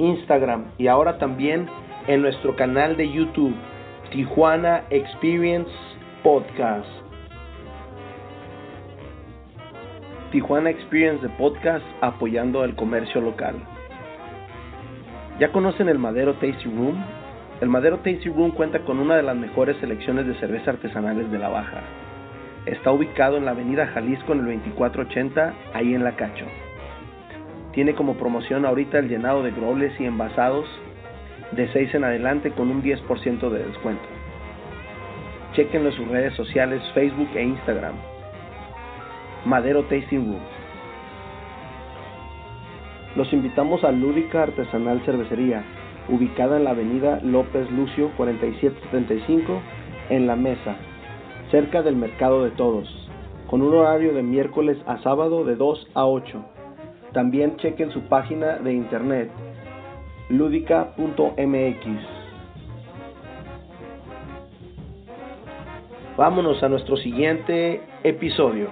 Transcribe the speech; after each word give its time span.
Instagram 0.00 0.72
y 0.78 0.88
ahora 0.88 1.18
también 1.18 1.68
en 2.08 2.22
nuestro 2.22 2.56
canal 2.56 2.96
de 2.96 3.12
YouTube, 3.12 3.54
Tijuana 4.10 4.82
Experience 4.90 5.70
Podcast. 6.24 6.88
Tijuana 10.32 10.70
Experience 10.70 11.22
de 11.22 11.32
Podcast 11.34 11.84
apoyando 12.00 12.64
el 12.64 12.74
comercio 12.74 13.20
local. 13.20 13.56
¿Ya 15.38 15.52
conocen 15.52 15.88
el 15.88 15.98
Madero 15.98 16.34
Tasty 16.34 16.64
Room? 16.64 16.96
El 17.60 17.68
Madero 17.68 17.98
Tasty 17.98 18.28
Room 18.28 18.52
cuenta 18.52 18.80
con 18.80 18.98
una 18.98 19.16
de 19.16 19.22
las 19.22 19.36
mejores 19.36 19.76
selecciones 19.78 20.26
de 20.26 20.34
cerveza 20.40 20.70
artesanales 20.70 21.30
de 21.30 21.38
la 21.38 21.48
Baja. 21.48 21.82
Está 22.66 22.90
ubicado 22.90 23.36
en 23.36 23.44
la 23.44 23.52
avenida 23.52 23.86
Jalisco 23.88 24.32
en 24.32 24.40
el 24.40 24.44
2480, 24.46 25.54
ahí 25.74 25.94
en 25.94 26.04
La 26.04 26.16
Cacho. 26.16 26.46
Tiene 27.72 27.94
como 27.94 28.14
promoción 28.14 28.66
ahorita 28.66 28.98
el 28.98 29.08
llenado 29.08 29.42
de 29.42 29.52
grobles 29.52 29.92
y 30.00 30.04
envasados 30.04 30.66
de 31.52 31.68
6 31.72 31.94
en 31.94 32.04
adelante 32.04 32.50
con 32.50 32.68
un 32.68 32.82
10% 32.82 33.48
de 33.48 33.64
descuento. 33.64 34.02
Chequenlo 35.54 35.90
en 35.90 35.96
sus 35.96 36.08
redes 36.08 36.34
sociales 36.34 36.82
Facebook 36.94 37.28
e 37.34 37.44
Instagram. 37.44 37.94
Madero 39.44 39.84
Tasting 39.84 40.26
Room. 40.26 40.42
Los 43.16 43.32
invitamos 43.32 43.82
a 43.84 43.92
Lúdica 43.92 44.42
Artesanal 44.42 45.00
Cervecería, 45.04 45.64
ubicada 46.08 46.56
en 46.56 46.64
la 46.64 46.70
avenida 46.70 47.20
López 47.22 47.70
Lucio 47.70 48.10
4775 48.16 49.60
en 50.10 50.26
La 50.26 50.36
Mesa, 50.36 50.76
cerca 51.50 51.82
del 51.82 51.96
Mercado 51.96 52.44
de 52.44 52.50
Todos, 52.50 52.88
con 53.48 53.62
un 53.62 53.74
horario 53.74 54.12
de 54.12 54.22
miércoles 54.22 54.78
a 54.86 54.98
sábado 55.02 55.44
de 55.44 55.56
2 55.56 55.88
a 55.94 56.06
8 56.06 56.59
también 57.12 57.56
chequen 57.56 57.90
su 57.90 58.02
página 58.02 58.58
de 58.58 58.72
internet 58.72 59.30
ludica.mx. 60.28 61.86
Vámonos 66.16 66.62
a 66.62 66.68
nuestro 66.68 66.96
siguiente 66.96 67.80
episodio. 68.04 68.68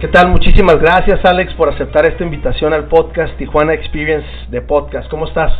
¿Qué 0.00 0.06
tal? 0.06 0.30
Muchísimas 0.30 0.78
gracias 0.78 1.24
Alex 1.24 1.54
por 1.54 1.70
aceptar 1.70 2.06
esta 2.06 2.22
invitación 2.22 2.72
al 2.72 2.86
podcast 2.86 3.36
Tijuana 3.36 3.74
Experience 3.74 4.28
de 4.48 4.62
Podcast. 4.62 5.10
¿Cómo 5.10 5.26
estás? 5.26 5.50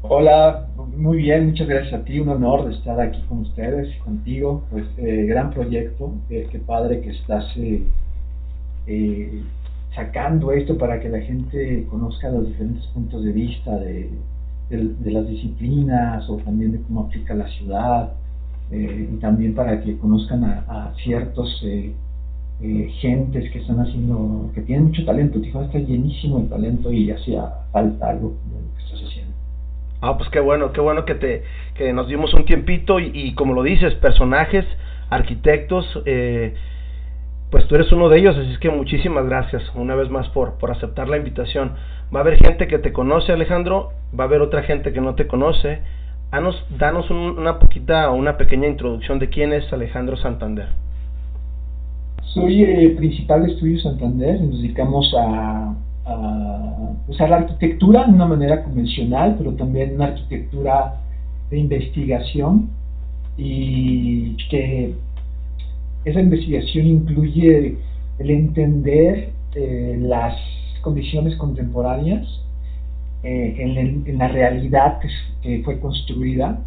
Hola, 0.00 0.68
muy 0.96 1.18
bien, 1.18 1.48
muchas 1.48 1.68
gracias 1.68 1.92
a 1.92 2.04
ti, 2.04 2.20
un 2.20 2.30
honor 2.30 2.66
de 2.66 2.74
estar 2.74 2.98
aquí 2.98 3.20
con 3.28 3.40
ustedes 3.40 3.94
y 3.94 3.98
contigo. 3.98 4.62
Pues 4.70 4.86
eh, 4.96 5.26
gran 5.28 5.50
proyecto, 5.50 6.14
eh, 6.30 6.48
qué 6.50 6.58
padre 6.58 7.02
que 7.02 7.10
estás 7.10 7.44
eh, 7.58 9.42
sacando 9.94 10.50
esto 10.52 10.78
para 10.78 10.98
que 10.98 11.10
la 11.10 11.20
gente 11.20 11.86
conozca 11.90 12.30
los 12.30 12.48
diferentes 12.48 12.86
puntos 12.86 13.22
de 13.22 13.32
vista 13.32 13.76
de, 13.76 14.08
las 15.04 15.28
disciplinas 15.28 16.26
o 16.30 16.38
también 16.38 16.72
de 16.72 16.80
cómo 16.80 17.00
aplica 17.00 17.34
la 17.34 17.48
ciudad 17.48 18.10
y 18.70 19.16
también 19.18 19.54
para 19.54 19.82
que 19.82 19.98
conozcan 19.98 20.44
a, 20.44 20.64
a 20.66 20.94
ciertos 21.02 21.62
eh, 22.60 22.90
gentes 23.00 23.50
que 23.52 23.60
están 23.60 23.78
haciendo, 23.80 24.50
que 24.54 24.62
tienen 24.62 24.86
mucho 24.86 25.04
talento. 25.04 25.40
Tijuana 25.40 25.68
está 25.68 25.78
llenísimo 25.78 26.40
de 26.40 26.48
talento 26.48 26.92
y 26.92 27.10
hacía 27.10 27.48
falta 27.72 28.10
algo 28.10 28.34
que 28.76 28.82
estás 28.82 29.08
haciendo. 29.08 29.32
Ah, 30.00 30.16
pues 30.16 30.28
qué 30.30 30.40
bueno, 30.40 30.72
qué 30.72 30.80
bueno 30.80 31.04
que 31.04 31.14
te 31.14 31.42
que 31.74 31.92
nos 31.92 32.08
dimos 32.08 32.34
un 32.34 32.44
tiempito 32.44 32.98
y, 32.98 33.34
como 33.34 33.54
lo 33.54 33.62
dices, 33.62 33.94
personajes, 33.94 34.64
arquitectos, 35.10 36.02
eh, 36.04 36.54
pues 37.50 37.66
tú 37.68 37.76
eres 37.76 37.90
uno 37.92 38.08
de 38.08 38.18
ellos, 38.18 38.36
así 38.36 38.52
es 38.52 38.58
que 38.58 38.70
muchísimas 38.70 39.24
gracias 39.24 39.62
una 39.74 39.94
vez 39.94 40.10
más 40.10 40.28
por, 40.30 40.58
por 40.58 40.72
aceptar 40.72 41.08
la 41.08 41.16
invitación. 41.16 41.74
Va 42.14 42.20
a 42.20 42.22
haber 42.22 42.38
gente 42.38 42.66
que 42.66 42.78
te 42.78 42.92
conoce, 42.92 43.32
Alejandro, 43.32 43.90
va 44.18 44.24
a 44.24 44.26
haber 44.26 44.40
otra 44.40 44.62
gente 44.64 44.92
que 44.92 45.00
no 45.00 45.14
te 45.14 45.26
conoce. 45.26 45.80
Danos, 46.32 46.66
danos 46.76 47.08
una 47.10 47.58
poquita 47.58 48.10
o 48.10 48.14
una 48.14 48.36
pequeña 48.36 48.66
introducción 48.66 49.18
de 49.18 49.28
quién 49.28 49.52
es 49.52 49.72
Alejandro 49.72 50.16
Santander. 50.16 50.68
Soy 52.34 52.62
eh, 52.62 52.90
principal 52.90 53.46
de 53.46 53.52
Estudio 53.52 53.80
Santander, 53.80 54.38
nos 54.40 54.60
dedicamos 54.60 55.14
a, 55.18 55.74
usar 57.06 57.30
la 57.30 57.36
arquitectura 57.36 58.04
de 58.04 58.12
una 58.12 58.26
manera 58.26 58.62
convencional, 58.62 59.34
pero 59.38 59.52
también 59.52 59.94
una 59.94 60.06
arquitectura 60.06 61.00
de 61.50 61.58
investigación. 61.58 62.68
Y 63.38 64.36
que 64.50 64.94
esa 66.04 66.20
investigación 66.20 66.86
incluye 66.86 67.78
el 68.18 68.30
entender 68.30 69.30
eh, 69.54 69.96
las 70.00 70.36
condiciones 70.82 71.34
contemporáneas 71.36 72.26
eh, 73.22 74.02
en, 74.06 74.18
la 74.18 74.28
realidad 74.28 75.00
que, 75.42 75.62
fue 75.64 75.80
construida 75.80 76.60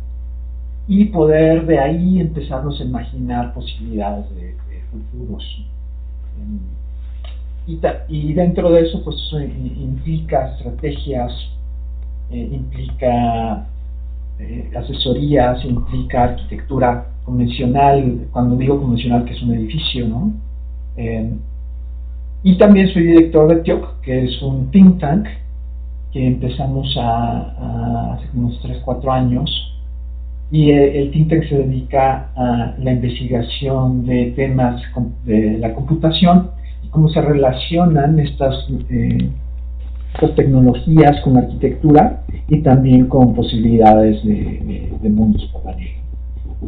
y 0.88 1.06
poder 1.06 1.68
de 1.68 1.80
ahí 1.80 2.20
empezarnos 2.20 2.82
a 2.82 2.84
imaginar 2.84 3.54
posibilidades 3.54 4.26
de, 4.36 4.56
futuros. 4.92 5.44
Y, 8.10 8.34
dentro 8.34 8.72
de 8.72 8.82
eso, 8.82 9.04
pues 9.04 9.18
implica 9.34 10.54
estrategias, 10.54 11.32
eh, 12.32 12.50
implica 12.52 13.68
eh, 14.40 14.72
asesorías, 14.76 15.64
implica 15.64 16.24
arquitectura 16.24 17.08
convencional, 17.24 18.28
cuando 18.32 18.56
digo 18.56 18.80
convencional, 18.80 19.26
que 19.26 19.34
es 19.34 19.42
un 19.42 19.54
edificio, 19.54 20.08
¿no? 20.08 20.34
Eh, 20.98 21.34
y 22.44 22.58
también 22.58 22.88
soy 22.92 23.04
director 23.04 23.48
de 23.48 23.62
TIOC, 23.62 24.02
que 24.02 24.26
es 24.26 24.42
un 24.42 24.72
think 24.72 25.00
tank 25.00 25.28
que 26.12 26.28
empezamos 26.28 26.98
a, 26.98 28.14
hace 28.14 28.26
unos 28.34 28.60
3, 28.62 28.82
4 28.84 29.12
años 29.12 29.71
y 30.52 30.72
el 30.72 31.12
think 31.12 31.30
tank 31.30 31.48
se 31.48 31.58
dedica 31.60 32.30
a 32.36 32.76
la 32.78 32.92
investigación 32.92 34.06
de 34.06 34.34
temas 34.36 34.82
de 35.24 35.58
la 35.58 35.74
computación 35.74 36.52
y 36.84 36.90
cómo 36.90 37.08
se 37.08 37.22
relacionan 37.22 38.20
estas, 38.20 38.68
eh, 38.90 39.30
estas 40.14 40.36
tecnologías 40.36 41.22
con 41.22 41.38
arquitectura 41.38 42.24
y 42.50 42.62
también 42.64 43.08
con 43.08 43.34
posibilidades 43.34 44.24
de, 44.26 44.92
de, 45.02 45.10
mundos 45.10 45.50
paralelos. 45.54 46.02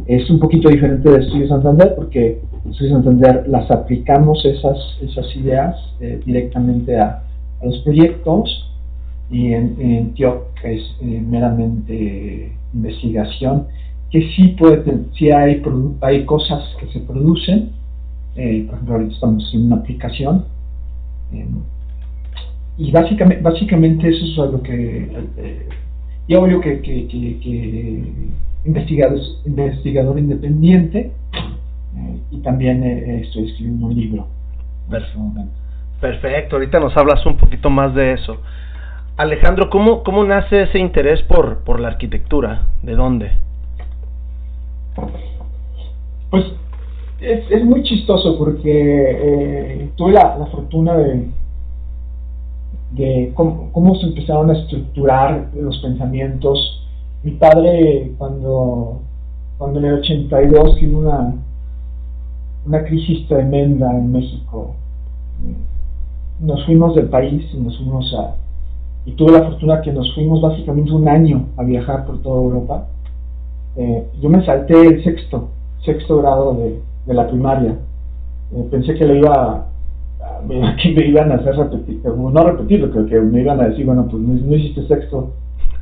Es 0.06 0.28
un 0.30 0.40
poquito 0.40 0.70
diferente 0.70 1.10
de 1.10 1.18
Estudio 1.18 1.48
Santander 1.48 1.94
porque 1.94 2.40
en 2.64 2.70
Estudio 2.70 2.92
Santander 2.94 3.44
las 3.48 3.70
aplicamos 3.70 4.42
esas, 4.46 4.78
esas 5.02 5.36
ideas 5.36 5.76
eh, 6.00 6.20
directamente 6.24 6.98
a, 6.98 7.20
los 7.62 7.78
proyectos 7.78 8.63
y 9.34 9.52
en, 9.52 9.76
en 9.80 10.14
TIOC 10.14 10.62
es 10.62 10.96
eh, 11.00 11.20
meramente 11.20 12.52
investigación, 12.72 13.66
que 14.08 14.30
sí, 14.30 14.54
puede, 14.56 14.84
sí 15.14 15.32
hay, 15.32 15.60
hay 16.02 16.24
cosas 16.24 16.62
que 16.78 16.86
se 16.92 17.00
producen, 17.00 17.72
eh, 18.36 18.62
por 18.64 18.74
ejemplo, 18.74 18.94
ahorita 18.94 19.12
estamos 19.12 19.52
en 19.52 19.66
una 19.66 19.76
aplicación, 19.76 20.44
eh, 21.32 21.46
y 22.78 22.92
básicamente, 22.92 23.42
básicamente 23.42 24.08
eso 24.08 24.44
es 24.44 24.52
lo 24.52 24.62
que, 24.62 25.10
eh, 25.36 25.68
y 26.28 26.34
obvio 26.36 26.60
que, 26.60 26.80
que, 26.80 27.08
que, 27.08 28.04
investigador, 28.64 29.18
investigador 29.46 30.16
independiente, 30.16 31.10
y 32.30 32.38
también 32.38 32.84
estoy 32.84 33.46
escribiendo 33.46 33.86
un 33.86 33.96
libro. 33.96 34.26
Perfecto, 36.00 36.56
ahorita 36.56 36.78
nos 36.78 36.96
hablas 36.96 37.24
un 37.26 37.36
poquito 37.36 37.68
más 37.68 37.94
de 37.96 38.12
eso. 38.12 38.38
Alejandro, 39.16 39.70
¿cómo, 39.70 40.02
cómo 40.02 40.24
nace 40.24 40.62
ese 40.62 40.78
interés 40.80 41.22
por, 41.22 41.58
por 41.62 41.78
la 41.78 41.88
arquitectura? 41.88 42.66
¿De 42.82 42.94
dónde? 42.94 43.30
Pues 46.30 46.44
es, 47.20 47.48
es 47.48 47.64
muy 47.64 47.84
chistoso 47.84 48.36
porque 48.36 48.72
eh, 48.72 49.90
tuve 49.94 50.12
la, 50.12 50.36
fortuna 50.50 50.96
de, 50.96 51.28
de 52.92 53.32
cómo, 53.34 53.70
cómo, 53.70 53.94
se 53.96 54.06
empezaron 54.06 54.50
a 54.50 54.58
estructurar 54.58 55.48
los 55.54 55.78
pensamientos. 55.78 56.84
Mi 57.22 57.32
padre, 57.32 58.12
cuando, 58.18 59.00
cuando 59.58 59.78
en 59.78 59.84
el 59.86 59.94
82 60.00 60.76
tuvo 60.80 60.98
una, 60.98 61.34
una 62.66 62.84
crisis 62.84 63.28
tremenda 63.28 63.92
en 63.92 64.10
México, 64.10 64.74
nos 66.40 66.66
fuimos 66.66 66.96
del 66.96 67.08
país 67.08 67.44
y 67.52 67.58
nos 67.58 67.76
fuimos 67.78 68.12
a... 68.14 68.43
Y 69.06 69.12
tuve 69.12 69.32
la 69.32 69.44
fortuna 69.44 69.82
que 69.82 69.92
nos 69.92 70.14
fuimos 70.14 70.40
básicamente 70.40 70.92
un 70.92 71.08
año 71.08 71.46
a 71.56 71.62
viajar 71.62 72.06
por 72.06 72.22
toda 72.22 72.42
Europa. 72.42 72.86
Eh, 73.76 74.06
yo 74.20 74.28
me 74.28 74.44
salté 74.44 74.80
el 74.80 75.04
sexto, 75.04 75.50
sexto 75.84 76.18
grado 76.18 76.54
de, 76.54 76.80
de 77.06 77.14
la 77.14 77.26
primaria. 77.26 77.76
Eh, 78.52 78.68
pensé 78.70 78.94
que 78.94 79.04
lo 79.04 79.14
iba 79.14 79.66
que 80.82 80.92
me 80.92 81.06
iban 81.06 81.32
a 81.32 81.36
hacer 81.36 81.56
repetir, 81.56 82.00
no 82.04 82.44
repetirlo, 82.44 82.90
creo 82.90 83.06
que 83.06 83.20
me 83.20 83.40
iban 83.40 83.60
a 83.60 83.68
decir, 83.68 83.86
bueno, 83.86 84.06
pues 84.10 84.22
no, 84.22 84.54
hiciste 84.54 84.86
sexto, 84.86 85.30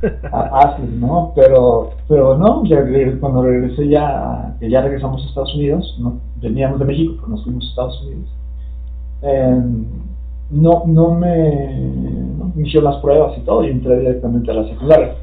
hazlo, 0.31 0.85
¿no? 0.99 1.33
Pero, 1.35 1.91
pero 2.07 2.37
no, 2.37 2.63
ya, 2.65 2.77
cuando 3.19 3.43
regresé 3.43 3.87
ya, 3.89 4.55
que 4.59 4.69
ya 4.69 4.81
regresamos 4.81 5.23
a 5.23 5.27
Estados 5.27 5.55
Unidos, 5.55 5.97
no, 5.99 6.19
veníamos 6.41 6.79
de 6.79 6.85
México, 6.85 7.13
pero 7.17 7.27
nos 7.29 7.43
fuimos 7.43 7.65
a 7.65 7.69
Estados 7.69 8.01
Unidos, 8.03 8.29
em, 9.21 9.85
no, 10.51 10.83
no 10.85 11.11
me, 11.13 12.02
hicieron 12.67 12.91
las 12.91 13.01
pruebas 13.01 13.37
y 13.37 13.41
todo, 13.41 13.63
y 13.63 13.71
entré 13.71 13.99
directamente 13.99 14.51
a 14.51 14.55
la 14.55 14.67
secundaria. 14.67 15.15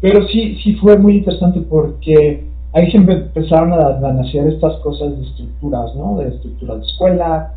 Pero 0.00 0.26
sí, 0.28 0.56
sí 0.62 0.74
fue 0.76 0.98
muy 0.98 1.18
interesante 1.18 1.60
porque 1.60 2.44
ahí 2.72 2.90
se 2.90 2.98
empezaron 2.98 3.72
a, 3.72 3.86
a 3.86 4.12
nacer 4.12 4.48
estas 4.48 4.74
cosas 4.76 5.16
de 5.16 5.24
estructuras, 5.24 5.94
¿no? 5.94 6.18
De 6.18 6.28
estructuras 6.28 6.80
de 6.80 6.86
escuela, 6.86 7.54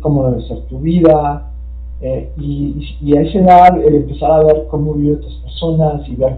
cómo 0.00 0.28
debe 0.30 0.42
ser 0.48 0.60
tu 0.62 0.80
vida, 0.80 1.44
eh, 2.00 2.32
y, 2.38 3.16
a 3.16 3.22
esa 3.22 3.38
edad 3.38 3.78
el 3.84 3.94
empezar 3.96 4.30
a 4.30 4.44
ver 4.44 4.66
cómo 4.70 4.94
viven 4.94 5.16
otras 5.16 5.34
personas 5.34 6.08
y 6.08 6.14
ver 6.14 6.36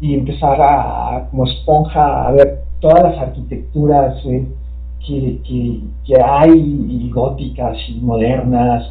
y 0.00 0.14
empezar 0.14 0.60
a, 0.60 1.26
como 1.30 1.46
esponja 1.46 2.28
a 2.28 2.32
ver 2.32 2.60
todas 2.80 3.02
las 3.02 3.18
arquitecturas 3.18 4.24
eh, 4.26 4.46
que, 5.04 5.40
que, 6.06 6.22
hay 6.22 6.52
y 6.52 7.10
góticas 7.10 7.76
y 7.88 8.00
modernas 8.00 8.88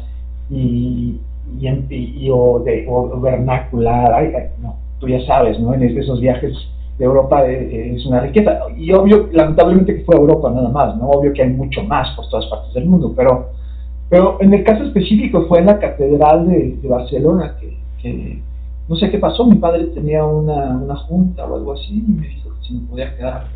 y, 0.50 1.18
y, 1.60 2.28
o, 2.30 2.60
de, 2.60 2.86
o 2.88 3.20
vernacular 3.20 4.50
no, 4.60 4.76
tú 4.98 5.08
ya 5.08 5.24
sabes 5.26 5.58
no 5.60 5.74
en 5.74 5.82
esos 5.82 6.20
viajes 6.20 6.52
de 6.98 7.04
Europa 7.04 7.46
eh, 7.46 7.94
es 7.96 8.06
una 8.06 8.20
riqueza 8.20 8.60
y 8.76 8.92
obvio 8.92 9.28
lamentablemente 9.32 9.96
que 9.96 10.04
fue 10.04 10.16
Europa 10.16 10.50
nada 10.50 10.68
más 10.68 10.96
no 10.96 11.08
obvio 11.10 11.32
que 11.32 11.42
hay 11.42 11.50
mucho 11.50 11.82
más 11.84 12.14
por 12.16 12.28
todas 12.28 12.46
partes 12.46 12.74
del 12.74 12.86
mundo 12.86 13.12
pero 13.14 13.48
pero 14.08 14.38
en 14.40 14.52
el 14.52 14.64
caso 14.64 14.84
específico 14.84 15.46
fue 15.48 15.60
en 15.60 15.66
la 15.66 15.78
Catedral 15.78 16.48
de, 16.48 16.78
Barcelona 16.88 17.56
que, 18.02 18.38
no 18.88 18.96
sé 18.96 19.10
qué 19.10 19.18
pasó, 19.18 19.46
mi 19.46 19.56
padre 19.56 19.86
tenía 19.86 20.24
una, 20.24 20.76
una, 20.76 20.94
junta 20.94 21.46
o 21.46 21.56
algo 21.56 21.72
así 21.72 22.04
y 22.06 22.12
me 22.12 22.28
dijo 22.28 22.50
que 22.50 22.66
si 22.66 22.74
me 22.74 22.86
podía 22.86 23.16
quedar. 23.16 23.46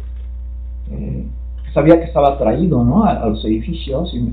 Eh, 0.90 1.26
sabía 1.74 1.98
que 1.98 2.06
estaba 2.06 2.30
atraído 2.30 2.82
¿no? 2.82 3.04
a, 3.04 3.26
los 3.28 3.44
edificios 3.44 4.12
y 4.14 4.32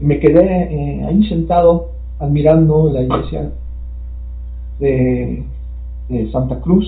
me, 0.00 0.18
quedé 0.18 0.44
eh, 0.44 1.04
ahí 1.06 1.26
sentado 1.28 1.91
admirando 2.22 2.90
la 2.92 3.02
iglesia 3.02 3.50
de, 4.78 5.44
Santa 6.30 6.60
Cruz 6.60 6.86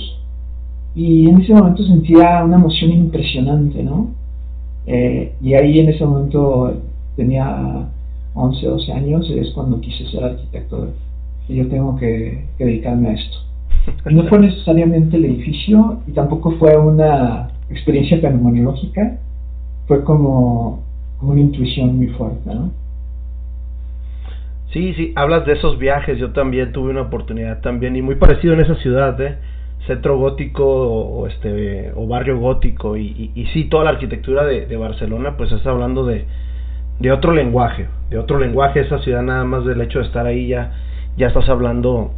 y 0.94 1.28
en 1.30 1.40
ese 1.40 1.54
momento 1.54 1.82
sentía 1.82 2.44
una 2.44 2.56
emoción 2.56 2.90
impresionante, 2.90 3.82
¿no? 3.82 4.08
Eh, 4.86 5.32
y 5.40 5.54
ahí 5.54 5.78
en 5.78 5.88
ese 5.88 6.04
momento 6.04 6.74
tenía 7.16 7.88
11, 8.34 8.66
12 8.66 8.92
años, 8.92 9.30
es 9.30 9.50
cuando 9.52 9.80
quise 9.80 10.06
ser 10.10 10.24
arquitecto 10.24 10.88
y 11.48 11.56
yo 11.56 11.68
tengo 11.68 11.96
que, 11.96 12.44
dedicarme 12.58 13.08
a 13.08 13.12
esto. 13.14 13.38
No 14.10 14.24
fue 14.24 14.40
necesariamente 14.40 15.16
el 15.16 15.24
edificio 15.26 16.00
y 16.06 16.12
tampoco 16.12 16.52
fue 16.52 16.76
una 16.76 17.48
experiencia 17.70 18.18
fenomenológica, 18.18 19.18
fue 19.86 20.04
como, 20.04 20.80
una 21.22 21.40
intuición 21.40 21.96
muy 21.96 22.08
fuerte, 22.08 22.54
¿no? 22.54 22.70
Sí, 24.74 24.92
sí, 24.94 25.12
hablas 25.14 25.46
de 25.46 25.52
esos 25.52 25.78
viajes, 25.78 26.18
yo 26.18 26.32
también 26.32 26.72
tuve 26.72 26.90
una 26.90 27.02
oportunidad 27.02 27.60
también 27.60 27.94
y 27.94 28.02
muy 28.02 28.16
parecido 28.16 28.54
en 28.54 28.60
esa 28.60 28.74
ciudad, 28.74 29.18
¿eh? 29.20 29.38
centro 29.86 30.18
gótico 30.18 30.64
o 30.66 31.28
este 31.28 31.92
o 31.94 32.08
barrio 32.08 32.38
gótico 32.40 32.96
y, 32.96 33.48
sí 33.52 33.66
toda 33.66 33.84
la 33.84 33.90
arquitectura 33.90 34.44
de, 34.44 34.66
de 34.66 34.76
Barcelona 34.76 35.36
pues 35.36 35.52
está 35.52 35.70
hablando 35.70 36.04
de, 36.04 36.24
de 36.98 37.12
otro 37.12 37.32
lenguaje, 37.32 37.86
de 38.10 38.18
otro 38.18 38.40
lenguaje 38.40 38.80
esa 38.80 38.98
ciudad 38.98 39.22
nada 39.22 39.44
más 39.44 39.64
del 39.64 39.80
hecho 39.80 40.00
de 40.00 40.06
estar 40.06 40.26
ahí 40.26 40.48
ya, 40.48 40.72
ya 41.16 41.28
estás 41.28 41.48
hablando 41.48 42.10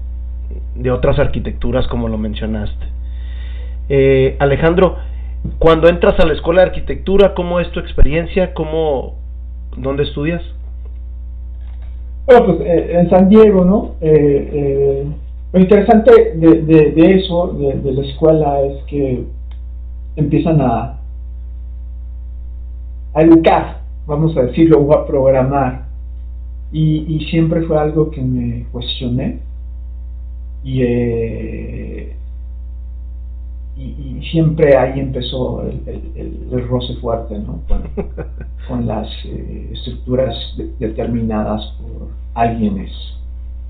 de 0.77 0.91
otras 0.91 1.19
arquitecturas 1.19 1.87
como 1.89 2.09
lo 2.09 2.17
mencionaste. 2.17 2.87
Eh, 3.91 4.37
Alejandro, 4.39 4.97
cuando 5.59 5.89
entras 5.89 6.19
a 6.21 6.25
la 6.25 6.33
escuela 6.33 6.63
de 6.63 6.69
arquitectura, 6.69 7.35
¿cómo 7.35 7.61
es 7.61 7.71
tu 7.73 7.81
experiencia? 7.81 8.55
¿Cómo, 8.55 9.19
¿Dónde 9.77 10.05
estudias? 10.05 10.43
Bueno, 12.27 12.47
pues 12.47 12.61
eh, 12.61 12.99
en 12.99 13.11
San 13.11 13.29
Diego, 13.29 13.65
¿no? 13.65 13.93
Eh, 14.01 15.07
lo 15.53 15.61
interesante 15.61 16.35
de, 16.35 17.15
eso, 17.15 17.53
de, 17.53 17.93
la 17.93 18.03
escuela, 18.03 18.61
es 18.63 18.83
que 18.85 19.25
empiezan 20.17 20.61
a, 20.61 20.99
a 23.15 23.23
educar 23.23 23.87
vamos 24.07 24.37
a 24.37 24.43
decirlo, 24.43 24.79
o 24.81 24.95
a 24.95 25.07
programar. 25.07 25.87
Y, 26.73 27.27
siempre 27.31 27.63
fue 27.63 27.79
algo 27.79 28.11
que 28.11 28.21
me 28.23 28.67
cuestioné. 28.73 29.41
Y, 30.65 30.83
eh, 33.77 33.95
y, 34.21 34.27
siempre 34.31 34.77
ahí 34.77 35.01
empezó 35.01 35.63
el, 35.63 36.69
roce 36.69 36.95
fuerte, 36.97 37.39
¿no? 37.39 37.61
Con, 38.69 38.87
las 38.87 39.09
eh, 39.25 39.71
estructuras 39.73 40.35
determinadas 40.79 41.65
por 41.81 42.09
alguienes 42.35 42.91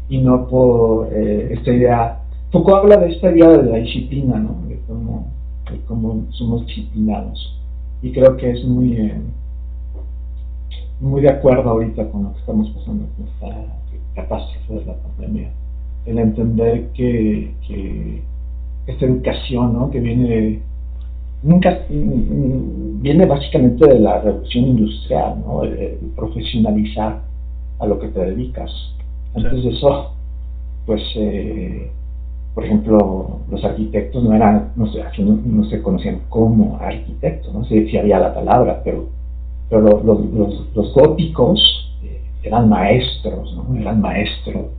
y 0.08 0.18
no 0.18 0.46
por 0.48 1.08
eh, 1.12 1.52
esta 1.52 1.72
idea. 1.72 2.20
Poco 2.50 2.76
habla 2.76 2.96
de 2.96 3.12
esta 3.12 3.30
idea 3.30 3.48
de 3.48 3.70
la 3.70 3.78
disciplina, 3.78 4.38
¿no? 4.38 4.56
De 4.68 4.78
cómo, 4.86 5.26
de 5.70 5.78
cómo 5.86 6.26
somos 6.30 6.66
disciplinados. 6.66 7.54
Y 8.02 8.12
creo 8.12 8.36
que 8.36 8.50
es 8.50 8.64
muy 8.64 9.12
muy 11.00 11.20
de 11.20 11.30
acuerdo 11.30 11.70
ahorita 11.70 12.08
con 12.10 12.24
lo 12.24 12.32
que 12.32 12.40
estamos 12.40 12.70
pasando 12.70 13.04
con 13.16 13.26
esta 13.26 13.66
catástrofe 14.14 14.74
de 14.74 14.84
la 14.86 14.94
pandemia. 14.94 15.50
El 16.06 16.18
entender 16.18 16.88
que, 16.92 17.52
que 17.66 18.22
esta 18.86 19.06
educación, 19.06 19.72
¿no? 19.72 19.90
que 19.90 20.00
viene 20.00 20.62
nunca 21.42 21.78
viene 21.88 23.26
básicamente 23.26 23.86
de 23.86 24.00
la 24.00 24.20
revolución 24.20 24.64
industrial, 24.64 25.42
¿no? 25.46 25.62
El, 25.62 25.98
profesionalizar 26.16 27.20
a 27.78 27.86
lo 27.86 27.98
que 27.98 28.08
te 28.08 28.20
dedicas. 28.20 28.70
Antes 29.34 29.62
de 29.62 29.70
eso, 29.70 30.12
pues, 30.86 31.02
eh, 31.14 31.90
por 32.54 32.64
ejemplo, 32.64 33.40
los 33.50 33.64
arquitectos 33.64 34.24
no 34.24 34.34
eran, 34.34 34.72
no 34.76 34.90
sé, 34.90 35.02
no, 35.18 35.38
no 35.44 35.64
se 35.66 35.82
conocían 35.82 36.22
como 36.30 36.78
arquitectos, 36.80 37.52
no 37.52 37.64
sé 37.64 37.86
si 37.86 37.98
había 37.98 38.18
la 38.18 38.34
palabra, 38.34 38.80
pero 38.82 39.14
pero 39.68 39.80
los, 39.80 40.04
los, 40.04 40.76
los, 40.76 40.94
góticos 40.94 41.60
eh, 42.04 42.22
eran 42.44 42.68
maestros, 42.68 43.52
¿no? 43.56 43.76
Eran 43.76 44.00
maestro 44.00 44.70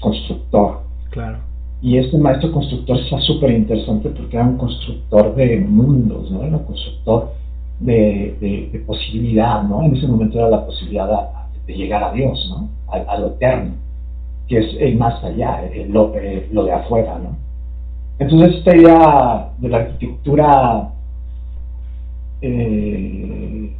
constructor. 0.00 0.82
Claro. 1.10 1.38
Y 1.80 1.96
este 1.96 2.18
maestro 2.18 2.50
constructor 2.52 2.98
está 2.98 3.20
súper 3.20 3.52
interesante 3.52 4.08
porque 4.10 4.36
era 4.36 4.46
un 4.46 4.58
constructor 4.58 5.34
de 5.36 5.60
mundos, 5.60 6.30
¿no? 6.30 6.42
Era 6.42 6.56
un 6.56 6.64
constructor 6.64 7.32
de, 7.78 8.36
de, 8.72 8.78
posibilidad, 8.80 9.62
¿no? 9.62 9.84
En 9.84 9.94
ese 9.94 10.08
momento 10.08 10.38
era 10.38 10.48
la 10.48 10.66
posibilidad 10.66 11.08
de, 11.66 11.74
llegar 11.74 12.02
a 12.02 12.12
Dios, 12.12 12.48
¿no? 12.50 12.68
A, 12.88 13.18
lo 13.18 13.28
eterno, 13.28 13.74
que 14.48 14.58
es 14.58 14.76
el 14.80 14.96
más 14.96 15.22
allá, 15.22 15.62
lo, 15.88 16.12
lo 16.52 16.64
de 16.64 16.72
afuera, 16.72 17.18
¿no? 17.22 17.36
Entonces 18.18 18.56
esta 18.56 18.76
idea 18.76 19.52
de 19.58 19.68
la 19.68 19.76
arquitectura 19.76 20.90
eh, 22.40 23.72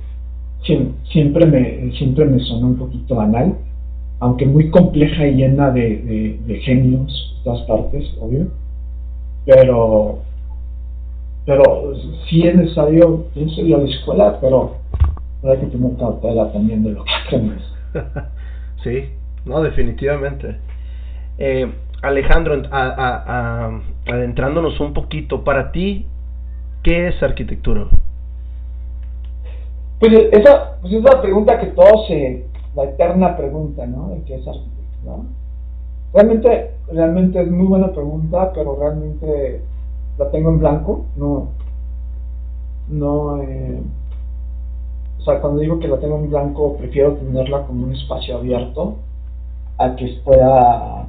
siempre 1.10 1.46
me, 1.46 1.92
siempre 1.96 2.24
me 2.26 2.38
sonó 2.40 2.68
un 2.68 2.76
poquito 2.76 3.16
banal, 3.16 3.56
aunque 4.20 4.46
muy 4.46 4.70
compleja 4.70 5.26
y 5.26 5.34
llena 5.34 5.70
de, 5.70 6.38
de, 6.44 6.60
genios 6.60 7.36
todas 7.44 7.62
partes, 7.62 8.04
obvio, 8.20 8.48
pero, 9.44 10.18
pero 11.46 11.94
sí 12.28 12.46
es 12.46 12.56
necesario, 12.56 13.26
pienso 13.34 13.60
ir 13.62 13.74
a 13.74 13.78
la 13.78 13.88
escuela, 13.88 14.38
pero 14.40 14.76
hay 15.44 15.58
que 15.58 15.66
tener 15.66 15.96
cautela 15.96 16.52
también 16.52 16.82
de 16.82 16.90
lo 16.90 17.04
que 17.04 17.10
aprendes. 17.26 17.62
sí, 18.82 19.04
no, 19.44 19.62
definitivamente. 19.62 20.56
Eh, 21.38 21.70
Alejandro, 22.02 22.62
adentrándonos 22.70 24.78
un 24.80 24.92
poquito, 24.92 25.44
para 25.44 25.72
ti, 25.72 26.06
¿qué 26.82 27.08
es 27.08 27.22
arquitectura? 27.22 27.86
Pues 30.00 30.12
esa, 30.32 30.78
pues 30.80 30.94
pregunta 31.20 31.58
que 31.58 31.66
todos 31.68 32.06
se, 32.06 32.46
la 32.74 32.84
eterna 32.84 33.36
pregunta, 33.36 33.86
¿no? 33.86 34.10
De 34.10 34.22
qué 34.22 34.36
es 34.36 34.46
arquitectura. 34.46 35.16
Realmente, 36.12 36.70
realmente 36.92 37.42
es 37.42 37.50
muy 37.50 37.66
buena 37.66 37.92
pregunta, 37.92 38.52
pero 38.54 38.76
realmente 38.76 39.62
la 40.18 40.30
tengo 40.30 40.50
en 40.50 40.58
blanco. 40.58 41.04
No, 41.16 41.48
no, 42.88 43.42
eh, 43.42 43.80
o 45.18 45.22
sea, 45.22 45.40
cuando 45.40 45.60
digo 45.60 45.78
que 45.78 45.88
la 45.88 45.98
tengo 45.98 46.16
en 46.16 46.30
blanco, 46.30 46.76
prefiero 46.76 47.14
tenerla 47.14 47.66
como 47.66 47.84
un 47.84 47.94
espacio 47.94 48.38
abierto 48.38 48.96
a 49.76 49.94
que 49.94 50.20
pueda 50.24 51.06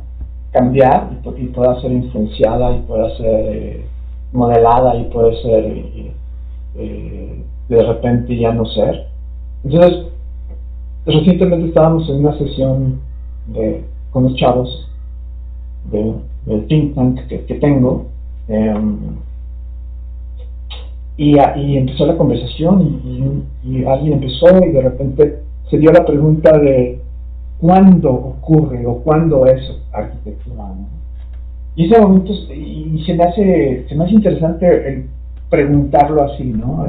cambiar 0.52 1.10
y, 1.38 1.46
pueda 1.48 1.80
ser 1.80 1.92
influenciada 1.92 2.72
y 2.72 2.82
pueda 2.82 3.16
ser 3.18 3.56
eh, 3.56 3.86
modelada 4.34 4.96
y 4.96 5.06
puede 5.06 5.42
ser 5.42 5.66
eh, 6.76 7.44
de 7.70 7.84
repente 7.84 8.38
ya 8.38 8.52
no 8.52 8.66
ser. 8.66 9.08
Entonces, 9.64 10.08
recientemente 11.10 11.68
estábamos 11.68 12.10
en 12.10 12.18
una 12.18 12.38
sesión 12.38 13.00
de, 13.48 13.84
con 14.12 14.24
los 14.24 14.36
chavos 14.36 14.88
de, 15.92 16.14
del 16.46 16.68
think 16.68 16.96
tank 16.96 17.20
que, 17.28 17.56
tengo 17.56 18.06
em, 18.48 18.98
y, 21.18 21.38
empezó 21.78 22.06
la 22.06 22.18
conversación 22.18 23.44
y, 23.64 23.84
alguien 23.86 24.14
empezó 24.14 24.48
y 24.66 24.72
de 24.72 24.82
repente 24.82 25.40
se 25.70 25.78
dio 25.78 25.92
la 25.92 26.06
pregunta 26.06 26.58
de 26.58 27.00
cuándo 27.60 28.12
ocurre 28.12 28.86
o 28.86 28.96
cuándo 29.00 29.46
es 29.46 29.62
arquitectura. 29.92 30.66
Y 31.76 31.86
ese 31.86 32.02
momento, 32.02 32.34
y 32.34 33.04
se 33.06 33.14
me 33.14 33.24
hace, 33.24 33.86
se 33.88 33.96
me 33.96 34.06
hace 34.06 34.14
interesante 34.14 35.06
preguntarlo 35.50 36.24
así, 36.24 36.46
¿no? 36.46 36.88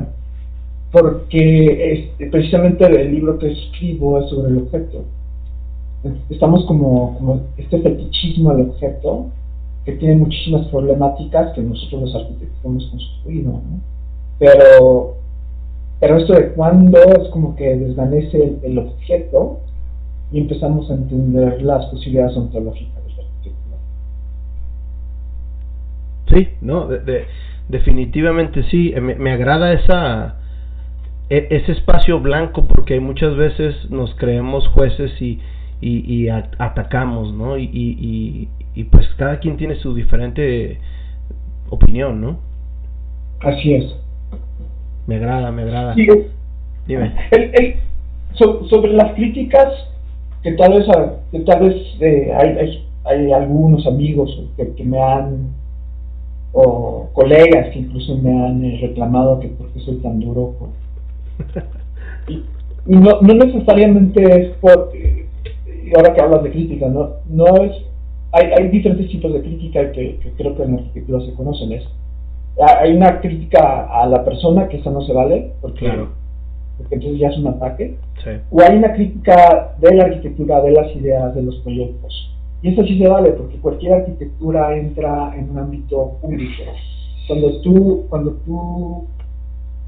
Porque 0.92 2.12
precisamente 2.30 2.84
el 2.84 3.14
libro 3.14 3.38
que 3.38 3.52
escribo 3.52 4.18
es 4.18 4.28
sobre 4.28 4.50
el 4.50 4.58
objeto. 4.58 5.04
Estamos 6.30 6.64
como, 6.66 7.16
como 7.18 7.42
este 7.56 7.80
fetichismo 7.80 8.50
al 8.50 8.62
objeto 8.62 9.26
que 9.84 9.92
tiene 9.92 10.16
muchísimas 10.16 10.66
problemáticas 10.68 11.52
que 11.54 11.62
nosotros 11.62 12.02
los 12.02 12.14
arquitectos 12.14 12.64
hemos 12.64 12.86
construido, 12.86 13.52
¿no? 13.52 13.80
Pero, 14.38 15.16
pero 16.00 16.16
esto 16.16 16.32
de 16.32 16.52
cuándo 16.52 16.98
es 16.98 17.28
como 17.28 17.54
que 17.54 17.76
desvanece 17.76 18.58
el, 18.62 18.78
objeto 18.78 19.60
y 20.32 20.40
empezamos 20.40 20.90
a 20.90 20.94
entender 20.94 21.62
las 21.62 21.86
posibilidades 21.86 22.36
ontológicas 22.36 23.04
de 23.04 23.10
la 23.10 23.22
arquitectura. 23.22 23.76
Sí, 26.28 26.48
no, 26.62 26.88
de, 26.88 27.24
definitivamente 27.68 28.62
sí. 28.64 28.92
Me, 29.00 29.14
me 29.16 29.32
agrada 29.32 29.74
esa 29.74 30.39
ese 31.30 31.72
espacio 31.72 32.18
blanco 32.20 32.66
porque 32.66 32.98
muchas 32.98 33.36
veces 33.36 33.88
nos 33.88 34.12
creemos 34.16 34.66
jueces 34.68 35.12
y, 35.22 35.40
y, 35.80 36.28
atacamos, 36.28 37.32
¿no? 37.32 37.56
Y, 37.56 37.70
y, 37.72 38.48
y, 38.74 38.84
pues 38.84 39.06
cada 39.16 39.38
quien 39.38 39.56
tiene 39.56 39.76
su 39.76 39.94
diferente 39.94 40.78
opinión, 41.70 42.20
¿no? 42.20 42.38
Así 43.40 43.74
es. 43.74 43.94
Me 45.06 45.16
agrada, 45.16 45.52
me 45.52 45.62
agrada. 45.62 45.94
Dime. 45.94 47.14
El, 47.30 47.76
sobre 48.68 48.92
las 48.92 49.12
críticas 49.14 49.68
que 50.42 50.52
tal 50.52 50.72
vez, 50.72 50.86
que 51.30 51.40
tal 51.40 51.60
vez 51.60 51.76
eh, 52.00 52.32
hay, 52.34 52.84
hay, 53.04 53.32
algunos 53.32 53.86
amigos 53.86 54.30
que, 54.56 54.84
me 54.84 55.00
han, 55.00 55.50
o 56.52 57.08
colegas 57.12 57.68
que 57.72 57.80
incluso 57.80 58.16
me 58.16 58.30
han 58.30 58.64
eh, 58.64 58.78
reclamado 58.82 59.38
que 59.40 59.48
porque 59.48 59.78
soy 59.80 59.96
tan 59.96 60.20
duro 60.20 60.54
y, 62.28 62.44
no, 62.86 63.20
no 63.20 63.34
necesariamente 63.34 64.22
es 64.22 64.56
por, 64.56 64.90
ahora 65.96 66.14
que 66.14 66.20
hablas 66.20 66.42
de 66.42 66.50
crítica, 66.50 66.88
no, 66.88 67.10
no 67.28 67.56
es, 67.62 67.72
hay, 68.32 68.46
hay 68.56 68.68
diferentes 68.68 69.08
tipos 69.08 69.32
de 69.32 69.40
crítica 69.40 69.92
que, 69.92 70.18
creo 70.36 70.56
que 70.56 70.62
en 70.62 70.74
arquitectura 70.74 71.20
se 71.20 71.34
conocen. 71.34 71.72
Es, 71.72 71.84
hay 72.78 72.92
una 72.94 73.20
crítica 73.20 73.86
a 73.86 74.06
la 74.06 74.24
persona 74.24 74.68
que 74.68 74.78
esa 74.78 74.90
no 74.90 75.02
se 75.02 75.12
vale, 75.12 75.52
porque, 75.60 75.90
porque 76.78 76.94
entonces 76.94 77.18
ya 77.18 77.28
es 77.28 77.38
un 77.38 77.48
ataque. 77.48 77.96
O 78.50 78.60
hay 78.60 78.76
una 78.76 78.92
crítica 78.92 79.74
de 79.78 79.94
la 79.94 80.04
arquitectura, 80.04 80.60
de 80.60 80.70
las 80.72 80.94
ideas, 80.94 81.34
de 81.34 81.42
los 81.42 81.56
proyectos. 81.56 82.30
Y 82.62 82.72
eso 82.72 82.84
sí 82.84 82.98
se 82.98 83.08
vale, 83.08 83.30
porque 83.32 83.56
cualquier 83.56 83.94
arquitectura 83.94 84.76
entra 84.76 85.34
en 85.36 85.50
un 85.50 85.58
ámbito 85.58 86.18
público. 86.20 86.62
Cuando 87.26 87.60
tú, 87.62 88.04
cuando 88.10 88.32
tú 88.44 89.06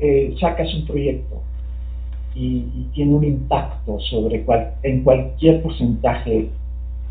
eh, 0.05 0.35
sacas 0.41 0.75
un 0.75 0.85
proyecto 0.85 1.41
y, 2.35 2.65
tiene 2.93 3.15
un 3.15 3.23
impacto 3.23 4.01
sobre 4.01 4.43
cual, 4.43 4.73
en 4.83 5.05
cualquier 5.05 5.63
porcentaje 5.63 6.49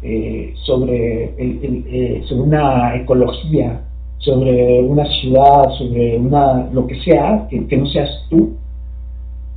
eh, 0.03 0.53
sobre, 0.65 1.33
el, 1.37 1.85
eh, 1.87 2.21
sobre 2.27 2.41
una 2.41 2.97
ecología, 2.97 3.79
sobre 4.17 4.81
una 4.81 5.05
ciudad, 5.05 5.69
sobre 5.77 6.17
una 6.17 6.69
lo 6.73 6.85
que 6.85 6.99
sea, 6.99 7.47
que, 7.49 7.77
no 7.77 7.85
seas 7.85 8.09
tú, 8.29 8.57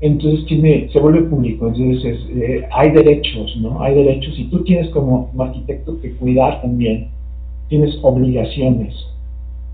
entonces 0.00 0.46
tiene, 0.46 0.88
se 0.92 1.00
vuelve 1.00 1.22
público, 1.22 1.66
entonces 1.66 2.20
hay 2.70 2.92
derechos, 2.92 3.56
¿no? 3.56 3.82
Hay 3.82 3.96
derechos 3.96 4.38
y 4.38 4.44
tú 4.44 4.62
tienes 4.62 4.90
como, 4.90 5.28
arquitecto 5.40 6.00
que 6.00 6.12
cuidar 6.12 6.62
también, 6.62 7.08
tienes 7.68 7.98
obligaciones. 8.00 8.94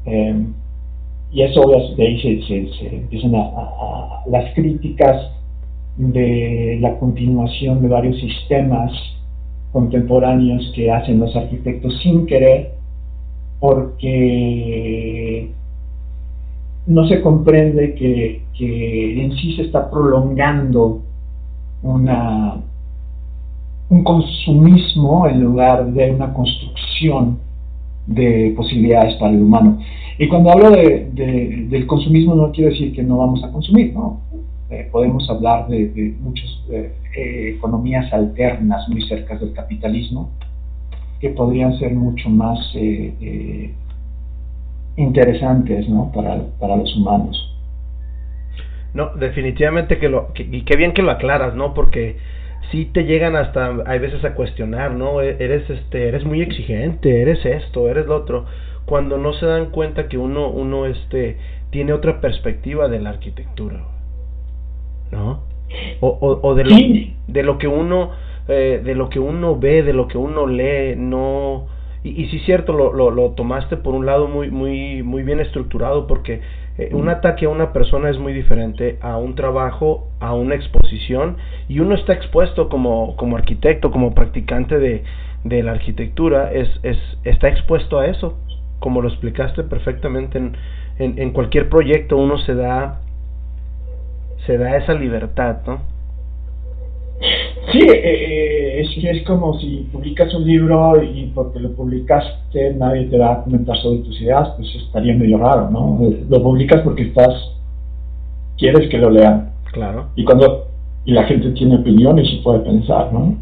Em, 0.07 0.55
y 1.33 1.43
eso 1.43 1.63
de 1.97 2.07
ahí 2.07 2.43
se, 2.43 2.97
empiezan 2.97 3.35
a, 3.35 4.23
las 4.27 4.55
críticas 4.55 5.31
de 5.97 6.79
la 6.81 6.99
continuación 6.99 7.83
de 7.83 7.89
varios 7.89 8.19
sistemas 8.21 8.93
contemporáneos 9.73 10.73
que 10.75 10.91
hacen 10.91 11.21
los 11.21 11.35
arquitectos 11.37 11.99
sin 12.03 12.27
querer 12.27 12.73
porque 13.61 15.51
no 16.87 17.07
se 17.07 17.21
comprende 17.21 17.95
que, 17.95 18.43
que 18.57 19.25
en 19.25 19.33
sí 19.37 19.55
se 19.57 19.63
está 19.63 19.91
prolongando 19.91 21.03
una, 21.83 22.57
un 23.91 24.05
consumismo 24.05 25.27
en 25.27 25.43
lugar 25.43 25.87
de 25.93 26.11
una 26.11 26.33
construcción 26.33 27.39
de 28.07 28.53
posibilidades 28.57 29.15
para 29.15 29.33
el 29.33 29.43
humano. 29.43 29.79
Y 30.21 30.29
cuando 30.29 30.50
hablo 30.50 30.71
de, 30.71 31.09
del 31.71 31.87
consumismo 31.87 32.35
no 32.35 32.53
quiero 32.53 32.71
decir 32.71 32.95
que 32.95 33.03
no 33.03 33.17
vamos 33.17 33.43
a 33.43 33.50
consumir, 33.50 33.95
¿no? 33.95 34.21
Eh, 34.69 34.87
podemos 34.93 35.29
hablar 35.31 35.67
de, 35.67 36.15
muchas 36.21 36.47
eh, 36.71 36.93
eh, 37.17 37.55
economías 37.57 38.12
alternas 38.12 38.87
muy 38.91 39.00
cerca 39.09 39.39
del 39.39 39.55
capitalismo 39.55 40.31
que 41.21 41.31
podrían 41.31 41.73
ser 41.79 41.95
mucho 41.95 42.29
más 42.29 42.59
interesantes 44.97 45.89
¿no? 45.89 46.12
para, 46.12 46.39
para 46.59 46.77
los 46.77 46.95
humanos. 46.95 47.57
No, 48.93 49.15
definitivamente 49.15 49.99
que 49.99 50.11
lo, 50.11 50.33
y 50.37 50.65
qué 50.65 50.77
bien 50.77 50.93
que 50.93 51.00
lo 51.00 51.12
aclaras, 51.12 51.55
¿no? 51.55 51.73
Porque 51.73 52.19
sí 52.71 52.91
te 52.93 53.05
llegan 53.05 53.37
hasta, 53.37 53.75
hay 53.87 53.99
veces 53.99 54.23
a 54.25 54.35
cuestionar, 54.35 54.93
¿no? 54.93 55.23
E, 55.23 55.37
eres, 55.41 55.69
este, 55.71 56.09
eres 56.09 56.27
muy 56.27 56.43
exigente, 56.43 57.23
eres 57.23 57.45
esto, 57.47 57.89
eres 57.89 58.05
lo 58.07 58.17
otro, 58.17 58.45
cuando 58.87 59.19
no 59.19 59.33
se 59.35 59.47
dan 59.47 59.67
cuenta 59.71 60.09
que 60.09 60.19
uno, 60.19 60.49
uno, 60.49 60.87
este, 60.87 61.39
tiene 61.71 61.93
otra 61.93 62.21
perspectiva 62.21 62.89
de 62.89 63.01
la 63.01 63.11
arquitectura, 63.11 63.85
¿no? 65.13 65.43
O, 66.01 66.09
o, 66.09 66.41
o 66.43 66.55
de, 66.55 66.65
lo, 66.65 66.77
de 67.29 67.43
lo 67.43 67.59
que 67.59 67.69
uno, 67.69 68.11
eh, 68.49 68.81
de 68.85 68.95
lo 68.95 69.09
que 69.09 69.21
uno 69.21 69.59
ve, 69.59 69.83
de 69.83 69.93
lo 69.93 70.09
que 70.09 70.19
uno 70.19 70.47
lee, 70.47 70.97
no, 70.97 71.67
y, 72.03 72.23
y 72.23 72.29
sí 72.29 72.41
cierto, 72.41 72.73
lo, 72.73 72.93
lo, 72.93 73.11
lo 73.11 73.31
tomaste 73.33 73.77
por 73.77 73.95
un 73.95 74.07
lado 74.07 74.27
muy, 74.27 74.51
muy, 74.51 75.03
muy 75.05 75.23
bien 75.23 75.39
estructurado, 75.39 76.09
porque 76.09 76.41
eh, 76.79 76.91
un 76.93 77.09
ataque 77.09 77.47
a 77.47 77.51
una 77.51 77.73
persona 77.73 78.11
es 78.11 78.19
muy 78.19 78.33
diferente 78.33 78.99
a 79.01 79.17
un 79.19 79.35
trabajo, 79.37 80.09
a 80.19 80.35
una 80.35 80.57
exposición, 80.57 81.37
y 81.69 81.79
uno 81.79 81.95
está 81.95 82.15
expuesto 82.15 82.69
como, 82.69 83.17
como 83.17 83.37
arquitecto, 83.37 83.93
como 83.93 84.15
practicante 84.15 84.79
de, 84.79 85.05
de 85.45 85.63
la 85.63 85.73
arquitectura, 85.73 86.53
es, 86.53 86.69
es, 86.83 86.99
está 87.23 87.49
expuesto 87.49 87.99
a 87.99 88.07
eso, 88.07 88.39
como 88.81 89.01
lo 89.01 89.09
explicaste 89.09 89.63
perfectamente 89.63 90.39
en, 90.39 90.57
en, 90.99 91.19
en 91.19 91.33
cualquier 91.33 91.69
proyecto 91.69 92.17
uno 92.17 92.39
se 92.39 92.55
da 92.55 93.01
se 94.47 94.59
da 94.59 94.77
esa 94.77 94.95
libertad, 94.95 95.59
¿no? 95.67 95.81
Sí, 97.71 97.79
eh, 97.79 98.01
eh, 98.03 98.81
es, 98.81 99.05
es 99.05 99.23
como 99.27 99.59
si 99.61 99.89
publicas 99.93 100.35
un 100.35 100.45
libro 100.45 101.03
y 101.03 101.31
porque 101.35 101.61
lo 101.61 101.73
publicaste 101.73 102.75
nadie 102.75 103.05
te 103.05 103.19
va 103.19 103.35
a 103.35 103.45
comentar 103.45 103.77
sobre 103.77 104.01
tus 104.01 104.21
ideas, 104.21 104.49
pues 104.57 104.75
estaría 104.75 105.15
medio 105.15 105.39
raro, 105.39 105.71
¿no? 105.71 106.01
Lo 106.29 106.43
publicas 106.43 106.81
porque 106.81 107.03
estás, 107.03 107.35
quieres 108.57 108.89
que 108.89 108.99
lo 108.99 109.11
lean. 109.11 109.53
Claro. 109.73 110.07
Y 110.17 110.25
cuando, 110.25 110.67
y 111.05 111.13
la 111.13 111.25
gente 111.25 111.51
tiene 111.51 111.77
opiniones 111.77 112.27
y 112.33 112.43
puede 112.43 112.61
pensar, 112.61 113.13
¿no? 113.13 113.37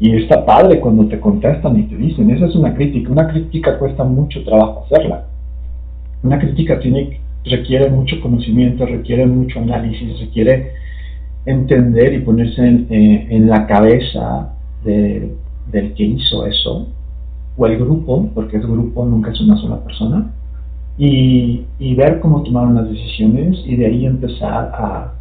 Y 0.00 0.16
está 0.16 0.44
padre 0.44 0.80
cuando 0.80 1.06
te 1.06 1.20
contestan 1.20 1.78
y 1.78 1.84
te 1.84 1.96
dicen, 1.96 2.30
esa 2.30 2.46
es 2.46 2.54
una 2.56 2.74
crítica, 2.74 3.12
una 3.12 3.28
crítica 3.28 3.78
cuesta 3.78 4.04
mucho 4.04 4.42
trabajo 4.44 4.84
hacerla. 4.84 5.26
Una 6.22 6.38
crítica 6.38 6.80
tiene, 6.80 7.20
requiere 7.44 7.90
mucho 7.90 8.20
conocimiento, 8.20 8.86
requiere 8.86 9.26
mucho 9.26 9.60
análisis, 9.60 10.18
requiere 10.18 10.72
entender 11.46 12.14
y 12.14 12.20
ponerse 12.20 12.66
en, 12.66 12.86
eh, 12.90 13.40
la 13.40 13.66
cabeza 13.66 14.50
del 14.84 15.94
que 15.94 16.04
hizo 16.04 16.46
eso 16.46 16.88
o 17.56 17.66
el 17.66 17.78
grupo, 17.78 18.28
porque 18.34 18.56
es 18.56 18.66
grupo, 18.66 19.04
nunca 19.04 19.30
es 19.30 19.40
una 19.40 19.56
sola 19.56 19.82
persona, 19.82 20.30
y, 20.98 21.62
y 21.78 21.94
ver 21.94 22.20
cómo 22.20 22.42
tomaron 22.42 22.74
las 22.74 22.88
decisiones 22.88 23.58
y 23.66 23.76
de 23.76 23.86
ahí 23.86 24.06
empezar 24.06 24.70
a... 24.74 25.12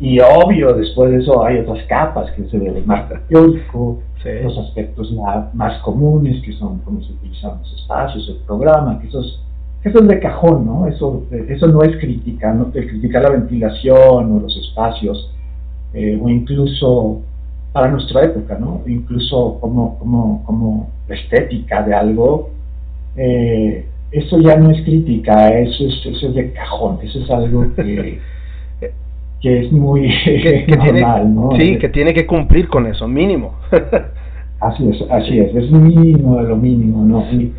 Y 0.00 0.18
obvio, 0.18 0.72
después 0.72 1.10
de 1.10 1.18
eso 1.18 1.44
hay 1.44 1.58
otras 1.58 1.84
capas, 1.86 2.30
que 2.32 2.42
es 2.42 2.54
el 2.54 2.84
marco 2.86 3.16
teórico, 3.28 3.98
los 4.24 4.58
aspectos 4.58 5.12
más 5.52 5.78
comunes, 5.82 6.42
que 6.42 6.52
son 6.54 6.78
cómo 6.78 7.02
se 7.02 7.12
utilizan 7.12 7.58
los 7.58 7.74
espacios, 7.74 8.26
el 8.30 8.36
programa, 8.46 8.98
que 8.98 9.08
eso 9.08 9.20
es, 9.20 9.38
eso 9.84 9.98
es 9.98 10.08
de 10.08 10.20
cajón, 10.20 10.64
¿no? 10.64 10.86
Eso, 10.86 11.24
eso 11.30 11.66
no 11.66 11.82
es 11.82 11.98
crítica, 11.98 12.52
no 12.54 12.66
te 12.66 12.86
critica 12.86 13.20
la 13.20 13.28
ventilación 13.28 14.32
o 14.32 14.40
los 14.40 14.56
espacios, 14.56 15.30
eh, 15.92 16.18
o 16.22 16.28
incluso 16.30 17.20
para 17.72 17.90
nuestra 17.90 18.24
época, 18.24 18.58
¿no? 18.58 18.80
Incluso 18.86 19.58
como, 19.60 19.98
como, 19.98 20.42
como 20.44 20.90
estética 21.08 21.82
de 21.82 21.94
algo, 21.94 22.50
eh, 23.16 23.86
eso 24.12 24.38
ya 24.38 24.56
no 24.56 24.70
es 24.70 24.82
crítica, 24.82 25.50
eso 25.58 25.84
es, 25.84 26.06
eso 26.06 26.28
es 26.28 26.34
de 26.34 26.52
cajón, 26.52 26.98
eso 27.02 27.20
es 27.20 27.30
algo 27.30 27.66
que, 27.74 28.18
que 29.40 29.60
es 29.60 29.72
muy 29.72 30.12
normal, 30.68 31.34
¿no? 31.34 31.50
Sí, 31.56 31.78
que 31.78 31.88
tiene 31.88 32.12
que 32.12 32.26
cumplir 32.26 32.68
con 32.68 32.86
eso, 32.86 33.08
mínimo. 33.08 33.54
así 34.60 34.88
es, 34.88 35.10
así 35.10 35.38
es, 35.38 35.54
es 35.54 35.70
mínimo 35.70 36.36
de 36.36 36.48
lo 36.48 36.56
mínimo, 36.56 37.04
¿no? 37.04 37.24
Y 37.32 37.52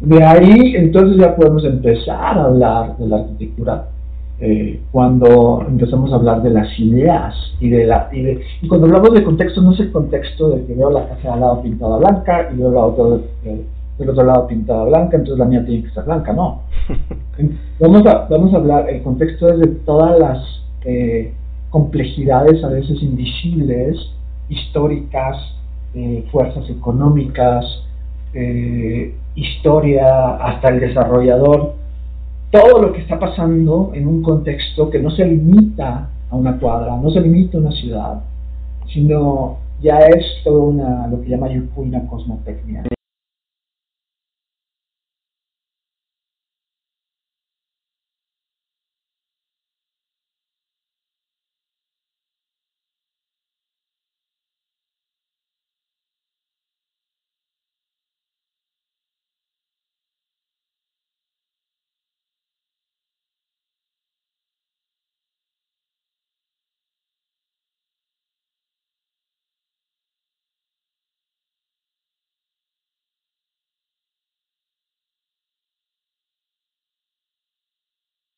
de 0.00 0.22
ahí 0.22 0.76
entonces 0.76 1.18
ya 1.18 1.36
podemos 1.36 1.64
empezar 1.64 2.38
a 2.38 2.44
hablar 2.44 2.96
de 2.98 3.08
la 3.08 3.16
arquitectura 3.16 3.88
eh, 4.38 4.80
cuando 4.90 5.64
empezamos 5.66 6.12
a 6.12 6.16
hablar 6.16 6.42
de 6.42 6.50
las 6.50 6.78
ideas 6.78 7.34
y 7.58 7.70
de 7.70 7.86
la 7.86 8.10
y, 8.12 8.20
de, 8.20 8.42
y, 8.60 8.68
cuando 8.68 8.86
hablamos 8.86 9.14
de 9.14 9.24
contexto 9.24 9.62
no 9.62 9.72
es 9.72 9.80
el 9.80 9.90
contexto 9.90 10.50
de 10.50 10.66
que 10.66 10.74
veo 10.74 10.90
la 10.90 11.08
casa 11.08 11.32
al 11.32 11.40
lado 11.40 11.62
pintada 11.62 11.96
blanca 11.96 12.50
y 12.52 12.58
veo 12.58 12.70
la 12.70 12.84
otra 12.84 13.22
de, 13.42 13.64
del 13.98 14.10
otro 14.10 14.24
lado 14.24 14.46
pintada 14.46 14.84
blanca, 14.84 15.16
entonces 15.16 15.38
la 15.38 15.46
mía 15.46 15.64
tiene 15.64 15.82
que 15.82 15.88
estar 15.88 16.04
blanca, 16.04 16.34
no. 16.34 16.60
vamos, 17.80 18.06
a, 18.06 18.26
vamos 18.28 18.52
a 18.52 18.56
hablar, 18.58 18.90
el 18.90 19.02
contexto 19.02 19.48
es 19.48 19.58
de 19.58 19.68
todas 19.86 20.18
las 20.18 20.55
eh, 20.86 21.32
complejidades 21.70 22.62
a 22.62 22.68
veces 22.68 23.02
invisibles, 23.02 23.98
históricas, 24.48 25.36
eh, 25.94 26.24
fuerzas 26.30 26.70
económicas, 26.70 27.64
eh, 28.32 29.12
historia, 29.34 30.36
hasta 30.36 30.68
el 30.68 30.80
desarrollador, 30.80 31.74
todo 32.52 32.80
lo 32.80 32.92
que 32.92 33.00
está 33.00 33.18
pasando 33.18 33.90
en 33.94 34.06
un 34.06 34.22
contexto 34.22 34.88
que 34.88 35.00
no 35.00 35.10
se 35.10 35.26
limita 35.26 36.08
a 36.30 36.36
una 36.36 36.56
cuadra, 36.58 36.96
no 36.96 37.10
se 37.10 37.20
limita 37.20 37.58
a 37.58 37.62
una 37.62 37.72
ciudad, 37.72 38.22
sino 38.92 39.56
ya 39.82 39.98
es 39.98 40.24
todo 40.44 40.68
una, 40.68 41.08
lo 41.08 41.20
que 41.20 41.28
llama 41.28 41.48
una 41.76 42.06
cosmotecnia. 42.06 42.84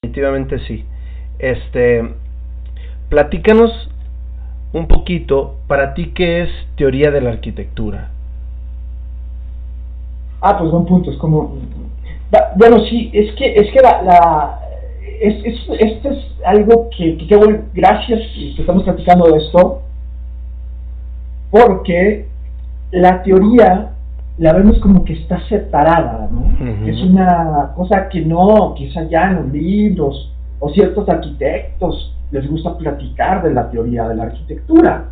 Definitivamente 0.08 0.58
sí. 0.66 0.84
Este, 1.38 2.14
platícanos 3.08 3.70
un 4.72 4.86
poquito, 4.86 5.56
para 5.66 5.94
ti, 5.94 6.12
¿qué 6.14 6.42
es 6.42 6.50
teoría 6.76 7.10
de 7.10 7.20
la 7.20 7.30
arquitectura? 7.30 8.10
Ah, 10.40 10.58
pues 10.58 10.70
buen 10.70 10.86
punto, 10.86 11.10
es 11.10 11.16
como... 11.18 11.58
Bueno, 12.56 12.80
sí, 12.90 13.10
es 13.12 13.34
que, 13.36 13.54
es 13.54 13.72
que 13.72 13.80
la... 13.80 14.02
la 14.02 14.60
es, 15.20 15.44
es, 15.44 15.80
esto 15.80 16.10
es 16.10 16.18
algo 16.44 16.90
que, 16.96 17.18
que, 17.26 17.36
bueno, 17.36 17.62
gracias 17.74 18.20
que 18.34 18.60
estamos 18.60 18.84
platicando 18.84 19.32
de 19.32 19.38
esto, 19.38 19.82
porque 21.50 22.26
la 22.92 23.22
teoría 23.24 23.94
la 24.38 24.52
vemos 24.52 24.78
como 24.78 25.04
que 25.04 25.14
está 25.14 25.40
separada, 25.48 26.28
¿no? 26.30 26.86
Es 26.86 27.02
una 27.02 27.72
cosa 27.74 28.08
que 28.08 28.20
no, 28.20 28.74
quizá 28.76 29.02
ya 29.04 29.30
en 29.30 29.34
los 29.36 29.52
libros 29.52 30.32
o 30.60 30.70
ciertos 30.70 31.08
arquitectos 31.08 32.14
les 32.30 32.48
gusta 32.48 32.76
platicar 32.76 33.42
de 33.42 33.52
la 33.52 33.70
teoría 33.70 34.08
de 34.08 34.14
la 34.14 34.24
arquitectura. 34.24 35.06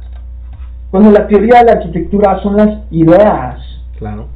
Cuando 0.90 1.10
la 1.10 1.26
teoría 1.26 1.60
de 1.60 1.64
la 1.64 1.72
arquitectura 1.72 2.40
son 2.42 2.56
las 2.56 2.78
ideas, 2.92 3.60
claro. 3.98 4.28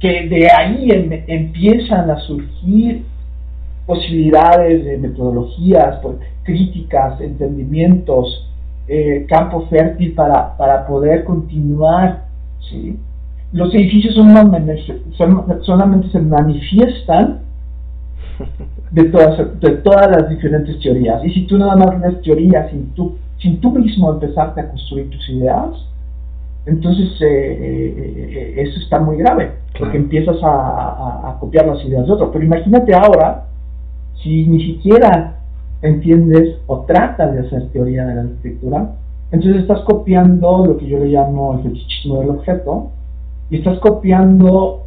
que 0.00 0.28
de 0.28 0.50
ahí 0.50 0.90
empiezan 1.28 2.10
a 2.10 2.18
surgir 2.18 3.04
posibilidades 3.86 4.84
de 4.84 4.98
metodologías, 4.98 6.00
críticas, 6.42 7.20
entendimientos, 7.20 8.50
eh, 8.88 9.26
campo 9.28 9.66
fértil 9.68 10.12
para, 10.14 10.56
para 10.56 10.86
poder 10.88 11.22
continuar, 11.24 12.24
¿sí? 12.68 12.98
Los 13.56 13.74
edificios 13.74 14.14
solamente 14.14 16.08
se 16.10 16.18
manifiestan 16.20 17.40
de 18.90 19.04
todas, 19.04 19.60
de 19.60 19.70
todas 19.78 20.10
las 20.10 20.28
diferentes 20.28 20.78
teorías. 20.80 21.24
Y 21.24 21.30
si 21.30 21.46
tú 21.46 21.56
nada 21.56 21.74
más 21.74 21.98
ves 22.02 22.20
teorías 22.20 22.70
sin 22.70 22.90
tú, 22.90 23.16
sin 23.40 23.58
tú 23.60 23.70
mismo 23.70 24.12
empezarte 24.12 24.60
a 24.60 24.68
construir 24.68 25.08
tus 25.08 25.26
ideas, 25.30 25.70
entonces 26.66 27.08
eh, 27.22 27.26
eh, 27.26 27.94
eh, 27.98 28.54
eso 28.58 28.78
está 28.78 29.00
muy 29.00 29.16
grave, 29.16 29.52
porque 29.78 29.96
empiezas 29.96 30.36
a, 30.42 31.38
copiar 31.40 31.66
las 31.66 31.82
ideas 31.86 32.06
de 32.06 32.12
otro. 32.12 32.30
Pero 32.30 32.44
imagínate 32.44 32.94
ahora, 32.94 33.46
si 34.22 34.46
ni 34.46 34.66
siquiera 34.66 35.38
entiendes 35.80 36.58
o 36.66 36.80
tratas 36.80 37.32
de 37.32 37.40
hacer 37.40 37.68
teoría 37.68 38.04
de 38.04 38.14
la 38.16 38.20
arquitectura, 38.20 38.90
entonces 39.30 39.62
estás 39.62 39.80
copiando 39.80 40.66
lo 40.66 40.76
que 40.76 40.86
yo 40.86 40.98
le 40.98 41.06
llamo 41.06 41.54
el 41.54 41.62
fetichismo 41.62 42.20
del 42.20 42.30
objeto, 42.30 42.90
y 43.50 43.56
estás 43.56 43.78
copiando 43.78 44.82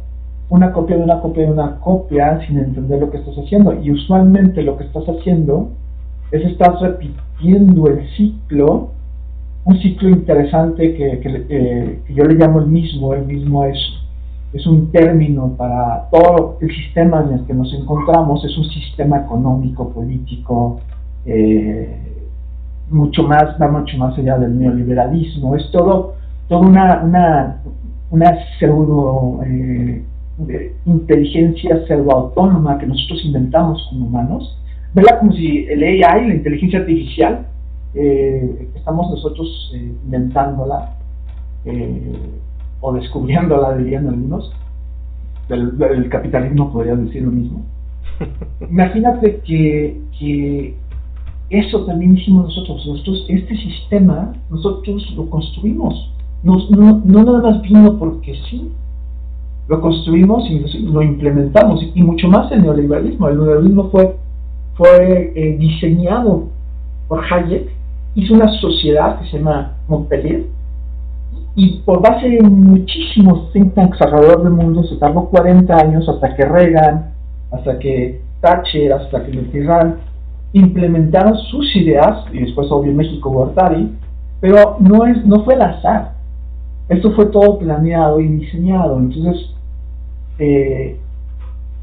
una 0.50 0.72
copia 0.72 0.96
de 0.96 1.04
una 1.04 1.20
copia 1.20 1.44
de 1.44 1.52
una 1.52 1.76
copia 1.80 2.40
sin 2.46 2.58
entender 2.58 3.00
lo 3.00 3.10
que 3.10 3.18
estás 3.18 3.36
haciendo. 3.36 3.72
Y 3.80 3.90
usualmente 3.90 4.62
lo 4.62 4.76
que 4.76 4.84
estás 4.84 5.04
haciendo 5.04 5.70
es 6.32 6.44
estás 6.44 6.80
repitiendo 6.80 7.86
el 7.86 8.08
ciclo, 8.16 8.90
un 9.64 9.78
ciclo 9.78 10.10
interesante 10.10 10.94
que, 10.94 11.20
que, 11.20 12.00
yo 12.12 12.24
le 12.24 12.34
llamo 12.34 12.60
el 12.60 12.66
mismo. 12.66 13.14
El 13.14 13.26
mismo 13.26 13.64
es, 13.64 13.78
es 14.52 14.66
un 14.66 14.90
término 14.90 15.54
para 15.56 16.08
todo 16.10 16.58
el 16.60 16.68
sistema 16.68 17.24
en 17.26 17.38
el 17.38 17.46
que 17.46 17.54
nos 17.54 17.72
encontramos, 17.72 18.44
es 18.44 18.56
un 18.58 18.64
sistema 18.64 19.18
económico, 19.18 19.90
político, 19.90 20.80
eh, 21.24 21.96
mucho 22.90 23.22
más, 23.22 23.54
va 23.62 23.68
mucho 23.68 23.96
más 23.98 24.18
allá 24.18 24.36
del 24.36 24.58
neoliberalismo. 24.58 25.54
Es 25.54 25.70
todo, 25.70 26.14
toda 26.48 26.66
una, 26.66 27.02
una 27.04 27.60
una 28.10 28.36
pseudo 28.58 29.40
eh, 29.46 30.02
inteligencia 30.86 31.86
pseudo 31.86 32.12
autónoma 32.12 32.78
que 32.78 32.86
nosotros 32.86 33.24
inventamos 33.24 33.86
como 33.90 34.06
humanos, 34.06 34.58
verla 34.94 35.18
como 35.18 35.32
si 35.32 35.66
el 35.66 35.82
AI, 35.82 36.28
la 36.28 36.34
inteligencia 36.34 36.80
artificial, 36.80 37.46
eh, 37.94 38.68
estamos 38.74 39.10
nosotros 39.10 39.72
eh, 39.74 39.92
inventándola 40.04 40.96
o 42.80 42.92
descubriéndola, 42.94 43.76
dirían 43.76 44.08
algunos, 44.08 44.50
del, 45.48 46.08
capitalismo 46.08 46.72
podría 46.72 46.96
decir 46.96 47.22
lo 47.22 47.30
mismo. 47.30 47.66
Imagínate 48.70 49.40
que, 49.40 50.00
que 50.18 50.74
eso 51.50 51.84
también 51.84 52.16
hicimos 52.16 52.46
nosotros, 52.46 52.86
nosotros, 52.86 53.26
este 53.28 53.56
sistema, 53.56 54.32
nosotros 54.48 55.12
lo 55.14 55.28
construimos 55.28 56.10
no, 56.42 56.56
no, 56.70 57.02
no 57.04 57.22
nada 57.22 57.50
más 57.50 57.62
vino 57.62 57.98
porque 57.98 58.34
sí, 58.48 58.72
lo 59.68 59.80
construimos 59.80 60.50
y 60.50 60.58
lo 60.82 61.02
implementamos, 61.02 61.80
y 61.94 62.02
mucho 62.02 62.28
más 62.28 62.50
el 62.50 62.62
neoliberalismo. 62.62 63.28
El 63.28 63.36
neoliberalismo 63.36 63.90
fue, 63.90 64.16
fue 64.74 65.32
eh, 65.36 65.56
diseñado 65.58 66.48
por 67.06 67.22
Hayek, 67.24 67.70
hizo 68.14 68.34
una 68.34 68.48
sociedad 68.60 69.20
que 69.20 69.30
se 69.30 69.38
llama 69.38 69.74
Montpellier, 69.86 70.46
y 71.54 71.78
por 71.84 72.00
base 72.00 72.28
de 72.28 72.42
muchísimos 72.42 73.52
think 73.52 73.74
tanks 73.74 74.00
alrededor 74.00 74.42
del 74.44 74.52
mundo, 74.52 74.82
se 74.84 74.96
tardó 74.96 75.26
40 75.26 75.74
años 75.76 76.08
hasta 76.08 76.34
que 76.34 76.44
Reagan, 76.44 77.12
hasta 77.52 77.78
que 77.78 78.20
Thatcher, 78.40 78.92
hasta 78.92 79.24
que 79.24 79.32
Mitterrand 79.32 79.96
implementaron 80.52 81.36
sus 81.36 81.76
ideas, 81.76 82.24
y 82.32 82.40
después 82.40 82.68
obvio 82.70 82.92
México 82.92 83.30
Gortari, 83.30 83.92
pero 84.40 84.78
no, 84.80 85.06
es, 85.06 85.24
no 85.26 85.44
fue 85.44 85.54
al 85.54 85.62
azar, 85.62 86.12
esto 86.90 87.12
fue 87.12 87.26
todo 87.26 87.58
planeado 87.58 88.20
y 88.20 88.26
diseñado. 88.26 88.98
Entonces, 88.98 89.50
eh, 90.40 90.96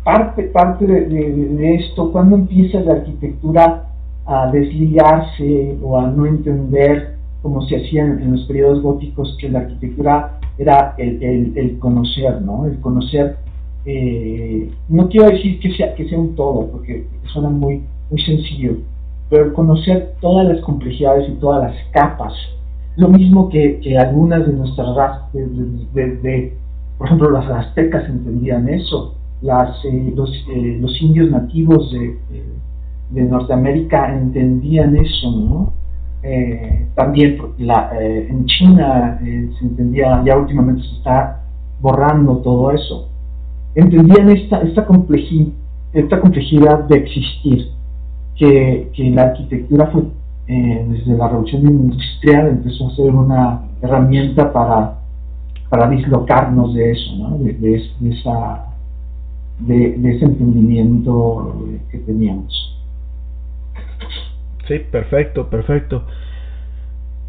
parte, 0.03 0.43
parte 0.43 0.85
de, 0.85 1.75
esto, 1.75 2.11
cuando 2.11 2.35
empieza 2.35 2.81
la 2.81 2.93
arquitectura 2.93 3.85
a 4.25 4.51
desligarse 4.51 5.77
o 5.81 5.97
a 5.97 6.07
no 6.07 6.25
entender 6.25 7.15
como 7.41 7.61
se 7.61 7.77
hacía 7.77 8.03
en, 8.03 8.31
los 8.31 8.43
periodos 8.43 8.81
góticos, 8.81 9.37
que 9.39 9.47
la 9.47 9.59
arquitectura 9.59 10.39
era 10.57 10.93
el, 10.97 11.77
conocer, 11.79 12.41
¿no? 12.41 12.65
El 12.65 12.77
conocer, 12.81 13.37
eh, 13.85 14.69
no 14.89 15.07
quiero 15.07 15.29
decir 15.29 15.57
que 15.61 15.71
sea, 15.73 15.95
que 15.95 16.09
sea 16.09 16.19
un 16.19 16.35
todo, 16.35 16.67
porque 16.69 17.07
suena 17.31 17.49
muy, 17.49 17.83
muy 18.09 18.21
sencillo, 18.23 18.73
pero 19.29 19.45
el 19.45 19.53
conocer 19.53 20.15
todas 20.19 20.45
las 20.49 20.59
complejidades 20.61 21.29
y 21.29 21.33
todas 21.33 21.71
las 21.71 21.75
capas, 21.91 22.33
lo 22.97 23.09
mismo 23.09 23.47
que, 23.49 23.79
algunas 23.97 24.45
de 24.45 24.53
nuestras 24.53 24.95
razas, 24.95 25.31
de, 25.33 26.57
por 26.97 27.07
ejemplo, 27.07 27.29
las 27.29 27.49
aztecas 27.49 28.09
entendían 28.09 28.67
eso, 28.67 29.15
las, 29.41 29.85
eh, 29.85 30.13
los, 30.15 30.31
eh, 30.51 30.77
los, 30.81 30.99
indios 30.99 31.29
nativos 31.29 31.91
de, 31.91 32.17
de, 33.11 33.23
Norteamérica 33.23 34.13
entendían 34.13 34.97
eso, 34.97 35.31
¿no? 35.31 35.73
Eh, 36.23 36.87
también 36.95 37.37
en 37.59 38.45
China 38.47 39.19
se 39.21 39.63
entendía, 39.63 40.23
ya 40.25 40.35
últimamente 40.35 40.81
se 40.81 40.95
está 40.95 41.43
borrando 41.79 42.37
todo 42.37 42.71
eso, 42.71 43.09
entendían 43.75 44.29
esta, 44.29 44.61
esta, 44.61 44.85
complejidad, 44.87 45.53
esta 45.93 46.19
complejidad 46.19 46.85
de 46.85 46.97
existir, 46.97 47.67
que, 48.35 48.89
que 48.95 49.11
la 49.11 49.23
arquitectura 49.23 49.87
fue 49.87 50.03
desde 50.47 51.17
la 51.17 51.27
revolución 51.27 51.63
industrial 51.63 52.47
empezó 52.47 52.87
a 52.87 52.95
ser 52.95 53.11
una 53.11 53.61
herramienta 53.81 54.51
para 54.51 54.97
para 55.69 55.89
dislocarnos 55.89 56.73
de 56.73 56.91
eso, 56.91 57.15
¿no? 57.17 57.37
de, 57.39 57.75
esa, 57.75 58.65
de, 59.59 59.95
ese 59.95 60.25
entendimiento 60.25 61.55
que 61.91 61.97
teníamos. 61.99 62.75
Sí, 64.67 64.79
perfecto, 64.79 65.49
perfecto. 65.49 66.03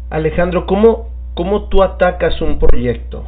Alejandro, 0.09 0.65
¿cómo, 0.65 1.09
cómo 1.33 1.65
tú 1.65 1.83
atacas 1.83 2.41
un 2.41 2.59
proyecto? 2.59 3.25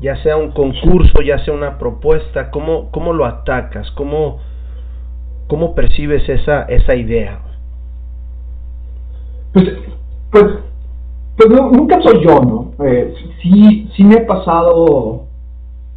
Ya 0.00 0.16
sea 0.22 0.36
un 0.36 0.52
concurso, 0.52 1.20
ya 1.20 1.44
sea 1.44 1.52
una 1.52 1.78
propuesta, 1.78 2.50
¿cómo, 2.50 2.90
cómo 2.90 3.12
lo 3.12 3.26
atacas? 3.26 3.90
¿Cómo, 3.92 4.38
cómo 5.46 5.74
percibes 5.74 6.26
esa, 6.28 6.62
esa 6.62 6.94
idea? 6.94 7.40
Pues, 9.52 9.68
pues 10.30 10.60
pues 11.40 11.58
nunca 11.72 12.02
soy 12.02 12.22
yo, 12.22 12.40
¿no? 12.42 12.84
Eh, 12.84 13.14
sí, 13.40 13.88
sí 13.96 14.04
me 14.04 14.16
he 14.16 14.20
pasado 14.26 15.24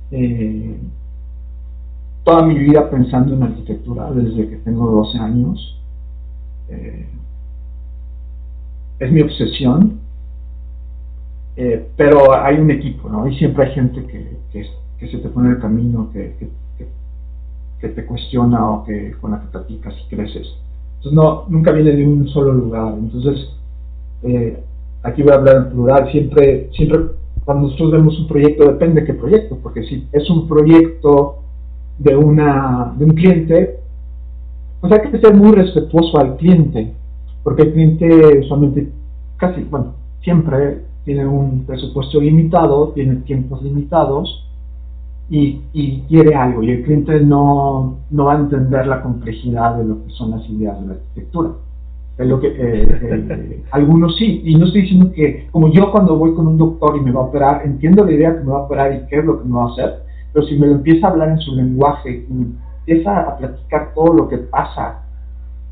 eh, 0.10 0.78
toda 2.24 2.44
mi 2.44 2.58
vida 2.58 2.90
pensando 2.90 3.34
en 3.34 3.44
arquitectura 3.44 4.10
desde 4.12 4.48
que 4.50 4.56
tengo 4.58 4.90
12 4.90 5.18
años. 5.18 5.82
Eh, 6.70 7.10
es 9.00 9.12
mi 9.12 9.22
obsesión, 9.22 10.00
pero 11.98 12.34
hay 12.34 12.56
un 12.56 12.72
equipo, 12.72 13.10
¿no? 13.10 13.28
Y 13.28 13.38
siempre 13.38 13.66
hay 13.66 13.74
gente 13.74 14.06
que, 14.06 14.64
se 15.06 15.18
te 15.18 15.28
pone 15.28 15.50
el 15.50 15.60
camino, 15.60 16.10
que, 16.14 16.38
que, 17.82 17.90
te 17.90 18.06
cuestiona 18.06 18.70
o 18.70 18.86
que 18.86 19.12
con 19.20 19.32
la 19.32 19.42
que 19.42 19.48
platicas 19.48 19.94
y 20.06 20.16
creces. 20.16 20.48
Entonces, 21.04 21.14
no, 21.14 21.46
nunca 21.50 21.74
viene 21.74 21.92
de 21.92 22.08
un 22.08 22.30
solo 22.30 22.54
lugar. 22.54 22.94
Entonces, 22.98 23.50
eh, 24.24 24.58
aquí 25.04 25.22
voy 25.22 25.34
a 25.34 25.36
hablar 25.36 25.58
en 25.58 25.70
plural, 25.72 26.10
siempre, 26.12 26.70
siempre 26.72 27.00
cuando 27.44 27.64
nosotros 27.64 27.92
vemos 27.92 28.18
un 28.18 28.28
proyecto, 28.30 28.64
depende 28.64 29.02
de 29.02 29.08
qué 29.08 29.14
proyecto, 29.14 29.58
porque 29.62 29.84
si 29.84 30.08
es 30.14 30.30
un 30.30 30.48
proyecto 30.48 31.40
de, 32.00 32.16
una, 32.16 32.94
de 32.98 33.04
un 33.04 33.12
cliente, 33.12 33.80
pues 34.80 34.94
hay 34.94 35.12
que 35.12 35.20
ser 35.20 35.36
muy 35.36 35.52
respetuoso 35.52 36.18
al 36.18 36.38
cliente, 36.38 36.94
porque 37.44 37.64
el 37.64 37.74
cliente 37.74 38.40
usualmente, 38.40 38.90
casi, 39.36 39.62
bueno, 39.64 39.96
siempre 40.22 40.84
tiene 41.04 41.28
un 41.28 41.66
presupuesto 41.66 42.22
limitado, 42.22 42.94
tiene 42.96 43.18
tiempos 43.18 43.62
limitados 43.62 44.48
y, 45.30 45.62
y 45.74 46.02
quiere 46.02 46.36
algo, 46.36 46.64
y 46.64 46.72
el 46.72 46.84
cliente 46.84 47.20
no, 47.22 48.00
no 48.12 48.26
va 48.26 48.34
a 48.34 48.40
entender 48.40 48.88
la 48.88 49.02
complejidad 49.02 49.78
de 49.78 49.86
lo 49.86 50.04
que 50.04 50.12
son 50.12 50.32
las 50.32 50.50
ideas 50.50 50.80
de 50.82 50.88
la 50.88 50.94
arquitectura 50.94 51.52
lo 52.20 52.40
que, 52.40 52.48
eh, 52.48 52.88
eh, 52.88 53.64
algunos 53.72 54.16
sí, 54.18 54.42
y 54.46 54.56
no 54.56 54.66
estoy 54.66 54.82
diciendo 54.82 55.12
que, 55.14 55.48
como 55.52 55.70
yo 55.72 55.92
cuando 55.92 56.18
voy 56.18 56.34
con 56.36 56.48
un 56.48 56.58
doctor 56.58 56.96
y 56.98 57.02
me 57.02 57.12
va 57.12 57.22
a 57.22 57.26
operar, 57.26 57.62
entiendo 57.66 58.06
la 58.06 58.12
idea 58.12 58.38
que 58.38 58.44
me 58.44 58.52
va 58.52 58.60
a 58.60 58.64
operar 58.64 58.94
y 58.94 59.08
qué 59.08 59.20
es 59.20 59.26
lo 59.26 59.42
que 59.42 59.48
me 59.48 59.56
va 59.56 59.64
a 59.66 59.72
hacer, 59.72 60.04
pero 60.32 60.46
si 60.46 60.58
me 60.58 60.68
lo 60.68 60.74
empieza 60.74 61.08
a 61.08 61.12
hablar 61.12 61.30
en 61.30 61.40
su 61.40 61.56
lenguaje 61.56 62.26
y 62.30 62.48
empieza 62.80 63.22
a 63.22 63.38
platicar 63.38 63.94
todo 63.96 64.14
lo 64.14 64.30
que 64.30 64.38
pasa 64.38 65.02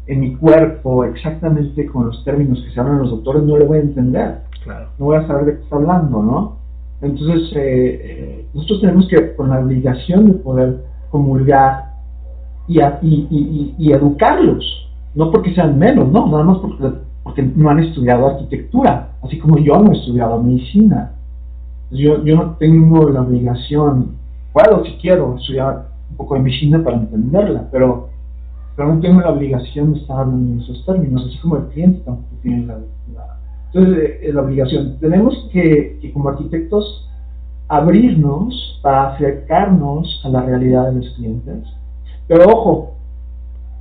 en 0.07 0.19
mi 0.19 0.35
cuerpo 0.35 1.03
exactamente 1.03 1.85
con 1.85 2.07
los 2.07 2.23
términos 2.23 2.61
que 2.63 2.71
se 2.71 2.79
hablan 2.79 2.99
los 2.99 3.11
doctores, 3.11 3.43
no 3.43 3.57
le 3.57 3.65
voy 3.65 3.77
a 3.77 3.81
entender. 3.81 4.41
Claro. 4.63 4.89
No 4.97 5.05
voy 5.05 5.17
a 5.17 5.27
saber 5.27 5.45
de 5.45 5.55
qué 5.57 5.63
está 5.63 5.75
hablando, 5.75 6.23
¿no? 6.23 6.57
Entonces, 7.01 7.51
eh, 7.55 8.45
nosotros 8.53 8.81
tenemos 8.81 9.07
que, 9.07 9.35
con 9.35 9.49
la 9.49 9.59
obligación 9.59 10.27
de 10.27 10.33
poder 10.33 10.83
comulgar 11.09 11.91
y, 12.67 12.79
y, 12.79 13.75
y 13.77 13.91
educarlos 13.91 14.81
no 15.13 15.31
porque 15.31 15.53
sean 15.53 15.77
menos, 15.77 16.09
no, 16.09 16.27
nada 16.27 16.43
más 16.43 16.57
porque, 16.59 16.97
porque 17.23 17.43
no 17.43 17.69
han 17.69 17.79
estudiado 17.79 18.27
arquitectura, 18.27 19.09
así 19.21 19.37
como 19.39 19.57
yo 19.57 19.79
no 19.79 19.91
he 19.91 19.97
estudiado 19.97 20.41
medicina. 20.41 21.13
Yo, 21.91 22.23
yo 22.23 22.35
no 22.37 22.55
tengo 22.57 23.09
la 23.09 23.21
obligación, 23.21 24.15
puedo 24.53 24.85
si 24.85 24.93
quiero 24.93 25.35
estudiar 25.37 25.87
un 26.09 26.17
poco 26.17 26.35
de 26.35 26.41
medicina 26.41 26.81
para 26.81 26.97
entenderla, 26.97 27.67
pero, 27.69 28.09
pero 28.77 28.95
no 28.95 29.01
tengo 29.01 29.19
la 29.19 29.31
obligación 29.31 29.93
de 29.93 29.99
estar 29.99 30.25
en 30.25 30.61
esos 30.61 30.85
términos, 30.85 31.25
así 31.27 31.37
como 31.39 31.57
el 31.57 31.65
cliente 31.65 31.99
tampoco 32.05 32.29
tiene 32.41 32.65
la, 32.65 32.77
entonces, 33.73 34.19
eh, 34.21 34.31
la 34.33 34.41
obligación. 34.41 34.97
Tenemos 34.99 35.49
que, 35.51 36.11
como 36.13 36.29
arquitectos, 36.29 37.07
abrirnos 37.67 38.79
para 38.81 39.13
acercarnos 39.13 40.21
a 40.25 40.29
la 40.29 40.41
realidad 40.41 40.91
de 40.91 40.97
los 40.97 41.09
clientes. 41.15 41.63
Pero 42.27 42.45
ojo, 42.49 42.95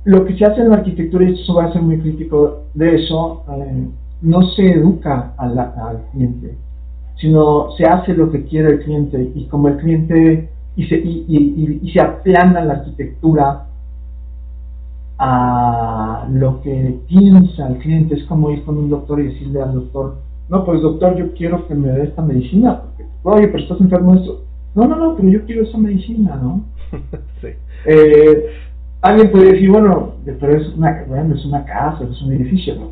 lo 0.05 0.25
que 0.25 0.37
se 0.37 0.45
hace 0.45 0.61
en 0.61 0.69
la 0.69 0.77
arquitectura, 0.77 1.25
y 1.29 1.33
esto 1.33 1.55
va 1.55 1.65
a 1.65 1.73
ser 1.73 1.81
muy 1.81 1.99
crítico 1.99 2.63
de 2.73 2.95
eso, 2.95 3.43
eh, 3.49 3.87
no 4.21 4.43
se 4.51 4.71
educa 4.71 5.33
al, 5.37 6.03
cliente, 6.11 6.55
sino 7.17 7.71
se 7.71 7.85
hace 7.85 8.13
lo 8.13 8.31
que 8.31 8.45
quiere 8.45 8.73
el 8.73 8.83
cliente 8.83 9.31
y 9.35 9.45
como 9.45 9.67
el 9.67 9.77
cliente 9.77 10.49
y 10.75 10.87
se, 10.87 10.95
y, 10.95 11.91
se 11.91 11.99
aplana 11.99 12.63
la 12.63 12.73
arquitectura 12.73 13.65
a 15.23 16.25
lo 16.31 16.63
que 16.63 16.99
piensa 17.07 17.67
el 17.67 17.77
cliente. 17.77 18.15
Es 18.15 18.23
como 18.23 18.49
ir 18.49 18.63
con 18.63 18.77
un 18.79 18.89
doctor 18.89 19.19
y 19.19 19.27
decirle 19.27 19.61
al 19.61 19.75
doctor, 19.75 20.17
no, 20.49 20.65
pues 20.65 20.81
doctor, 20.81 21.15
yo 21.15 21.31
quiero 21.35 21.67
que 21.67 21.75
me 21.75 21.89
dé 21.89 22.05
esta 22.05 22.23
medicina, 22.23 22.81
porque, 22.81 23.05
oye, 23.21 23.47
pero 23.47 23.63
estás 23.63 23.79
enfermo 23.79 24.15
de 24.15 24.21
eso. 24.21 24.43
No, 24.73 24.87
no, 24.87 24.95
no, 24.95 25.15
pero 25.15 25.29
yo 25.29 25.45
quiero 25.45 25.61
esa 25.61 25.77
medicina, 25.77 26.39
¿no? 26.41 26.63
sí. 27.41 27.49
Eh, 27.85 28.45
alguien 29.01 29.31
puede 29.31 29.51
decir, 29.53 29.69
bueno, 29.69 30.13
pero 30.25 30.57
es 30.57 30.69
una, 30.75 31.05
bueno, 31.07 31.35
es 31.35 31.45
una 31.45 31.65
casa, 31.65 32.03
es 32.03 32.21
un 32.23 32.33
edificio, 32.33 32.75
¿no? 32.75 32.87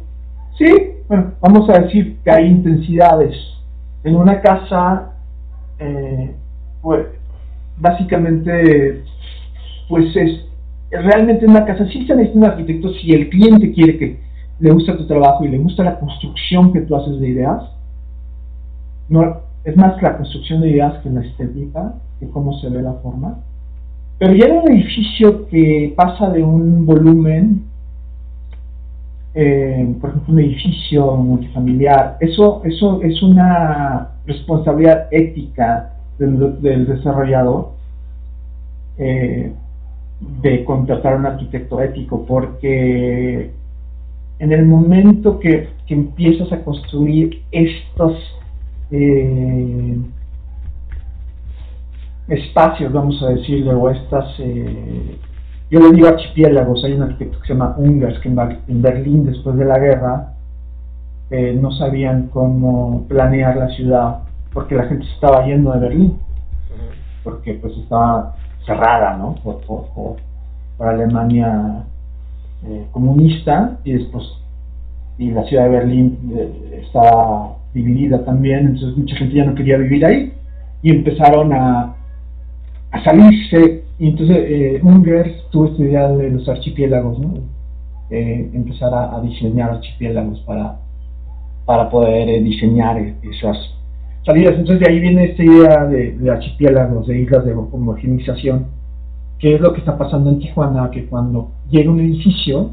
Sí, 0.55 0.71
bueno, 1.07 1.31
vamos 1.41 1.67
a 1.69 1.79
decir 1.79 2.19
que 2.23 2.29
hay 2.29 2.45
intensidades. 2.45 3.35
En 4.03 4.15
una 4.15 4.39
casa, 4.39 5.13
eh, 5.79 6.35
pues, 6.83 7.07
básicamente, 7.79 9.03
pues 9.89 10.15
es, 10.15 10.48
realmente 10.91 11.45
en 11.45 11.52
una 11.52 11.65
casa 11.65 11.86
sí 11.88 12.06
se 12.06 12.15
necesita 12.15 12.38
un 12.38 12.45
arquitecto 12.45 12.93
si 12.93 13.12
el 13.12 13.30
cliente 13.30 13.71
quiere 13.71 13.97
que 13.97 14.19
le 14.60 14.71
gusta 14.71 14.97
tu 14.97 15.06
trabajo 15.06 15.45
y 15.45 15.49
le 15.49 15.58
gusta 15.58 15.84
la 15.84 15.99
construcción 15.99 16.73
que 16.73 16.82
tú 16.82 16.95
haces 16.95 17.19
de 17.19 17.30
ideas. 17.30 17.63
No, 19.08 19.38
es 19.63 19.75
más 19.78 20.02
la 20.02 20.17
construcción 20.17 20.62
de 20.62 20.69
ideas 20.69 21.02
que 21.02 21.10
la 21.10 21.21
estética, 21.21 21.93
que 22.19 22.30
cómo 22.30 22.60
se 22.60 22.69
ve 22.69 22.82
la 22.82 22.93
forma. 22.93 23.39
Pero 24.17 24.34
ya 24.34 24.47
en 24.47 24.58
un 24.58 24.71
edificio 24.71 25.47
que 25.47 25.93
pasa 25.95 26.30
de 26.30 26.43
un 26.43 26.86
volumen, 26.86 27.63
eh, 29.34 29.95
por 30.02 30.10
ejemplo, 30.10 30.34
un 30.34 30.39
edificio 30.39 31.15
multifamiliar, 31.15 32.17
eso, 32.19 32.62
eso 32.65 33.02
es 33.02 33.21
una 33.23 34.10
responsabilidad 34.25 35.08
ética 35.12 35.93
del, 36.17 36.86
desarrollador 36.86 37.71
eh, 38.97 39.54
de 40.19 40.63
contratar 40.65 41.13
a 41.13 41.17
un 41.17 41.25
arquitecto 41.25 41.82
ético, 41.82 42.25
porque 42.25 43.51
en 44.39 44.51
el 44.51 44.65
momento 44.65 45.39
que, 45.39 45.69
empiezas 45.88 46.51
a 46.51 46.63
construir 46.63 47.41
estos 47.51 48.13
eh, 48.91 49.97
espacios, 52.27 52.93
vamos 52.93 53.21
a 53.23 53.29
decirlo, 53.29 53.82
o 53.82 53.89
estas, 53.89 54.36
eh, 54.38 55.17
yo 55.71 55.79
le 55.79 55.95
digo 55.95 56.08
archipiélagos, 56.08 56.86
hay 56.86 56.93
un 56.93 57.01
arquitecto 57.01 57.39
que 57.39 57.47
se 57.47 57.53
llama 57.53 57.73
Ungers, 57.79 58.19
que 58.19 58.29
en, 58.29 58.82
Berlín 58.84 59.25
después 59.25 59.58
de 59.58 59.65
la 59.65 59.79
guerra 59.79 60.34
eh, 61.32 61.58
no 61.60 61.71
sabían 61.71 62.27
cómo 62.27 63.08
planear 63.08 63.58
la 63.58 63.69
ciudad 63.69 64.19
porque 64.53 64.75
la 64.75 64.86
gente 64.86 65.05
se 65.05 65.13
estaba 65.13 65.45
yendo 65.45 65.71
de 65.71 65.79
Berlín. 65.79 66.19
porque 67.23 67.55
pues 67.55 67.75
estaba 67.77 68.36
cerrada, 68.69 69.17
¿no? 69.17 69.36
Por, 69.43 69.62
por, 69.62 70.17
Alemania 70.79 71.84
eh, 72.65 72.86
comunista 72.91 73.79
y 73.84 73.93
después 73.93 74.23
y 75.17 75.32
la 75.32 75.43
ciudad 75.43 75.63
de 75.63 75.69
Berlín 75.71 76.17
eh, 76.34 76.84
estaba 76.86 77.58
dividida 77.73 78.23
también, 78.23 78.60
entonces 78.60 78.97
mucha 78.97 79.17
gente 79.17 79.36
ya 79.36 79.43
no 79.43 79.55
quería 79.55 79.75
vivir 79.77 80.05
ahí 80.05 80.34
y 80.82 80.91
empezaron 80.91 81.51
a, 81.51 81.95
a 82.91 83.03
salirse 83.03 83.84
y 83.99 84.08
entonces 84.08 84.38
eh, 84.39 84.79
Unger 84.82 85.41
tuvo 85.51 85.65
esta 85.65 85.84
idea 85.84 86.08
de 86.08 86.29
los 86.32 86.47
archipiélagos, 86.47 87.19
¿no? 87.19 87.34
Eh, 88.10 88.49
empezar 88.53 88.91
a, 88.93 89.19
diseñar 89.21 89.71
archipiélagos 89.71 90.39
para, 90.39 90.79
para 91.65 91.89
poder 91.89 92.29
eh, 92.29 92.41
diseñar 92.41 92.97
esas 93.21 93.58
salidas. 94.29 94.55
Entonces 94.55 94.79
de 94.79 94.91
ahí 94.91 94.99
viene 94.99 95.23
esta 95.25 95.43
idea 95.43 95.85
de, 95.85 96.29
archipiélagos, 96.31 97.07
de 97.07 97.19
islas 97.19 97.45
de 97.45 97.53
homogenización, 97.53 98.67
que 99.39 99.55
es 99.55 99.61
lo 99.61 99.73
que 99.73 99.79
está 99.79 99.97
pasando 99.97 100.29
en 100.29 100.39
Tijuana, 100.39 100.91
que 100.91 101.05
cuando 101.05 101.51
llega 101.69 101.89
un 101.89 101.99
edificio 101.99 102.71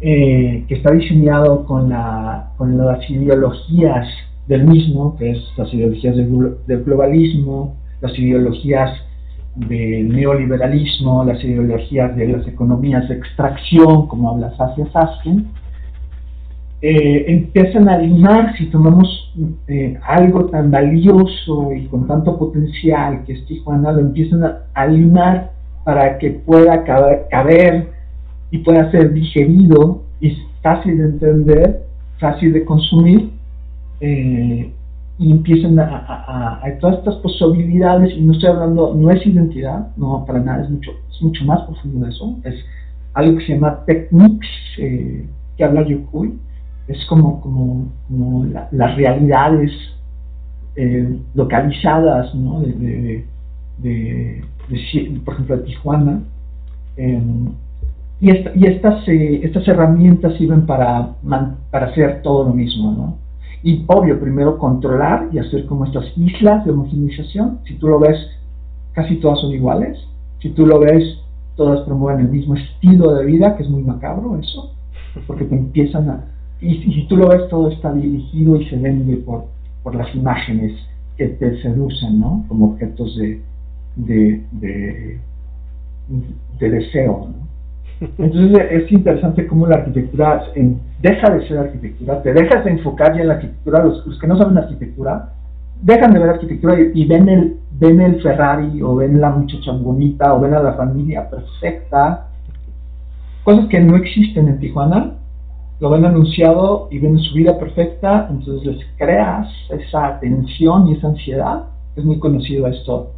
que 0.00 0.64
está 0.70 0.92
diseñado 0.92 1.66
con, 1.66 1.90
la, 1.90 2.52
con 2.56 2.78
las 2.78 3.08
ideologías 3.10 4.08
del 4.48 4.64
mismo, 4.64 5.14
que 5.18 5.32
es 5.32 5.38
las 5.58 5.72
ideologías 5.74 6.16
del, 6.16 6.56
del 6.66 6.84
globalismo, 6.84 7.76
las 8.00 8.18
ideologías 8.18 8.92
del 9.56 10.08
neoliberalismo, 10.08 11.22
las 11.24 11.44
ideologías 11.44 12.16
de 12.16 12.28
las 12.28 12.48
economías 12.48 13.06
de 13.10 13.16
extracción, 13.16 14.06
como 14.06 14.30
habla 14.30 14.56
Saskia 14.56 14.90
Saskin, 14.90 15.48
eh, 16.82 17.24
empiezan 17.28 17.90
a 17.90 17.98
limar, 17.98 18.56
si 18.56 18.66
tomamos 18.66 19.34
eh, 19.68 19.98
algo 20.02 20.46
tan 20.46 20.70
valioso 20.70 21.72
y 21.74 21.86
con 21.86 22.06
tanto 22.06 22.38
potencial 22.38 23.22
que 23.26 23.34
es 23.34 23.46
Tijuana, 23.46 23.92
lo 23.92 24.00
empiezan 24.00 24.42
a, 24.72 24.86
limar 24.86 25.52
para 25.84 26.16
que 26.18 26.30
pueda 26.30 26.84
caber, 26.84 27.88
y 28.50 28.58
pueda 28.58 28.90
ser 28.90 29.12
digerido 29.12 30.02
y 30.20 30.36
fácil 30.62 30.98
de 30.98 31.04
entender, 31.04 31.82
fácil 32.18 32.52
de 32.52 32.64
consumir, 32.64 33.30
eh, 34.00 34.72
y 35.18 35.30
empiezan 35.30 35.78
a, 35.78 36.60
a, 36.62 36.78
todas 36.80 36.98
estas 36.98 37.16
posibilidades, 37.16 38.14
y 38.16 38.22
no 38.22 38.32
estoy 38.32 38.48
hablando, 38.48 38.94
no 38.94 39.10
es 39.10 39.24
identidad, 39.26 39.88
no, 39.98 40.24
para 40.26 40.40
nada, 40.40 40.64
es 40.64 40.70
mucho, 40.70 40.92
es 41.10 41.22
mucho 41.22 41.44
más 41.44 41.60
profundo 41.62 42.06
de 42.06 42.10
eso, 42.10 42.38
es 42.44 42.54
algo 43.12 43.38
que 43.38 43.46
se 43.46 43.54
llama 43.54 43.84
techniques, 43.84 44.48
eh, 44.78 45.26
que 45.56 45.64
habla 45.64 45.86
Yukui, 45.86 46.38
es 46.90 47.04
como, 47.06 47.40
como, 47.40 47.92
como 48.08 48.44
las 48.72 48.96
realidades 48.96 49.70
eh, 50.74 51.20
localizadas, 51.34 52.34
¿no? 52.34 52.60
de, 52.60 52.72
de, 52.72 53.24
de, 53.78 55.20
por 55.24 55.34
ejemplo, 55.34 55.56
de 55.56 55.62
Tijuana, 55.62 56.22
em, 56.96 57.52
y, 58.20 58.30
esta, 58.30 58.50
y 58.54 58.64
estas, 58.66 59.08
eh, 59.08 59.40
estas 59.44 59.66
herramientas 59.68 60.36
sirven 60.36 60.66
para, 60.66 61.14
para 61.70 61.86
hacer 61.86 62.22
todo 62.22 62.44
lo 62.44 62.54
mismo, 62.54 62.92
¿no? 62.92 63.18
Y 63.62 63.84
obvio, 63.86 64.18
primero 64.18 64.58
controlar 64.58 65.28
y 65.32 65.38
hacer 65.38 65.66
como 65.66 65.84
estas 65.84 66.06
islas 66.16 66.64
de 66.64 66.72
homogenización. 66.72 67.60
Si 67.66 67.74
tú 67.74 67.88
lo 67.88 67.98
ves, 67.98 68.18
casi 68.94 69.16
todas 69.16 69.40
son 69.40 69.52
iguales. 69.52 69.98
Si 70.40 70.50
tú 70.50 70.66
lo 70.66 70.80
ves, 70.80 71.18
todas 71.56 71.80
promueven 71.82 72.26
el 72.26 72.32
mismo 72.32 72.56
estilo 72.56 73.14
de 73.14 73.26
vida, 73.26 73.56
que 73.56 73.62
es 73.62 73.68
muy 73.68 73.82
macabro 73.82 74.38
eso, 74.38 74.72
porque 75.26 75.44
te 75.44 75.54
empiezan 75.54 76.08
a... 76.08 76.24
Y, 76.60 76.74
si 76.92 77.06
tú 77.06 77.16
lo 77.16 77.28
ves, 77.28 77.48
todo 77.48 77.70
está 77.70 77.92
dirigido 77.92 78.56
y 78.56 78.68
se 78.68 78.76
vende 78.76 79.16
por, 79.18 79.46
por 79.82 79.94
las 79.94 80.14
imágenes 80.14 80.72
que 81.16 81.28
te 81.28 81.60
seducen, 81.62 82.20
¿no? 82.20 82.44
Como 82.48 82.72
objetos 82.72 83.16
de, 83.16 83.40
de, 83.96 84.42
de, 84.52 85.18
de 86.58 86.70
deseo, 86.70 87.28
¿no? 87.28 87.50
Entonces 88.18 88.66
es 88.70 88.92
interesante 88.92 89.46
cómo 89.46 89.66
la 89.66 89.76
arquitectura 89.76 90.44
deja 91.02 91.30
de 91.30 91.46
ser 91.46 91.58
arquitectura, 91.58 92.22
te 92.22 92.32
dejas 92.32 92.64
de 92.64 92.70
enfocar 92.70 93.14
ya 93.14 93.22
en 93.22 93.28
la 93.28 93.34
arquitectura, 93.34 93.84
los, 93.84 94.18
que 94.18 94.26
no 94.26 94.38
saben 94.38 94.56
arquitectura, 94.56 95.32
dejan 95.82 96.12
de 96.12 96.18
ver 96.18 96.30
arquitectura 96.30 96.76
y, 96.80 97.06
ven, 97.06 97.28
el, 97.28 97.56
ven 97.78 98.00
el 98.00 98.22
Ferrari 98.22 98.82
o 98.82 98.96
ven 98.96 99.20
la 99.20 99.30
muchacha 99.30 99.72
bonita 99.72 100.34
o 100.34 100.40
ven 100.40 100.54
a 100.54 100.60
la 100.60 100.74
familia 100.74 101.28
perfecta, 101.28 102.26
cosas 103.44 103.66
que 103.68 103.80
no 103.80 103.96
existen 103.96 104.48
en 104.48 104.58
Tijuana, 104.58 105.14
lo 105.80 105.90
ven 105.90 106.04
anunciado 106.04 106.88
y 106.90 106.98
ven 106.98 107.18
su 107.18 107.34
vida 107.34 107.58
perfecta, 107.58 108.28
entonces 108.30 108.66
les 108.66 108.86
creas 108.96 109.48
esa 109.70 110.20
tensión 110.20 110.88
y 110.88 110.92
esa 110.92 111.08
ansiedad, 111.08 111.64
es 111.96 112.04
muy 112.04 112.18
conocido 112.18 112.66
esto, 112.66 113.12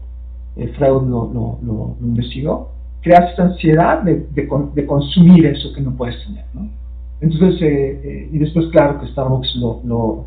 eh, 0.57 0.69
Freud 0.79 1.03
lo, 1.09 1.31
lo, 1.33 1.59
lo 1.63 1.97
investigó, 2.01 2.71
creas 3.03 3.31
esta 3.31 3.45
ansiedad 3.45 4.03
de, 4.03 4.27
de, 4.33 4.87
consumir 4.87 5.47
eso 5.47 5.73
que 5.75 5.81
no 5.81 5.93
puedes 5.93 6.23
tener, 6.25 6.45
¿no? 6.55 6.69
Entonces, 7.21 7.61
eh, 7.63 8.01
eh, 8.03 8.29
y 8.33 8.39
después 8.39 8.67
claro 8.69 9.01
que 9.01 9.07
Starbucks 9.09 9.57
lo, 9.57 9.81
lo, 9.85 10.27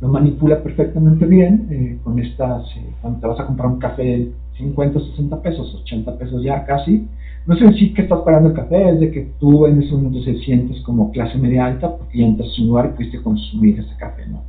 lo 0.00 0.08
manipula 0.08 0.62
perfectamente 0.62 1.24
bien 1.26 1.68
eh, 1.70 1.98
con 2.02 2.18
estas, 2.18 2.64
cuando 3.00 3.20
te 3.20 3.26
vas 3.26 3.40
a 3.40 3.46
comprar 3.46 3.68
un 3.68 3.78
café 3.78 4.02
de 4.02 4.32
50, 4.58 5.00
60 5.00 5.42
pesos, 5.42 5.74
80 5.82 6.18
pesos 6.18 6.42
ya 6.42 6.64
casi, 6.64 7.06
no 7.46 7.54
es 7.54 7.62
en 7.62 7.74
sí 7.74 7.92
que 7.92 8.02
estás 8.02 8.20
pagando 8.20 8.50
el 8.50 8.54
café, 8.54 8.90
es 8.90 9.00
de 9.00 9.10
que 9.10 9.28
tú 9.38 9.66
en 9.66 9.82
ese 9.82 9.92
momento 9.92 10.24
te 10.24 10.38
sientes 10.38 10.80
como 10.82 11.12
clase 11.12 11.36
media 11.38 11.66
alta 11.66 11.96
porque 11.96 12.18
ya 12.18 12.26
entras 12.26 12.48
en 12.56 12.64
un 12.64 12.68
lugar 12.68 12.86
y 12.86 12.96
pudiste 12.96 13.22
consumir 13.22 13.78
ese 13.78 13.96
café, 13.98 14.26
¿no? 14.26 14.42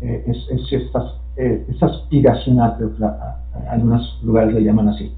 es, 0.00 0.36
es, 0.50 0.72
estas, 0.72 1.14
es 1.36 1.82
aspiracional, 1.82 2.76
algunos 3.68 4.20
lugares 4.22 4.54
le 4.54 4.62
llaman 4.62 4.90
así. 4.90 5.10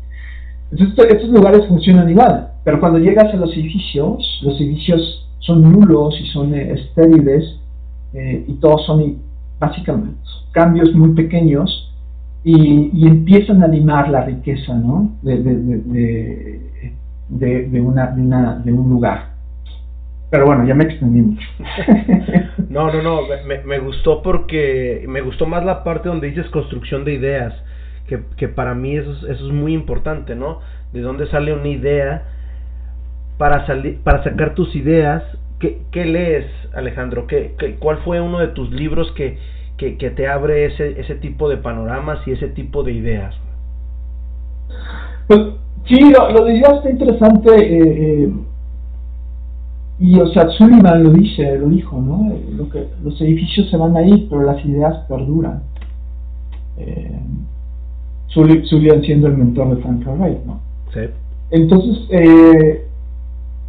Entonces 0.71 1.07
estos 1.11 1.31
lugares 1.31 1.67
funcionan 1.67 2.09
igual, 2.09 2.51
pero 2.65 2.79
cuando 2.79 2.99
llegas 2.99 3.33
a 3.35 3.37
los 3.37 3.53
edificios, 3.53 4.41
los 4.43 4.61
edificios 4.61 5.29
son 5.41 5.63
nulos 5.63 6.15
y 6.21 6.27
son 6.27 6.55
eh, 6.55 6.75
estériles 6.75 7.59
eh, 8.13 8.45
y 8.47 8.53
todos 8.55 8.87
son 8.87 9.17
básicamente 9.59 10.17
cambios 10.53 10.95
muy 10.95 11.11
pequeños 11.15 11.93
y, 12.43 13.07
empiezan 13.07 13.63
a 13.63 13.69
limar 13.69 14.09
la 14.09 14.25
riqueza 14.25 14.75
¿no? 14.75 15.13
de, 15.23 15.43
de, 15.43 16.70
una, 17.31 18.57
de, 18.65 18.73
un 18.73 18.91
lugar. 18.91 19.31
Pero 20.31 20.47
bueno, 20.47 20.65
ya 20.65 20.75
me 20.75 20.85
extendí 20.85 21.23
mucho. 21.23 21.49
no, 22.69 22.93
no, 22.93 23.03
no, 23.03 23.21
me, 23.47 23.59
me 23.65 23.79
gustó 23.79 24.23
porque 24.23 25.05
me 25.09 25.21
gustó 25.21 25.47
más 25.47 25.65
la 25.65 25.83
parte 25.83 26.09
donde 26.09 26.29
dices 26.29 26.49
construcción 26.51 27.05
de 27.05 27.15
ideas 27.15 27.55
que, 28.37 28.49
para 28.49 28.75
mí 28.75 28.97
eso 28.97 29.13
es, 29.13 29.23
eso 29.25 29.47
es 29.47 29.53
muy 29.53 29.73
importante, 29.73 30.35
¿no? 30.35 30.61
De 30.93 31.01
dónde 31.01 31.27
sale 31.29 31.53
una 31.53 31.69
idea 31.69 32.25
para, 33.39 33.67
salir, 33.67 34.01
para 34.03 34.25
sacar 34.25 34.55
tus 34.55 34.75
ideas. 34.75 35.23
¿Qué, 35.59 35.83
qué 35.93 36.05
lees, 36.05 36.47
Alejandro? 36.75 37.27
¿Qué, 37.27 37.55
cuál 37.79 37.99
fue 37.99 38.21
uno 38.21 38.39
de 38.39 38.49
tus 38.49 38.71
libros 38.71 39.13
que, 39.13 39.39
que, 39.77 39.93
te 40.11 40.27
abre 40.27 40.67
ese, 40.67 41.01
ese 41.01 41.15
tipo 41.15 41.49
de 41.49 41.59
panoramas 41.59 42.27
y 42.27 42.33
ese 42.33 42.49
tipo 42.49 42.83
de 42.83 42.93
ideas? 42.93 43.35
Pues 45.29 45.41
sí, 45.87 46.11
lo, 46.11 46.31
lo 46.33 46.45
de 46.45 46.57
ideas 46.57 46.77
está 46.77 46.91
interesante. 46.91 47.51
Eh, 47.57 48.25
eh, 48.25 48.33
y 50.01 50.19
o 50.19 50.27
sea, 50.29 50.49
Sullivan 50.51 51.05
lo 51.05 51.11
dice, 51.11 51.59
lo 51.59 51.69
dijo, 51.69 52.01
¿no? 52.01 52.33
Lo 52.57 52.71
que, 52.71 52.87
los 53.05 53.21
edificios 53.21 53.69
se 53.69 53.77
van 53.77 53.95
a 53.97 54.03
ir, 54.03 54.29
pero 54.31 54.43
las 54.43 54.65
ideas 54.65 55.05
perduran. 55.09 55.63
Eh, 56.79 57.21
Julian 58.33 59.03
siendo 59.03 59.27
el 59.27 59.37
mentor 59.37 59.77
de 59.77 59.83
Frank 59.83 60.07
Wright, 60.07 60.39
¿no? 60.47 60.61
Sí. 60.95 61.01
Entonces, 61.51 62.07
eh, 62.11 62.87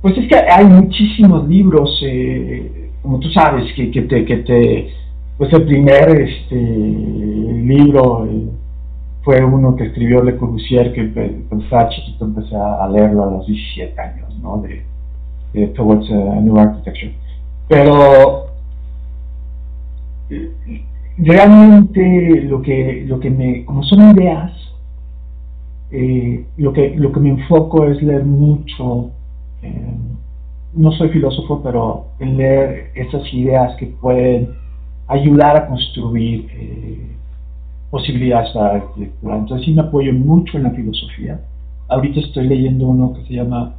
pues 0.02 0.18
es 0.18 0.28
que 0.30 0.36
hay 0.36 0.66
muchísimos 0.66 1.48
libros, 1.48 2.02
eh, 2.06 2.92
como 3.02 3.20
tú 3.20 3.30
sabes, 3.32 3.72
que, 3.74 3.92
que, 3.92 4.04
te, 4.04 4.24
que 4.24 4.38
te, 4.38 4.90
pues 5.38 5.52
el 5.52 5.66
primer 5.66 6.22
este, 6.22 6.56
libro 6.56 8.26
eh, 8.26 8.50
fue 9.24 9.44
uno 9.44 9.76
que 9.76 9.86
escribió 9.86 10.24
Le 10.24 10.38
Corbusier, 10.38 10.94
que 10.94 11.44
estaba 11.52 11.90
chiquito 11.90 12.26
empecé 12.26 12.56
a 12.56 12.88
leerlo 12.88 13.24
a 13.24 13.32
los 13.32 13.48
17 13.48 14.00
años, 14.02 14.38
¿no? 14.42 14.62
De, 14.62 14.84
Towards 15.76 16.10
a 16.10 16.40
New 16.40 16.58
Architecture. 16.58 17.14
Pero 17.68 18.48
realmente 21.18 22.42
lo 22.44 22.62
que, 22.62 23.04
lo 23.06 23.20
que 23.20 23.30
me, 23.30 23.66
como 23.66 23.84
son 23.84 24.18
ideas, 24.18 24.52
eh, 25.92 26.46
lo, 26.58 26.72
que, 26.72 26.96
lo 26.96 27.12
que 27.12 27.20
me 27.20 27.30
enfoco 27.30 27.86
es 27.86 28.02
leer 28.02 28.24
mucho, 28.24 29.12
eh, 29.62 29.94
no 30.74 30.92
soy 30.94 31.10
filósofo, 31.10 31.62
pero 31.62 32.06
leer 32.20 32.92
esas 32.96 33.22
ideas 33.34 33.76
que 33.76 33.88
pueden 33.88 34.54
ayudar 35.08 35.58
a 35.58 35.68
construir 35.68 36.48
eh, 36.54 37.11
posibilidades 37.92 38.50
para 38.52 38.68
la 38.68 38.84
arquitectura. 38.84 39.38
Entonces 39.38 39.66
sí 39.66 39.74
me 39.74 39.82
apoyo 39.82 40.14
mucho 40.14 40.58
en 40.58 40.64
la 40.64 40.72
filosofía. 40.72 41.40
Ahorita 41.90 42.22
estoy 42.22 42.48
leyendo 42.48 42.88
uno 42.88 43.14
que 43.14 43.26
se 43.26 43.34
llama 43.34 43.76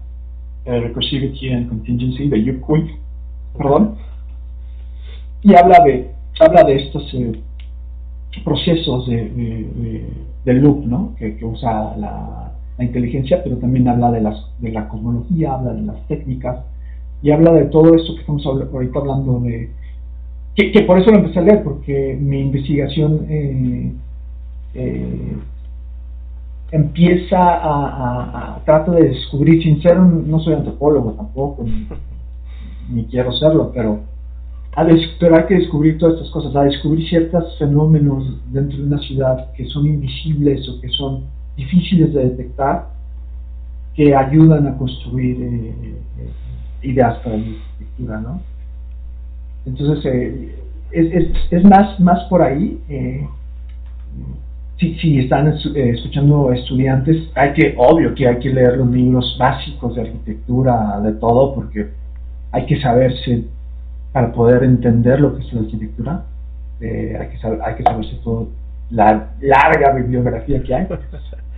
Recursivity 0.64 1.52
and 1.52 1.68
Contingency 1.68 2.28
de 2.28 2.44
Yuke 2.44 2.98
perdón, 3.56 3.96
y 5.42 5.54
habla 5.54 5.84
de 5.84 6.12
habla 6.40 6.64
de 6.64 6.76
estos, 6.76 7.12
eh, 7.14 7.32
procesos 8.44 9.06
de, 9.06 10.08
de, 10.44 10.54
loop 10.54 10.86
¿no? 10.86 11.14
que, 11.18 11.36
que 11.36 11.44
usa 11.44 11.94
la, 11.96 12.52
la, 12.78 12.84
inteligencia, 12.84 13.42
pero 13.44 13.56
también 13.58 13.86
habla 13.88 14.10
de, 14.10 14.22
las, 14.22 14.36
de 14.58 14.72
la 14.72 14.88
cosmología, 14.88 15.52
habla 15.52 15.74
de 15.74 15.82
las 15.82 16.08
técnicas 16.08 16.64
y 17.22 17.30
habla 17.30 17.52
de 17.52 17.66
todo 17.66 17.94
esto 17.94 18.14
que 18.14 18.20
estamos 18.20 18.44
ahorita 18.46 18.98
hablando 18.98 19.40
de... 19.40 19.70
Que, 20.54 20.82
por 20.82 20.98
eso 20.98 21.10
lo 21.10 21.18
empecé 21.18 21.38
a 21.38 21.42
leer, 21.42 21.62
porque 21.62 22.16
mi 22.20 22.40
investigación 22.40 23.26
eh, 23.28 23.92
eh, 24.74 25.36
empieza 26.72 27.38
a, 27.38 28.56
a, 28.56 28.64
tratar 28.64 28.94
de 28.96 29.08
descubrir, 29.08 29.62
sin 29.62 29.80
ser, 29.80 29.98
no 29.98 30.40
soy 30.40 30.54
antropólogo 30.54 31.12
tampoco, 31.12 31.64
ni, 32.90 33.04
quiero 33.06 33.32
serlo, 33.32 33.72
pero, 33.72 34.00
a 34.74 34.86
pero 35.18 35.36
hay 35.36 35.44
que 35.44 35.54
descubrir 35.54 35.98
todas 35.98 36.16
estas 36.16 36.30
cosas, 36.30 36.54
a 36.54 36.64
descubrir 36.64 37.08
ciertos 37.08 37.58
fenómenos 37.58 38.24
dentro 38.52 38.76
de 38.76 38.84
una 38.84 38.98
ciudad 38.98 39.52
que 39.52 39.66
son 39.66 39.86
invisibles 39.86 40.68
o 40.68 40.80
que 40.82 40.88
son 40.88 41.24
difíciles 41.56 42.12
de 42.12 42.24
detectar, 42.24 42.88
que 43.94 44.14
ayudan 44.14 44.66
a 44.66 44.76
construir 44.76 45.36
eh, 45.40 45.94
ideas 46.82 47.18
para 47.18 47.36
la 47.36 47.42
arquitectura, 47.42 48.20
¿no? 48.20 48.51
Entonces, 49.66 50.04
eh, 50.06 50.56
es, 50.90 51.12
es, 51.12 51.28
es, 51.50 51.64
más, 51.64 51.98
más 52.00 52.24
por 52.24 52.42
ahí 52.42 52.80
si, 55.00 55.18
están 55.18 55.48
eh, 55.48 55.90
escuchando 55.94 56.52
estudiantes, 56.52 57.28
hay 57.34 57.52
que, 57.52 57.74
obvio 57.76 58.14
que 58.14 58.26
hay 58.26 58.38
que 58.38 58.50
leer 58.50 58.78
los 58.78 58.88
libros 58.88 59.36
básicos 59.38 59.94
de 59.94 60.02
arquitectura, 60.02 61.00
de 61.00 61.12
todo, 61.12 61.54
porque 61.54 61.88
hay 62.50 62.66
que 62.66 62.80
saberse, 62.80 63.44
para 64.12 64.32
poder 64.32 64.64
entender 64.64 65.20
lo 65.20 65.36
que 65.36 65.42
es 65.42 65.52
la 65.52 65.60
arquitectura, 65.60 66.24
eh, 66.80 67.16
hay, 67.18 67.28
que 67.28 67.38
saber, 67.38 67.60
hay 67.62 67.74
que 67.76 67.82
saberse 67.84 68.16
todo, 68.24 68.48
la 68.90 69.30
larga 69.40 69.92
bibliografía 69.92 70.62
que 70.62 70.74
hay. 70.74 70.86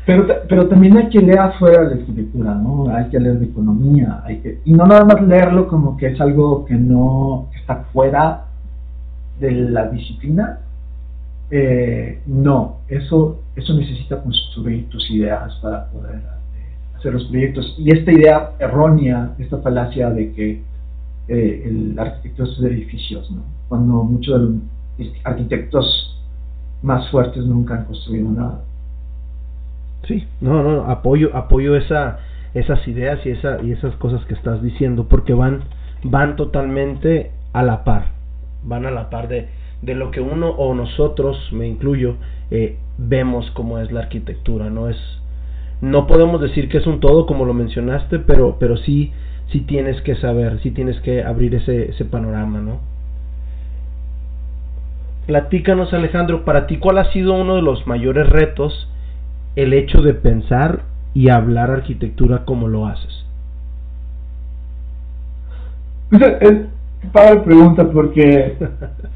Pero, 0.06 0.26
pero 0.48 0.68
también 0.68 0.96
hay 0.98 1.08
que 1.08 1.20
leer 1.20 1.38
afuera 1.38 1.84
de 1.84 1.94
la 1.94 2.00
arquitectura, 2.02 2.54
¿no? 2.54 2.94
Hay 2.94 3.08
que 3.08 3.18
leer 3.18 3.38
de 3.38 3.46
economía, 3.46 4.20
hay 4.24 4.38
que, 4.40 4.60
y 4.64 4.72
no 4.72 4.86
nada 4.86 5.04
más 5.04 5.22
leerlo 5.22 5.66
como 5.66 5.96
que 5.96 6.08
es 6.08 6.20
algo 6.20 6.66
que 6.66 6.74
no 6.74 7.48
está 7.58 7.84
fuera 7.92 8.44
de 9.40 9.50
la 9.50 9.88
disciplina, 9.88 10.60
eh, 11.50 12.20
no, 12.26 12.80
eso, 12.88 13.40
eso 13.56 13.74
necesita 13.74 14.22
construir 14.22 14.88
tus 14.90 15.10
ideas 15.10 15.54
para 15.62 15.86
poder 15.90 16.20
hacer 16.96 17.12
los 17.12 17.24
proyectos. 17.24 17.74
Y 17.78 17.90
esta 17.96 18.12
idea 18.12 18.50
errónea, 18.58 19.34
esta 19.38 19.58
falacia 19.58 20.10
de 20.10 20.32
que 20.32 20.62
eh, 21.28 21.62
el 21.64 21.98
arquitecto 21.98 22.44
es 22.44 22.60
de 22.60 22.68
edificios, 22.68 23.30
¿no? 23.30 23.42
cuando 23.68 24.04
muchos 24.04 24.40
de 24.40 25.04
los 25.04 25.14
arquitectos 25.24 26.20
más 26.82 27.08
fuertes 27.10 27.44
nunca 27.44 27.74
han 27.74 27.84
construido 27.86 28.30
nada. 28.30 28.60
Sí, 30.06 30.26
no, 30.40 30.62
no, 30.62 30.90
apoyo, 30.90 31.34
apoyo 31.34 31.76
esa, 31.76 32.18
esas 32.54 32.86
ideas 32.86 33.24
y, 33.24 33.30
esa, 33.30 33.62
y 33.62 33.72
esas 33.72 33.94
cosas 33.96 34.24
que 34.26 34.34
estás 34.34 34.62
diciendo, 34.62 35.06
porque 35.08 35.34
van, 35.34 35.64
van 36.02 36.36
totalmente 36.36 37.30
a 37.52 37.62
la 37.62 37.84
par, 37.84 38.08
van 38.62 38.86
a 38.86 38.90
la 38.90 39.10
par 39.10 39.28
de, 39.28 39.48
de 39.82 39.94
lo 39.94 40.10
que 40.10 40.20
uno 40.20 40.50
o 40.50 40.74
nosotros, 40.74 41.36
me 41.52 41.66
incluyo, 41.66 42.16
eh, 42.50 42.76
vemos 42.98 43.50
como 43.52 43.78
es 43.78 43.90
la 43.92 44.00
arquitectura, 44.00 44.70
no 44.70 44.88
es 44.88 44.96
no 45.80 46.06
podemos 46.06 46.40
decir 46.40 46.68
que 46.68 46.78
es 46.78 46.86
un 46.86 47.00
todo 47.00 47.26
como 47.26 47.44
lo 47.44 47.52
mencionaste, 47.52 48.20
pero 48.20 48.56
pero 48.58 48.76
sí 48.76 49.12
sí 49.50 49.60
tienes 49.60 50.00
que 50.02 50.14
saber, 50.16 50.60
sí 50.62 50.70
tienes 50.70 50.98
que 51.00 51.22
abrir 51.22 51.54
ese 51.54 51.90
ese 51.90 52.04
panorama, 52.04 52.60
¿no? 52.60 52.80
Platícanos, 55.26 55.92
Alejandro, 55.92 56.44
para 56.44 56.66
ti 56.66 56.78
cuál 56.78 56.98
ha 56.98 57.10
sido 57.12 57.34
uno 57.34 57.56
de 57.56 57.62
los 57.62 57.86
mayores 57.86 58.28
retos 58.28 58.88
el 59.56 59.72
hecho 59.72 60.02
de 60.02 60.14
pensar 60.14 60.82
y 61.14 61.28
hablar 61.28 61.70
arquitectura 61.70 62.44
como 62.44 62.68
lo 62.68 62.86
haces. 62.86 63.24
Pues 66.10 66.22
es, 66.40 66.52
es 66.52 67.42
pregunta 67.42 67.90
porque 67.90 68.56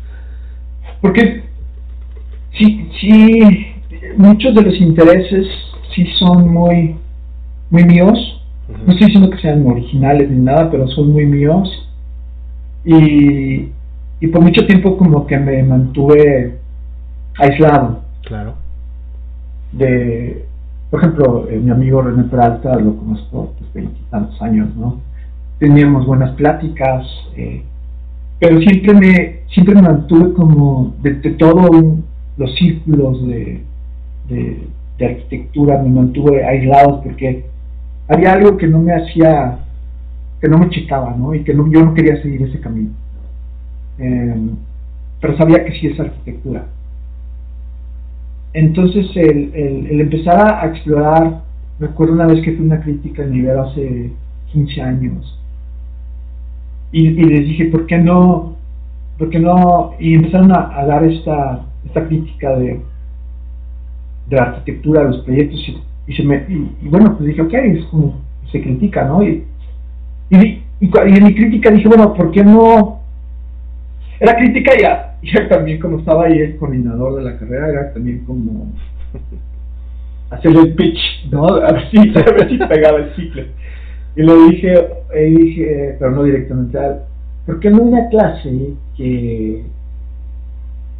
Porque 1.00 1.44
sí, 2.58 2.90
sí, 3.00 3.66
muchos 4.16 4.54
de 4.54 4.62
los 4.62 4.74
intereses 4.80 5.46
sí 5.94 6.06
son 6.18 6.52
muy, 6.52 6.96
muy 7.70 7.84
míos. 7.84 8.18
No 8.68 8.92
estoy 8.92 9.06
diciendo 9.06 9.30
que 9.30 9.38
sean 9.38 9.66
originales 9.66 10.30
ni 10.30 10.40
nada, 10.40 10.70
pero 10.70 10.88
son 10.88 11.12
muy 11.12 11.24
míos. 11.24 11.68
Y, 12.84 13.68
y 14.20 14.26
por 14.32 14.42
mucho 14.42 14.66
tiempo 14.66 14.96
como 14.96 15.26
que 15.26 15.38
me 15.38 15.62
mantuve 15.62 16.58
aislado. 17.38 18.02
Claro. 18.22 18.54
De, 19.72 20.44
por 20.90 21.00
ejemplo, 21.00 21.48
eh, 21.50 21.58
mi 21.58 21.70
amigo 21.70 22.02
René 22.02 22.24
Peralta, 22.24 22.76
lo 22.76 22.96
conozco, 22.96 23.54
pues 23.58 23.72
veintitantos 23.74 24.40
años, 24.40 24.74
¿no? 24.76 25.00
Teníamos 25.58 26.06
buenas 26.06 26.30
pláticas, 26.36 27.06
eh, 27.36 27.62
pero 28.38 28.60
siempre 28.60 28.94
me, 28.94 29.40
siempre 29.52 29.74
me 29.74 29.82
mantuve 29.82 30.32
como 30.34 30.94
de, 31.02 31.12
todos 31.32 31.70
los 32.36 32.54
círculos 32.54 33.26
de, 33.26 33.62
de, 34.28 35.06
arquitectura, 35.06 35.82
me 35.82 35.90
mantuve 35.90 36.44
aislado 36.44 37.02
porque 37.02 37.44
había 38.08 38.32
algo 38.32 38.56
que 38.56 38.66
no 38.66 38.80
me 38.80 38.92
hacía, 38.92 39.58
que 40.40 40.48
no 40.48 40.58
me 40.58 40.70
checaba, 40.70 41.14
¿no? 41.16 41.34
Y 41.34 41.44
que 41.44 41.54
no, 41.54 41.70
yo 41.70 41.84
no 41.84 41.94
quería 41.94 42.20
seguir 42.22 42.42
ese 42.42 42.60
camino. 42.60 42.90
Em, 43.98 44.50
pero 45.20 45.36
sabía 45.36 45.64
que 45.64 45.72
sí 45.78 45.88
es 45.88 46.00
arquitectura. 46.00 46.66
Entonces 48.52 49.06
el, 49.14 49.52
el, 49.54 50.00
empezar 50.00 50.38
a, 50.40 50.66
explorar, 50.66 51.42
me 51.78 51.86
acuerdo 51.86 52.14
una 52.14 52.26
vez 52.26 52.42
que 52.42 52.52
fue 52.52 52.64
una 52.64 52.80
crítica 52.80 53.22
en 53.22 53.32
nivel 53.32 53.58
hace 53.58 54.10
15 54.52 54.82
años, 54.82 55.38
y, 56.90 57.10
les 57.10 57.40
dije, 57.46 57.66
¿por 57.66 57.86
qué 57.86 57.98
no? 57.98 58.56
¿Por 59.18 59.28
qué 59.28 59.38
no? 59.38 59.92
Y 59.98 60.14
empezaron 60.14 60.52
a, 60.52 60.84
dar 60.86 61.04
esta, 61.04 61.66
esta 61.84 62.06
crítica 62.06 62.56
de, 62.56 62.80
de 64.28 64.36
la 64.36 64.42
arquitectura, 64.44 65.02
de 65.02 65.08
los 65.08 65.18
proyectos, 65.18 65.60
y, 66.06 66.14
se 66.14 66.22
me, 66.22 66.46
y, 66.48 66.88
bueno, 66.88 67.14
pues 67.16 67.28
dije, 67.28 67.42
ok, 67.42 67.52
es 67.52 67.84
como 67.86 68.20
se 68.50 68.62
critica, 68.62 69.04
¿no? 69.04 69.22
Y, 69.22 69.44
y, 70.30 70.62
en 70.80 71.24
mi 71.24 71.34
crítica 71.34 71.70
dije, 71.70 71.88
bueno, 71.88 72.14
¿por 72.14 72.30
qué 72.30 72.42
no? 72.42 73.00
Era 74.20 74.36
crítica 74.36 74.72
ya, 74.80 75.16
ya 75.22 75.48
también 75.48 75.80
como 75.80 75.98
estaba 75.98 76.24
ahí 76.24 76.38
el 76.38 76.56
coordinador 76.56 77.16
de 77.16 77.30
la 77.30 77.38
carrera, 77.38 77.68
era 77.68 77.92
también 77.92 78.24
como 78.24 78.72
hacer 80.30 80.56
el 80.56 80.74
pitch, 80.74 81.30
¿no? 81.30 81.46
A 81.46 81.72
ver 81.72 81.90
si, 81.90 81.98
a 81.98 82.22
ver 82.22 82.48
si 82.48 82.58
pegaba 82.58 82.98
el 82.98 83.14
ciclo. 83.14 83.44
Y 84.16 84.22
le 84.22 84.34
dije, 84.50 84.88
dije, 85.14 85.96
pero 85.98 86.10
no 86.10 86.24
directamente, 86.24 86.78
¿por 87.46 87.60
qué 87.60 87.70
no 87.70 87.82
una 87.82 88.08
clase 88.08 88.72
que, 88.96 89.62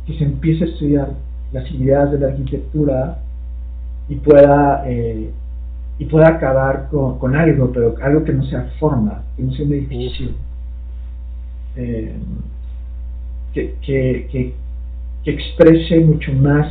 que 0.07 0.15
se 0.15 0.25
empiece 0.25 0.65
a 0.65 0.69
estudiar 0.69 1.09
las 1.53 1.69
ideas 1.73 2.13
de 2.13 2.19
la 2.21 2.29
arquitectura 2.29 3.19
y 4.09 4.15
pueda 4.17 4.85
eh, 4.87 5.31
y 5.99 6.05
pueda 6.05 6.29
acabar 6.29 6.89
con, 6.91 7.19
con, 7.19 7.35
algo, 7.35 7.73
pero 7.73 7.97
algo 8.01 8.23
que 8.23 8.33
no 8.33 8.45
sea 8.45 8.71
forma, 8.79 9.25
que 9.37 9.43
no 9.43 9.53
sea 9.53 9.67
un 9.67 9.73
edificio, 9.73 10.29
eh, 11.75 12.15
que, 13.53 13.75
que, 13.83 14.29
que, 14.31 14.55
que, 15.25 15.31
exprese 15.31 16.01
mucho 16.01 16.33
más 16.33 16.67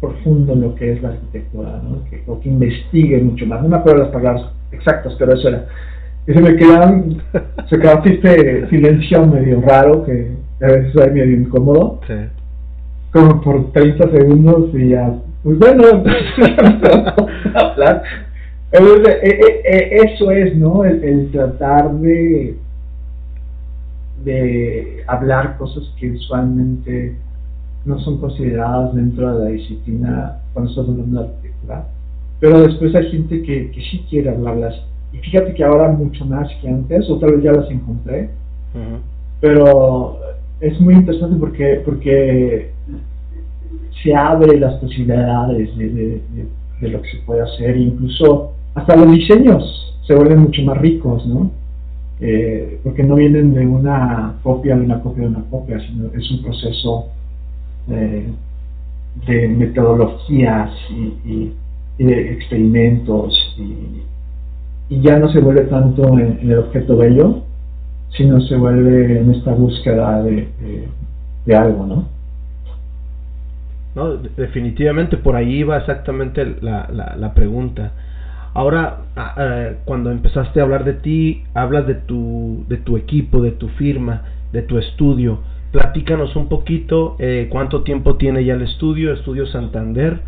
profundo 0.00 0.54
lo 0.54 0.74
que 0.74 0.92
es 0.92 1.02
la 1.02 1.10
arquitectura, 1.10 1.80
¿no? 1.82 2.04
que, 2.10 2.22
o 2.26 2.40
que 2.40 2.48
investigue 2.48 3.20
mucho 3.22 3.46
más. 3.46 3.62
No 3.62 3.68
me 3.68 3.76
acuerdo 3.76 4.04
las 4.04 4.12
palabras 4.12 4.50
exactas, 4.72 5.14
pero 5.18 5.34
eso 5.34 5.48
era. 5.48 5.66
Y 6.26 6.32
se 6.32 6.40
me 6.40 6.56
quedan, 6.56 7.22
se 7.68 7.78
quedó 7.78 8.02
este 8.04 8.68
silencio 8.68 9.26
medio 9.26 9.60
raro 9.60 10.04
que 10.04 10.30
a 10.62 10.66
veces 10.66 10.94
es 10.94 11.12
medio 11.12 11.36
incómodo. 11.36 12.00
Sí. 12.06 12.14
Como 13.12 13.40
por 13.42 13.72
30 13.72 14.10
segundos 14.10 14.70
y 14.74 14.88
ya, 14.88 15.14
pues 15.44 15.58
bueno, 15.58 15.84
hablar. 17.54 18.02
E, 18.72 18.78
e, 18.78 19.62
e, 19.62 19.96
eso 20.02 20.30
es, 20.30 20.56
¿no? 20.56 20.84
El, 20.84 21.30
tratar 21.30 21.92
de, 21.96 22.56
de 24.22 25.02
hablar 25.06 25.56
cosas 25.58 25.84
que 25.98 26.10
usualmente 26.12 27.16
no 27.84 27.98
son 28.00 28.18
consideradas 28.18 28.94
dentro 28.94 29.38
de 29.38 29.44
la 29.44 29.50
disciplina 29.50 30.40
cuando 30.52 30.70
estás 30.70 30.88
hablando 30.88 31.20
de 31.20 31.28
arquitectura 31.28 31.84
pero 32.44 32.60
después 32.60 32.94
hay 32.94 33.10
gente 33.10 33.42
que, 33.42 33.70
que 33.70 33.80
sí 33.80 34.04
quiere 34.10 34.28
hablarlas. 34.28 34.74
Y 35.14 35.16
fíjate 35.16 35.54
que 35.54 35.64
ahora 35.64 35.88
mucho 35.88 36.26
más 36.26 36.46
que 36.60 36.68
antes, 36.68 37.08
otra 37.08 37.30
vez 37.30 37.42
ya 37.42 37.52
las 37.52 37.70
encontré, 37.70 38.28
pero 39.40 40.18
es 40.60 40.78
muy 40.78 40.92
interesante 40.92 41.36
porque, 41.38 41.80
porque 41.86 42.70
se 44.02 44.14
abre 44.14 44.58
las 44.58 44.74
posibilidades 44.74 45.74
de, 45.78 46.20
de, 46.80 46.88
lo 46.90 47.00
que 47.00 47.10
se 47.12 47.18
puede 47.24 47.40
hacer, 47.40 47.78
incluso 47.78 48.52
hasta 48.74 48.94
los 48.94 49.10
diseños 49.12 49.96
se 50.06 50.14
vuelven 50.14 50.40
mucho 50.40 50.60
más 50.64 50.76
ricos, 50.76 51.24
¿no? 51.24 51.50
Eh, 52.20 52.78
porque 52.84 53.02
no 53.02 53.16
vienen 53.16 53.54
de 53.54 53.66
una 53.66 54.36
copia 54.42 54.76
de 54.76 54.82
una 54.82 55.00
copia 55.00 55.24
de 55.24 55.30
una 55.30 55.44
copia, 55.50 55.80
sino 55.80 56.10
es 56.14 56.30
un 56.30 56.42
proceso 56.42 57.08
eh, 57.90 58.28
de 59.26 59.48
metodologías 59.48 60.70
y, 60.90 61.52
de 61.98 62.32
experimentos 62.32 63.34
y, 63.58 64.02
ya 65.00 65.18
no 65.18 65.28
se 65.32 65.40
vuelve 65.40 65.62
tanto 65.62 66.06
en, 66.18 66.38
el 66.42 66.58
objeto 66.58 66.96
bello, 66.96 67.42
sino 68.10 68.40
se 68.42 68.54
vuelve 68.54 69.20
en 69.20 69.34
esta 69.34 69.52
búsqueda 69.52 70.22
de, 70.22 70.46
algo, 71.56 71.86
¿no? 71.86 72.08
No, 73.96 74.16
definitivamente 74.16 75.16
por 75.16 75.36
ahí 75.36 75.62
va 75.62 75.78
exactamente 75.78 76.44
la, 76.60 76.88
la, 76.92 77.16
la 77.16 77.34
pregunta. 77.34 77.92
Ahora, 78.54 78.98
cuando 79.84 80.12
empezaste 80.12 80.60
a 80.60 80.62
hablar 80.62 80.84
de 80.84 80.94
ti, 80.94 81.42
hablas 81.54 81.88
de 81.88 81.96
tu, 81.96 82.64
de 82.68 82.76
tu 82.76 82.96
equipo, 82.96 83.42
de 83.42 83.50
tu 83.50 83.68
firma, 83.70 84.22
de 84.52 84.62
tu 84.62 84.78
estudio. 84.78 85.40
Platícanos 85.72 86.36
un 86.36 86.48
poquito 86.48 87.16
eh, 87.18 87.48
cuánto 87.50 87.82
tiempo 87.82 88.14
tiene 88.14 88.44
ya 88.44 88.54
el 88.54 88.62
estudio, 88.62 89.12
Estudio 89.12 89.46
Santander, 89.46 90.20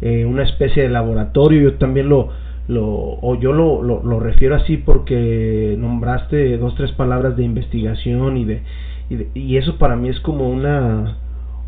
eh, 0.00 0.24
una 0.24 0.42
especie 0.44 0.84
de 0.84 0.88
laboratorio. 0.88 1.60
Yo 1.60 1.74
también 1.74 2.08
lo, 2.08 2.30
lo 2.66 2.86
o 2.86 3.38
yo 3.38 3.52
lo, 3.52 3.82
lo, 3.82 4.20
refiero 4.20 4.54
así 4.54 4.78
porque 4.78 5.76
nombraste 5.78 6.56
dos, 6.56 6.74
tres 6.76 6.92
palabras 6.92 7.36
de 7.36 7.44
investigación 7.44 8.38
y 8.38 8.46
de, 8.46 8.62
y, 9.10 9.38
y 9.38 9.56
eso 9.58 9.76
para 9.76 9.96
mí 9.96 10.08
es 10.08 10.18
como 10.20 10.48
una, 10.48 11.18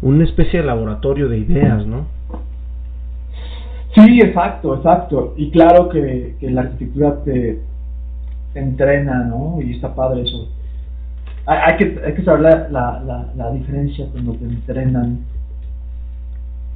una 0.00 0.24
especie 0.24 0.61
de 0.61 0.66
laboratorio 0.66 1.28
de 1.28 1.36
ideas, 1.36 1.86
¿no? 1.86 2.06
Sí, 3.95 4.20
exacto, 4.20 4.76
exacto. 4.76 5.34
Y 5.36 5.51
claro 5.51 5.89
que, 5.89 6.36
la 6.43 6.62
arquitectura 6.62 7.22
te, 7.24 7.61
entrena, 8.55 9.24
¿no? 9.24 9.61
Y 9.62 9.72
está 9.72 9.95
padre 9.95 10.22
eso. 10.22 10.49
Hay, 11.47 11.76
que, 11.76 12.01
hay 12.05 12.14
que 12.14 12.24
saber 12.24 12.70
la, 12.70 13.30
la, 13.34 13.51
diferencia 13.53 14.07
cuando 14.12 14.34
te 14.34 14.45
entrenan 14.45 15.20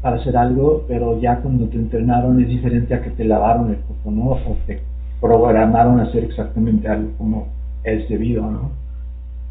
para 0.00 0.16
hacer 0.16 0.36
algo, 0.36 0.84
pero 0.88 1.20
ya 1.20 1.36
cuando 1.36 1.66
te 1.66 1.76
entrenaron 1.76 2.40
es 2.40 2.48
diferente 2.48 2.94
a 2.94 3.02
que 3.02 3.10
te 3.10 3.24
lavaron 3.24 3.70
el 3.70 3.76
cuerpo, 3.76 4.10
¿no? 4.10 4.30
O 4.30 4.56
te 4.66 4.80
programaron 5.20 6.00
a 6.00 6.04
hacer 6.04 6.24
exactamente 6.24 6.88
algo 6.88 7.10
como 7.18 7.48
es 7.84 8.08
debido, 8.08 8.50
¿no? 8.50 8.70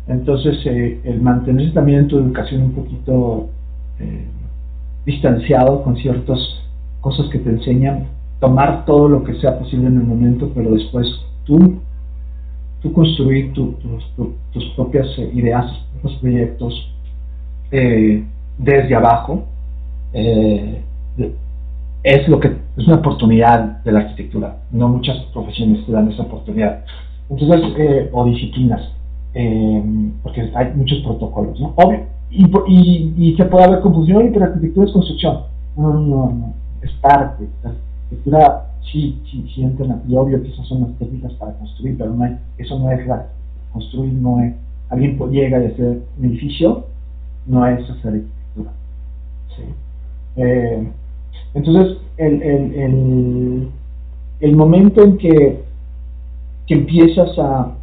Entonces, 0.07 0.57
eh, 0.65 0.99
el 1.03 1.21
mantenerse 1.21 1.73
también 1.73 1.99
en 1.99 2.07
tu 2.07 2.17
educación 2.17 2.63
un 2.63 2.71
poquito 2.71 3.49
eh, 3.99 4.25
distanciado 5.05 5.83
con 5.83 5.95
ciertos 5.95 6.60
cosas 7.01 7.27
que 7.29 7.39
te 7.39 7.49
enseñan, 7.49 8.07
tomar 8.39 8.85
todo 8.85 9.09
lo 9.09 9.23
que 9.23 9.35
sea 9.35 9.57
posible 9.57 9.87
en 9.87 9.97
el 9.97 10.03
momento, 10.03 10.51
pero 10.53 10.71
después 10.71 11.07
tú, 11.45 11.79
tú 12.81 12.93
construir 12.93 13.53
tus 13.53 14.65
propias 14.75 15.07
eh, 15.17 15.31
ideas, 15.33 15.65
tus 15.65 16.01
propios 16.01 16.21
proyectos 16.21 16.91
eh, 17.71 18.23
desde 18.57 18.95
abajo, 18.95 19.43
eh, 20.13 20.81
es 22.03 22.27
lo 22.27 22.39
que 22.39 22.47
es 22.77 22.87
una 22.87 22.97
oportunidad 22.97 23.83
de 23.83 23.91
la 23.91 23.99
arquitectura. 23.99 24.57
No 24.71 24.89
muchas 24.89 25.17
profesiones 25.33 25.85
te 25.85 25.91
dan 25.91 26.11
esa 26.11 26.23
oportunidad. 26.23 26.83
Entonces, 27.29 28.09
o 28.11 28.25
disciplinas, 28.25 28.81
porque 30.23 30.51
hay 30.55 30.73
muchos 30.75 30.99
protocolos, 30.99 31.59
¿no? 31.59 31.73
Obvio, 31.75 32.05
y, 32.31 33.13
y, 33.17 33.35
se 33.35 33.45
puede 33.45 33.65
haber 33.65 33.81
confusión, 33.81 34.31
pero 34.33 34.45
arquitectura 34.45 34.87
es 34.87 34.93
construcción. 34.93 35.41
No, 35.77 35.93
no, 35.93 36.31
no 36.31 36.53
es 36.81 36.91
parte. 37.01 37.47
La 37.63 37.69
arquitectura 37.71 38.71
sí, 38.91 39.21
sí, 39.29 39.45
sí 39.53 39.63
entra, 39.63 40.01
y 40.07 40.15
obvio 40.15 40.41
que 40.41 40.49
esas 40.49 40.67
son 40.67 40.81
las 40.81 40.97
técnicas 40.97 41.33
para 41.33 41.53
construir, 41.53 41.97
pero 41.97 42.13
no 42.13 42.23
hay, 42.23 42.37
eso 42.57 42.77
no 42.77 42.91
es 42.91 43.05
la, 43.07 43.27
construir, 43.71 44.13
no 44.13 44.41
es, 44.41 44.53
alguien 44.89 45.17
llega 45.29 45.61
y 45.61 45.67
hacer 45.67 46.01
un 46.17 46.25
edificio, 46.25 46.85
no 47.45 47.65
es 47.67 47.89
hacer 47.89 48.13
arquitectura. 48.13 48.71
¿sí? 49.55 49.63
Eh, 50.37 50.87
entonces, 51.53 51.97
el, 52.17 52.41
el, 52.41 52.75
el, 52.75 53.67
el, 54.39 54.55
momento 54.55 55.03
en 55.03 55.17
que, 55.17 55.63
que 56.67 56.73
empiezas 56.73 57.37
a, 57.37 57.73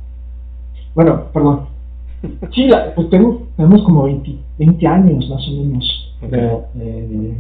bueno, 0.94 1.24
perdón, 1.32 1.66
sí, 2.54 2.68
pues 2.94 3.10
tenemos, 3.10 3.42
tenemos 3.56 3.82
como 3.82 4.04
20, 4.04 4.36
20 4.58 4.86
años 4.86 5.28
más 5.28 5.46
o 5.48 5.50
menos 5.52 6.14
eh, 6.22 7.36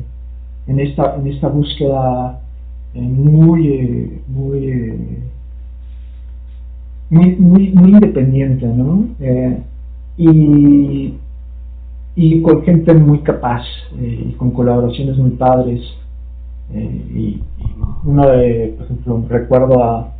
en 0.68 0.80
esta, 0.80 1.16
en 1.16 1.26
esta 1.26 1.48
búsqueda 1.48 2.40
eh, 2.94 3.00
muy, 3.00 3.68
eh, 3.68 4.20
eh, 4.52 5.22
muy, 7.10 7.36
muy, 7.36 7.68
muy, 7.70 7.90
independiente, 7.90 8.66
¿no? 8.66 9.08
y, 10.18 11.14
y 12.16 12.42
con 12.42 12.62
gente 12.64 12.92
muy 12.94 13.20
capaz 13.20 13.64
y 13.98 14.32
con 14.32 14.50
colaboraciones 14.50 15.16
muy 15.16 15.30
padres. 15.30 15.80
y, 16.74 17.40
uno 18.04 18.28
de, 18.28 18.74
por 18.76 18.84
ejemplo, 18.84 19.24
recuerdo 19.28 19.82
a, 19.82 20.12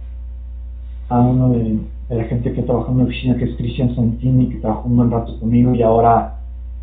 a 1.10 1.20
uno 1.20 1.50
de, 1.50 1.78
la 2.08 2.24
gente 2.24 2.52
que 2.52 2.62
trabajó 2.62 2.88
en 2.90 2.94
una 2.94 3.04
oficina 3.04 3.36
que 3.36 3.44
es 3.44 3.56
Cristian 3.56 3.94
Santini, 3.94 4.48
que 4.48 4.56
trabajó 4.56 4.88
un 4.88 4.96
buen 4.96 5.10
rato 5.10 5.38
conmigo 5.38 5.74
y 5.74 5.82
ahora 5.82 6.36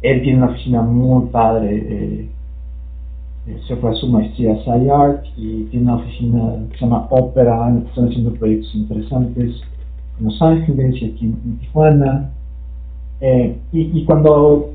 él 0.03 0.21
tiene 0.21 0.37
una 0.37 0.51
oficina 0.51 0.83
muy 0.83 1.29
padre 1.29 2.29
se 3.67 3.75
fue 3.75 3.91
a 3.91 3.93
su 3.93 4.07
maestría 4.07 4.55
SciArt 4.63 5.25
y 5.37 5.65
tiene 5.65 5.85
una 5.85 5.95
oficina 5.97 6.55
que 6.71 6.77
se 6.77 6.85
llama 6.85 7.07
Opera, 7.11 7.71
están 7.87 8.07
haciendo 8.07 8.33
proyectos 8.33 8.73
interesantes 8.73 9.61
en 10.19 10.25
Los 10.25 10.41
Ángeles 10.41 10.95
y 11.01 11.05
aquí 11.11 11.25
en, 11.25 11.57
Tijuana. 11.59 12.31
Eh, 13.21 13.55
y, 13.71 14.03
cuando 14.05 14.71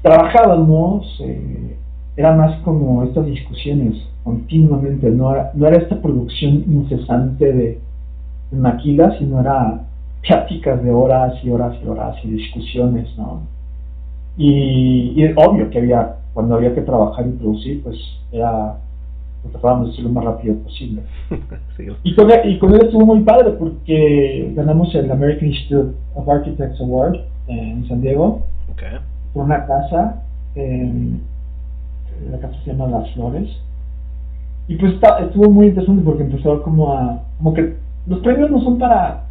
trabajábamos, 0.00 1.20
eh, 1.20 1.76
era 2.16 2.34
más 2.34 2.60
como 2.62 3.04
estas 3.04 3.26
discusiones 3.26 3.96
continuamente, 4.24 5.10
no 5.10 5.32
era, 5.32 5.50
no 5.54 5.66
era 5.66 5.78
esta 5.78 6.00
producción 6.00 6.64
incesante 6.66 7.52
de, 7.52 7.78
maquilas, 8.52 9.16
sino 9.18 9.40
era 9.40 9.82
pláticas 10.26 10.82
de 10.82 10.90
horas 10.90 11.34
y 11.42 11.48
horas 11.48 11.74
y 11.82 11.88
horas 11.88 12.16
y 12.22 12.28
discusiones, 12.28 13.08
¿no? 13.16 13.40
Y, 14.36 15.14
y 15.16 15.32
obvio 15.36 15.70
que 15.70 15.78
había 15.78 16.16
cuando 16.34 16.54
había 16.54 16.74
que 16.74 16.82
trabajar 16.82 17.26
y 17.26 17.32
producir, 17.32 17.82
pues 17.82 17.96
era, 18.30 18.76
pues 19.42 19.52
tratábamos 19.52 19.88
de 19.88 19.92
hacer 19.92 20.04
lo 20.04 20.10
más 20.10 20.24
rápido 20.24 20.56
posible. 20.56 21.02
y, 22.04 22.14
con 22.14 22.30
él, 22.30 22.40
y 22.50 22.58
con 22.58 22.74
él 22.74 22.84
estuvo 22.84 23.06
muy 23.06 23.20
padre 23.20 23.52
porque 23.52 24.52
ganamos 24.54 24.94
el 24.94 25.10
American 25.10 25.48
Institute 25.48 25.94
of 26.14 26.28
Architects 26.28 26.80
Award 26.80 27.20
en 27.48 27.86
San 27.88 28.00
Diego 28.00 28.42
por 29.32 29.44
una 29.44 29.66
casa, 29.66 30.22
la 30.54 32.38
casa 32.38 32.54
se 32.64 32.72
llama 32.72 32.98
Las 32.98 33.10
Flores. 33.12 33.48
Y 34.68 34.76
pues 34.76 34.94
estuvo 34.94 35.50
muy 35.50 35.66
interesante 35.66 36.02
porque 36.02 36.22
empezó 36.22 36.62
como 36.62 36.92
a, 36.92 37.22
como 37.38 37.54
que 37.54 37.74
los 38.06 38.20
premios 38.20 38.50
no 38.50 38.60
son 38.60 38.78
para, 38.78 39.24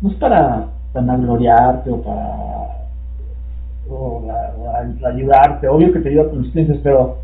no 0.00 0.10
es 0.10 0.16
para 0.16 0.66
vanagloriarte 0.92 1.90
o 1.90 2.02
para 2.02 2.87
o, 3.88 4.26
ayudarte, 5.06 5.68
obvio 5.68 5.92
que 5.92 6.00
te 6.00 6.10
ayuda 6.10 6.28
con 6.28 6.42
los 6.42 6.52
clientes, 6.52 6.78
pero 6.82 7.18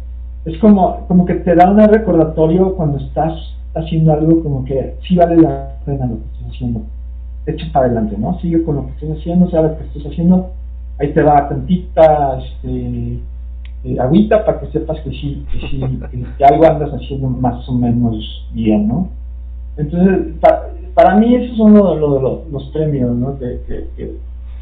es 0.45 0.59
como, 0.59 1.07
como 1.07 1.25
que 1.25 1.35
te 1.35 1.55
da 1.55 1.71
un 1.71 1.79
recordatorio 1.79 2.75
cuando 2.75 2.99
estás 2.99 3.33
haciendo 3.75 4.13
algo 4.13 4.43
como 4.43 4.65
que 4.65 4.97
sí 5.07 5.17
vale 5.17 5.37
la 5.37 5.77
pena 5.85 6.07
lo 6.07 6.17
que 6.17 6.25
estás 6.35 6.55
haciendo. 6.55 6.83
Echa 7.47 7.67
para 7.73 7.87
adelante, 7.87 8.17
¿no? 8.19 8.39
Sigue 8.41 8.63
con 8.63 8.77
lo 8.77 8.87
que 8.87 8.93
estás 8.93 9.19
haciendo, 9.19 9.51
sabes 9.51 9.73
lo 9.73 9.79
que 9.79 9.99
estás 9.99 10.13
haciendo, 10.13 10.51
ahí 10.99 11.13
te 11.13 11.23
va 11.23 11.49
tantita 11.49 12.39
este, 12.39 13.19
eh, 13.85 14.01
agüita 14.01 14.45
para 14.45 14.61
que 14.61 14.67
sepas 14.69 15.01
que 15.01 15.11
sí, 15.11 15.45
que 15.53 15.59
sí, 15.69 15.83
algo 16.43 16.65
andas 16.67 16.91
haciendo 16.91 17.29
más 17.29 17.69
o 17.69 17.73
menos 17.73 18.49
bien, 18.53 18.89
¿no? 18.89 19.09
Entonces, 19.77 20.35
para 20.95 21.17
mí 21.17 21.35
esos 21.35 21.57
son 21.57 21.75
los 21.75 22.65
premios, 22.73 23.15
¿no? 23.17 23.37
que, 23.39 23.61
que 23.67 24.17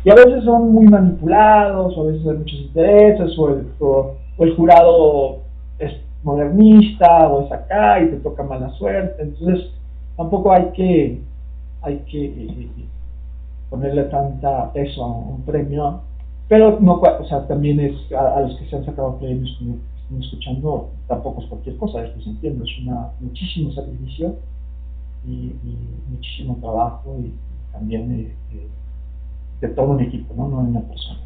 y 0.04 0.10
a 0.10 0.14
veces 0.14 0.44
son 0.44 0.72
muy 0.72 0.86
manipulados, 0.86 1.96
o 1.96 2.02
a 2.02 2.06
veces 2.06 2.26
hay 2.26 2.36
muchos 2.36 2.60
intereses, 2.60 3.38
o 3.38 3.48
el, 3.50 3.66
o, 3.80 4.14
el 4.38 4.56
jurado 4.56 5.38
es 5.78 5.92
modernista, 6.24 7.28
o 7.28 7.46
es 7.46 7.52
acá, 7.52 8.02
y 8.02 8.10
te 8.10 8.16
toca 8.16 8.42
mala 8.42 8.70
suerte. 8.70 9.22
Entonces, 9.22 9.70
tampoco 10.16 10.52
hay 10.52 10.70
que, 10.72 11.20
hay 11.82 11.98
que 12.10 12.68
ponerle 13.70 14.04
tanta 14.04 14.72
peso 14.72 15.04
a 15.04 15.08
un 15.08 15.42
premio, 15.42 16.00
pero 16.48 16.78
no, 16.80 17.00
o 17.00 17.24
sea, 17.24 17.46
también 17.46 17.80
es 17.80 17.94
a, 18.12 18.40
los 18.40 18.56
que 18.58 18.66
se 18.66 18.76
han 18.76 18.84
sacado 18.84 19.16
premios, 19.16 19.56
como 19.58 20.20
escuchando, 20.20 20.90
tampoco 21.08 21.40
es 21.40 21.48
cualquier 21.48 21.76
cosa, 21.78 22.04
esto 22.04 22.20
se 22.20 22.30
entiende, 22.30 22.64
es 22.64 22.86
una, 22.86 23.12
muchísimo 23.20 23.72
sacrificio 23.72 24.34
y, 25.26 25.52
muchísimo 26.10 26.58
trabajo 26.60 27.16
y 27.20 27.32
también 27.72 28.12
eh, 28.12 28.34
eh, 28.52 28.68
de 29.62 29.68
todo 29.68 29.86
un 29.86 30.00
equipo, 30.00 30.34
no, 30.36 30.48
de 30.48 30.68
una 30.68 30.80
persona. 30.80 31.20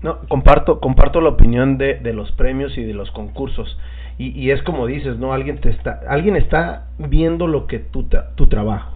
No, 0.00 0.20
comparto, 0.28 0.78
comparto 0.78 1.20
la 1.20 1.30
opinión 1.30 1.76
de, 1.76 1.96
de 1.96 2.12
los 2.12 2.30
premios 2.32 2.78
y 2.78 2.84
de 2.84 2.94
los 2.94 3.10
concursos. 3.10 3.76
Y, 4.16 4.28
y, 4.28 4.52
es 4.52 4.62
como 4.62 4.86
dices, 4.86 5.18
¿no? 5.18 5.32
Alguien 5.32 5.60
te 5.60 5.70
está, 5.70 6.00
alguien 6.08 6.36
está 6.36 6.86
viendo 6.98 7.48
lo 7.48 7.66
que 7.66 7.80
tu, 7.80 8.04
tu 8.36 8.46
trabajo. 8.46 8.92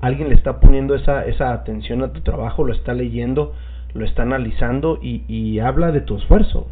Alguien 0.00 0.30
le 0.30 0.34
está 0.34 0.58
poniendo 0.58 0.94
esa, 0.94 1.26
esa 1.26 1.52
atención 1.52 2.02
a 2.02 2.12
tu 2.12 2.22
trabajo, 2.22 2.64
lo 2.64 2.72
está 2.72 2.94
leyendo, 2.94 3.54
lo 3.92 4.04
está 4.06 4.22
analizando 4.22 4.98
y, 5.02 5.24
y 5.28 5.58
habla 5.58 5.92
de 5.92 6.00
tu 6.00 6.16
esfuerzo. 6.16 6.66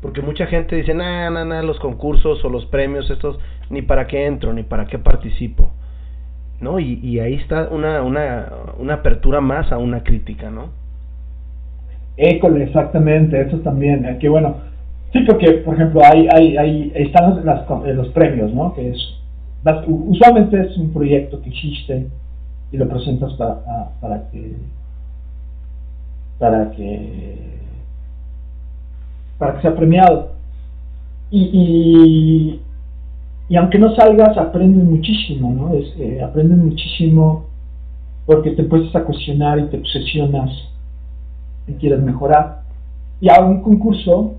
Porque 0.00 0.22
mucha 0.22 0.46
gente 0.46 0.76
dice, 0.76 0.94
nada, 0.94 1.28
nada, 1.28 1.44
nah, 1.44 1.62
los 1.62 1.78
concursos 1.80 2.42
o 2.44 2.48
los 2.48 2.64
premios 2.66 3.10
estos, 3.10 3.38
ni 3.68 3.82
para 3.82 4.06
qué 4.06 4.26
entro, 4.26 4.52
ni 4.54 4.62
para 4.62 4.86
qué 4.86 4.98
participo. 4.98 5.70
¿No? 6.60 6.80
Y, 6.80 6.98
y 7.02 7.20
ahí 7.20 7.34
está 7.34 7.68
una, 7.70 8.02
una, 8.02 8.48
una 8.78 8.94
apertura 8.94 9.40
más 9.40 9.70
a 9.70 9.78
una 9.78 10.02
crítica, 10.02 10.50
¿no? 10.50 10.70
École, 12.16 12.64
exactamente, 12.64 13.40
eso 13.40 13.58
también. 13.58 14.04
Eh, 14.04 14.18
que 14.18 14.28
bueno, 14.28 14.56
sí, 15.12 15.20
porque, 15.20 15.52
por 15.64 15.74
ejemplo, 15.74 16.00
hay, 16.04 16.26
hay, 16.34 16.56
hay, 16.56 16.92
están 16.96 17.44
los, 17.44 17.86
eh, 17.86 17.94
los 17.94 18.08
premios, 18.08 18.52
¿no? 18.52 18.74
Que 18.74 18.90
es, 18.90 18.98
usualmente 19.86 20.60
es 20.60 20.76
un 20.76 20.92
proyecto 20.92 21.40
que 21.40 21.50
existe 21.50 22.08
y 22.72 22.76
lo 22.76 22.88
presentas 22.88 23.32
para, 23.34 23.60
para 24.00 24.28
que 24.30 24.56
para 26.38 26.70
que 26.72 27.58
para 29.38 29.54
que 29.54 29.62
sea 29.62 29.74
premiado 29.74 30.32
y, 31.30 32.60
y, 33.48 33.56
aunque 33.56 33.78
no 33.78 33.94
salgas 33.94 34.36
aprenden 34.36 34.90
muchísimo 34.90 35.50
no 35.50 35.74
es, 35.74 35.86
eh, 35.98 36.22
aprenden 36.22 36.66
muchísimo 36.66 37.46
porque 38.26 38.50
te 38.50 38.64
puedes 38.64 38.94
a 38.94 39.04
cuestionar 39.04 39.58
y 39.58 39.64
te 39.68 39.78
obsesionas 39.78 40.50
y 41.66 41.72
quieres 41.74 42.00
mejorar. 42.00 42.62
Y 43.22 43.30
a 43.30 43.40
un 43.40 43.62
concurso 43.62 44.34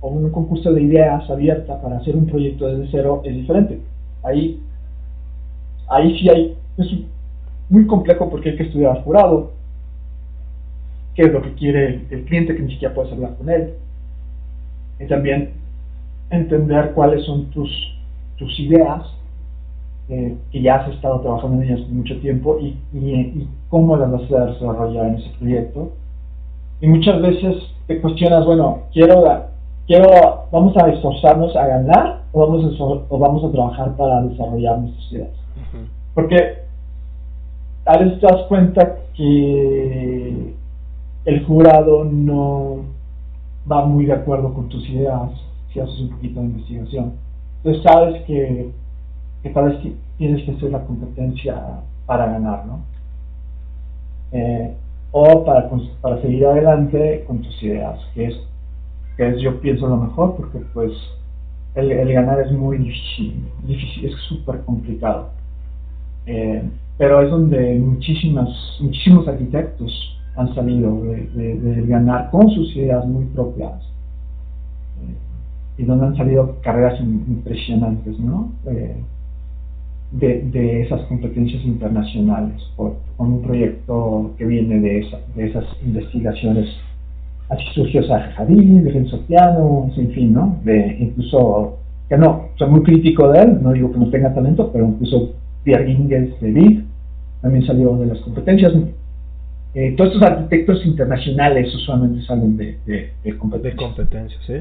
o 0.00 0.08
un 0.08 0.30
concurso 0.30 0.72
de 0.72 0.82
ideas 0.82 1.28
abierta 1.30 1.80
para 1.80 1.98
hacer 1.98 2.16
un 2.16 2.26
proyecto 2.26 2.66
desde 2.66 2.90
cero 2.90 3.22
es 3.24 3.34
diferente. 3.34 3.80
Ahí 4.24 4.60
ahí 5.88 6.18
sí 6.18 6.28
hay 6.28 6.56
es 6.78 6.88
muy 7.68 7.86
complejo 7.86 8.28
porque 8.28 8.50
hay 8.50 8.56
que 8.56 8.64
estudiar 8.64 9.02
jurado 9.02 9.52
qué 11.14 11.22
es 11.22 11.32
lo 11.32 11.42
que 11.42 11.54
quiere 11.54 12.06
el 12.10 12.24
cliente, 12.24 12.54
que 12.54 12.62
ni 12.62 12.72
siquiera 12.72 12.94
puedes 12.94 13.12
hablar 13.12 13.36
con 13.36 13.48
él. 13.48 13.74
Y 15.00 15.06
también 15.06 15.52
entender 16.30 16.92
cuáles 16.94 17.24
son 17.24 17.46
tus, 17.46 17.70
tus 18.36 18.58
ideas, 18.60 19.02
eh, 20.08 20.36
que 20.52 20.62
ya 20.62 20.76
has 20.76 20.94
estado 20.94 21.20
trabajando 21.20 21.62
en 21.62 21.68
ellas 21.68 21.80
por 21.80 21.94
mucho 21.94 22.20
tiempo, 22.20 22.58
y, 22.60 22.76
y, 22.92 23.48
cómo 23.68 23.96
las 23.96 24.10
vas 24.10 24.32
a 24.32 24.46
desarrollar 24.46 25.06
en 25.06 25.14
ese 25.16 25.30
proyecto. 25.38 25.92
Y 26.80 26.88
muchas 26.88 27.20
veces 27.20 27.56
te 27.86 28.00
cuestionas, 28.00 28.44
bueno, 28.44 28.80
quiero, 28.92 29.24
quiero 29.86 30.46
vamos 30.52 30.76
a 30.76 30.88
esforzarnos 30.90 31.56
a 31.56 31.66
ganar 31.66 32.22
o 32.32 32.46
vamos 32.46 32.64
a, 32.64 32.84
o 32.84 33.18
vamos 33.18 33.44
a 33.44 33.52
trabajar 33.52 33.96
para 33.96 34.22
desarrollar 34.22 34.78
nuestras 34.78 35.12
ideas. 35.12 35.30
Porque 36.14 36.58
a 37.84 37.98
veces 37.98 38.20
te 38.20 38.26
das 38.26 38.42
cuenta 38.48 38.96
que 39.14 40.54
el 41.24 41.44
jurado 41.46 42.04
no 42.04 42.76
va 43.70 43.84
muy 43.84 44.06
de 44.06 44.12
acuerdo 44.12 44.54
con 44.54 44.68
tus 44.68 44.88
ideas 44.88 45.30
si 45.76 45.80
haces 45.80 46.00
un 46.00 46.10
poquito 46.10 46.40
de 46.40 46.46
investigación. 46.46 47.12
Entonces 47.58 47.82
sabes 47.82 48.22
que, 48.24 48.70
que 49.42 49.50
tal 49.50 49.70
vez 49.70 49.92
tienes 50.16 50.42
que 50.44 50.52
hacer 50.52 50.70
la 50.70 50.84
competencia 50.84 51.80
para 52.06 52.26
ganar. 52.26 52.64
Eh, 54.32 54.74
o 55.12 55.44
para, 55.44 55.70
para 56.00 56.20
seguir 56.20 56.46
adelante 56.46 57.24
con 57.26 57.40
tus 57.40 57.62
ideas, 57.62 57.98
que 58.14 58.26
es, 58.26 58.36
que 59.16 59.28
es 59.28 59.40
yo 59.40 59.60
pienso 59.60 59.86
lo 59.88 59.96
mejor, 59.96 60.36
porque 60.36 60.58
pues 60.74 60.92
el, 61.74 62.12
ganar 62.12 62.40
es 62.40 62.52
muy 62.52 62.78
difícil, 62.78 63.44
es 63.68 64.14
súper 64.28 64.60
complicado. 64.62 65.30
Eh, 66.26 66.62
pero 66.98 67.22
es 67.22 67.30
donde 67.30 67.78
muchísimas, 67.78 68.48
muchísimos 68.80 69.28
arquitectos 69.28 69.92
han 70.36 70.54
salido 70.54 71.02
de, 71.02 71.84
ganar 71.86 72.30
con 72.30 72.50
sus 72.50 72.74
ideas 72.76 73.06
muy 73.06 73.24
propias 73.26 73.82
eh, 75.00 75.14
y 75.78 75.84
donde 75.84 76.06
han 76.06 76.16
salido 76.16 76.56
carreras 76.62 77.00
impresionantes, 77.00 78.18
¿no? 78.18 78.52
Eh, 78.66 78.96
de, 80.12 80.82
esas 80.82 81.02
competencias 81.02 81.64
internacionales, 81.64 82.62
con 82.76 82.94
un 83.18 83.42
proyecto 83.42 84.32
que 84.38 84.46
viene 84.46 84.80
de, 84.80 85.06
de 85.34 85.46
esas 85.46 85.64
investigaciones. 85.84 86.68
Así 87.48 87.62
surgió 87.74 88.02
de 88.02 88.90
Renzo 88.90 89.20
Piano, 89.26 89.90
en 89.96 90.10
fin, 90.12 90.32
¿no? 90.32 90.58
De 90.64 90.96
incluso, 90.98 91.78
que 92.08 92.16
no, 92.16 92.48
soy 92.56 92.70
muy 92.70 92.82
crítico 92.82 93.30
de 93.30 93.42
él, 93.42 93.58
no 93.62 93.72
digo 93.72 93.92
que 93.92 93.98
no 93.98 94.10
tenga 94.10 94.34
talento, 94.34 94.70
pero 94.72 94.86
incluso 94.86 95.34
Pierre 95.62 95.90
Ingels 95.90 96.40
de 96.40 96.50
Big 96.50 96.84
también 97.42 97.66
salió 97.66 97.96
de 97.96 98.06
las 98.06 98.18
competencias 98.20 98.72
eh, 99.78 99.92
todos 99.94 100.14
estos 100.14 100.26
arquitectos 100.26 100.86
internacionales 100.86 101.74
usualmente 101.74 102.24
salen 102.24 102.56
de, 102.56 102.78
de, 102.86 103.12
de 103.22 103.36
competencias. 103.36 104.40
¿sí? 104.46 104.54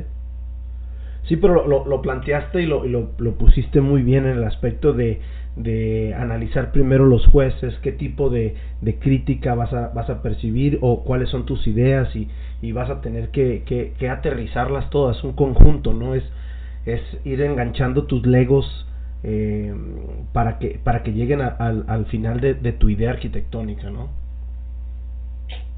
Sí, 1.27 1.37
pero 1.37 1.67
lo, 1.67 1.85
lo 1.85 2.01
planteaste 2.01 2.61
y, 2.61 2.65
lo, 2.67 2.85
lo, 2.85 3.31
pusiste 3.33 3.81
muy 3.81 4.03
bien 4.03 4.25
en 4.27 4.37
el 4.37 4.43
aspecto 4.43 4.93
de, 4.93 5.21
de 5.55 6.13
analizar 6.13 6.71
primero 6.71 7.05
los 7.07 7.25
jueces, 7.25 7.73
qué 7.81 7.91
tipo 7.91 8.29
de, 8.29 8.55
de, 8.81 8.99
crítica 8.99 9.55
vas 9.55 9.73
a, 9.73 9.87
vas 9.87 10.07
a 10.09 10.21
percibir 10.21 10.77
o 10.81 11.03
cuáles 11.03 11.29
son 11.29 11.47
tus 11.47 11.65
ideas 11.65 12.15
y, 12.15 12.27
y 12.61 12.71
vas 12.73 12.91
a 12.91 13.01
tener 13.01 13.29
que, 13.29 13.63
que, 13.65 13.93
que, 13.97 14.09
aterrizarlas 14.09 14.91
todas, 14.91 15.23
un 15.23 15.33
conjunto, 15.33 15.93
¿no? 15.93 16.13
Es, 16.13 16.23
es 16.85 17.01
ir 17.23 17.41
enganchando 17.41 18.05
tus 18.05 18.27
legos 18.27 18.85
eh, 19.23 19.73
para, 20.31 20.59
que, 20.59 20.79
para 20.83 21.01
que 21.01 21.11
lleguen 21.11 21.41
al, 21.41 21.85
al 21.87 22.05
final 22.05 22.39
de, 22.39 22.53
de 22.53 22.71
tu 22.71 22.89
idea 22.89 23.09
arquitectónica, 23.09 23.89
¿no? 23.89 24.24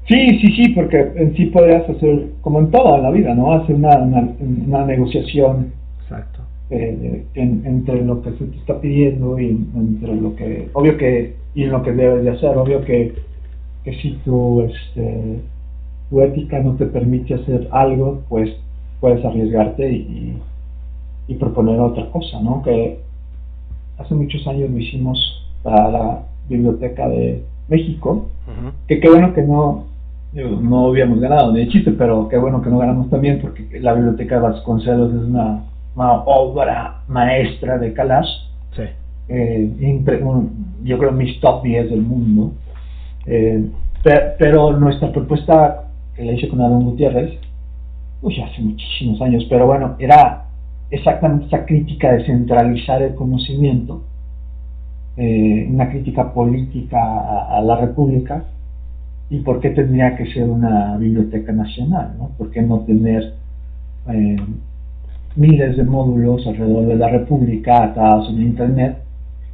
Sí, 0.08 0.38
sí, 0.40 0.52
sí, 0.56 0.68
porque 0.70 1.12
en 1.16 1.36
sí 1.36 1.46
podrías 1.46 1.88
hacer, 1.88 2.30
como 2.40 2.60
en 2.60 2.70
toda 2.70 2.98
la 2.98 3.10
vida, 3.10 3.34
¿no? 3.34 3.52
Hacer 3.52 3.76
una, 3.76 3.98
una, 3.98 4.86
negociación 4.86 5.72
Exacto. 6.02 6.40
Eh, 6.70 7.24
entre 7.34 8.04
lo 8.04 8.22
que 8.22 8.30
se 8.32 8.44
te 8.46 8.56
está 8.56 8.80
pidiendo 8.80 9.38
y 9.38 9.48
entre 9.74 10.16
lo 10.16 10.34
que, 10.34 10.68
obvio 10.72 10.96
que, 10.96 11.34
y 11.54 11.64
lo 11.64 11.82
que 11.82 11.92
debes 11.92 12.24
de 12.24 12.30
hacer, 12.30 12.56
obvio 12.56 12.82
que, 12.84 13.14
que 13.84 13.94
si 14.00 14.12
tu, 14.24 14.62
este, 14.62 15.40
tu 16.08 16.22
ética 16.22 16.60
no 16.60 16.74
te 16.76 16.86
permite 16.86 17.34
hacer 17.34 17.68
algo, 17.70 18.22
pues 18.30 18.50
puedes 19.00 19.22
arriesgarte 19.24 19.90
y, 19.90 20.38
y 21.26 21.34
proponer 21.34 21.80
otra 21.80 22.10
cosa, 22.10 22.40
¿no? 22.40 22.62
Que 22.62 22.98
hace 23.98 24.14
muchos 24.14 24.46
años 24.46 24.70
lo 24.70 24.78
hicimos 24.78 25.18
para 25.62 25.90
la 25.90 26.22
Biblioteca 26.48 27.08
de 27.08 27.42
México, 27.68 28.28
que 28.86 29.00
qué 29.00 29.08
bueno 29.10 29.34
que 29.34 29.42
no 29.42 29.84
no 30.32 30.88
habíamos 30.88 31.20
ganado 31.20 31.52
ni 31.52 31.60
de 31.60 31.68
chiste, 31.68 31.92
pero 31.92 32.28
qué 32.28 32.36
bueno 32.36 32.60
que 32.60 32.70
no 32.70 32.78
ganamos 32.78 33.08
también 33.08 33.40
porque 33.40 33.80
la 33.80 33.94
biblioteca 33.94 34.36
de 34.36 34.40
Vasconcelos 34.42 35.14
es 35.14 35.22
una, 35.22 35.64
obra 35.96 37.02
maestra 37.08 37.78
de 37.78 37.92
Kalash. 37.92 38.28
Sí. 38.76 38.82
Eh, 39.28 40.02
yo 40.84 40.98
creo 40.98 41.12
mis 41.12 41.40
top 41.40 41.62
10 41.62 41.90
del 41.90 42.02
mundo. 42.02 42.52
Eh, 43.26 43.64
pero 44.38 44.72
nuestra 44.78 45.10
propuesta 45.10 45.84
que 46.14 46.24
la 46.24 46.32
hice 46.32 46.48
con 46.48 46.60
Adán 46.60 46.84
Gutiérrez, 46.84 47.38
uy, 48.22 48.40
hace 48.40 48.62
muchísimos 48.62 49.20
años, 49.20 49.46
pero 49.48 49.66
bueno, 49.66 49.96
era 49.98 50.44
exactamente 50.90 51.46
esa 51.46 51.66
crítica 51.66 52.12
de 52.12 52.24
centralizar 52.24 53.02
el 53.02 53.14
conocimiento, 53.14 54.02
eh, 55.16 55.66
una 55.68 55.90
crítica 55.90 56.32
política 56.32 56.98
a 57.48 57.60
la 57.60 57.76
República 57.76 58.44
¿Y 59.30 59.40
por 59.40 59.60
qué 59.60 59.70
tendría 59.70 60.16
que 60.16 60.26
ser 60.32 60.48
una 60.48 60.96
biblioteca 60.96 61.52
nacional? 61.52 62.14
¿no? 62.18 62.30
¿Por 62.38 62.50
qué 62.50 62.62
no 62.62 62.80
tener 62.80 63.34
eh, 64.08 64.36
miles 65.36 65.76
de 65.76 65.84
módulos 65.84 66.46
alrededor 66.46 66.86
de 66.86 66.96
la 66.96 67.08
República 67.08 67.84
atados 67.84 68.30
en 68.30 68.40
Internet? 68.40 68.96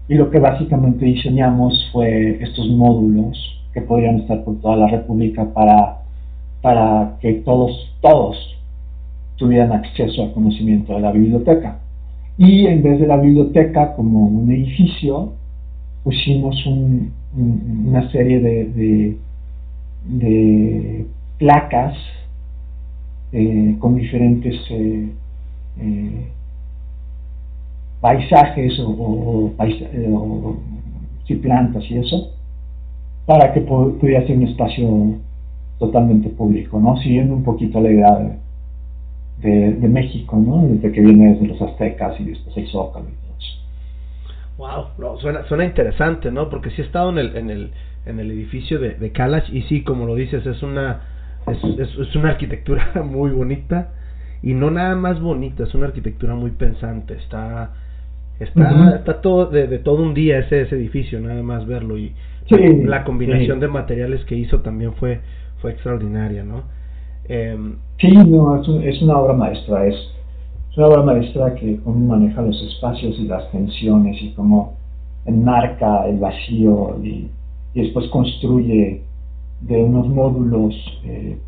Y 0.09 0.15
lo 0.15 0.31
que 0.31 0.39
básicamente 0.39 1.05
diseñamos 1.05 1.89
fue 1.93 2.43
estos 2.43 2.69
módulos 2.69 3.37
que 3.73 3.81
podrían 3.81 4.21
estar 4.21 4.45
por 4.45 4.61
toda 4.61 4.77
la 4.77 4.87
República 4.87 5.45
para, 5.53 6.03
para 6.63 7.17
que 7.21 7.33
todos, 7.45 7.73
todos 8.01 8.37
tuvieran 9.37 9.73
acceso 9.73 10.23
al 10.23 10.33
conocimiento 10.33 10.95
de 10.95 11.01
la 11.01 11.11
biblioteca. 11.11 11.79
Y 12.39 12.67
en 12.67 12.83
vez 12.83 13.01
de 13.01 13.09
la 13.09 13.17
biblioteca 13.17 13.95
como 13.97 14.27
un 14.27 14.53
edificio, 14.53 15.33
pusimos 16.05 16.65
una 16.67 18.09
serie 18.13 18.41
de 18.41 18.65
de 18.67 19.17
placas 21.39 21.97
eh, 23.33 23.77
con 23.81 23.97
diferentes 23.97 24.55
eh, 24.71 25.09
eh, 25.81 26.27
paisajes 28.01 28.79
o, 28.81 28.91
o, 28.91 29.53
plantas 31.43 31.83
y 31.91 31.99
eso, 31.99 32.31
para 33.27 33.53
que 33.53 33.61
pudiera 33.63 34.27
ser 34.27 34.37
un 34.37 34.47
espacio 34.47 35.15
totalmente 35.79 36.29
público, 36.29 36.79
¿no? 36.79 36.97
Siguiendo 36.99 37.35
un 37.35 37.43
poquito 37.43 37.81
la 37.81 37.91
idea 37.91 38.39
de, 39.39 39.73
de, 39.73 39.89
México, 39.89 40.37
¿no? 40.37 40.67
Desde 40.69 40.93
que 40.93 41.01
viene 41.01 41.33
desde 41.33 41.49
los 41.49 41.61
aztecas 41.61 42.21
y 42.21 42.25
después 42.25 42.57
el 42.57 42.69
Zócalo 42.69 43.07
Wow, 44.57 45.19
suena, 45.21 45.45
suena 45.49 45.65
interesante, 45.65 46.31
¿no? 46.31 46.49
Porque 46.49 46.71
sí 46.71 46.83
he 46.83 46.85
estado 46.85 47.11
en 47.11 47.19
el, 47.19 47.37
en 47.37 47.51
el 47.51 47.71
en 48.07 48.21
el 48.21 48.31
edificio 48.31 48.79
de, 48.79 48.91
de 48.95 49.13
Kalash 49.13 49.53
y 49.53 49.63
sí, 49.63 49.83
como 49.83 50.07
lo 50.07 50.15
dices, 50.15 50.45
es 50.47 50.63
una 50.63 51.03
es, 51.47 51.59
es, 51.79 52.17
una 52.17 52.31
arquitectura 52.31 53.03
muy 53.05 53.31
bonita 53.31 53.93
y 54.43 54.55
no 54.55 54.71
nada 54.71 54.95
más 54.95 55.21
bonita, 55.21 55.65
es 55.65 55.75
una 55.75 55.87
arquitectura 55.87 56.35
muy 56.35 56.51
pensante, 56.51 57.15
está 57.15 57.73
está, 58.41 58.97
está 58.97 59.21
todo 59.21 59.47
de, 59.47 59.79
todo 59.79 60.03
un 60.03 60.13
día 60.13 60.39
ese, 60.39 60.63
ese 60.63 60.77
edificio, 60.77 61.21
nada 61.21 61.43
más 61.43 61.67
verlo 61.67 61.97
y 61.97 62.15
la 62.51 63.05
combinación 63.05 63.61
de 63.61 63.69
materiales 63.69 64.25
que 64.25 64.35
hizo 64.35 64.61
también 64.61 64.95
fue 64.95 65.21
fue 65.61 65.71
extraordinaria, 65.71 66.45
¿no? 66.45 66.65
Em, 67.27 67.77
sí, 67.99 68.09
no, 68.11 68.61
es, 68.61 68.69
es, 68.97 69.01
una 69.01 69.17
obra 69.17 69.33
maestra, 69.33 69.87
es, 69.87 69.95
es, 70.75 70.79
una 70.79 70.87
obra 70.89 71.03
maestra 71.03 71.55
que 71.55 71.79
cómo 71.85 72.07
maneja 72.07 72.43
los 72.43 72.61
espacios 72.63 73.17
y 73.19 73.29
las 73.29 73.51
tensiones 73.53 74.21
y 74.21 74.31
cómo 74.31 74.75
enmarca 75.25 76.07
el 76.09 76.19
vacío 76.19 76.99
y, 77.03 77.29
y 77.75 77.83
después 77.83 78.09
construye 78.09 79.03
de 79.61 79.83
unos 79.83 80.09
módulos 80.09 80.75
eh, 81.05 81.39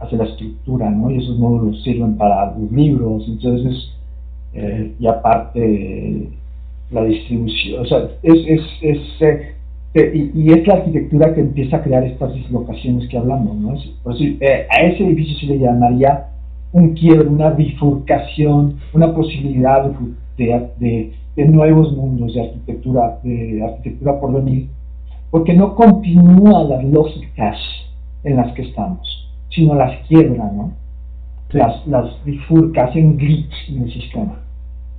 hacia 0.00 0.18
la 0.18 0.24
estructura, 0.24 0.90
¿no? 0.90 1.10
Y 1.10 1.18
esos 1.18 1.38
módulos 1.38 1.82
sirven 1.82 2.16
para 2.16 2.54
los 2.56 2.70
libros, 2.72 3.24
entonces, 3.28 3.90
eh, 4.52 4.92
y 4.98 5.06
aparte 5.06 6.28
la 6.90 7.04
distribución, 7.04 7.82
o 7.82 7.86
sea, 7.86 8.08
es, 8.22 8.46
es, 8.46 8.60
es 8.82 8.98
eh, 9.94 10.30
y, 10.34 10.52
es 10.52 10.66
la 10.66 10.74
arquitectura 10.74 11.32
que 11.32 11.40
empieza 11.40 11.76
a 11.76 11.82
crear 11.82 12.04
estas 12.04 12.34
dislocaciones 12.34 13.08
que 13.08 13.16
hablamos, 13.16 13.56
¿no? 13.56 13.70
a 13.70 14.82
ese 14.82 15.06
edificio 15.06 15.38
se 15.38 15.46
le 15.46 15.58
llamaría 15.60 16.33
un 16.74 16.94
quiebre, 16.94 17.28
una 17.28 17.50
bifurcación, 17.50 18.80
una 18.92 19.14
posibilidad 19.14 19.84
de, 20.36 20.70
de, 20.80 21.12
de, 21.36 21.44
nuevos 21.44 21.92
mundos 21.96 22.34
de 22.34 22.42
arquitectura, 22.42 23.20
de 23.22 23.62
arquitectura 23.62 24.20
por 24.20 24.32
venir, 24.32 24.68
porque 25.30 25.54
no 25.54 25.76
continúa 25.76 26.64
las 26.64 26.84
lógicas 26.84 27.56
en 28.24 28.36
las 28.36 28.52
que 28.54 28.62
estamos, 28.62 29.08
sino 29.50 29.76
las 29.76 30.04
quiebra, 30.08 30.50
¿no? 30.52 30.72
Las, 31.52 31.86
las 31.86 32.24
bifurca, 32.24 32.86
hacen 32.86 33.18
glitch 33.18 33.68
en 33.68 33.84
el 33.84 33.92
sistema. 33.92 34.40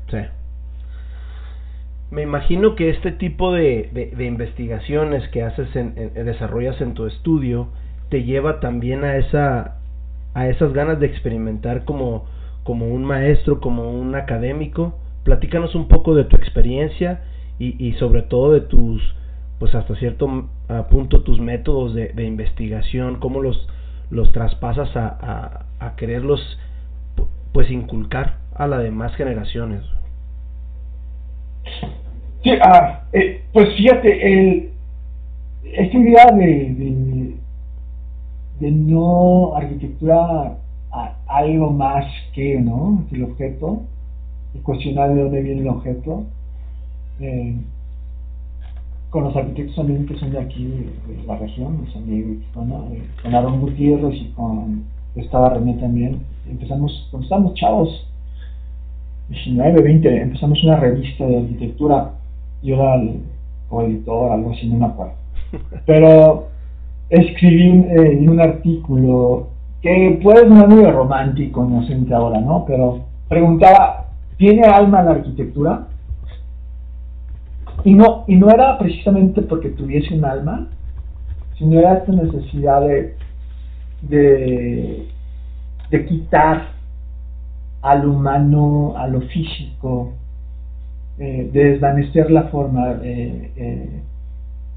Sí. 0.09 0.19
Me 2.09 2.21
imagino 2.21 2.75
que 2.75 2.89
este 2.89 3.11
tipo 3.11 3.51
de, 3.51 4.13
de, 4.15 4.25
investigaciones 4.25 5.27
que 5.27 5.43
haces, 5.43 5.75
en, 5.75 5.93
desarrollas 6.13 6.79
en 6.79 6.93
tu 6.93 7.05
estudio, 7.05 7.67
te 8.07 8.23
lleva 8.23 8.61
también 8.61 9.03
a 9.03 9.17
esa 9.17 9.79
a 10.35 10.47
esas 10.47 10.73
ganas 10.73 10.99
de 10.99 11.07
experimentar 11.07 11.85
como, 11.85 12.25
como 12.63 12.87
un 12.87 13.03
maestro, 13.03 13.59
como 13.59 13.89
un 13.89 14.13
académico. 14.13 14.99
Platícanos 15.23 15.73
un 15.73 15.87
poco 15.87 16.13
de 16.13 16.25
tu 16.25 16.35
experiencia 16.35 17.21
y, 17.57 17.83
y 17.83 17.93
sobre 17.93 18.21
todo 18.21 18.51
de 18.51 18.61
tus 18.61 19.01
pues 19.59 19.73
hasta 19.73 19.95
cierto 19.95 20.49
punto 20.89 21.21
tus 21.21 21.39
métodos 21.39 21.95
de, 21.95 22.23
investigación, 22.23 23.19
cómo 23.19 23.41
los, 23.41 23.67
los 24.09 24.31
traspasas 24.31 24.95
a, 24.95 25.65
a, 25.79 25.95
quererlos 25.95 26.41
pues 27.53 27.71
inculcar 27.71 28.37
a 28.53 28.67
las 28.67 28.83
demás 28.83 29.15
generaciones. 29.15 29.81
Sí, 32.43 32.51
ah, 32.61 33.03
eh, 33.13 33.43
pues 33.53 33.73
fíjate, 33.75 34.33
el, 34.33 34.69
esta 35.63 35.97
idea 35.97 36.25
de, 36.31 36.45
de, 36.45 37.14
no 38.59 39.55
arquitectura 39.55 40.57
a, 40.91 41.15
algo 41.27 41.71
más 41.71 42.05
que, 42.33 42.59
¿no? 42.59 43.03
el 43.11 43.23
objeto, 43.23 43.81
y 44.53 44.59
cuestionar 44.59 45.13
de 45.13 45.21
dónde 45.21 45.41
viene 45.41 45.61
el 45.61 45.67
objeto, 45.67 46.23
eh, 47.19 47.55
con 49.09 49.23
los 49.23 49.35
arquitectos 49.35 49.75
también 49.75 50.05
que 50.05 50.17
son 50.17 50.31
de 50.31 50.39
aquí, 50.39 50.65
de, 50.65 51.23
la 51.25 51.37
región, 51.37 51.85
de 51.85 51.91
San 51.93 52.05
Diego 52.05 52.33
y 52.33 52.35
eh, 52.35 53.03
con 53.21 53.35
Aaron 53.35 53.61
Gutiérrez 53.61 54.15
y 54.15 54.31
con 54.31 54.83
estaba 55.15 55.49
René 55.49 55.75
también. 55.75 56.21
Empezamos, 56.49 57.07
cuando 57.09 57.25
estábamos 57.25 57.53
chavos, 57.55 58.07
19, 59.29 59.81
20, 59.81 60.21
empezamos 60.21 60.63
una 60.63 60.75
revista 60.77 61.25
de 61.25 61.37
arquitectura. 61.37 62.11
Yo 62.61 62.75
era 62.75 62.95
el 62.95 63.21
coeditor, 63.69 64.31
algo 64.31 64.51
así, 64.51 64.67
no 64.67 64.77
me 64.77 64.85
acuerdo. 64.85 65.13
Pero 65.85 66.47
escribí 67.09 67.69
un, 67.69 67.87
eh, 67.89 68.29
un 68.29 68.39
artículo 68.39 69.49
que 69.81 70.19
puede 70.23 70.39
ser 70.39 70.67
muy 70.67 70.83
romántico, 70.85 71.63
inocente 71.63 72.13
ahora, 72.13 72.41
¿no? 72.41 72.65
Pero 72.65 73.01
preguntaba, 73.29 74.07
¿tiene 74.37 74.63
alma 74.63 75.03
la 75.03 75.11
arquitectura? 75.11 75.87
Y 77.83 77.93
no, 77.93 78.23
y 78.27 78.35
no 78.35 78.49
era 78.49 78.79
precisamente 78.79 79.43
porque 79.43 79.69
tuviese 79.69 80.15
un 80.15 80.25
alma, 80.25 80.67
sino 81.57 81.79
era 81.79 81.97
esta 81.97 82.13
necesidad 82.13 82.81
de, 82.81 83.15
de, 84.01 85.07
quitar 86.07 86.69
al 87.83 88.07
humano, 88.07 88.95
a 88.97 89.07
lo 89.07 89.21
físico, 89.21 90.13
eh, 91.19 91.49
de 91.53 91.63
desvanecer 91.63 92.31
la 92.31 92.45
forma. 92.45 92.95
Eh, 93.03 93.51
eh, 93.55 94.01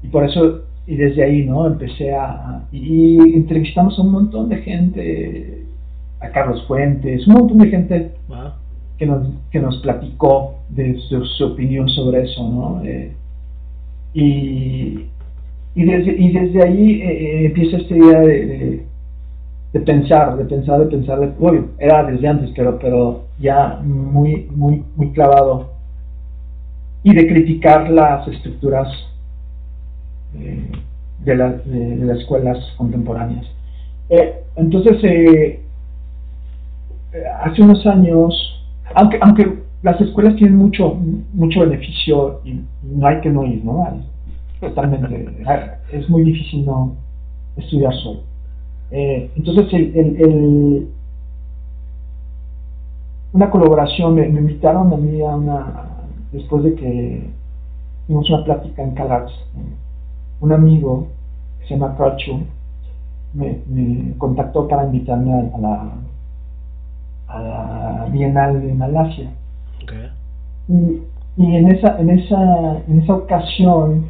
y 0.03 0.07
por 0.07 0.23
eso, 0.23 0.61
y 0.89 0.95
desde 0.95 1.23
ahí, 1.23 1.45
¿no? 1.45 1.67
Empecé 1.67 2.15
a... 2.15 2.63
Y, 2.71 3.19
entrevistamos 3.35 3.97
a 3.99 4.01
un 4.01 4.11
montón 4.11 4.49
de 4.49 4.57
gente, 4.57 5.65
a 6.19 6.29
Carlos 6.29 6.65
Fuentes, 6.67 7.27
un 7.27 7.33
montón 7.35 7.59
de 7.59 7.69
gente 7.69 8.11
que 8.97 9.05
nos, 9.05 9.27
que 9.51 9.59
nos 9.59 9.77
platicó 9.83 10.55
de 10.69 10.97
su, 10.97 11.45
opinión 11.45 11.87
sobre 11.89 12.23
eso, 12.23 12.41
¿no? 12.41 12.81
Eh, 12.83 13.11
y, 14.15 15.05
y, 15.75 15.83
desde, 15.83 16.11
y 16.11 16.31
desde 16.31 16.63
ahí 16.63 17.01
eh, 17.03 17.05
eh, 17.05 17.45
empieza 17.45 17.77
esta 17.77 17.95
idea 17.95 18.19
de, 18.21 18.85
de, 19.71 19.79
pensar, 19.81 20.37
de 20.37 20.45
pensar, 20.45 20.79
de 20.79 20.85
pensar, 20.87 21.19
de, 21.19 21.63
era 21.77 22.03
desde 22.03 22.27
antes, 22.27 22.49
pero, 22.55 22.79
pero 22.79 23.25
ya 23.39 23.79
muy, 23.83 24.47
muy, 24.55 24.83
muy 24.95 25.11
clavado, 25.11 25.69
y 27.03 27.13
de 27.13 27.27
criticar 27.27 27.91
las 27.91 28.27
estructuras 28.27 28.87
de, 30.33 30.69
de, 31.25 31.35
las 32.05 32.19
escuelas 32.19 32.57
contemporáneas. 32.77 33.45
entonces, 34.55 35.59
hace 37.41 37.61
unos 37.61 37.85
años, 37.85 38.63
aunque, 38.95 39.19
aunque 39.21 39.59
las 39.81 39.99
escuelas 40.01 40.35
tienen 40.35 40.57
mucho, 40.57 40.97
mucho 41.33 41.61
beneficio 41.61 42.41
y 42.43 42.61
no 42.83 43.07
hay 43.07 43.21
que 43.21 43.29
no 43.29 43.45
ir, 43.45 43.63
¿no? 43.63 44.01
Totalmente. 44.59 45.29
es 45.91 46.09
muy 46.09 46.23
difícil 46.23 46.65
no 46.65 46.95
estudiar 47.55 47.93
solo. 47.95 48.21
Eh, 48.91 49.29
entonces, 49.35 49.71
el, 49.73 49.95
el, 49.95 50.87
una 53.31 53.49
colaboración, 53.49 54.15
me, 54.15 54.25
invitaron 54.27 54.91
a 54.91 54.97
mí 54.97 55.21
a 55.21 55.35
una, 55.35 55.85
después 56.31 56.63
de 56.63 56.75
que 56.75 57.29
tuvimos 58.07 58.29
una 58.29 58.43
plática 58.43 58.83
en 58.83 58.91
Calax, 58.95 59.31
un 60.41 60.53
amigo 60.53 61.07
que 61.59 61.67
se 61.67 61.73
llama 61.75 61.95
Krachu 61.95 62.41
me, 63.33 63.59
me 63.67 64.17
contactó 64.17 64.67
para 64.67 64.85
invitarme 64.85 65.33
a 65.33 65.57
la 65.57 65.91
a 67.29 67.39
la 67.41 68.07
Bienal 68.11 68.61
de 68.61 68.73
Malasia. 68.73 69.29
Y, 70.67 71.01
y, 71.37 71.55
en, 71.55 71.69
esa, 71.69 71.99
en, 71.99 72.09
esa, 72.09 72.81
en 72.87 73.01
esa 73.01 73.13
ocasión 73.13 74.07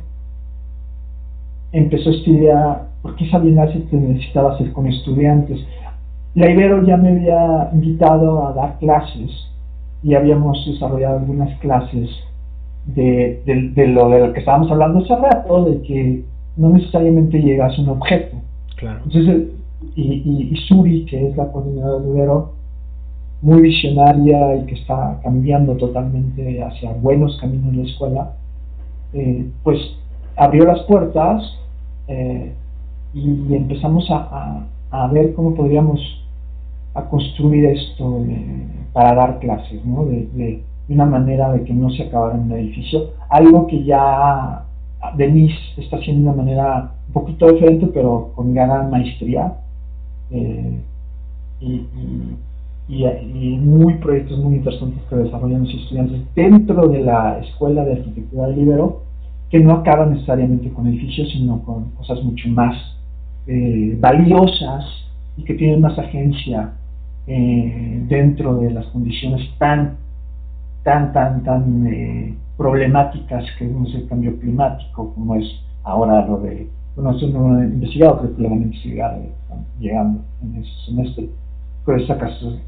empezó 1.72 2.10
a 2.10 2.14
estudiar, 2.14 2.88
porque 3.02 3.26
esa 3.26 3.40
Bienal 3.40 3.72
se 3.72 3.98
necesitaba 3.98 4.56
hacer 4.56 4.72
con 4.72 4.88
estudiantes. 4.88 5.60
La 6.36 6.50
Ibero 6.50 6.84
ya 6.86 6.98
me 6.98 7.10
había 7.10 7.70
invitado 7.74 8.48
a 8.48 8.54
dar 8.54 8.78
clases 8.80 9.32
y 10.02 10.16
habíamos 10.16 10.66
desarrollado 10.66 11.20
algunas 11.20 11.58
clases 11.60 12.10
de, 12.86 13.42
de, 13.46 13.88
lo 13.88 14.10
de 14.10 14.28
lo 14.28 14.34
que 14.34 14.40
estábamos 14.40 14.72
hablando 14.72 15.00
hace 15.00 15.16
rato, 15.16 15.66
de 15.66 15.82
que 15.82 16.24
no 16.58 16.70
necesariamente 16.70 17.42
llegas 17.42 17.78
a 17.78 17.82
un 17.82 17.90
objeto. 17.90 18.38
Claro. 18.76 19.02
Entonces, 19.06 19.50
y, 19.96 20.02
y, 20.02 20.50
y 20.52 20.56
Suri, 20.68 21.06
que 21.06 21.28
es 21.28 21.38
la 21.38 21.52
coordinadora 21.52 22.04
de 22.04 22.10
Ibero, 22.10 22.60
muy 23.42 23.62
visionaria 23.62 24.56
y 24.58 24.66
que 24.66 24.76
está 24.76 25.20
cambiando 25.24 25.76
totalmente 25.78 26.62
hacia 26.62 26.92
buenos 26.94 27.38
caminos 27.40 27.74
en 27.74 27.84
la 27.84 27.90
escuela, 27.90 28.32
eh, 29.14 29.50
pues 29.64 29.80
abrió 30.36 30.66
las 30.66 30.82
puertas 30.84 31.44
eh, 32.08 32.54
y 33.14 33.56
empezamos 33.56 34.10
a, 34.10 34.66
a, 34.92 35.08
ver 35.08 35.34
cómo 35.34 35.56
podríamos 35.56 36.00
a 36.94 37.04
construir 37.06 37.66
esto 37.66 38.24
para 38.94 39.16
dar 39.16 39.40
clases, 39.40 39.84
¿no? 39.86 40.06
De, 40.06 40.28
de, 40.34 40.64
una 40.90 41.06
manera 41.06 41.52
de 41.52 41.64
que 41.64 41.74
no 41.74 41.90
se 41.92 42.04
acabara 42.04 42.36
en 42.36 42.44
un 42.44 42.52
edificio, 42.54 43.12
algo 43.30 43.68
que 43.68 43.84
ya 43.84 44.64
Denise 45.16 45.58
está 45.78 45.98
haciendo 45.98 46.24
de 46.24 46.30
una 46.30 46.44
manera 46.44 46.92
un 47.08 47.14
poquito 47.14 47.52
diferente, 47.52 47.88
pero 47.94 48.32
con 48.36 48.54
gran 48.54 48.90
maestría. 48.90 49.54
Eh, 50.32 50.80
y 51.62 53.58
muy 53.58 53.96
proyectos 53.96 54.40
muy 54.40 54.56
interesantes 54.56 55.04
que 55.10 55.16
desarrollan 55.16 55.64
los 55.64 55.74
estudiantes 55.74 56.22
dentro 56.36 56.88
de 56.88 57.02
la 57.02 57.40
Escuela 57.40 57.86
de 57.86 57.94
Arquitectura 57.94 58.48
de 58.48 58.56
Libero, 58.56 59.04
que 59.50 59.60
no 59.60 59.74
acaban 59.74 60.14
necesariamente 60.14 60.70
con 60.70 60.88
edificios, 60.88 61.30
sino 61.32 61.62
con 61.64 61.92
cosas 61.92 62.24
mucho 62.24 62.50
más 62.50 62.76
eh, 63.48 63.96
valiosas 64.00 64.86
y 65.38 65.44
que 65.44 65.54
tienen 65.54 65.82
más 65.82 65.98
agencia 65.98 66.74
eh, 67.28 68.04
dentro 68.08 68.58
de 68.58 68.72
las 68.72 68.86
condiciones 68.88 69.42
tan, 69.58 69.98
tan, 70.90 71.14
tan, 71.14 71.44
tan 71.44 71.86
eh, 71.86 72.34
problemáticas 72.58 73.46
que 73.60 73.66
es 73.66 73.96
el 73.96 74.08
cambio 74.08 74.40
climático, 74.40 75.14
como 75.14 75.36
es 75.36 75.46
ahora 75.84 76.26
lo 76.26 76.40
de, 76.40 76.68
bueno, 76.96 77.16
eso 77.16 77.28
no 77.28 77.50
lo 77.50 77.62
he 77.62 77.66
investigado, 77.66 78.18
creo 78.18 78.36
que 78.36 78.42
lo 78.42 78.50
van 78.50 78.60
a 78.60 78.64
investigar 78.64 79.20
llegando 79.80 80.22
en 80.42 80.56
ese 80.56 80.72
semestre, 80.88 81.30
con 81.86 82.00
esa 82.00 82.18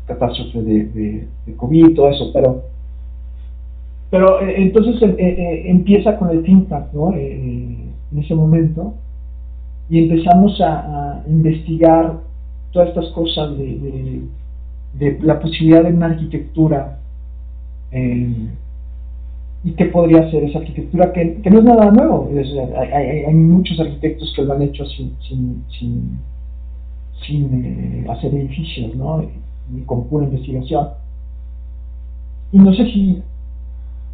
catástrofe 0.06 0.62
de, 0.62 1.28
COVID 1.58 1.90
y 1.90 1.94
todo 1.96 2.10
eso, 2.10 2.30
pero 2.32 2.62
pero 4.12 4.42
eh, 4.42 4.56
entonces 4.58 5.02
eh, 5.02 5.16
eh, 5.18 5.64
empieza 5.66 6.18
con 6.18 6.30
el 6.30 6.44
think 6.44 6.70
en 6.72 8.20
ese 8.20 8.36
momento 8.36 8.94
y 9.90 10.04
empezamos 10.04 10.62
a, 10.62 11.24
investigar 11.28 12.20
todas 12.72 12.90
estas 12.90 13.08
cosas 13.14 13.58
de, 13.58 14.22
de, 14.94 15.20
la 15.22 15.40
posibilidad 15.40 15.84
de 15.84 15.94
una 15.94 16.08
arquitectura 16.08 17.00
y 17.92 19.74
qué 19.74 19.86
podría 19.86 20.30
ser 20.32 20.44
esa 20.44 20.60
arquitectura 20.60 21.12
que, 21.14 21.36
que 21.42 21.50
no 21.50 21.60
es 21.60 21.66
nada 21.66 21.92
nuevo. 21.92 22.30
hay, 22.78 23.26
hay, 23.26 23.34
muchos 23.34 23.80
arquitectos 23.80 24.34
que 24.36 24.44
lo 24.44 24.54
han 24.54 24.62
hecho 24.62 24.86
sin, 24.86 25.16
sin, 25.28 25.64
sin, 25.78 26.20
sin 27.26 28.10
hacer 28.10 28.34
edificios, 28.34 28.96
¿no? 28.96 29.24
Y 29.76 29.82
con 29.82 30.08
pura 30.08 30.26
investigación. 30.26 30.88
Y 32.52 32.60
no 32.60 32.74
sé 32.74 32.86
si 32.86 33.22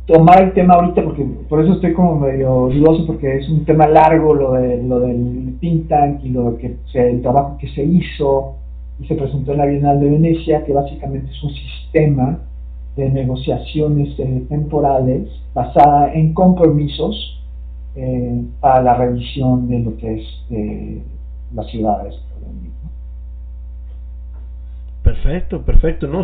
tomar 0.08 0.42
el 0.42 0.54
tema 0.54 0.76
ahorita 0.76 1.04
porque 1.04 1.26
por 1.50 1.64
eso 1.64 1.74
estoy 1.74 1.94
como 1.94 2.20
medio 2.20 2.70
dudoso 2.70 3.06
porque 3.06 3.40
es 3.40 3.50
un 3.50 3.66
tema 3.66 3.88
largo 3.88 4.34
lo 4.34 4.54
de 4.54 4.82
lo 4.82 5.02
del 5.02 5.58
think 5.60 5.90
tank 5.90 6.24
y 6.24 6.30
lo 6.30 6.58
que 6.58 6.78
el 6.94 7.22
trabajo 7.22 7.58
que 7.58 7.68
se 7.70 7.84
hizo 7.84 8.56
y 9.02 9.06
se 9.06 9.16
presentó 9.16 9.52
en 9.52 9.58
la 9.58 9.66
Bienal 9.66 10.00
de 10.00 10.10
Venecia 10.10 10.64
que 10.64 10.72
básicamente 10.72 11.30
es 11.30 11.44
un 11.44 11.52
sistema 11.52 12.40
de 12.98 13.10
negociaciones 13.10 14.20
eh, 14.20 14.46
temporales 14.50 15.30
basada 15.54 16.14
en 16.14 16.34
compromisos 16.34 17.42
eh, 17.96 18.44
para 18.60 18.82
la 18.82 18.96
revisión 18.96 19.70
de 19.70 19.80
lo 19.80 19.96
que 19.98 20.16
es 20.16 20.28
eh, 20.50 21.02
las 21.54 21.68
ciudades. 21.68 22.16
Perfecto, 25.04 25.62
perfecto. 25.62 26.08
No, 26.08 26.24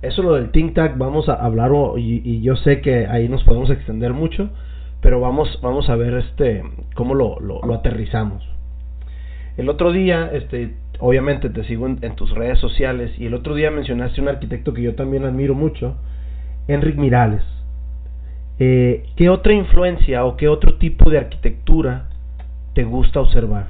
eso 0.00 0.22
lo 0.22 0.34
del 0.36 0.50
think 0.52 0.74
tank 0.74 0.96
vamos 0.96 1.28
a 1.28 1.34
hablar 1.34 1.70
y, 1.98 2.40
yo 2.40 2.56
sé 2.56 2.80
que 2.80 3.06
ahí 3.06 3.28
nos 3.28 3.44
podemos 3.44 3.68
extender 3.68 4.14
mucho, 4.14 4.48
pero 5.02 5.20
vamos 5.20 5.60
vamos 5.62 5.90
a 5.90 5.96
ver 5.96 6.14
este 6.14 6.62
cómo 6.94 7.14
lo, 7.14 7.38
lo, 7.40 7.74
aterrizamos. 7.74 8.42
El 9.58 9.68
otro 9.68 9.92
día, 9.92 10.30
este, 10.32 10.76
obviamente 10.98 11.50
te 11.50 11.62
sigo 11.64 11.86
en, 11.86 12.16
tus 12.16 12.30
redes 12.30 12.58
sociales 12.58 13.12
y 13.18 13.26
el 13.26 13.34
otro 13.34 13.54
día 13.54 13.70
mencionaste 13.70 14.22
un 14.22 14.28
arquitecto 14.28 14.72
que 14.72 14.80
yo 14.80 14.94
también 14.94 15.24
admiro 15.24 15.54
mucho, 15.54 15.96
Enric 16.68 16.96
Mirales. 16.96 17.42
Eh, 18.58 19.04
¿Qué 19.16 19.28
otra 19.28 19.52
influencia 19.52 20.24
o 20.24 20.36
qué 20.36 20.48
otro 20.48 20.78
tipo 20.78 21.10
de 21.10 21.18
arquitectura 21.18 22.08
te 22.74 22.84
gusta 22.84 23.20
observar? 23.20 23.66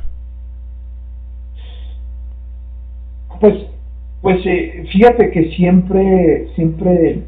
Pues 3.40 3.66
pues 4.22 4.40
eh, 4.46 4.84
fíjate 4.92 5.32
que 5.32 5.50
siempre, 5.56 6.46
siempre, 6.54 7.24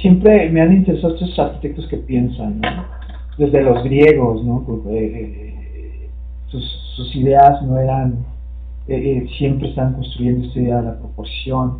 siempre 0.00 0.48
me 0.50 0.60
han 0.60 0.74
interesado 0.74 1.14
estos 1.14 1.36
arquitectos 1.40 1.88
que 1.88 1.96
piensan, 1.96 2.60
desde 3.36 3.62
los 3.62 3.82
griegos, 3.82 4.44
¿no? 4.44 4.64
Eh, 4.90 5.54
eh, 5.74 6.08
sus, 6.46 7.16
ideas 7.16 7.62
no 7.62 7.78
eran, 7.78 8.24
siempre 9.36 9.68
están 9.68 9.92
construyendo 9.94 10.46
esta 10.46 10.60
idea 10.60 10.76
de 10.78 10.82
la 10.82 10.98
proporción. 10.98 11.78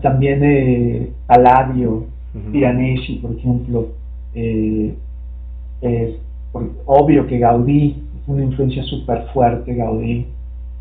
también 0.00 1.12
Palladio, 1.26 2.06
Piranesi, 2.50 3.16
por 3.16 3.32
ejemplo, 3.32 3.88
obvio 6.86 7.26
que 7.26 7.38
Gaudí, 7.38 7.96
una 8.26 8.44
influencia 8.44 8.82
súper 8.84 9.26
fuerte, 9.32 9.74
Gaudí, 9.74 10.26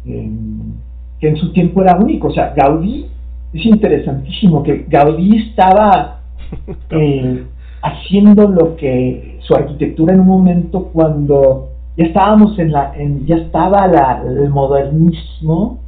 em, 0.06 0.74
que 1.20 1.30
en 1.30 1.38
su 1.38 1.52
tiempo 1.54 1.82
era 1.82 1.98
único. 1.98 2.28
O 2.28 2.34
sea, 2.34 2.54
Gaudí 2.56 3.08
es 3.54 3.66
interesantísimo, 3.66 4.64
que 4.64 4.86
Gaudí 4.88 5.38
estaba 5.50 6.22
eh, 6.90 7.44
haciendo 7.82 8.48
lo 8.48 8.76
que 8.76 9.38
su 9.42 9.56
arquitectura 9.56 10.14
en 10.14 10.22
un 10.22 10.28
momento 10.28 10.90
cuando 10.92 11.70
ya 11.98 12.06
estábamos 12.06 12.58
en 12.60 12.72
la, 12.72 12.94
en, 12.96 13.26
ya 13.26 13.38
estaba 13.38 13.86
el 13.86 14.50
modernismo, 14.50 15.80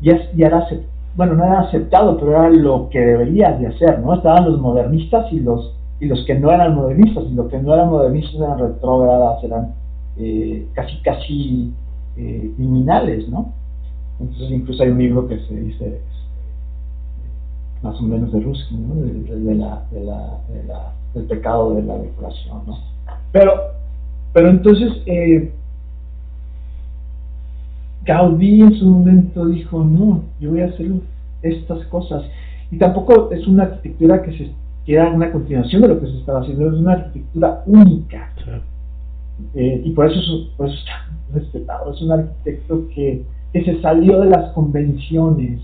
ya, 0.00 0.18
ya 0.34 0.46
era 0.46 0.66
bueno, 1.16 1.34
no 1.34 1.44
era 1.44 1.60
aceptado, 1.60 2.18
pero 2.18 2.32
era 2.32 2.50
lo 2.50 2.90
que 2.90 3.00
deberías 3.00 3.58
de 3.58 3.68
hacer, 3.68 4.00
¿no? 4.00 4.14
Estaban 4.14 4.44
los 4.50 4.60
modernistas 4.60 5.32
y 5.32 5.40
los 5.40 5.72
y 5.98 6.06
los 6.06 6.24
que 6.26 6.34
no 6.38 6.52
eran 6.52 6.74
modernistas, 6.74 7.24
y 7.30 7.34
los 7.34 7.48
que 7.50 7.58
no 7.58 7.72
eran 7.72 7.88
modernistas 7.88 8.34
eran 8.34 8.58
retrógradas, 8.58 9.42
eran 9.42 9.74
eh, 10.18 10.66
casi 10.74 10.98
casi 10.98 11.72
eh, 12.16 12.52
criminales, 12.56 13.28
¿no? 13.30 13.52
Entonces 14.20 14.50
incluso 14.50 14.82
hay 14.82 14.90
un 14.90 14.98
libro 14.98 15.28
que 15.28 15.38
se 15.40 15.54
dice 15.54 15.86
este, 15.86 16.00
más 17.82 17.98
o 17.98 18.02
menos 18.02 18.30
de 18.32 18.40
Ruskin, 18.40 18.88
¿no? 18.88 18.94
De, 18.94 19.54
la, 19.54 19.82
de, 19.90 20.04
la, 20.04 20.92
del 21.14 21.24
pecado 21.24 21.74
de 21.74 21.82
la 21.82 21.96
decoración, 21.96 22.60
¿no? 22.66 22.78
Pero, 23.32 23.52
pero 24.32 24.50
entonces 24.50 24.92
eh, 25.06 25.52
Gaudí 28.04 28.60
en 28.60 28.74
su 28.74 28.86
momento 28.86 29.46
dijo, 29.46 29.84
no, 29.84 30.24
yo 30.40 30.50
voy 30.50 30.60
a 30.60 30.66
hacer 30.66 30.90
estas 31.42 31.84
cosas. 31.86 32.24
Y 32.70 32.78
tampoco 32.78 33.30
es 33.32 33.46
una 33.46 33.64
arquitectura 33.64 34.22
que 34.22 34.36
se 34.36 34.50
que 34.86 34.94
era 34.94 35.10
una 35.10 35.32
continuación 35.32 35.82
de 35.82 35.88
lo 35.88 36.00
que 36.00 36.06
se 36.06 36.18
estaba 36.18 36.40
haciendo, 36.40 36.68
es 36.68 36.74
una 36.74 36.92
arquitectura 36.92 37.64
única. 37.66 38.32
Eh, 39.54 39.82
y 39.84 39.90
por 39.90 40.10
eso, 40.10 40.20
por 40.56 40.68
eso 40.68 40.76
está 40.78 41.10
respetado, 41.34 41.92
es 41.92 42.00
un 42.00 42.12
arquitecto 42.12 42.88
que, 42.94 43.24
que 43.52 43.64
se 43.64 43.80
salió 43.82 44.20
de 44.20 44.30
las 44.30 44.52
convenciones 44.52 45.60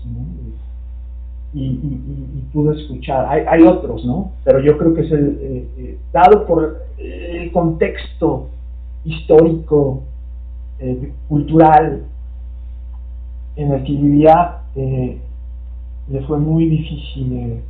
y, 1.53 1.65
y, 1.65 2.43
pudo 2.51 2.73
escuchar. 2.73 3.25
Hay, 3.29 3.43
hay, 3.47 3.63
otros, 3.63 4.05
¿no? 4.05 4.31
Pero 4.43 4.59
yo 4.59 4.77
creo 4.77 4.93
que 4.93 5.01
es 5.01 5.11
el, 5.11 5.37
eh, 5.41 5.67
eh, 5.77 5.97
dado 6.11 6.45
por 6.45 6.83
el 6.97 7.51
contexto 7.51 8.49
histórico, 9.05 10.03
cultural 11.29 12.03
en 13.55 13.71
el 13.71 13.83
que 13.83 13.91
vivía, 13.93 14.57
le 14.75 16.21
fue 16.27 16.37
muy 16.39 16.65
difícil 16.65 17.61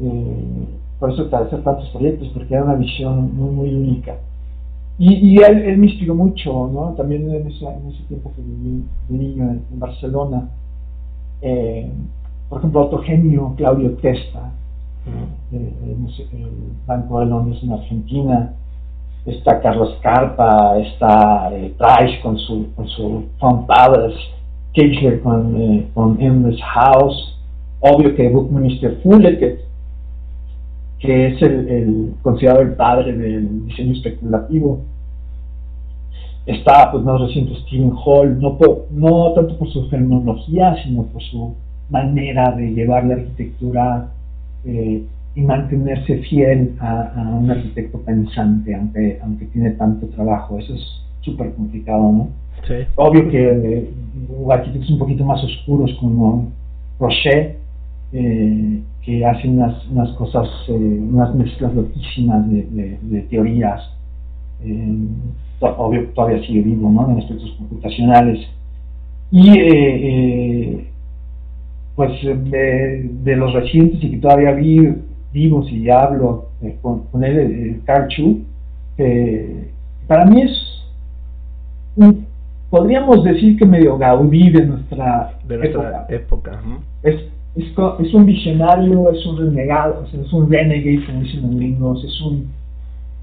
eh, 0.00 0.66
por 0.98 1.12
eso 1.12 1.28
hacer 1.36 1.62
tantos 1.62 1.88
proyectos, 1.90 2.28
porque 2.28 2.54
era 2.54 2.64
una 2.64 2.74
visión 2.74 3.36
muy, 3.36 3.50
muy 3.50 3.74
única. 3.74 4.16
Y, 4.98 5.42
él, 5.42 5.62
él, 5.62 5.78
me 5.78 5.86
inspiró 5.86 6.14
mucho, 6.14 6.70
¿no? 6.72 6.94
También 6.96 7.28
en 7.28 7.46
ese, 7.48 7.64
en 7.64 7.88
ese 7.88 8.04
tiempo 8.04 8.30
que 8.36 8.42
viví 8.42 8.84
de 9.08 9.18
niño 9.18 9.50
en, 9.50 9.80
Barcelona. 9.80 10.48
Eh, 11.40 11.90
por 12.52 12.58
ejemplo, 12.58 12.82
otro 12.82 12.98
genio, 12.98 13.54
Claudio 13.56 13.92
Testa, 13.92 14.52
eh, 15.52 15.72
el 15.82 16.76
Banco 16.86 17.20
de 17.20 17.24
Londres 17.24 17.58
en 17.62 17.72
Argentina. 17.72 18.52
Está 19.24 19.58
Carlos 19.62 19.96
Carpa, 20.02 20.76
está 20.76 21.48
eh, 21.50 21.72
Price 21.78 22.20
con 22.20 22.36
su, 22.36 22.66
con 22.74 22.86
su 22.88 23.24
Font 23.38 23.66
Palace, 23.66 24.18
Kirchner 24.72 25.22
con, 25.22 25.62
eh, 25.62 25.88
con 25.94 26.20
Endless 26.20 26.60
House, 26.60 27.38
obvio 27.80 28.14
que 28.14 28.28
Buckminster 28.28 29.00
Fuller, 29.02 29.38
que 29.38 29.60
que 30.98 31.28
es 31.28 31.40
el, 31.40 32.16
considerado 32.20 32.60
el 32.60 32.74
padre 32.74 33.14
del 33.16 33.66
diseño 33.66 33.94
especulativo. 33.94 34.80
Está, 36.44 36.92
pues 36.92 37.02
más 37.02 37.18
reciente, 37.18 37.54
Stephen 37.62 37.94
Hall, 38.04 38.38
no, 38.38 38.58
no 38.90 39.32
tanto 39.32 39.56
por 39.56 39.72
su 39.72 39.88
fenomenología, 39.88 40.76
sino 40.84 41.04
por 41.04 41.22
su 41.22 41.54
manera 41.92 42.50
de 42.52 42.72
llevar 42.72 43.04
la 43.04 43.14
arquitectura 43.14 44.08
eh, 44.64 45.02
y 45.34 45.40
mantenerse 45.42 46.18
fiel 46.28 46.74
a, 46.80 47.12
un 47.38 47.50
arquitecto 47.50 47.98
pensante, 48.00 48.74
aunque, 48.74 49.18
aunque 49.22 49.44
tiene 49.46 49.70
tanto 49.72 50.06
trabajo. 50.08 50.58
Eso 50.58 50.74
es 50.74 50.82
súper 51.20 51.52
complicado, 51.52 52.00
¿no? 52.00 52.28
Obvio 52.96 53.28
que 53.28 53.42
eh, 53.42 53.90
arquitectos 54.50 54.90
un 54.90 54.98
poquito 54.98 55.24
más 55.24 55.42
oscuros 55.44 55.92
como 56.00 56.50
Rocher, 56.98 57.56
eh, 58.12 58.80
que 59.02 59.24
hace 59.24 59.48
unas, 59.48 59.86
unas 59.88 60.10
cosas, 60.12 60.48
unas 60.68 61.34
mezclas 61.34 61.74
loquísimas 61.74 62.48
de, 62.50 63.26
teorías. 63.28 63.82
Eh, 64.64 64.96
obvio, 65.60 66.08
todavía 66.14 66.40
sigue 66.46 66.62
vivo 66.62 66.90
¿no? 66.90 67.10
en 67.10 67.18
aspectos 67.18 67.50
computacionales. 67.58 68.46
Y 69.30 70.91
pues 71.94 72.12
de, 72.22 73.36
los 73.36 73.52
recientes 73.52 74.02
y 74.02 74.12
que 74.12 74.16
todavía 74.18 74.52
vi, 74.52 74.94
vivos 75.32 75.70
y 75.70 75.90
hablo 75.90 76.48
con, 76.80 77.24
él, 77.24 77.80
Carl 77.84 78.08
Chu, 78.08 78.44
para 80.06 80.24
mí 80.26 80.42
es, 80.42 80.84
podríamos 82.70 83.22
decir 83.24 83.58
que 83.58 83.66
medio 83.66 83.98
Gaudí 83.98 84.50
de 84.50 84.64
nuestra, 84.64 85.38
de 85.46 85.58
nuestra 85.58 86.06
época. 86.08 86.60
Es, 87.02 87.16
es, 87.54 88.14
un 88.14 88.24
visionario, 88.24 89.10
es 89.10 89.26
un 89.26 89.38
renegado, 89.38 90.06
es 90.12 90.32
un 90.32 90.50
renegade, 90.50 91.04
como 91.04 91.20
dicen 91.20 91.42
los 91.42 91.56
gringos, 91.56 92.04
es 92.04 92.20
un, 92.22 92.50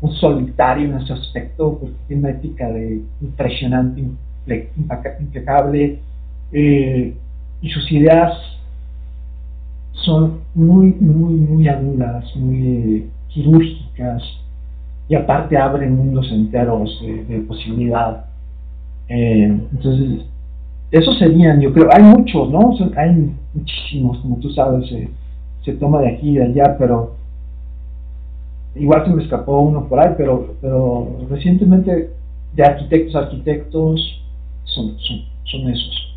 un 0.02 0.12
solitario 0.14 0.86
en 0.86 0.98
ese 0.98 1.14
aspecto, 1.14 1.80
porque 1.80 1.96
tiene 2.08 2.22
una 2.22 2.32
ética 2.32 2.70
de 2.70 3.02
impresionante, 3.22 4.04
impecable, 5.20 6.00
eh, 6.52 7.14
y 7.62 7.70
sus 7.70 7.92
ideas 7.92 8.32
son 9.94 10.40
muy, 10.56 10.94
muy, 11.00 11.34
muy 11.34 11.68
agudas, 11.68 12.26
muy 12.36 13.10
quirúrgicas, 13.28 14.24
y 15.08 15.16
aparte 15.16 15.58
abren 15.58 15.96
mundos 15.96 16.30
enteros 16.32 17.02
de, 17.02 17.40
posibilidad. 17.42 18.26
Eh, 19.08 19.60
entonces, 19.72 20.26
esos 20.92 21.18
serían, 21.18 21.60
yo 21.62 21.74
creo, 21.74 21.90
hay 21.92 22.04
muchos, 22.04 22.50
¿no? 22.50 22.76
hay 22.96 23.32
muchísimos, 23.54 24.18
como 24.20 24.38
tú 24.38 24.50
sabes, 24.52 24.90
se 25.64 25.74
toma 25.74 26.02
de 26.02 26.10
aquí 26.10 26.30
y 26.30 26.36
de 26.36 26.46
allá, 26.46 26.78
pero 26.78 27.16
igual 28.76 29.06
se 29.06 29.12
me 29.12 29.24
escapó 29.24 29.60
uno 29.60 29.88
por 29.88 30.00
ahí, 30.00 30.14
pero, 30.18 30.56
pero 30.62 31.26
recientemente 31.30 32.12
de 32.54 32.64
arquitectos 32.64 33.16
arquitectos 33.16 34.22
son, 34.66 34.98
son, 35.00 35.22
son 35.46 35.70
esos. 35.70 36.16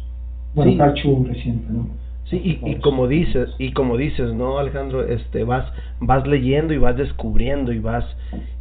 Bueno, 0.54 0.94
sí. 0.94 1.24
reciente, 1.24 1.72
¿no? 1.72 1.86
Sí, 2.32 2.40
y, 2.42 2.70
y, 2.70 2.74
como 2.76 3.08
dices, 3.08 3.50
y 3.58 3.72
como 3.72 3.98
dices, 3.98 4.32
¿no, 4.32 4.58
Alejandro? 4.58 5.06
Este, 5.06 5.44
vas, 5.44 5.70
vas 6.00 6.26
leyendo 6.26 6.72
y 6.72 6.78
vas 6.78 6.96
descubriendo 6.96 7.74
y 7.74 7.78
vas, 7.78 8.06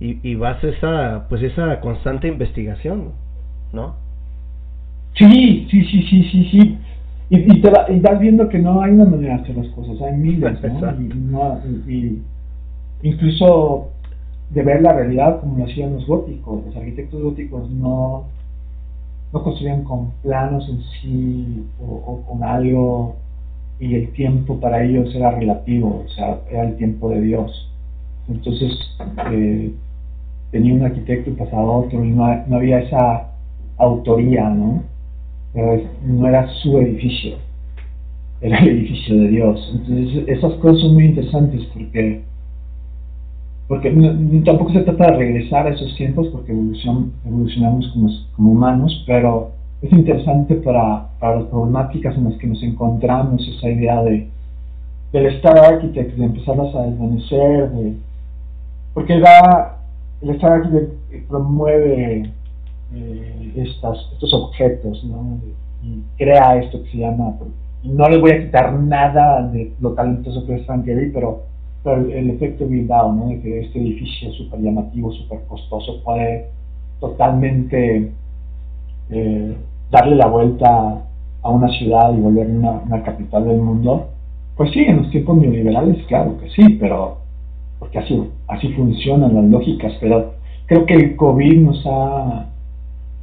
y, 0.01 0.19
y 0.29 0.35
vas 0.35 0.61
esa, 0.61 1.27
pues 1.29 1.41
esa 1.41 1.79
constante 1.79 2.27
investigación, 2.27 3.13
¿no? 3.71 3.95
Sí, 5.13 5.67
sí, 5.71 5.85
sí, 5.85 6.03
sí, 6.03 6.29
sí, 6.29 6.49
sí. 6.51 6.77
Y, 7.29 7.37
y, 7.37 7.61
te 7.61 7.71
y 7.93 7.99
vas 8.01 8.19
viendo 8.19 8.49
que 8.49 8.59
no 8.59 8.81
hay 8.81 8.91
una 8.91 9.05
manera 9.05 9.37
de 9.37 9.43
hacer 9.43 9.55
las 9.55 9.67
cosas, 9.67 10.01
hay 10.01 10.17
miles, 10.17 10.59
¿no? 11.15 11.61
Y, 11.87 11.93
y, 11.93 12.21
incluso 13.03 13.91
de 14.49 14.63
ver 14.63 14.81
la 14.81 14.91
realidad 14.91 15.39
como 15.39 15.59
lo 15.59 15.63
hacían 15.63 15.93
los 15.93 16.05
góticos. 16.05 16.65
Los 16.65 16.75
arquitectos 16.75 17.21
góticos 17.21 17.71
no, 17.71 18.25
no 19.31 19.43
construían 19.43 19.85
con 19.85 20.11
planos 20.23 20.67
en 20.67 20.81
sí 20.81 21.65
o, 21.79 22.21
con 22.27 22.43
algo 22.43 23.15
y 23.81 23.95
el 23.95 24.13
tiempo 24.13 24.59
para 24.59 24.83
ellos 24.83 25.13
era 25.15 25.31
relativo, 25.31 26.03
o 26.05 26.09
sea, 26.09 26.39
era 26.51 26.69
el 26.69 26.77
tiempo 26.77 27.09
de 27.09 27.19
Dios. 27.19 27.67
Entonces, 28.29 28.71
eh, 29.31 29.71
tenía 30.51 30.75
un 30.75 30.83
arquitecto 30.83 31.31
y 31.31 31.33
pasaba 31.33 31.63
otro 31.63 32.05
y 32.05 32.11
no, 32.11 32.45
no 32.45 32.57
había 32.57 32.79
esa 32.79 33.31
autoría, 33.77 34.47
¿no? 34.49 34.83
no 36.05 36.27
era 36.27 36.47
su 36.61 36.77
edificio, 36.77 37.37
era 38.39 38.59
el 38.59 38.69
edificio 38.69 39.17
de 39.17 39.27
Dios. 39.29 39.71
Entonces, 39.73 40.27
esas 40.27 40.53
cosas 40.53 40.81
son 40.81 40.93
muy 40.93 41.05
interesantes 41.05 41.65
porque 41.73 42.21
porque 43.67 43.89
tampoco 44.45 44.73
se 44.73 44.81
trata 44.81 45.11
de 45.11 45.17
regresar 45.17 45.65
a 45.65 45.69
esos 45.69 45.95
tiempos 45.95 46.27
porque 46.27 46.51
evolucionamos 46.51 47.87
como, 47.93 48.09
como 48.35 48.51
humanos, 48.51 49.03
pero 49.07 49.53
es 49.81 49.91
interesante 49.91 50.55
para, 50.55 51.07
para, 51.19 51.37
las 51.37 51.45
problemáticas 51.45 52.15
en 52.15 52.25
las 52.25 52.35
que 52.35 52.47
nos 52.47 52.61
encontramos, 52.63 53.47
esa 53.47 53.69
idea 53.69 54.01
de 54.03 54.29
del 55.11 55.25
Star 55.25 55.57
Architect, 55.57 56.15
de 56.15 56.23
empezarlas 56.23 56.73
a 56.73 56.83
desvanecer, 56.83 57.69
de, 57.71 57.97
porque 58.93 59.19
da, 59.19 59.77
el 60.21 60.29
Star 60.31 60.53
Architect 60.53 60.93
promueve 61.27 62.31
eh, 62.93 63.53
estas, 63.57 63.97
estos 64.13 64.33
objetos, 64.33 65.03
¿no? 65.03 65.37
y 65.83 66.01
crea 66.17 66.55
esto 66.57 66.81
que 66.83 66.91
se 66.91 66.97
llama, 66.99 67.35
no 67.83 68.07
le 68.07 68.19
voy 68.19 68.31
a 68.31 68.45
quitar 68.45 68.71
nada 68.73 69.47
de 69.49 69.73
lo 69.81 69.91
talentoso 69.93 70.45
que 70.45 70.55
es 70.55 70.65
Frank 70.65 70.85
Gehry, 70.85 71.11
pero 71.11 71.43
pero 71.83 71.97
el 72.11 72.29
efecto 72.29 72.67
Bilbao, 72.67 73.13
¿no? 73.13 73.27
de 73.29 73.41
que 73.41 73.61
este 73.61 73.79
edificio 73.79 74.31
súper 74.33 74.61
llamativo, 74.61 75.11
súper 75.13 75.41
costoso, 75.47 76.01
puede 76.03 76.47
totalmente 76.99 78.11
eh, 79.09 79.55
darle 79.91 80.15
la 80.15 80.27
vuelta 80.27 81.01
a 81.43 81.49
una 81.49 81.67
ciudad 81.69 82.13
y 82.13 82.21
volver 82.21 82.47
una, 82.47 82.71
una, 82.85 83.03
capital 83.03 83.45
del 83.45 83.57
mundo, 83.57 84.07
pues 84.55 84.71
sí, 84.71 84.79
en 84.79 84.97
los 84.97 85.11
tiempos 85.11 85.37
neoliberales, 85.37 86.05
claro 86.07 86.37
que 86.39 86.49
sí, 86.49 86.77
pero 86.79 87.21
porque 87.81 87.97
así, 87.97 88.73
funcionan 88.75 89.33
las 89.33 89.45
lógicas, 89.45 89.91
pero 89.99 90.33
creo 90.67 90.85
que 90.85 90.93
el 90.93 91.15
COVID 91.15 91.61
nos 91.61 91.83
ha... 91.87 92.45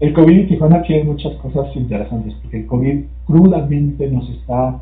El 0.01 0.13
COVID 0.13 0.37
y 0.37 0.47
Tijuana 0.47 0.83
tiene 0.83 1.05
muchas 1.05 1.35
cosas 1.35 1.75
interesantes, 1.77 2.35
porque 2.43 2.59
el 2.59 2.67
COVID 2.67 3.05
crudamente 3.25 4.11
nos 4.11 4.29
está 4.31 4.81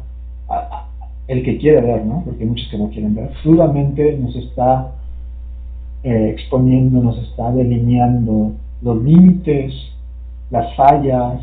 el 1.28 1.42
que 1.42 1.58
quiere 1.58 1.82
ver, 1.82 2.06
¿no? 2.06 2.22
porque 2.24 2.44
hay 2.44 2.48
muchos 2.48 2.68
que 2.70 2.78
no 2.78 2.88
quieren 2.88 3.14
ver, 3.14 3.30
duramente 3.44 4.16
nos 4.18 4.34
está 4.34 4.92
eh, 6.02 6.30
exponiendo, 6.30 7.02
nos 7.02 7.18
está 7.18 7.50
delineando 7.52 8.52
los 8.80 9.02
límites, 9.02 9.74
las 10.50 10.74
fallas, 10.74 11.40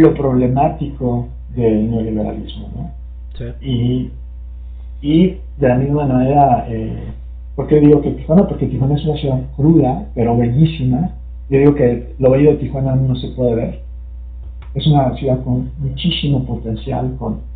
lo 0.00 0.14
problemático 0.14 1.28
del 1.54 1.90
neoliberalismo. 1.90 2.68
¿no? 2.74 2.90
Sí. 3.36 3.44
Y, 3.60 4.10
y 5.02 5.36
de 5.58 5.68
la 5.68 5.76
misma 5.76 6.06
manera, 6.06 6.66
eh, 6.68 7.04
¿por 7.56 7.66
qué 7.66 7.80
digo 7.80 8.00
que 8.00 8.10
Tijuana? 8.12 8.46
Porque 8.46 8.66
Tijuana 8.66 8.94
es 8.94 9.04
una 9.04 9.16
ciudad 9.16 9.40
cruda, 9.56 10.06
pero 10.14 10.36
bellísima. 10.36 11.10
Yo 11.50 11.58
digo 11.58 11.74
que 11.74 12.14
lo 12.18 12.30
bello 12.30 12.52
de 12.52 12.56
Tijuana 12.56 12.94
no 12.96 13.14
se 13.16 13.28
puede 13.28 13.54
ver. 13.54 13.80
Es 14.74 14.86
una 14.86 15.14
ciudad 15.16 15.42
con 15.44 15.70
muchísimo 15.78 16.44
potencial, 16.44 17.14
con 17.18 17.54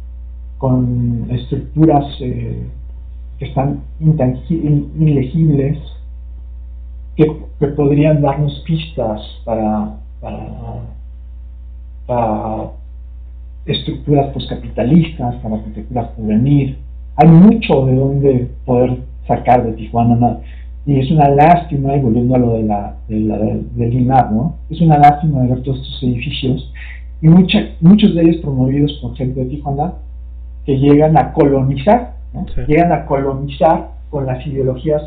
con 0.58 1.28
estructuras 1.30 2.04
eh, 2.20 2.66
que 3.38 3.44
están 3.44 3.82
ilegibles, 4.00 5.78
que, 7.16 7.26
podrían 7.76 8.20
darnos 8.22 8.62
pistas 8.66 9.20
para, 9.44 9.96
para, 10.20 10.46
estructuras 13.66 14.32
poscapitalistas, 14.32 15.36
para 15.36 15.56
arquitecturas 15.56 16.08
por 16.08 16.26
venir. 16.26 16.78
Hay 17.16 17.28
mucho 17.28 17.86
de 17.86 17.94
donde 17.94 18.50
poder 18.64 18.98
sacar 19.26 19.64
de 19.64 19.72
Tijuana. 19.72 20.38
Y 20.86 21.00
es 21.00 21.10
una 21.10 21.28
lástima, 21.28 21.96
y 21.96 22.00
volviendo 22.00 22.34
a 22.34 22.38
lo 22.38 22.52
de 22.54 22.62
la, 22.62 22.94
de 23.08 23.20
la 23.20 23.38
del 23.38 24.06
¿no? 24.06 24.56
Es 24.70 24.80
una 24.80 24.98
lástima 24.98 25.42
de 25.42 25.48
ver 25.48 25.62
todos 25.62 25.78
estos 25.80 26.02
edificios 26.02 26.72
y 27.20 27.28
muchos 27.28 28.14
de 28.14 28.22
ellos 28.22 28.36
promovidos 28.36 28.92
por 29.02 29.16
gente 29.16 29.40
de 29.40 29.50
Tijuana 29.50 29.94
que 30.64 30.78
llegan 30.78 31.16
a 31.18 31.32
colonizar, 31.32 32.14
llegan 32.68 32.92
a 32.92 33.06
colonizar 33.06 33.90
con 34.10 34.26
las 34.26 34.46
ideologías 34.46 35.02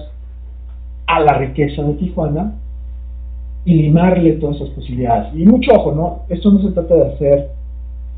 a 1.07 1.19
la 1.21 1.37
riqueza 1.37 1.83
de 1.83 1.93
Tijuana 1.93 2.55
y 3.65 3.75
limarle 3.75 4.33
todas 4.33 4.57
esas 4.57 4.69
posibilidades. 4.69 5.33
Y 5.35 5.45
mucho 5.45 5.71
ojo, 5.73 5.91
¿no? 5.93 6.19
Esto 6.29 6.51
no 6.51 6.61
se 6.61 6.71
trata 6.71 6.95
de 6.95 7.13
hacer, 7.13 7.49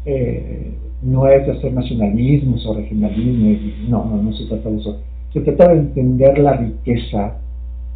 eh, 0.06 0.74
no 1.02 1.28
es 1.28 1.46
de 1.46 1.54
hacer 1.54 1.74
nacionalismos 1.74 2.66
o 2.66 2.76
regionalismo, 2.76 3.90
no, 3.90 4.06
no, 4.06 4.24
no 4.24 4.34
se 4.34 4.46
trata 4.46 4.70
de 4.70 4.78
eso. 4.78 5.00
Se 5.34 5.42
trata 5.42 5.74
de 5.74 5.80
entender 5.80 6.38
la 6.38 6.54
riqueza 6.54 7.38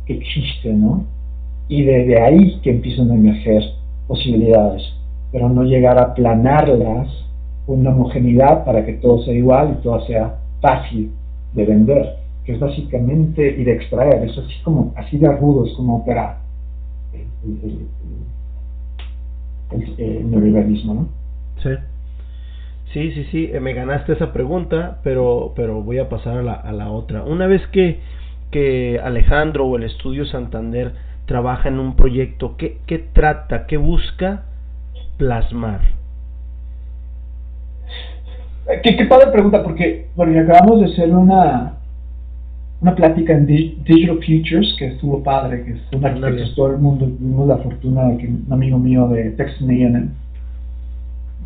que 0.05 0.13
existe, 0.13 0.73
¿no? 0.73 1.05
Y 1.69 1.83
desde 1.83 2.21
ahí 2.21 2.59
que 2.61 2.71
empiezan 2.71 3.11
a 3.11 3.15
emerger 3.15 3.63
posibilidades, 4.07 4.83
pero 5.31 5.49
no 5.49 5.63
llegar 5.63 6.01
a 6.01 6.13
planarlas 6.13 7.07
una 7.67 7.91
homogeneidad 7.91 8.63
para 8.65 8.85
que 8.85 8.93
todo 8.93 9.23
sea 9.23 9.33
igual 9.33 9.77
y 9.77 9.83
todo 9.83 10.05
sea 10.05 10.37
fácil 10.61 11.11
de 11.53 11.65
vender, 11.65 12.15
que 12.45 12.53
es 12.53 12.59
básicamente 12.59 13.55
y 13.57 13.63
de 13.63 13.73
extraer, 13.73 14.23
es 14.23 14.37
así 14.37 14.53
como 14.63 14.93
así 14.95 15.17
de 15.17 15.27
agudo 15.27 15.65
es 15.65 15.73
como 15.73 15.97
opera 15.97 16.37
el, 19.97 20.31
neoliberalismo, 20.31 20.93
¿no? 20.93 21.09
Sí. 21.61 21.69
Sí, 22.93 23.11
sí, 23.11 23.23
sí, 23.31 23.49
eh, 23.53 23.59
me 23.59 23.73
ganaste 23.73 24.13
esa 24.13 24.31
pregunta, 24.31 24.99
pero, 25.03 25.53
pero 25.55 25.81
voy 25.81 25.99
a 25.99 26.07
pasar 26.07 26.37
a 26.37 26.41
la, 26.41 26.53
a 26.53 26.71
la 26.71 26.89
otra. 26.89 27.23
Una 27.23 27.45
vez 27.47 27.65
que, 27.67 27.99
que 28.49 28.99
Alejandro 29.03 29.65
o 29.65 29.75
el 29.77 29.83
Estudio 29.83 30.25
Santander 30.25 30.93
trabaja 31.25 31.67
en 31.67 31.79
un 31.79 31.95
proyecto, 31.95 32.55
¿qué, 32.57 32.77
qué 32.87 32.99
trata, 32.99 33.67
qué 33.67 33.75
busca 33.77 34.45
plasmar? 35.17 35.81
Qué, 38.83 38.95
qué 38.95 39.05
padre 39.05 39.31
pregunta, 39.31 39.63
porque, 39.63 40.07
porque 40.15 40.39
acabamos 40.39 40.79
de 40.79 40.85
hacer 40.87 41.09
una, 41.09 41.77
una 42.81 42.95
plática 42.95 43.33
en 43.33 43.45
Digital 43.47 44.17
Futures 44.17 44.75
que 44.77 44.87
estuvo 44.87 45.23
padre, 45.23 45.63
que 45.63 45.71
es 45.71 45.79
un 45.93 46.05
arquitecto 46.05 46.55
todo 46.55 46.71
el 46.71 46.77
mundo. 46.77 47.05
Tuvimos 47.05 47.47
la 47.47 47.57
fortuna 47.57 48.09
de 48.09 48.17
que 48.17 48.27
un 48.27 48.45
amigo 48.51 48.77
mío 48.77 49.07
de 49.07 49.31
Texas 49.31 49.61
A&M 49.61 50.09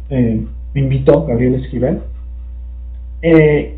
eh, 0.09 0.45
me 0.73 0.81
invitó, 0.81 1.25
Gabriel 1.25 1.55
Esquivel, 1.55 1.99
eh, 3.21 3.77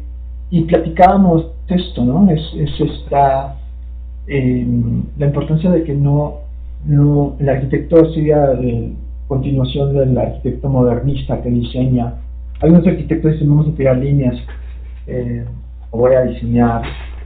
y 0.50 0.62
platicábamos 0.62 1.52
esto, 1.68 2.04
¿no? 2.06 2.30
Es, 2.30 2.42
es 2.58 2.80
esta 2.80 3.56
la 4.26 5.26
importancia 5.26 5.70
de 5.70 5.84
que 5.84 5.94
no, 5.94 6.36
no 6.86 7.36
el 7.40 7.50
arquitecto 7.50 8.14
sería 8.14 8.54
continuación 9.28 9.94
del 9.94 10.18
arquitecto 10.18 10.70
modernista 10.70 11.42
que 11.42 11.50
diseña. 11.50 12.16
Algunos 12.62 12.88
arquitectos 12.88 13.34
dicen 13.34 13.50
vamos 13.50 13.68
a 13.68 13.76
tirar 13.76 13.98
líneas, 13.98 14.36
eh, 15.08 15.44
o 15.92 15.98
voy 15.98 16.14
a 16.14 16.22
diseñar. 16.22 16.84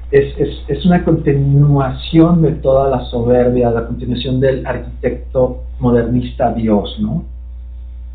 Es, 0.10 0.38
es, 0.38 0.64
es, 0.70 0.86
una 0.86 1.04
continuación 1.04 2.42
de 2.42 2.54
toda 2.54 2.90
la 2.90 3.04
soberbia, 3.06 3.70
la 3.70 3.88
continuación 3.88 4.40
del 4.40 4.66
arquitecto 4.66 5.64
modernista 5.80 6.54
Dios, 6.54 6.98
¿no? 7.02 7.26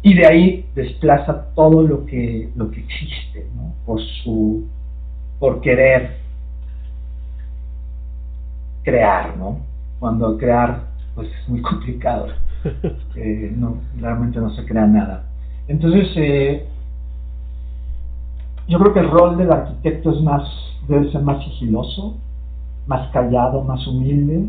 Y 0.01 0.15
de 0.15 0.27
ahí 0.27 0.65
desplaza 0.75 1.53
todo 1.55 1.83
lo 1.83 2.07
que, 2.07 2.51
lo 2.57 2.71
que 2.71 2.81
existe, 2.81 3.47
¿no? 3.55 3.75
Por 3.85 4.01
su, 4.01 4.67
por 5.39 5.61
querer 5.61 6.17
crear, 8.83 9.37
¿no? 9.37 9.59
Cuando 10.01 10.37
crear, 10.39 10.87
pues 11.15 11.29
es 11.29 11.49
muy 11.49 11.61
complicado. 11.63 12.29
Eh, 13.15 13.53
no, 13.55 13.77
realmente 14.01 14.41
no 14.41 14.49
se 14.55 14.65
crea 14.65 14.87
nada. 14.87 15.25
Entonces, 15.69 16.09
eh, 16.17 16.67
yo 18.67 18.79
creo 18.79 18.95
que 18.95 19.01
el 19.01 19.11
rol 19.11 19.37
del 19.37 19.53
arquitecto 19.53 20.13
es 20.13 20.23
más, 20.23 20.43
debe 20.89 21.11
ser 21.11 21.23
más 21.23 21.43
sigiloso, 21.45 22.17
más 22.87 23.11
callado, 23.13 23.63
más 23.63 23.87
humilde, 23.87 24.49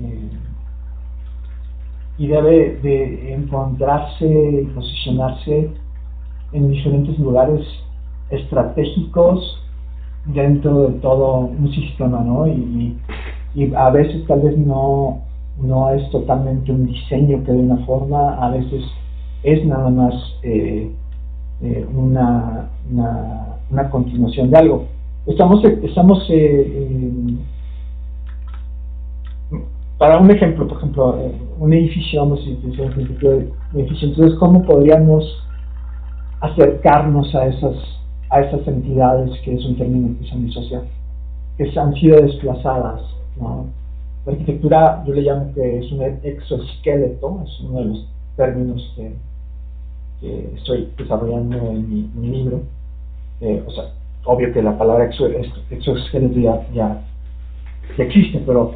eh, 0.00 0.30
y 2.18 2.26
debe 2.28 2.76
de 2.82 3.34
encontrarse 3.34 4.62
y 4.62 4.66
posicionarse 4.66 5.70
en 6.52 6.70
diferentes 6.70 7.18
lugares 7.18 7.66
estratégicos 8.30 9.62
dentro 10.24 10.88
de 10.88 11.00
todo 11.00 11.38
un 11.40 11.70
sistema, 11.72 12.20
¿no? 12.20 12.46
Y, 12.46 12.96
a 13.74 13.88
veces 13.88 14.26
tal 14.26 14.42
vez 14.42 14.58
no 14.58 15.22
no 15.58 15.88
es 15.90 16.10
totalmente 16.10 16.70
un 16.70 16.86
diseño 16.86 17.42
que 17.44 17.52
de 17.52 17.58
una 17.58 17.78
forma, 17.86 18.34
a 18.34 18.50
veces 18.50 18.84
es 19.42 19.64
nada 19.64 19.88
más 19.88 20.14
eh, 20.42 20.90
eh, 21.62 21.86
una, 21.94 22.68
una, 22.90 23.90
continuación 23.90 24.50
de 24.50 24.58
algo. 24.58 24.84
Estamos, 25.26 25.64
estamos 25.64 26.26
eh, 26.30 27.36
para 29.98 30.18
un 30.18 30.30
ejemplo, 30.30 30.68
por 30.68 30.78
ejemplo, 30.78 31.18
un 31.58 31.72
edificio, 31.72 32.20
vamos 32.20 32.40
a 32.40 32.42
un 32.42 32.50
edificio, 32.50 34.08
entonces, 34.08 34.38
¿cómo 34.38 34.62
podríamos 34.62 35.24
acercarnos 36.40 37.34
a 37.34 37.46
esas, 37.46 37.76
a 38.30 38.40
esas 38.40 38.66
entidades, 38.68 39.38
que 39.40 39.54
es 39.54 39.64
un 39.64 39.76
término 39.76 40.18
que 40.18 40.28
se 40.28 40.36
disocia, 40.36 40.82
que 41.56 41.78
han 41.78 41.94
sido 41.94 42.20
desplazadas. 42.20 43.02
La 43.40 44.32
arquitectura 44.32 45.04
yo 45.06 45.14
le 45.14 45.22
llamo 45.22 45.52
que 45.54 45.78
es 45.78 45.92
un 45.92 46.02
exoesqueleto, 46.22 47.42
es 47.44 47.60
uno 47.60 47.78
de 47.78 47.84
los 47.86 48.08
términos 48.36 48.94
que, 48.96 49.14
estoy 50.56 50.90
desarrollando 50.96 51.56
en 51.70 52.10
mi, 52.14 52.28
libro. 52.28 52.62
Eh, 53.40 53.62
o 53.66 53.70
sea, 53.70 53.92
obvio 54.26 54.52
que 54.52 54.62
la 54.62 54.76
palabra 54.76 55.08
exoesqueleto 55.70 56.38
ya, 56.38 56.66
ya, 56.74 57.00
existe, 57.98 58.42
pero, 58.44 58.74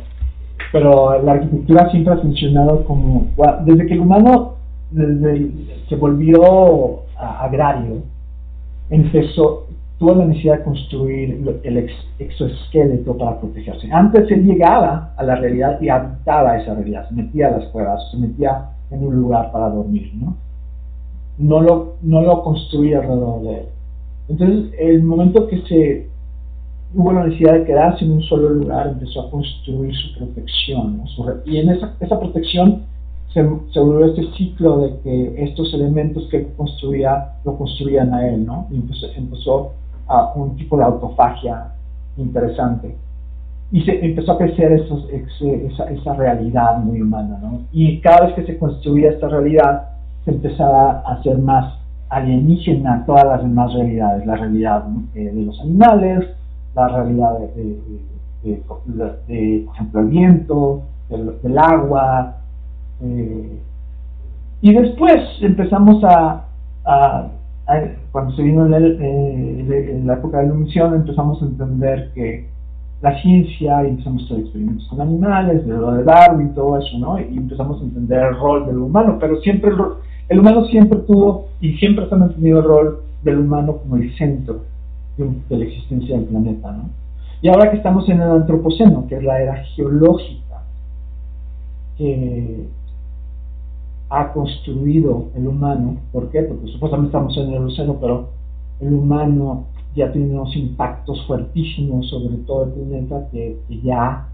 pero 0.72 1.22
la 1.22 1.32
arquitectura 1.32 1.90
siempre 1.90 2.14
ha 2.14 2.18
funcionado 2.18 2.84
como, 2.84 3.26
desde 3.64 3.86
que 3.86 3.94
el 3.94 4.00
humano 4.00 4.54
se 5.88 5.96
volvió 5.96 7.00
agrario, 7.16 8.02
empezó, 8.88 9.66
tuvo 9.98 10.14
la 10.14 10.24
necesidad 10.24 10.58
de 10.58 10.64
construir 10.64 11.60
el 11.62 11.90
exoesqueleto 12.18 13.16
para 13.16 13.38
protegerse. 13.40 13.88
Antes 13.92 14.30
él 14.30 14.44
llegaba 14.44 15.12
a 15.16 15.22
la 15.22 15.36
realidad 15.36 15.80
y 15.80 15.88
habitaba 15.88 16.58
esa 16.58 16.74
realidad, 16.74 17.08
se 17.08 17.14
metía 17.14 17.48
a 17.48 17.58
las 17.58 17.64
cuevas, 17.66 18.10
se 18.10 18.16
metía 18.16 18.70
en 18.90 19.06
un 19.06 19.14
lugar 19.14 19.52
para 19.52 19.68
dormir, 19.68 20.12
¿no? 20.14 20.36
No 21.38 21.60
lo, 21.60 21.94
no 22.02 22.20
lo 22.20 22.42
construía 22.42 22.98
alrededor 22.98 23.42
de 23.42 23.54
él. 23.60 23.66
Entonces, 24.30 24.72
el 24.78 25.02
momento 25.02 25.48
que 25.48 25.60
se 25.62 26.10
hubo 26.94 27.12
la 27.12 27.24
necesidad 27.24 27.54
de 27.54 27.64
quedarse 27.64 28.04
en 28.04 28.12
un 28.12 28.22
solo 28.22 28.50
lugar, 28.50 28.88
empezó 28.88 29.22
a 29.22 29.30
construir 29.30 29.94
su 29.94 30.18
protección. 30.18 31.02
y 31.44 31.58
en 31.58 31.70
esa, 31.70 31.94
esa 32.00 32.18
protección 32.18 32.82
se, 33.32 33.48
se, 33.72 33.80
volvió 33.80 34.06
este 34.06 34.26
ciclo 34.36 34.78
de 34.78 34.98
que 35.00 35.44
estos 35.44 35.72
elementos 35.74 36.26
que 36.30 36.46
construía, 36.56 37.32
lo 37.44 37.56
construían 37.56 38.12
a 38.12 38.28
él, 38.28 38.44
¿no? 38.44 38.66
Y 38.70 38.76
empezó, 38.76 39.06
empezó 39.16 39.72
a 40.08 40.32
un 40.34 40.56
tipo 40.56 40.76
de 40.76 40.84
autofagia 40.84 41.72
interesante. 42.16 42.96
Y 43.72 43.82
se 43.82 44.04
empezó 44.04 44.32
a 44.32 44.38
crecer 44.38 44.72
esos, 44.72 45.08
esa, 45.10 45.84
esa, 45.84 46.14
realidad 46.14 46.78
muy 46.78 47.00
humana, 47.02 47.38
¿no? 47.40 47.60
Y 47.72 48.00
cada 48.00 48.26
vez 48.26 48.34
que 48.34 48.46
se 48.46 48.58
construía 48.58 49.10
esta 49.10 49.28
realidad, 49.28 49.90
se 50.24 50.32
empezaba 50.32 51.02
a 51.06 51.14
hacer 51.14 51.38
más 51.38 51.79
alienígena 52.10 53.04
todas 53.06 53.24
las 53.24 53.42
demás 53.42 53.72
realidades, 53.72 54.26
la 54.26 54.36
realidad 54.36 54.84
eh, 55.14 55.30
de 55.32 55.42
los 55.42 55.58
animales, 55.60 56.28
la 56.74 56.88
realidad 56.88 57.38
de, 57.54 57.78
de, 58.42 58.56
por 58.66 58.80
ejemplo, 59.74 60.00
el 60.00 60.08
viento, 60.08 60.82
del, 61.08 61.58
agua. 61.58 62.36
Eh, 63.00 63.60
y 64.60 64.74
después 64.74 65.22
empezamos 65.40 66.04
a, 66.04 66.44
a 66.84 67.30
cuando 68.12 68.32
se 68.34 68.42
vino 68.42 68.66
en 68.66 70.06
la 70.06 70.14
época 70.14 70.38
de 70.38 70.42
la 70.42 70.48
iluminación, 70.48 70.94
empezamos 70.94 71.40
a 71.40 71.46
entender 71.46 72.10
que 72.14 72.48
la 73.02 73.18
ciencia, 73.22 73.84
y 73.84 73.90
empezamos 73.90 74.22
a 74.22 74.24
hacer 74.26 74.40
experimentos 74.40 74.86
con 74.88 75.00
animales, 75.00 75.66
de 75.66 75.74
lo 75.74 75.92
de 75.92 76.04
Darwin 76.04 76.48
y 76.48 76.54
todo 76.54 76.76
eso, 76.78 76.98
¿no? 76.98 77.18
Y 77.18 77.36
empezamos 77.36 77.80
a 77.80 77.84
entender 77.84 78.22
el 78.22 78.36
rol 78.36 78.66
del 78.66 78.78
humano, 78.78 79.16
pero 79.18 79.40
siempre 79.40 79.70
el, 79.70 79.76
humano 80.38 80.64
siempre 80.66 81.00
tuvo 81.00 81.48
y 81.60 81.72
siempre 81.78 82.08
se 82.08 82.14
ha 82.14 82.18
mantenido 82.18 82.58
el 82.58 82.64
rol 82.64 83.02
del 83.24 83.40
humano 83.40 83.78
como 83.78 83.96
el 83.96 84.16
centro 84.16 84.62
de, 85.16 85.56
la 85.56 85.64
existencia 85.64 86.16
del 86.16 86.26
planeta, 86.26 86.70
¿no? 86.70 86.90
Y 87.42 87.48
ahora 87.48 87.70
que 87.70 87.78
estamos 87.78 88.08
en 88.08 88.20
el 88.20 88.30
antropoceno, 88.30 89.06
que 89.08 89.16
es 89.16 89.24
la 89.24 89.42
era 89.42 89.64
geológica, 89.74 90.62
que 91.96 92.68
ha 94.10 94.32
construido 94.32 95.28
el 95.34 95.48
humano. 95.48 95.96
¿Por 96.12 96.30
qué? 96.30 96.42
Porque 96.42 96.66
supuestamente 96.68 97.08
estamos 97.08 97.36
en 97.36 97.52
el 97.52 97.64
océano, 97.64 97.96
pero 98.00 98.28
el 98.80 98.92
humano 98.92 99.64
ya 99.96 100.12
tiene 100.12 100.32
unos 100.32 100.54
impactos 100.54 101.26
fuertísimos 101.26 102.08
sobre 102.08 102.36
todo 102.46 102.64
el 102.64 102.70
planeta 102.72 103.28
que, 103.32 103.58
ya 103.82 104.28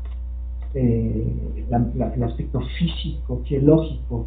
eh, 0.74 1.64
el 1.70 2.22
aspecto 2.22 2.60
físico, 2.78 3.40
geológico 3.44 4.26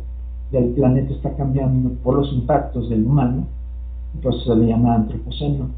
del 0.51 0.69
planeta 0.69 1.13
está 1.13 1.35
cambiando 1.35 1.91
por 2.03 2.15
los 2.15 2.31
impactos 2.33 2.89
del 2.89 3.05
humano, 3.05 3.45
entonces 4.15 4.43
se 4.43 4.55
le 4.55 4.67
llama 4.67 4.95
antropoceno. 4.95 5.69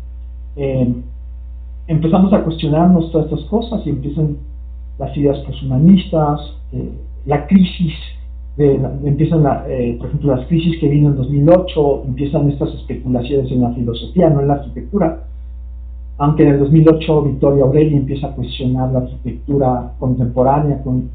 Eh, 0.56 0.94
empezamos 1.88 2.32
a 2.34 2.44
cuestionarnos 2.44 3.12
todas 3.12 3.32
estas 3.32 3.46
cosas 3.48 3.86
y 3.86 3.90
empiezan 3.90 4.38
las 4.98 5.16
ideas 5.18 5.40
poshumanistas, 5.40 6.40
eh, 6.72 6.92
la 7.26 7.48
crisis 7.48 7.94
empiezan, 8.58 9.44
eh, 9.68 9.96
por 9.98 10.08
ejemplo, 10.08 10.36
las 10.36 10.46
crisis 10.48 10.80
que 10.80 10.88
vino 10.88 11.10
en 11.10 11.16
2008, 11.16 12.04
empiezan 12.06 12.50
estas 12.50 12.74
especulaciones 12.76 13.52
en 13.52 13.62
la 13.62 13.72
filosofía, 13.72 14.30
no 14.30 14.42
en 14.42 14.48
la 14.48 14.56
arquitectura. 14.56 15.24
Aunque 16.18 16.44
en 16.44 16.50
el 16.50 16.60
2008 16.60 17.22
Victoria 17.24 17.64
Aureli 17.64 17.96
empieza 17.96 18.28
a 18.28 18.36
cuestionar 18.36 18.92
la 18.92 19.00
arquitectura 19.00 19.94
contemporánea 19.98 20.84
con, 20.84 21.10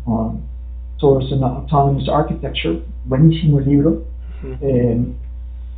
Towards 0.99 1.31
an 1.33 1.43
Autonomous 1.43 2.09
Architecture, 2.09 2.81
buenísimo 3.05 3.61
libro, 3.61 4.03
eh, 4.63 5.05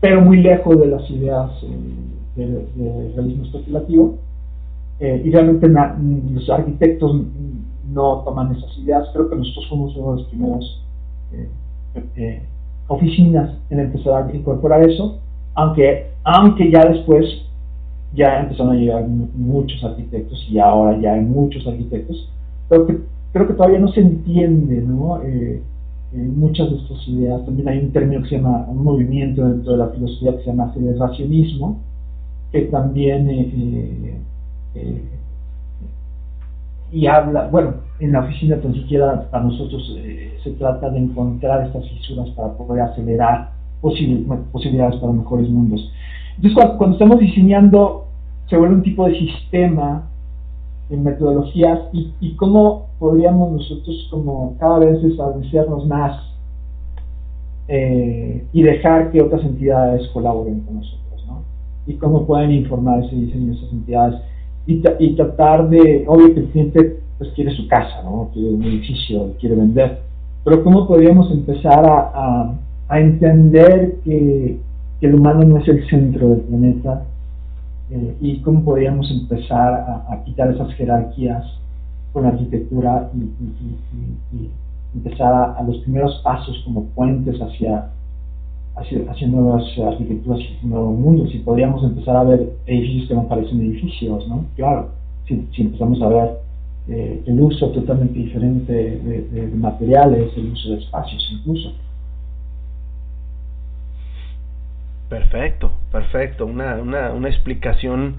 pero 0.01 0.21
muy 0.21 0.43
lejos 0.43 0.79
de 0.79 0.87
las 0.87 1.11
ideas 1.11 1.51
eh, 1.63 2.07
del 2.37 3.15
realismo 3.15 3.45
especulativo. 3.45 4.19
y 5.01 5.31
realmente 5.31 5.69
los 5.69 6.51
arquitectos 6.51 7.13
no 7.93 8.23
toman 8.25 8.55
esas 8.55 8.77
ideas. 8.79 9.09
Creo 9.13 9.29
que 9.29 9.37
nosotros 9.37 9.69
fuimos 9.69 9.97
uno 9.97 10.13
de 10.13 10.23
los 10.23 10.29
primeros 10.29 10.85
eh, 11.33 11.49
eh, 12.17 12.43
oficinas 12.87 13.55
en 13.71 13.81
empezar 13.81 14.25
a 14.25 14.35
incorporar 14.35 14.89
eso, 14.89 15.19
aunque, 15.55 16.11
aunque 16.25 16.71
ya 16.71 16.85
después 16.89 17.25
ya 18.15 18.41
empezaron 18.41 18.73
a 18.73 18.77
llegar 18.77 19.07
muchos 19.07 19.83
arquitectos 19.85 20.47
y 20.51 20.59
ahora 20.59 20.99
ya 20.99 21.15
hay 21.15 21.21
muchos 21.21 21.67
arquitectos, 21.67 22.31
pero 22.69 22.87
que, 22.87 22.99
creo 23.33 23.47
que 23.47 23.55
todavía 23.55 23.79
no 23.79 23.89
se 23.89 24.01
entiende 24.01 24.83
¿no? 24.83 25.23
Eh, 25.23 25.63
muchas 26.13 26.71
de 26.71 26.77
estas 26.77 27.09
ideas. 27.09 27.45
También 27.45 27.69
hay 27.69 27.79
un 27.79 27.93
término 27.93 28.23
que 28.23 28.31
se 28.31 28.37
llama, 28.37 28.67
un 28.69 28.83
movimiento 28.83 29.47
dentro 29.47 29.73
de 29.73 29.79
la 29.79 29.89
filosofía 29.89 30.33
que 30.33 30.45
se 30.45 30.51
llama 30.51 30.65
aceleracionismo, 30.65 31.81
que 32.51 32.63
también 32.63 33.29
y 36.91 37.07
habla, 37.07 37.49
bueno, 37.49 37.75
en 38.01 38.13
la 38.13 38.21
oficina 38.21 38.57
tan 38.61 38.75
siquiera 38.75 39.29
para 39.31 39.45
nosotros 39.45 39.95
eh, 39.99 40.39
se 40.43 40.53
trata 40.53 40.91
de 40.91 40.99
encontrar 40.99 41.67
estas 41.67 41.89
fisuras 41.89 42.31
para 42.31 42.53
poder 42.55 42.83
acelerar 42.83 43.51
posibilidades 43.81 44.97
para 44.97 45.13
mejores 45.13 45.49
mundos. 45.49 45.93
Entonces, 46.37 46.77
cuando, 46.79 46.97
estamos 46.97 47.19
diseñando, 47.19 48.07
se 48.49 48.57
vuelve 48.57 48.77
un 48.77 48.83
tipo 48.83 49.07
de 49.07 49.19
sistema 49.19 50.09
metodologías 50.97 51.81
y, 51.93 52.13
y, 52.21 52.35
cómo 52.37 52.87
podríamos 52.99 53.53
nosotros 53.53 54.09
como 54.11 54.57
cada 54.59 54.79
vez 54.79 55.03
establecernos 55.05 55.87
más 55.87 56.19
eh, 57.69 58.45
y 58.53 58.63
dejar 58.63 59.11
que 59.11 59.21
otras 59.21 59.45
entidades 59.45 60.09
colaboren 60.09 60.61
con 60.61 60.77
nosotros, 60.77 61.25
¿no? 61.27 61.43
Y 61.87 61.95
cómo 61.95 62.27
pueden 62.27 62.53
informar 62.53 63.05
ese 63.05 63.17
diseño 63.17 63.53
esas 63.53 63.73
entidades 63.73 64.21
y, 64.67 64.83
y 64.99 65.17
tratar 65.17 65.69
de, 65.69 66.05
obvio 66.07 66.33
que 66.33 66.41
el 66.41 66.47
cliente 66.47 67.01
pues 67.19 67.31
quiere 67.35 67.51
su 67.51 67.69
casa, 67.69 68.03
¿no? 68.05 68.31
Quiere 68.33 68.51
un 68.51 68.63
edificio, 68.63 69.35
quiere 69.39 69.57
vender, 69.57 69.99
pero 70.45 70.65
cómo 70.65 70.87
podríamos 70.87 71.31
empezar 71.31 71.85
a, 71.85 72.11
a, 72.15 72.55
a 72.89 73.01
entender 73.01 73.97
que, 74.05 74.59
que 75.01 75.07
el 75.07 75.15
humano 75.15 75.45
no 75.45 75.59
es 75.59 75.69
el 75.69 75.87
centro 75.89 76.31
del 76.31 76.41
planeta, 76.41 77.05
eh, 77.91 78.17
y 78.21 78.41
cómo 78.41 78.65
podríamos 78.65 79.11
empezar 79.11 80.05
a, 80.09 80.23
quitar 80.25 80.51
esas 80.51 80.73
jerarquías 80.75 81.45
con 82.13 82.25
la 82.25 82.31
arquitectura 82.31 83.11
y, 83.15 84.51
empezar 84.95 85.55
a, 85.57 85.63
los 85.63 85.79
primeros 85.79 86.21
pasos 86.25 86.61
como 86.65 86.85
puentes 86.87 87.41
hacia, 87.41 87.91
hacia, 88.77 89.27
nuevas 89.29 89.65
arquitecturas 89.79 90.41
y 90.63 90.67
nuevos 90.67 90.99
mundos. 90.99 91.35
Y 91.35 91.39
podríamos 91.39 91.83
empezar 91.85 92.17
a 92.17 92.25
ver 92.25 92.53
edificios 92.67 93.09
que 93.09 93.15
no 93.15 93.29
parecen 93.29 93.61
edificios, 93.61 94.29
¿no? 94.29 94.45
Claro, 94.57 94.91
si, 95.27 95.47
empezamos 95.59 96.01
a 96.03 96.09
ver 96.09 96.31
eh, 96.89 97.23
el 97.27 97.41
uso 97.41 97.69
totalmente 97.71 98.19
diferente 98.19 98.73
de 98.73 99.51
materiales, 99.57 100.31
el 100.37 100.53
uso 100.53 100.71
de 100.71 100.79
espacios 100.79 101.23
incluso. 101.33 101.73
Perfecto, 105.09 105.73
perfecto. 105.91 106.47
Una, 106.47 106.77
una, 106.77 107.13
una 107.13 107.29
explicación 107.29 108.17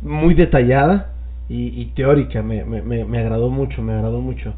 muy 0.00 0.34
detallada 0.34 1.12
y, 1.48 1.86
teórica. 1.94 2.42
Me, 2.42 2.64
me, 2.64 2.82
me, 3.04 3.18
agradó 3.18 3.50
mucho, 3.50 3.82
me 3.82 3.92
agradó 3.92 4.20
mucho. 4.20 4.54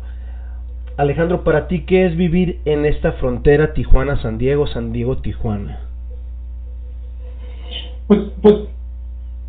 Alejandro, 0.97 1.43
para 1.43 1.67
ti, 1.67 1.85
¿qué 1.85 2.07
es 2.07 2.17
vivir 2.17 2.61
en 2.65 2.85
esta 2.85 3.13
frontera 3.13 3.75
Tijuana-San 3.75 4.39
Diego, 4.39 4.67
San 4.69 4.93
Diego-Tijuana? 4.93 5.81
Pues, 8.07 8.21
pues 8.41 8.55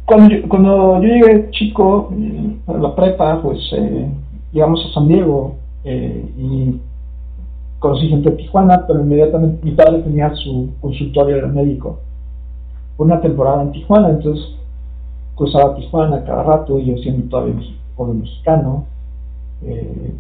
cuando, 0.06 0.36
yo, 0.36 0.48
cuando 0.48 1.02
yo 1.02 1.08
llegué 1.08 1.52
chico 1.52 2.12
eh, 2.18 2.56
a 2.68 2.74
la 2.74 2.96
prepa, 2.96 3.42
pues 3.42 3.60
eh, 3.74 4.08
llegamos 4.52 4.86
a 4.90 4.94
San 4.94 5.08
Diego 5.08 5.58
eh, 5.84 6.26
y 6.38 6.80
conocí 7.86 8.10
gente 8.10 8.32
de 8.32 8.38
Tijuana, 8.38 8.88
pero 8.88 9.02
inmediatamente 9.02 9.64
mi 9.64 9.72
padre 9.72 10.00
tenía 10.00 10.34
su 10.34 10.72
consultorio 10.82 11.36
de 11.36 11.48
médico 11.48 12.00
una 12.98 13.22
temporada 13.22 13.62
en 13.62 13.74
Tijuana, 13.74 14.10
entonces 14.10 14.56
cruzaba 15.36 15.76
Tijuana 15.76 16.24
cada 16.24 16.44
rato, 16.44 16.80
yo 16.80 16.98
siendo 16.98 17.30
todavía 17.30 17.56
joven 17.96 18.22
mexicano, 18.22 18.86
eh, 19.62 20.16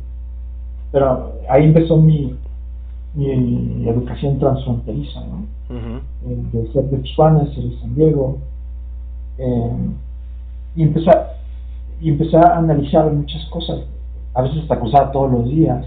pero 0.92 1.34
ahí 1.50 1.64
empezó 1.64 1.98
mi, 1.98 2.36
mi 3.16 3.88
educación 3.90 4.38
transfronteriza, 4.38 5.22
¿no? 5.22 5.46
Eh, 5.72 6.44
de 6.52 6.72
ser 6.72 6.84
de 6.84 6.98
Tijuana, 6.98 7.46
ser 7.46 7.64
de 7.64 7.80
San 7.80 7.96
Diego, 7.96 8.38
eh, 9.40 9.90
y 10.76 10.84
empecé, 10.84 11.12
y 12.00 12.10
empecé 12.10 12.38
a 12.38 12.58
analizar 12.58 13.12
muchas 13.12 13.44
cosas, 13.46 13.80
a 14.36 14.42
veces 14.44 14.60
hasta 14.62 14.80
cruzaba 14.80 15.12
todos 15.12 15.32
los 15.32 15.46
días, 15.46 15.84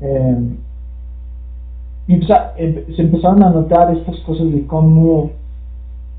eh, 0.00 0.36
se 2.96 3.02
empezaron 3.02 3.42
a 3.42 3.50
notar 3.50 3.94
estas 3.94 4.18
cosas 4.20 4.50
de 4.50 4.66
cómo 4.66 5.30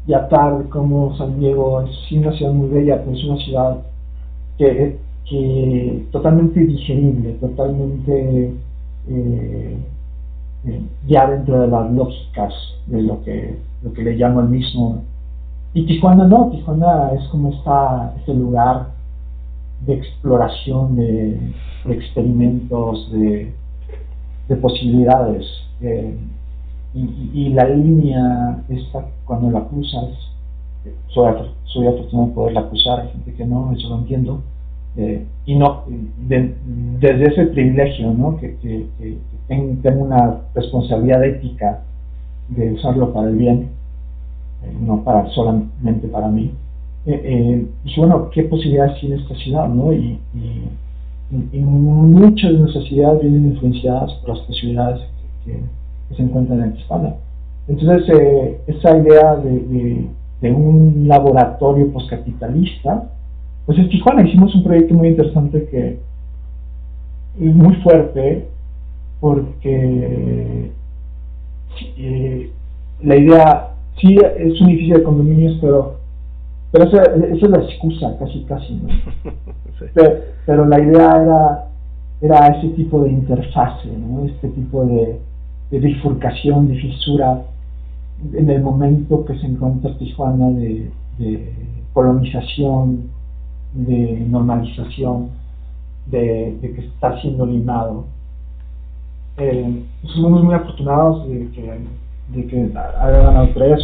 ya 0.08 0.28
tarde, 0.28 0.70
cómo 0.70 1.16
San 1.18 1.40
Diego 1.40 1.82
es 1.82 2.12
una 2.12 2.32
ciudad 2.34 2.52
muy 2.52 2.70
bella, 2.70 3.00
pero 3.04 3.16
es 3.16 3.24
una 3.26 3.38
ciudad 3.38 3.78
que, 4.58 4.98
que 5.30 6.06
totalmente 6.12 6.60
digerible, 6.60 7.34
totalmente 7.34 8.54
eh, 9.08 9.78
eh, 10.66 10.82
ya 11.08 11.30
dentro 11.30 11.62
de 11.62 11.68
las 11.68 11.92
lógicas 11.92 12.54
de 12.88 13.02
lo 13.04 13.24
que, 13.24 13.58
lo 13.84 13.94
que 13.94 14.04
le 14.04 14.16
llamo 14.16 14.42
el 14.42 14.50
mismo. 14.50 15.04
Y 15.74 15.86
Tijuana 15.86 16.26
no, 16.26 16.50
Tijuana 16.50 17.12
es 17.14 17.28
como 17.30 17.50
está 17.52 18.14
este 18.18 18.34
lugar 18.34 18.88
de 19.86 19.94
exploración, 19.94 20.96
de 20.96 21.40
experimentos, 21.86 23.12
de, 23.12 23.54
de 24.50 24.56
posibilidades. 24.58 25.46
Eh, 25.82 26.18
y, 26.94 27.50
la 27.50 27.66
línea 27.70 28.64
esta, 28.68 29.06
cuando 29.24 29.52
la 29.52 29.64
cruzas, 29.66 30.10
soy, 31.10 31.34
soy 31.66 31.86
afortunado 31.86 32.30
de 32.30 32.34
poderla 32.34 32.68
cruzar, 32.68 33.02
hay 33.02 33.10
gente 33.10 33.34
que 33.36 33.46
no, 33.46 33.72
eso 33.74 33.90
lo 33.90 34.00
entiendo, 34.00 34.42
eh, 34.98 35.24
y 35.46 35.56
no, 35.56 35.84
desde 36.18 37.26
ese 37.26 37.46
privilegio, 37.46 38.12
¿no? 38.12 38.38
que, 38.38 38.58
que, 38.62 39.18
tengo 39.48 40.02
una 40.02 40.42
responsabilidad 40.56 41.24
ética 41.24 41.84
de 42.48 42.74
usarlo 42.74 43.14
para 43.14 43.30
el 43.30 43.36
bien, 43.36 43.70
eh, 44.64 44.74
no 44.82 45.04
para 45.04 45.30
solamente 45.30 46.08
para 46.08 46.28
mí. 46.28 46.52
y 47.06 48.00
bueno, 48.00 48.32
¿qué 48.32 48.44
posibilidades 48.44 49.00
tiene 49.00 49.18
esta 49.18 49.36
ciudad? 49.36 49.70
¿no? 49.70 49.94
y 49.94 50.20
y, 50.34 50.64
muchas 51.32 52.52
de 52.52 52.60
nuestras 52.60 52.92
ideas 52.92 53.22
vienen 53.22 53.48
influenciadas 53.48 54.14
por 54.16 54.30
las 54.30 54.40
posibilidades 54.46 55.02
que, 55.46 55.60
se 56.16 56.24
encuentran 56.24 56.64
en 56.64 56.74
Tijuana. 56.74 57.14
Entonces, 57.68 58.10
eh, 58.10 58.62
esa 58.66 58.98
idea 58.98 59.36
de, 59.36 60.10
un 60.52 61.06
laboratorio 61.08 61.92
postcapitalista, 61.92 63.10
pues 63.68 63.78
en 63.78 63.90
Tijuana 63.90 64.28
hicimos 64.28 64.56
un 64.56 64.64
proyecto 64.64 64.96
muy 64.96 65.10
interesante 65.10 65.68
que 65.70 66.00
muy 67.38 67.76
fuerte, 67.76 68.48
porque 69.20 70.72
eh, 71.98 72.52
la 73.04 73.16
idea, 73.16 73.70
sí, 74.02 74.18
es 74.38 74.60
un 74.62 74.70
edificio 74.70 74.98
de 74.98 75.04
condominios, 75.04 75.58
pero 75.62 76.00
pero 76.72 76.86
esa, 76.86 77.02
esa 77.04 77.46
es 77.46 77.50
la 77.50 77.64
excusa, 77.64 78.16
casi, 78.20 78.44
casi, 78.44 78.74
¿no? 78.76 78.90
pero, 80.46 80.66
la 80.66 80.80
idea 80.80 81.68
era, 82.22 82.48
ese 82.48 82.70
tipo 82.70 83.02
de 83.04 83.12
interfase. 83.12 83.90
Este 84.26 84.50
tipo 84.50 84.86
de, 84.86 85.20
bifurcación, 85.72 86.68
de 86.68 86.76
fisura, 86.76 87.44
en 88.34 88.50
el 88.50 88.62
momento 88.62 89.24
que 89.26 89.38
se 89.40 89.46
encuentra 89.46 89.98
Tijuana 89.98 90.50
de, 90.50 90.92
colonización, 91.94 93.10
de 93.74 94.26
normalización, 94.30 95.30
de, 96.08 96.58
que 96.62 96.86
está 96.86 97.20
siendo 97.22 97.46
limado. 97.46 98.06
Eh, 99.38 99.84
somos 100.16 100.44
muy 100.44 100.54
afortunados 100.54 101.28
de 101.30 101.50
que, 101.52 101.80
de 102.42 102.72
haya 102.78 103.22
ganado 103.22 103.50
tres, 103.54 103.80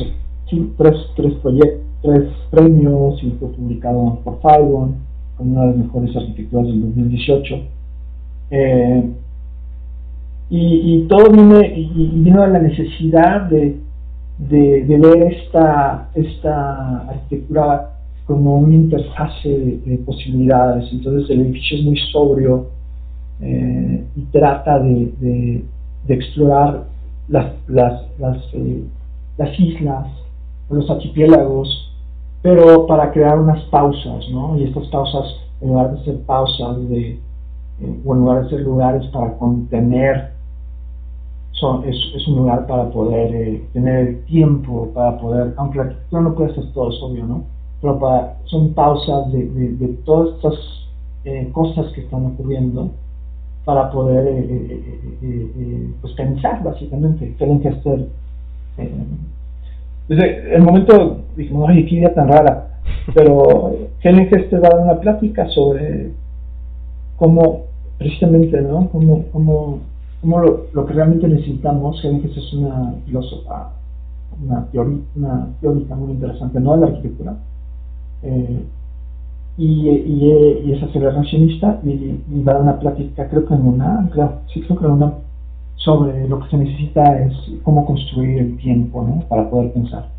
tres, 0.78 0.96
tres 1.16 1.34
proyectos 1.36 1.86
tres 2.06 2.32
premios 2.52 3.22
y 3.24 3.32
fue 3.32 3.50
publicado 3.50 4.20
por 4.24 4.40
Firebone 4.42 4.94
como 5.38 5.52
una 5.52 5.62
de 5.62 5.68
las 5.68 5.78
mejores 5.78 6.16
arquitecturas 6.16 6.68
del 6.68 6.82
2018. 6.82 7.56
Eh, 8.52 9.04
y, 10.50 11.06
todo 11.10 11.32
vino, 11.32 11.60
vino 11.60 12.42
de 12.44 12.48
la 12.50 12.60
necesidad 12.60 13.42
de, 13.50 13.78
de, 14.38 14.98
ver 14.98 15.34
esta, 15.34 16.10
esta 16.14 17.08
arquitectura 17.08 17.92
como 18.26 18.58
una 18.58 18.76
interfase 18.76 19.50
de, 19.86 19.98
posibilidades. 20.00 20.92
Entonces 20.92 21.30
el 21.30 21.42
edificio 21.42 21.78
es 21.78 21.84
muy 21.84 21.98
sobrio 22.12 22.68
eh, 23.42 24.04
y 24.16 24.22
trata 24.32 24.80
de, 24.80 25.64
explorar 26.08 26.86
las, 27.28 27.54
las, 27.68 28.04
las, 28.20 28.38
eh, 28.54 28.84
las 29.38 29.60
islas, 29.60 30.08
los 30.70 30.90
archipiélagos, 30.90 31.85
pero 32.46 32.86
para 32.86 33.12
crear 33.12 33.40
unas 33.40 33.60
pausas, 33.72 34.30
¿no? 34.30 34.56
Y 34.56 34.66
estas 34.66 34.86
pausas, 34.90 35.26
en 35.62 35.70
lugar 35.70 35.96
de 35.96 36.06
ser 36.06 36.22
pausas 36.28 36.78
de, 36.90 37.14
eh, 37.82 38.00
o 38.06 38.14
en 38.14 38.20
lugar 38.20 38.44
de 38.44 38.50
ser 38.52 38.60
lugares 38.60 39.04
para 39.08 39.36
contener, 39.40 40.30
es, 41.88 42.28
un 42.28 42.36
lugar 42.36 42.68
para 42.68 42.88
poder 42.92 43.34
eh, 43.34 43.68
tener 43.74 44.24
tiempo, 44.26 44.92
para 44.94 45.18
poder, 45.18 45.56
aunque 45.58 45.80
la 45.80 45.84
arquitectura 45.86 46.22
no 46.22 46.36
puede 46.36 46.54
ser 46.54 46.72
todo, 46.74 46.92
es 46.92 47.02
obvio, 47.02 47.26
¿no? 47.26 47.46
Pero 47.82 47.98
para, 47.98 48.38
son 48.46 48.76
pausas 48.76 49.32
de, 49.32 49.48
de, 49.48 49.88
todas 50.06 50.36
estas 50.36 50.54
eh, 51.24 51.50
cosas 51.52 51.92
que 51.94 52.02
están 52.02 52.28
ocurriendo 52.28 52.92
para 53.64 53.90
poder 53.90 54.24
pues 56.00 56.14
pensar 56.14 56.62
básicamente, 56.64 57.34
tienen 57.40 57.60
que 57.60 57.70
hacer 57.70 58.08
desde 60.08 60.56
el 60.56 60.62
momento 60.62 61.22
dijimos, 61.36 61.70
ay, 61.70 61.86
qué 61.86 61.96
idea 61.96 62.14
tan 62.14 62.28
rara. 62.28 62.68
Pero 63.14 63.76
Helen 64.02 64.30
Hester 64.32 64.64
va 64.64 64.68
a 64.68 64.76
dar 64.76 64.84
una 64.84 65.00
plática 65.00 65.48
sobre 65.50 66.12
cómo, 67.18 67.64
precisamente, 67.98 68.62
¿no? 68.62 68.90
Cómo, 68.90 69.26
cómo, 69.32 69.80
cómo 70.22 70.40
lo, 70.40 70.66
lo, 70.74 70.86
que 70.86 70.94
realmente 70.94 71.28
necesitamos. 71.28 72.04
Helen 72.04 72.24
es 72.26 72.54
una 72.54 72.94
filósofa, 73.06 73.72
una, 74.44 74.68
teórica 75.62 75.96
muy 75.96 76.12
interesante, 76.12 76.60
no 76.60 76.74
de 76.76 76.82
la 76.82 76.88
arquitectura. 76.88 77.38
Eh, 78.24 78.64
y, 79.58 79.90
y, 79.90 80.62
y 80.66 80.74
es 80.74 80.84
aceleracionista 80.84 81.80
y, 81.84 81.90
y, 81.90 82.44
va 82.44 82.52
a 82.52 82.56
dar 82.56 82.64
una 82.64 82.80
plática, 82.80 83.30
creo 83.30 83.46
que 83.46 83.54
en 83.54 83.66
una, 83.66 84.10
creo, 84.12 84.40
sí 84.54 84.62
creo 84.62 84.78
que 84.78 84.86
en 84.86 84.92
una, 84.92 85.14
sobre 85.76 86.28
lo 86.28 86.40
que 86.42 86.50
se 86.50 86.58
necesita 86.58 87.04
es 87.22 87.34
cómo 87.64 87.86
construir 87.86 88.40
el 88.40 88.58
tiempo, 88.58 89.04
¿no? 89.04 89.28
Para 89.28 89.50
poder 89.50 89.72
pensar. 89.74 90.10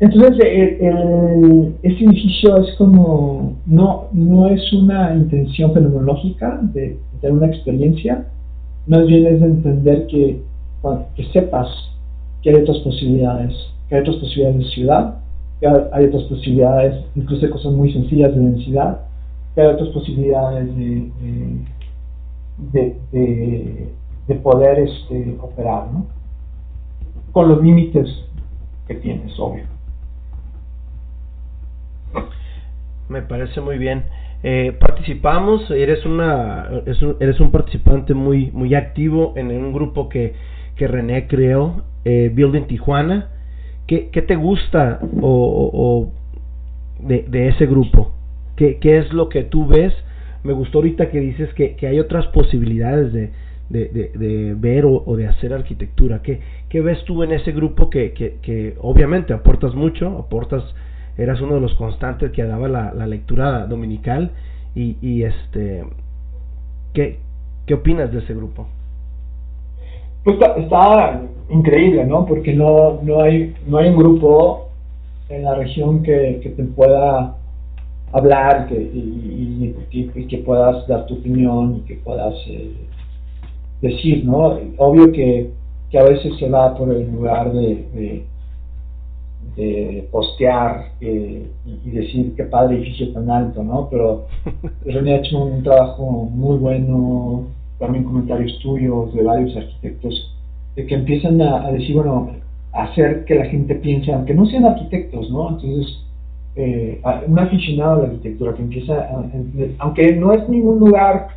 Entonces, 0.00 0.44
el, 0.80 1.76
ese 1.82 2.04
edificio 2.04 2.56
es 2.56 2.74
como, 2.76 3.54
no, 3.66 4.08
no 4.12 4.48
es 4.48 4.72
una 4.72 5.14
intención 5.14 5.72
fenomenológica 5.72 6.58
de, 6.74 6.98
tener 7.20 7.36
una 7.36 7.46
experiencia, 7.46 8.26
más 8.88 9.06
bien 9.06 9.26
es 9.26 9.40
de 9.40 9.46
entender 9.46 10.06
que, 10.08 10.42
que 11.14 11.24
sepas 11.32 11.68
que 12.42 12.50
hay 12.50 12.56
otras 12.56 12.78
posibilidades, 12.78 13.54
que 13.88 13.94
hay 13.94 14.00
otras 14.00 14.16
posibilidades 14.16 14.58
de 14.58 14.64
ciudad, 14.64 15.14
que 15.60 15.68
hay 15.68 16.06
otras 16.06 16.24
posibilidades, 16.24 17.04
incluso 17.14 17.46
de 17.46 17.52
cosas 17.52 17.72
muy 17.72 17.92
sencillas 17.92 18.34
de 18.34 18.40
densidad, 18.40 19.02
que 19.54 19.60
hay 19.60 19.68
otras 19.68 19.90
posibilidades 19.90 20.76
de, 20.76 21.10
de, 22.72 22.96
de, 23.12 23.88
poder 24.42 24.78
este, 24.78 25.36
operar, 25.40 25.88
¿no? 25.92 26.06
Con 27.32 27.48
los 27.48 27.62
límites 27.62 28.08
que 28.86 28.94
tienes, 28.96 29.38
obvio. 29.38 29.64
Me 33.08 33.22
parece 33.22 33.60
muy 33.60 33.78
bien. 33.78 34.04
Eh, 34.42 34.76
participamos, 34.78 35.70
eres 35.70 36.04
una 36.04 36.68
eres 37.20 37.38
un 37.38 37.50
participante 37.52 38.12
muy 38.12 38.50
muy 38.50 38.74
activo 38.74 39.34
en 39.36 39.52
un 39.52 39.72
grupo 39.72 40.08
que, 40.08 40.34
que 40.74 40.88
René 40.88 41.28
creó, 41.28 41.82
eh, 42.04 42.30
Building 42.34 42.66
Tijuana. 42.66 43.28
¿Qué, 43.86 44.08
¿Qué, 44.10 44.22
te 44.22 44.36
gusta 44.36 45.00
o, 45.20 46.10
de, 47.00 47.24
de, 47.28 47.48
ese 47.48 47.66
grupo? 47.66 48.12
¿Qué, 48.56 48.78
¿Qué, 48.78 48.98
es 48.98 49.12
lo 49.12 49.28
que 49.28 49.42
tú 49.42 49.66
ves? 49.66 49.92
Me 50.44 50.52
gustó 50.52 50.78
ahorita 50.78 51.10
que 51.10 51.20
dices 51.20 51.52
que, 51.54 51.76
que 51.76 51.86
hay 51.88 52.00
otras 52.00 52.26
posibilidades 52.28 53.12
de, 53.12 53.32
de, 53.72 54.10
de 54.14 54.54
ver 54.54 54.84
o, 54.86 55.16
de 55.16 55.26
hacer 55.26 55.52
arquitectura. 55.52 56.22
¿Qué, 56.22 56.40
¿Qué 56.68 56.80
ves 56.80 57.02
tú 57.04 57.22
en 57.22 57.32
ese 57.32 57.52
grupo 57.52 57.88
que, 57.88 58.12
que, 58.12 58.36
que 58.42 58.74
obviamente 58.80 59.32
aportas 59.32 59.74
mucho, 59.74 60.18
aportas 60.18 60.62
eras 61.16 61.40
uno 61.40 61.54
de 61.54 61.60
los 61.60 61.74
constantes 61.74 62.32
que 62.32 62.44
daba 62.44 62.68
la, 62.68 62.92
la 62.94 63.06
lectura 63.06 63.66
dominical 63.66 64.30
y, 64.74 64.96
y 65.02 65.24
este 65.24 65.84
¿qué, 66.94 67.18
¿qué 67.66 67.74
opinas 67.74 68.12
de 68.12 68.20
ese 68.20 68.34
grupo? 68.34 68.66
Pues 70.24 70.38
está, 70.56 71.20
increíble, 71.50 72.04
¿no? 72.04 72.24
Porque 72.26 72.54
no, 72.54 73.00
no, 73.02 73.20
hay, 73.22 73.54
no 73.66 73.78
hay 73.78 73.88
un 73.88 73.96
grupo 73.96 74.68
en 75.28 75.44
la 75.44 75.54
región 75.56 76.02
que, 76.02 76.40
que 76.42 76.50
te 76.50 76.62
pueda 76.64 77.36
hablar 78.12 78.68
que, 78.68 78.74
y, 78.74 79.74
y, 79.90 80.26
que 80.26 80.38
puedas 80.38 80.86
dar 80.86 81.06
tu 81.06 81.14
opinión 81.14 81.78
y 81.78 81.80
que 81.88 81.96
puedas 81.96 82.34
eh, 82.46 82.70
decir, 83.82 84.24
¿no? 84.24 84.58
Obvio 84.78 85.12
que, 85.12 85.50
que, 85.90 85.98
a 85.98 86.04
veces 86.04 86.32
se 86.38 86.48
va 86.48 86.74
por 86.74 86.90
el 86.90 87.12
lugar 87.12 87.52
de, 87.52 88.24
de 89.56 90.08
postear 90.10 90.92
eh, 91.00 91.46
y, 91.66 91.90
decir 91.90 92.34
qué 92.36 92.44
padre 92.44 92.76
edificio 92.76 93.12
tan 93.12 93.30
alto, 93.30 93.62
¿no? 93.62 93.88
Pero 93.90 94.26
René 94.84 95.14
ha 95.14 95.18
hecho 95.18 95.38
un 95.38 95.62
trabajo 95.62 96.28
muy 96.32 96.56
bueno, 96.58 97.46
también 97.78 98.04
comentarios 98.04 98.58
tuyos 98.60 99.12
de 99.12 99.22
varios 99.22 99.56
arquitectos, 99.56 100.34
de 100.76 100.86
que 100.86 100.94
empiezan 100.94 101.40
a, 101.42 101.70
decir, 101.70 101.96
bueno, 101.96 102.30
hacer 102.72 103.24
que 103.26 103.34
la 103.34 103.44
gente 103.46 103.74
piense, 103.74 104.12
aunque 104.12 104.34
no 104.34 104.46
sean 104.46 104.64
arquitectos, 104.64 105.30
¿no? 105.30 105.50
Entonces, 105.50 105.98
eh, 106.54 107.00
un 107.26 107.38
aficionado 107.38 107.92
a 107.92 107.98
la 107.98 108.04
arquitectura 108.04 108.54
que 108.54 108.62
empieza, 108.62 109.08
aunque 109.78 110.16
no 110.16 110.32
es 110.32 110.48
ningún 110.48 110.78
lugar 110.78 111.28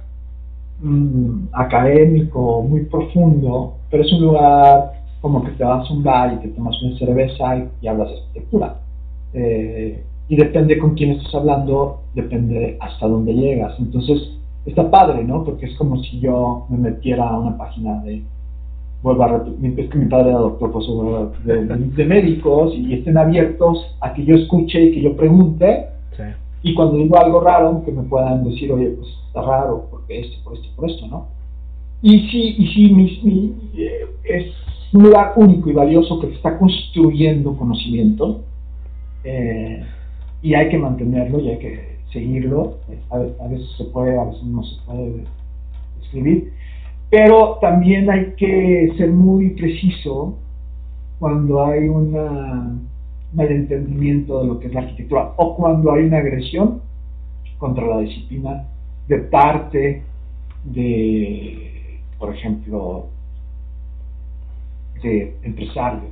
mm, 0.82 1.48
académico 1.54 2.62
muy 2.64 2.82
profundo, 2.86 3.76
pero 3.90 4.04
es 4.04 4.14
un 4.14 4.22
lugar 4.22 4.94
como 5.22 5.44
que 5.44 5.52
te 5.52 5.64
vas 5.64 5.90
a 5.90 5.94
un 5.94 6.04
bar 6.04 6.34
y 6.34 6.38
te 6.38 6.50
tomas 6.50 6.82
una 6.84 6.98
cerveza 6.98 7.68
y, 7.82 7.88
hablas 7.88 8.10
de 8.10 8.18
arquitectura. 8.18 8.76
Eh, 9.34 10.04
y 10.28 10.36
depende 10.36 10.78
con 10.78 10.96
quién 10.96 11.12
estás 11.12 11.34
hablando, 11.36 12.02
depende 12.14 12.78
hasta 12.80 13.08
dónde 13.08 13.34
llegas. 13.34 13.74
Entonces, 13.80 14.36
está 14.66 14.90
padre, 14.90 15.24
¿no? 15.24 15.44
Porque 15.44 15.68
es 15.68 15.76
como 15.78 16.02
si 16.04 16.20
yo 16.20 16.66
me 16.70 16.78
metiera 16.78 17.28
a 17.28 17.40
una 17.40 17.58
página 17.58 18.02
de, 18.04 18.24
vuelvo 19.04 19.24
a 19.24 19.46
es 19.78 19.90
que 19.90 19.98
mi 19.98 20.06
padre 20.06 20.30
era 20.30 20.40
doctor 20.40 20.72
pues, 20.72 20.86
de, 21.46 21.66
de, 21.66 22.06
médicos 22.06 22.74
y 22.76 22.96
estén 22.96 23.18
abiertos 23.18 23.86
a 24.02 24.14
que 24.14 24.26
yo 24.26 24.36
escuche 24.36 24.82
y 24.82 24.92
que 24.94 25.02
yo 25.02 25.16
pregunte. 25.16 25.88
Y 26.66 26.74
cuando 26.74 26.98
digo 26.98 27.16
algo 27.20 27.42
raro, 27.42 27.84
que 27.86 27.92
me 27.92 28.02
puedan 28.02 28.44
decir, 28.44 28.72
oye, 28.72 28.88
pues 28.88 29.08
está 29.28 29.44
raro, 29.44 29.88
porque 29.92 30.22
esto, 30.22 30.44
por 30.44 30.56
esto, 30.56 30.68
por 30.76 30.90
esto, 30.90 31.06
¿no? 31.06 31.28
Y 32.02 32.28
sí, 32.28 32.56
y 32.58 32.68
sí, 32.74 32.92
mi, 32.92 33.54
eh, 33.78 34.08
es 34.24 34.52
un 34.92 35.04
lugar 35.04 35.34
único 35.36 35.70
y 35.70 35.74
valioso 35.74 36.20
que 36.20 36.34
está 36.34 36.58
construyendo 36.58 37.56
conocimiento 37.56 38.42
eh, 39.24 39.84
y 40.42 40.56
hay 40.56 40.70
que 40.70 40.80
mantenerlo 40.80 41.40
y 41.40 41.50
hay 41.50 41.60
que 41.60 42.00
seguirlo. 42.12 42.80
A, 43.12 43.48
veces 43.48 43.70
se 43.78 43.84
puede, 43.84 44.18
a 44.20 44.24
veces 44.24 44.44
no 44.46 44.64
se 44.64 44.82
puede 44.88 45.24
escribir, 46.02 46.52
pero 47.12 47.60
también 47.62 48.10
hay 48.10 48.34
que 48.38 48.92
ser 48.98 49.12
muy 49.12 49.52
preciso 49.52 50.36
cuando 51.20 51.64
hay 51.64 51.88
un 53.32 53.38
malentendimiento 53.38 54.42
de 54.42 54.48
lo 54.48 54.60
que 54.60 54.68
es 54.68 54.74
la 54.74 54.82
arquitectura 54.82 55.34
o 55.38 55.56
cuando 55.56 55.92
hay 55.94 56.04
una 56.06 56.18
agresión 56.18 56.82
contra 57.58 57.86
la 57.86 58.00
disciplina 58.00 58.66
de 59.08 59.18
parte 59.20 60.04
de, 60.64 62.00
por 62.18 62.34
ejemplo, 62.34 63.08
de 65.02 65.36
empresarios 65.44 66.12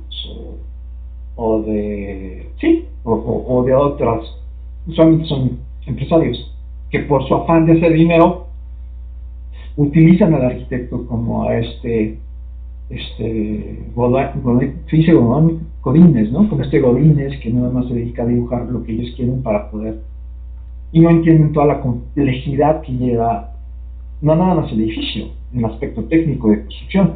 o, 1.36 1.62
de, 1.62 2.48
sí, 2.60 2.86
o, 3.02 3.64
de 3.64 3.74
otras, 3.74 4.24
usualmente 4.86 5.26
son 5.26 5.58
empresarios, 5.86 6.54
que 6.90 7.00
por 7.00 7.26
su 7.26 7.34
afán 7.34 7.66
de 7.66 7.72
hacer 7.72 7.92
dinero 7.92 8.46
utilizan 9.76 10.34
al 10.34 10.44
arquitecto 10.44 11.06
como 11.06 11.48
a 11.48 11.58
este, 11.58 12.18
este, 12.90 13.84
Godines, 15.82 16.32
¿no? 16.32 16.48
Como 16.48 16.62
este 16.62 16.80
Godines 16.80 17.38
que 17.40 17.50
nada 17.50 17.70
más 17.70 17.88
se 17.88 17.94
dedica 17.94 18.22
a 18.22 18.26
dibujar 18.26 18.66
lo 18.66 18.82
que 18.84 18.92
ellos 18.92 19.14
quieren 19.16 19.42
para 19.42 19.70
poder, 19.70 20.00
y 20.92 21.00
no 21.00 21.10
entienden 21.10 21.52
toda 21.52 21.66
la 21.66 21.80
complejidad 21.80 22.82
que 22.82 22.92
lleva, 22.92 23.52
no 24.22 24.36
nada 24.36 24.54
más 24.54 24.72
el 24.72 24.80
edificio, 24.80 25.26
el 25.54 25.64
aspecto 25.64 26.04
técnico 26.04 26.50
de 26.50 26.60
construcción, 26.60 27.14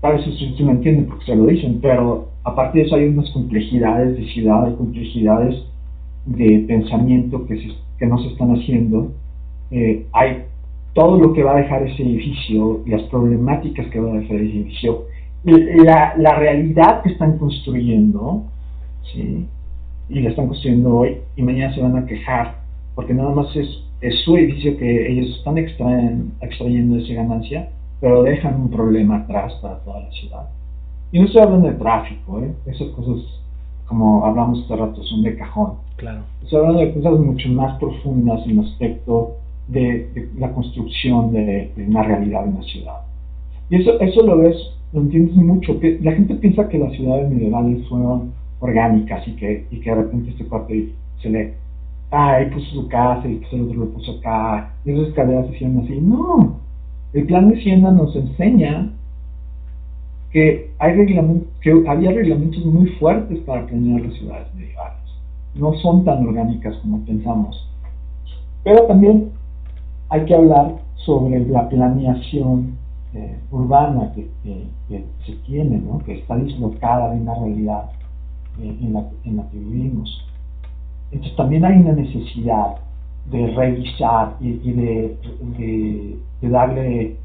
tal 0.00 0.16
vez 0.16 0.26
eso 0.26 0.64
no 0.64 0.72
entienden 0.72 1.06
porque 1.06 1.26
se 1.26 1.36
lo 1.36 1.46
dicen, 1.46 1.78
pero 1.80 2.28
a 2.44 2.54
partir 2.54 2.82
de 2.82 2.86
eso 2.88 2.96
hay 2.96 3.06
unas 3.06 3.30
complejidades 3.30 4.16
de 4.16 4.26
ciudad, 4.26 4.66
hay 4.66 4.74
complejidades 4.74 5.62
de 6.26 6.64
pensamiento 6.66 7.46
que, 7.46 7.56
se, 7.56 7.68
que 7.98 8.06
no 8.06 8.18
se 8.18 8.28
están 8.28 8.52
haciendo. 8.52 9.12
Eh, 9.70 10.06
hay 10.12 10.44
todo 10.94 11.18
lo 11.18 11.32
que 11.32 11.42
va 11.42 11.52
a 11.52 11.60
dejar 11.60 11.82
ese 11.82 12.02
edificio, 12.02 12.82
las 12.86 13.02
problemáticas 13.04 13.86
que 13.88 14.00
va 14.00 14.12
a 14.12 14.18
dejar 14.18 14.36
ese 14.36 14.56
edificio, 14.56 15.04
la, 15.44 16.14
la 16.16 16.34
realidad 16.34 17.02
que 17.02 17.10
están 17.10 17.38
construyendo, 17.38 18.44
¿sí? 19.12 19.46
y 20.08 20.20
la 20.20 20.30
están 20.30 20.46
construyendo 20.46 20.98
hoy, 20.98 21.16
y 21.36 21.42
mañana 21.42 21.74
se 21.74 21.80
van 21.80 21.96
a 21.96 22.06
quejar, 22.06 22.56
porque 22.94 23.14
nada 23.14 23.30
más 23.30 23.54
es, 23.56 23.68
es 24.00 24.20
su 24.24 24.36
edificio 24.36 24.76
que 24.76 25.12
ellos 25.12 25.36
están 25.38 25.56
extraen, 25.56 26.32
extrayendo 26.40 26.98
esa 26.98 27.14
ganancia, 27.14 27.70
pero 28.00 28.22
dejan 28.22 28.60
un 28.60 28.70
problema 28.70 29.18
atrás 29.18 29.54
para 29.62 29.78
toda 29.78 30.00
la 30.00 30.10
ciudad. 30.10 30.48
Y 31.10 31.18
no 31.18 31.26
estoy 31.26 31.42
hablando 31.42 31.68
de 31.68 31.74
tráfico, 31.74 32.40
¿eh? 32.40 32.52
esas 32.66 32.88
cosas, 32.88 33.22
como 33.86 34.26
hablamos 34.26 34.64
hace 34.64 34.76
rato, 34.76 35.02
son 35.04 35.22
de 35.22 35.36
cajón. 35.36 35.74
Claro. 35.96 36.22
Estoy 36.42 36.58
hablando 36.58 36.80
de 36.80 36.92
cosas 36.94 37.20
mucho 37.20 37.48
más 37.50 37.78
profundas 37.78 38.44
en 38.44 38.58
el 38.58 38.66
aspecto 38.66 39.36
de, 39.68 40.28
la 40.38 40.52
construcción 40.52 41.32
de, 41.32 41.72
una 41.86 42.02
realidad 42.02 42.46
en 42.46 42.54
la 42.54 42.62
ciudad. 42.62 43.00
Y 43.70 43.76
eso, 43.76 44.00
eso 44.00 44.26
lo 44.26 44.38
ves, 44.38 44.56
lo 44.92 45.00
entiendes 45.00 45.36
mucho. 45.36 45.78
La 46.00 46.12
gente 46.12 46.34
piensa 46.34 46.68
que 46.68 46.78
las 46.78 46.92
ciudades 46.92 47.30
medievales 47.30 47.86
fueron 47.88 48.32
orgánicas 48.60 49.26
y 49.26 49.32
que, 49.36 49.66
y 49.70 49.80
que 49.80 49.90
de 49.90 49.96
repente 49.96 50.30
este 50.30 50.44
cuarto 50.44 50.72
se 51.20 51.30
le, 51.30 51.54
ah, 52.10 52.34
ahí 52.34 52.50
puso 52.50 52.82
su 52.82 52.88
casa 52.88 53.26
y 53.26 53.40
el 53.52 53.62
otro 53.62 53.80
lo 53.80 53.90
puso 53.90 54.18
acá, 54.18 54.74
y 54.84 54.92
esas 54.92 55.08
escaleras 55.08 55.46
se 55.46 55.54
hicieron 55.54 55.78
así. 55.78 55.98
No, 56.00 56.58
el 57.12 57.26
plan 57.26 57.48
de 57.48 57.60
Siena 57.62 57.90
nos 57.90 58.14
enseña 58.16 58.90
que, 60.30 60.70
hay 60.78 61.06
que 61.60 61.84
había 61.86 62.10
reglamentos 62.10 62.64
muy 62.64 62.88
fuertes 62.92 63.38
para 63.40 63.66
planear 63.66 64.00
las 64.00 64.14
ciudades 64.14 64.54
medievales. 64.54 64.98
No 65.54 65.74
son 65.74 66.04
tan 66.04 66.26
orgánicas 66.26 66.74
como 66.76 67.04
pensamos. 67.04 67.68
Pero 68.64 68.86
también 68.86 69.30
hay 70.12 70.26
que 70.26 70.34
hablar 70.34 70.74
sobre 71.06 71.40
la 71.46 71.70
planeación 71.70 72.76
eh, 73.14 73.38
urbana 73.50 74.12
que, 74.14 74.28
se 75.24 75.32
tiene, 75.46 75.82
que 76.04 76.18
está 76.18 76.36
dislocada 76.36 77.14
de 77.14 77.20
una 77.22 77.34
realidad 77.34 77.84
eh, 78.60 78.76
en, 78.82 78.92
la, 79.36 79.48
que 79.48 79.58
vivimos. 79.58 80.22
Entonces 81.10 81.34
también 81.34 81.64
hay 81.64 81.78
una 81.78 81.92
necesidad 81.92 82.76
de 83.30 83.54
revisar 83.54 84.36
y, 84.38 84.72
de, 84.72 86.18
darle 86.42 87.16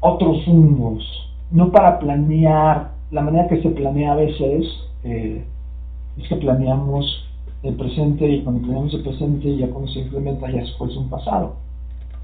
otros 0.00 0.46
rumbos, 0.46 1.04
no 1.50 1.70
para 1.70 1.98
planear, 1.98 2.92
la 3.10 3.20
manera 3.20 3.46
que 3.46 3.60
se 3.60 3.68
planea 3.68 4.12
a 4.12 4.16
veces 4.16 4.66
eh, 5.04 5.44
es 6.16 6.28
que 6.30 6.36
planeamos 6.36 7.27
el 7.62 7.74
presente 7.74 8.28
y 8.28 8.42
cuando 8.42 8.62
planeamos 8.62 8.94
el 8.94 9.02
presente 9.02 9.56
ya 9.56 9.68
cuando 9.68 9.90
se 9.90 10.00
implementa 10.00 10.50
ya 10.50 10.62
es 10.62 10.96
un 10.96 11.08
pasado, 11.08 11.56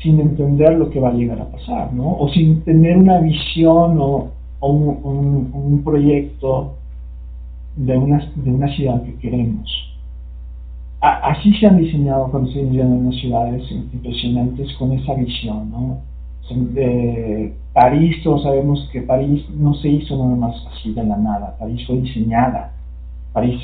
sin 0.02 0.20
entender 0.20 0.76
lo 0.78 0.90
que 0.90 1.00
va 1.00 1.10
a 1.10 1.14
llegar 1.14 1.40
a 1.40 1.50
pasar, 1.50 1.92
¿no? 1.92 2.16
O 2.18 2.28
sin 2.28 2.62
tener 2.62 2.96
una 2.96 3.20
visión 3.20 3.98
o, 4.00 4.30
un, 4.60 5.50
un, 5.52 5.82
proyecto 5.84 6.74
de 7.76 7.98
una, 7.98 8.32
de 8.34 8.50
una 8.50 8.74
ciudad 8.74 9.02
que 9.02 9.14
queremos 9.16 9.84
así 11.04 11.52
se 11.54 11.66
han 11.66 11.76
diseñado 11.76 12.30
cuando 12.30 12.50
se 12.50 12.60
en 12.60 12.80
unas 12.80 13.20
ciudades 13.20 13.70
impresionantes 13.70 14.72
con 14.74 14.92
esa 14.92 15.14
visión, 15.14 15.70
¿no? 15.70 15.98
París, 17.72 18.22
todos 18.22 18.42
sabemos 18.42 18.88
que 18.92 19.02
París 19.02 19.44
no 19.50 19.74
se 19.74 19.88
hizo 19.88 20.16
nada 20.16 20.36
más 20.36 20.54
así 20.72 20.92
de 20.92 21.04
la 21.04 21.16
nada, 21.16 21.56
París 21.58 21.86
fue 21.86 21.96
diseñada. 21.96 22.72
París, 23.32 23.60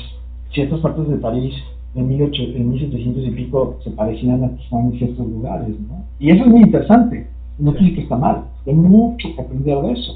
ciertas 0.53 0.79
partes 0.79 1.07
de 1.07 1.17
París 1.17 1.53
en, 1.95 2.07
1700 2.07 3.23
y 3.25 3.31
pico 3.31 3.77
se 3.83 3.91
parecían 3.91 4.43
a 4.43 4.49
Tijuana 4.55 4.89
en 4.89 4.97
ciertos 4.97 5.27
lugares, 5.27 5.69
¿no? 5.69 6.03
Y 6.19 6.31
eso 6.31 6.43
es 6.43 6.49
muy 6.49 6.61
interesante, 6.61 7.27
no 7.59 7.73
quiere 7.73 7.95
que 7.95 8.01
está 8.01 8.15
mal, 8.15 8.45
hay 8.65 8.73
mucho 8.73 9.27
que 9.35 9.41
aprender 9.41 9.81
de 9.81 9.91
eso. 9.93 10.13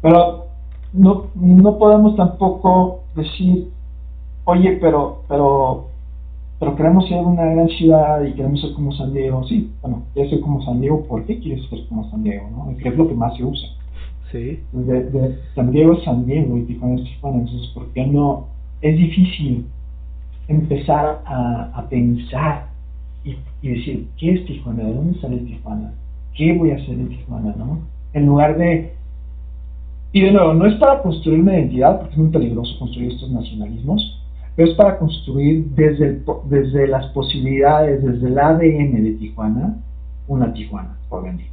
Pero 0.00 0.46
no, 0.92 1.26
no 1.34 1.78
podemos 1.78 2.16
tampoco 2.16 3.00
decir, 3.14 3.68
oye, 4.44 4.78
pero, 4.80 5.22
pero 5.28 5.86
pero 6.58 6.76
queremos 6.76 7.08
ser 7.08 7.18
una 7.18 7.44
gran 7.44 7.68
ciudad 7.68 8.24
y 8.24 8.32
queremos 8.32 8.60
ser 8.60 8.72
como 8.72 8.92
San 8.92 9.12
Diego. 9.12 9.44
Sí, 9.44 9.70
bueno, 9.82 10.02
quieres 10.14 10.30
ser 10.30 10.40
como 10.40 10.64
San 10.64 10.80
Diego, 10.80 11.04
¿por 11.06 11.24
qué 11.24 11.38
quieres 11.38 11.68
ser 11.68 11.86
como 11.88 12.08
San 12.10 12.22
Diego? 12.22 12.48
¿no? 12.50 12.74
¿Qué 12.78 12.88
es 12.88 12.96
lo 12.96 13.08
que 13.08 13.14
más 13.14 13.36
se 13.36 13.44
usa? 13.44 13.68
Sí. 14.30 14.60
De, 14.72 15.38
San 15.54 15.72
Diego 15.72 15.94
es 15.94 16.04
San 16.04 16.24
Diego 16.26 16.56
y 16.56 16.62
Tijuana 16.62 16.96
es 16.96 17.04
Tijuana, 17.04 17.38
entonces, 17.40 17.68
¿por 17.74 17.86
qué 17.88 18.06
no? 18.06 18.46
Es 18.84 18.98
difícil 18.98 19.64
empezar 20.46 21.22
a, 21.24 21.70
a 21.74 21.88
pensar 21.88 22.66
y, 23.24 23.34
y, 23.62 23.68
decir, 23.70 24.08
¿qué 24.18 24.32
es 24.34 24.44
Tijuana? 24.44 24.84
¿De 24.84 24.92
dónde 24.92 25.18
sale 25.20 25.38
Tijuana? 25.38 25.94
¿Qué 26.34 26.52
voy 26.52 26.70
a 26.70 26.74
hacer 26.74 26.90
en 26.90 27.08
Tijuana? 27.08 27.54
¿no? 27.56 27.80
En 28.12 28.26
lugar 28.26 28.58
de... 28.58 28.92
Y 30.12 30.20
de 30.20 30.32
nuevo, 30.32 30.52
no 30.52 30.66
es 30.66 30.74
para 30.74 31.00
construir 31.00 31.40
una 31.40 31.54
identidad, 31.54 31.98
porque 31.98 32.12
es 32.12 32.18
muy 32.18 32.28
peligroso 32.28 32.78
construir 32.78 33.12
estos 33.12 33.30
nacionalismos, 33.30 34.22
pero 34.54 34.70
es 34.70 34.76
para 34.76 34.98
construir 34.98 35.64
desde, 35.74 36.20
desde 36.50 36.86
las 36.86 37.06
posibilidades, 37.06 38.04
desde 38.04 38.28
el 38.28 38.38
ADN 38.38 39.02
de 39.02 39.16
Tijuana, 39.18 39.78
una 40.28 40.52
Tijuana 40.52 40.98
por 41.08 41.24
venir. 41.24 41.46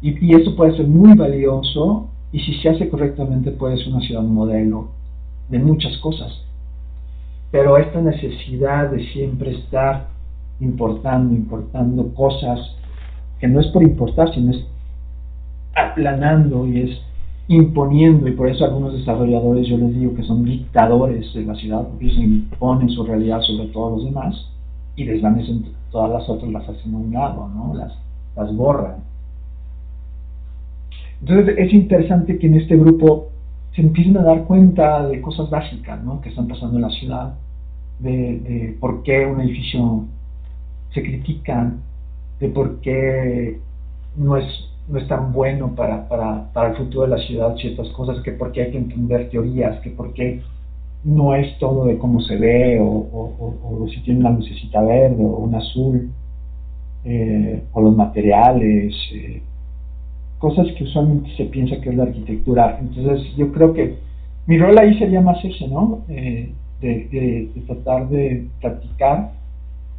Y, 0.00 0.24
y 0.24 0.34
eso 0.40 0.56
puede 0.56 0.74
ser 0.74 0.86
muy 0.86 1.12
valioso 1.14 2.08
y 2.32 2.40
si 2.40 2.54
se 2.62 2.70
hace 2.70 2.88
correctamente 2.88 3.50
puede 3.50 3.76
ser 3.76 3.88
una 3.88 4.00
ciudad 4.00 4.22
modelo 4.22 5.03
de 5.48 5.58
muchas 5.58 5.96
cosas. 5.98 6.32
Pero 7.50 7.76
esta 7.78 8.00
necesidad 8.00 8.90
de 8.90 9.04
siempre 9.12 9.52
estar 9.52 10.08
importando, 10.60 11.34
importando 11.34 12.12
cosas 12.14 12.58
que 13.38 13.48
no 13.48 13.60
es 13.60 13.66
por 13.68 13.82
importar, 13.82 14.32
sino 14.34 14.52
es 14.52 14.64
aplanando 15.74 16.66
y 16.66 16.80
es 16.80 17.00
imponiendo, 17.46 18.26
y 18.26 18.32
por 18.32 18.48
eso 18.48 18.64
algunos 18.64 18.94
desarrolladores 18.94 19.66
yo 19.68 19.76
les 19.76 19.94
digo 19.94 20.14
que 20.14 20.22
son 20.22 20.44
dictadores 20.44 21.32
de 21.34 21.44
la 21.44 21.54
ciudad, 21.54 21.86
porque 21.86 22.06
ellos 22.06 22.18
imponen 22.18 22.88
su 22.88 23.04
realidad 23.04 23.40
sobre 23.42 23.68
todos 23.68 23.98
los 23.98 24.04
demás 24.04 24.50
y 24.96 25.04
desvanecen 25.04 25.66
todas 25.90 26.10
las 26.10 26.28
otras, 26.28 26.50
las 26.50 26.68
hacen 26.68 26.94
a 26.94 26.96
un 26.96 27.12
lado, 27.12 27.48
¿no? 27.48 27.74
las, 27.74 27.92
las 28.34 28.54
borran. 28.56 28.96
Entonces 31.20 31.54
es 31.58 31.72
interesante 31.72 32.38
que 32.38 32.46
en 32.46 32.54
este 32.54 32.76
grupo 32.76 33.28
se 33.74 33.82
empiecen 33.82 34.16
a 34.16 34.22
dar 34.22 34.44
cuenta 34.44 35.06
de 35.08 35.20
cosas 35.20 35.50
básicas 35.50 36.02
¿no? 36.02 36.20
que 36.20 36.28
están 36.28 36.48
pasando 36.48 36.76
en 36.76 36.82
la 36.82 36.90
ciudad, 36.90 37.34
de, 37.98 38.76
por 38.80 39.02
qué 39.02 39.26
un 39.26 39.40
edificio 39.40 40.04
se 40.92 41.02
critica, 41.02 41.72
de 42.40 42.48
por 42.48 42.80
qué 42.80 43.58
no 44.16 44.36
es 44.36 44.46
no 44.86 44.98
es 44.98 45.08
tan 45.08 45.32
bueno 45.32 45.74
para, 45.74 46.06
para, 46.08 46.52
para 46.52 46.70
el 46.70 46.76
futuro 46.76 47.02
de 47.06 47.16
la 47.16 47.26
ciudad 47.26 47.56
ciertas 47.56 47.88
cosas, 47.88 48.20
que 48.22 48.32
porque 48.32 48.62
hay 48.62 48.70
que 48.70 48.78
entender 48.78 49.30
teorías, 49.30 49.80
que 49.80 49.90
porque 49.90 50.42
no 51.04 51.34
es 51.34 51.58
todo 51.58 51.86
de 51.86 51.98
cómo 51.98 52.20
se 52.20 52.36
ve, 52.36 52.78
o, 52.80 52.84
o, 52.84 53.88
si 53.88 54.00
tiene 54.02 54.20
una 54.20 54.30
lucecita 54.30 54.82
verde 54.82 55.22
o 55.22 55.38
un 55.38 55.54
azul, 55.54 56.10
eh, 57.04 57.62
o 57.72 57.80
los 57.80 57.96
materiales, 57.96 58.94
eh, 59.14 59.42
cosas 60.44 60.70
que 60.76 60.84
usualmente 60.84 61.34
se 61.38 61.46
piensa 61.46 61.80
que 61.80 61.88
es 61.88 61.96
la 61.96 62.02
arquitectura. 62.02 62.78
Entonces 62.78 63.34
yo 63.34 63.50
creo 63.50 63.72
que 63.72 63.94
mi 64.46 64.58
rol 64.58 64.76
ahí 64.76 64.98
sería 64.98 65.22
más 65.22 65.42
ese, 65.42 65.66
¿no? 65.68 66.04
Eh, 66.10 66.52
de, 66.82 67.48
tratar 67.66 68.10
de 68.10 68.46
practicar 68.60 69.32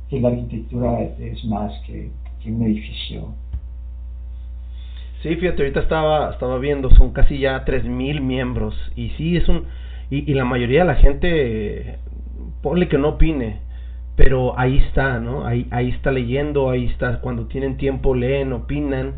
que 0.08 0.20
la 0.20 0.28
arquitectura 0.28 1.02
es 1.20 1.44
más 1.46 1.74
que, 1.88 2.12
que 2.44 2.52
un 2.52 2.62
edificio 2.62 3.30
Sí, 5.24 5.36
fíjate, 5.38 5.64
ahorita 5.64 5.80
estaba, 5.80 6.30
estaba 6.32 6.60
viendo, 6.60 6.92
son 6.92 7.10
casi 7.12 7.40
ya 7.40 7.66
3.000 7.66 8.22
miembros. 8.22 8.76
Y 8.96 9.10
sí, 9.18 9.36
es 9.36 9.50
un... 9.50 9.64
Y, 10.12 10.32
y 10.32 10.36
la 10.36 10.46
mayoría 10.46 10.82
de 10.82 10.86
la 10.86 10.96
gente, 10.96 11.98
ponle 12.62 12.88
que 12.88 13.00
no 13.00 13.10
opine, 13.10 13.62
pero 14.16 14.60
ahí 14.60 14.78
está, 14.78 15.20
¿no? 15.20 15.48
Ahí, 15.48 15.66
ahí 15.72 15.90
está 15.90 16.12
leyendo, 16.12 16.70
ahí 16.70 16.86
está, 16.86 17.22
cuando 17.22 17.48
tienen 17.48 17.78
tiempo 17.78 18.14
leen, 18.14 18.54
opinan, 18.54 19.16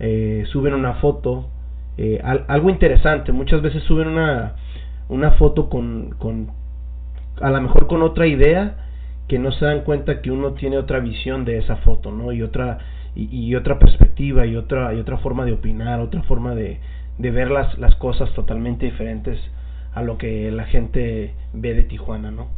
eh, 0.00 0.44
suben 0.50 0.74
una 0.74 0.94
foto. 0.94 1.48
Eh, 1.96 2.20
algo 2.22 2.70
interesante, 2.70 3.32
muchas 3.32 3.62
veces 3.62 3.82
suben 3.84 4.08
una, 4.08 4.56
una 5.08 5.32
foto 5.32 5.68
con, 5.68 6.14
con, 6.18 6.48
a 7.40 7.50
lo 7.50 7.60
mejor 7.60 7.86
con 7.86 8.02
otra 8.02 8.26
idea, 8.26 8.76
que 9.28 9.38
no 9.38 9.52
se 9.52 9.64
dan 9.64 9.82
cuenta 9.82 10.20
que 10.20 10.30
uno 10.30 10.52
tiene 10.52 10.76
otra 10.76 10.98
visión 10.98 11.44
de 11.44 11.58
esa 11.58 11.76
foto, 11.76 12.10
¿no? 12.10 12.32
Y 12.32 12.42
otra 12.42 12.78
y, 13.14 13.54
otra 13.54 13.78
perspectiva 13.78 14.46
y 14.46 14.56
otra, 14.56 14.92
y 14.94 14.98
otra 14.98 15.18
forma 15.18 15.44
de 15.44 15.52
opinar, 15.52 16.00
otra 16.00 16.22
forma 16.22 16.54
de, 16.54 16.78
de 17.18 17.30
ver 17.30 17.50
las, 17.50 17.78
las 17.78 17.94
cosas 17.96 18.32
totalmente 18.34 18.86
diferentes 18.86 19.38
a 19.94 20.02
lo 20.02 20.18
que 20.18 20.50
la 20.50 20.64
gente 20.64 21.32
ve 21.52 21.74
de 21.74 21.84
Tijuana, 21.84 22.30
¿no? 22.30 22.48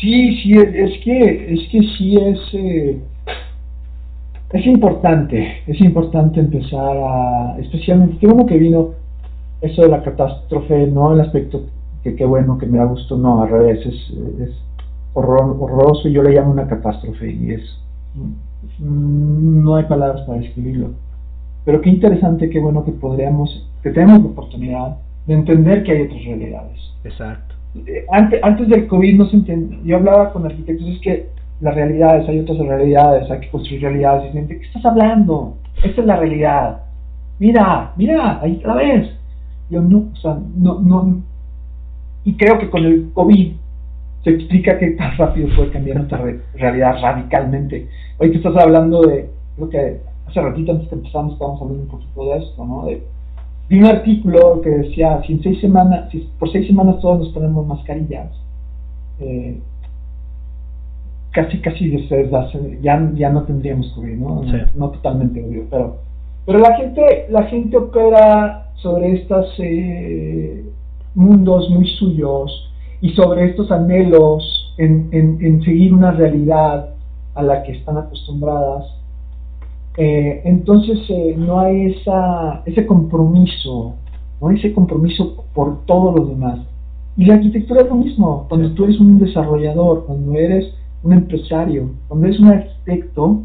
Sí, 0.00 0.42
sí, 0.42 0.52
es 0.54 1.04
que, 1.04 1.54
es 1.54 1.68
que 1.68 1.80
sí 1.96 2.16
es, 2.16 2.54
eh, 2.54 2.98
es 4.52 4.66
importante, 4.66 5.62
es 5.66 5.80
importante 5.80 6.40
empezar 6.40 6.96
a, 6.96 7.56
especialmente, 7.58 8.18
qué 8.18 8.26
bueno 8.26 8.46
que 8.46 8.58
vino 8.58 8.90
eso 9.60 9.82
de 9.82 9.88
la 9.88 10.02
catástrofe, 10.02 10.86
no 10.86 11.12
el 11.12 11.20
aspecto 11.20 11.62
que 12.02 12.16
qué 12.16 12.24
bueno, 12.24 12.58
que 12.58 12.66
me 12.66 12.78
da 12.78 12.84
gusto, 12.84 13.16
no, 13.16 13.42
al 13.42 13.48
revés, 13.48 13.86
es, 13.86 14.10
es 14.40 14.50
horroroso 15.14 16.08
y 16.08 16.12
yo 16.12 16.22
le 16.22 16.32
llamo 16.32 16.50
una 16.50 16.66
catástrofe 16.66 17.30
y 17.30 17.52
es 17.52 17.78
no 18.78 19.76
hay 19.76 19.84
palabras 19.84 20.22
para 20.22 20.40
describirlo. 20.40 20.90
Pero 21.64 21.80
qué 21.80 21.90
interesante, 21.90 22.50
qué 22.50 22.58
bueno 22.58 22.84
que 22.84 22.92
podríamos, 22.92 23.68
que 23.82 23.90
tenemos 23.90 24.22
la 24.22 24.28
oportunidad 24.28 24.96
de 25.26 25.34
entender 25.34 25.84
que 25.84 25.92
hay 25.92 26.02
otras 26.02 26.24
realidades. 26.24 26.78
Exacto. 27.04 27.54
Eh, 27.86 28.04
antes, 28.10 28.40
antes 28.42 28.68
del 28.68 28.86
COVID 28.86 29.16
no 29.16 29.26
se 29.26 29.36
entendía, 29.36 29.78
yo 29.84 29.96
hablaba 29.96 30.32
con 30.32 30.44
arquitectos, 30.44 30.88
es 30.88 31.00
que 31.00 31.28
las 31.62 31.74
realidades, 31.76 32.28
hay 32.28 32.40
otras 32.40 32.58
realidades, 32.58 33.30
hay 33.30 33.40
que 33.40 33.50
construir 33.50 33.82
realidades. 33.82 34.28
Y 34.28 34.32
gente, 34.32 34.58
¿qué 34.58 34.66
estás 34.66 34.84
hablando? 34.84 35.56
Esta 35.82 36.00
es 36.00 36.06
la 36.06 36.16
realidad. 36.16 36.82
Mira, 37.38 37.92
mira, 37.96 38.40
ahí 38.42 38.60
la 38.64 38.74
ves. 38.74 39.10
Yo 39.70 39.80
no, 39.80 40.08
o 40.12 40.16
sea, 40.16 40.36
no, 40.56 40.80
no. 40.80 41.22
Y 42.24 42.34
creo 42.34 42.58
que 42.58 42.68
con 42.68 42.84
el 42.84 43.10
COVID 43.14 43.52
se 44.24 44.30
explica 44.30 44.78
que 44.78 44.90
tan 44.92 45.16
rápido 45.16 45.48
puede 45.54 45.70
cambiar 45.70 45.98
nuestra 45.98 46.20
realidad 46.54 46.96
radicalmente. 47.00 47.88
Hoy 48.18 48.32
que 48.32 48.38
estás 48.38 48.56
hablando 48.56 49.02
de, 49.02 49.30
creo 49.54 49.68
que 49.70 50.00
hace 50.26 50.40
ratito 50.40 50.72
antes 50.72 50.88
que 50.88 50.96
empezamos 50.96 51.34
estábamos 51.34 51.62
hablando 51.62 51.82
un 51.84 51.88
poquito 51.88 52.24
de 52.24 52.38
esto, 52.38 52.66
¿no? 52.66 52.86
De, 52.86 53.02
un 53.70 53.86
artículo 53.86 54.60
que 54.60 54.68
decía, 54.68 55.22
si 55.26 55.32
en 55.34 55.42
seis 55.42 55.60
semanas, 55.60 56.10
si 56.10 56.28
por 56.38 56.50
seis 56.52 56.66
semanas 56.66 57.00
todos 57.00 57.20
nos 57.20 57.28
ponemos 57.30 57.66
mascarillas, 57.66 58.28
eh, 59.20 59.58
casi 61.32 61.58
casi 61.60 61.90
ya, 62.82 63.10
ya 63.14 63.30
no 63.30 63.42
tendríamos 63.44 63.92
COVID, 63.94 64.16
¿no? 64.16 64.42
No 64.74 64.90
totalmente 64.90 65.42
obvio, 65.42 65.64
pero, 65.70 65.96
pero 66.46 66.58
la 66.58 66.76
gente, 66.76 67.26
la 67.30 67.44
gente 67.44 67.76
opera 67.76 68.70
sobre 68.76 69.12
estos 69.12 69.54
eh, 69.58 70.64
mundos 71.14 71.70
muy 71.70 71.86
suyos, 71.86 72.72
y 73.02 73.10
sobre 73.10 73.50
estos 73.50 73.70
anhelos 73.70 74.72
en, 74.78 75.08
en, 75.12 75.62
seguir 75.62 75.92
una 75.92 76.12
realidad 76.12 76.90
a 77.34 77.42
la 77.42 77.62
que 77.64 77.72
están 77.72 77.98
acostumbradas, 77.98 78.86
eh, 79.98 80.40
entonces 80.44 80.98
eh, 81.08 81.34
no 81.36 81.60
hay 81.60 81.92
esa, 81.92 82.62
ese 82.64 82.86
compromiso, 82.86 83.94
no 84.40 84.48
hay 84.48 84.56
ese 84.56 84.72
compromiso 84.72 85.44
por 85.52 85.84
todos 85.84 86.14
los 86.14 86.28
demás. 86.28 86.60
Y 87.16 87.26
la 87.26 87.34
arquitectura 87.34 87.82
es 87.82 87.88
lo 87.88 87.96
mismo, 87.96 88.46
cuando 88.48 88.70
tú 88.70 88.84
eres 88.84 88.98
un 89.00 89.18
desarrollador, 89.18 90.06
cuando 90.06 90.34
eres 90.34 90.72
un 91.02 91.12
empresario, 91.12 91.90
cuando 92.08 92.26
eres 92.26 92.40
un 92.40 92.48
arquitecto, 92.48 93.42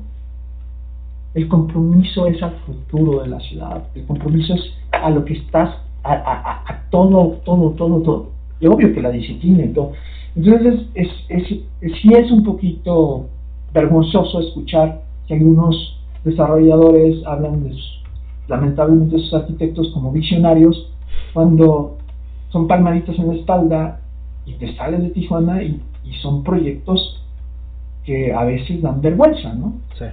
el 1.34 1.48
compromiso 1.48 2.28
es 2.28 2.42
al 2.42 2.56
futuro 2.66 3.22
de 3.22 3.30
la 3.30 3.40
ciudad, 3.40 3.84
el 3.96 4.06
compromiso 4.06 4.54
es 4.54 4.62
a 4.92 5.10
lo 5.10 5.26
que 5.26 5.34
estás, 5.34 5.76
a, 6.04 6.14
a, 6.14 6.90
todo, 6.90 7.40
todo, 7.44 7.72
todo, 7.72 8.02
todo. 8.02 8.30
Y 8.60 8.68
obvio 8.68 8.94
que 8.94 9.02
la 9.02 9.12
disciplina 9.12 9.66
y 9.66 9.70
todo. 9.70 9.92
Entonces, 10.36 10.88
es, 10.94 11.10
es, 11.30 11.44
es, 11.82 11.92
sí 12.02 12.10
es 12.14 12.32
un 12.32 12.44
poquito 12.44 13.28
vergonzoso 13.74 14.40
escuchar 14.40 15.02
que 15.28 15.36
algunos 15.36 16.00
desarrolladores 16.24 17.24
hablan 17.26 17.64
de, 17.64 17.76
lamentablemente, 18.48 19.18
de 19.18 19.22
sus 19.24 19.34
arquitectos 19.34 19.92
como 19.94 20.12
visionarios, 20.12 20.92
cuando 21.34 21.98
son 22.50 22.68
palmaditas 22.68 23.18
en 23.20 23.28
la 23.28 23.36
espalda 23.36 24.00
y 24.46 24.54
te 24.54 24.76
sales 24.76 25.02
de 25.02 25.10
Tijuana 25.10 25.62
y, 25.62 25.82
y 26.06 26.14
son 26.22 26.44
proyectos 26.44 27.22
que 28.08 28.32
a 28.32 28.46
veces 28.46 28.82
dan 28.82 29.02
vergüenza, 29.02 29.54
¿no? 29.54 29.74
Sí. 30.00 30.06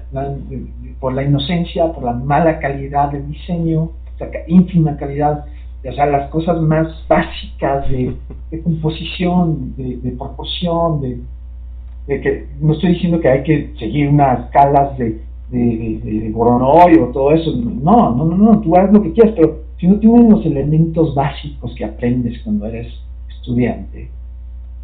por 0.98 1.14
la 1.14 1.22
inocencia, 1.22 1.92
por 1.92 2.02
la 2.02 2.12
mala 2.12 2.58
calidad 2.58 3.12
del 3.12 3.30
diseño, 3.30 3.90
la 4.18 4.28
ínfima 4.48 4.96
calidad, 4.96 5.44
o 5.88 5.92
sea, 5.92 6.06
las 6.06 6.28
cosas 6.30 6.60
más 6.60 6.88
básicas 7.08 7.88
de, 7.88 8.16
composición, 8.64 9.74
de, 9.76 10.10
proporción, 10.18 11.02
de, 11.02 12.20
que 12.20 12.48
no 12.60 12.72
estoy 12.72 12.94
diciendo 12.94 13.20
que 13.20 13.28
hay 13.28 13.42
que 13.44 13.72
seguir 13.78 14.08
unas 14.08 14.46
escalas 14.46 14.98
de, 14.98 15.20
de, 15.50 16.00
de, 16.02 16.32
o 16.34 17.10
todo 17.12 17.30
eso, 17.30 17.52
no, 17.54 18.12
no, 18.12 18.24
no, 18.24 18.36
no, 18.36 18.60
tú 18.60 18.74
haz 18.76 18.92
lo 18.92 19.02
que 19.02 19.12
quieras, 19.12 19.34
pero 19.36 19.60
si 19.78 19.86
no 19.86 20.00
tienes 20.00 20.28
los 20.28 20.44
elementos 20.44 21.14
básicos 21.14 21.72
que 21.76 21.84
aprendes 21.84 22.42
cuando 22.42 22.66
eres 22.66 22.92
estudiante 23.38 24.08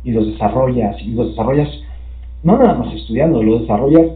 y 0.04 0.12
los 0.12 0.28
desarrollas, 0.28 0.96
y 1.02 1.10
los 1.10 1.30
desarrollas 1.30 1.68
no 2.42 2.58
nada 2.58 2.74
más 2.74 2.94
estudiando, 2.94 3.42
lo 3.42 3.60
desarrollas 3.60 4.12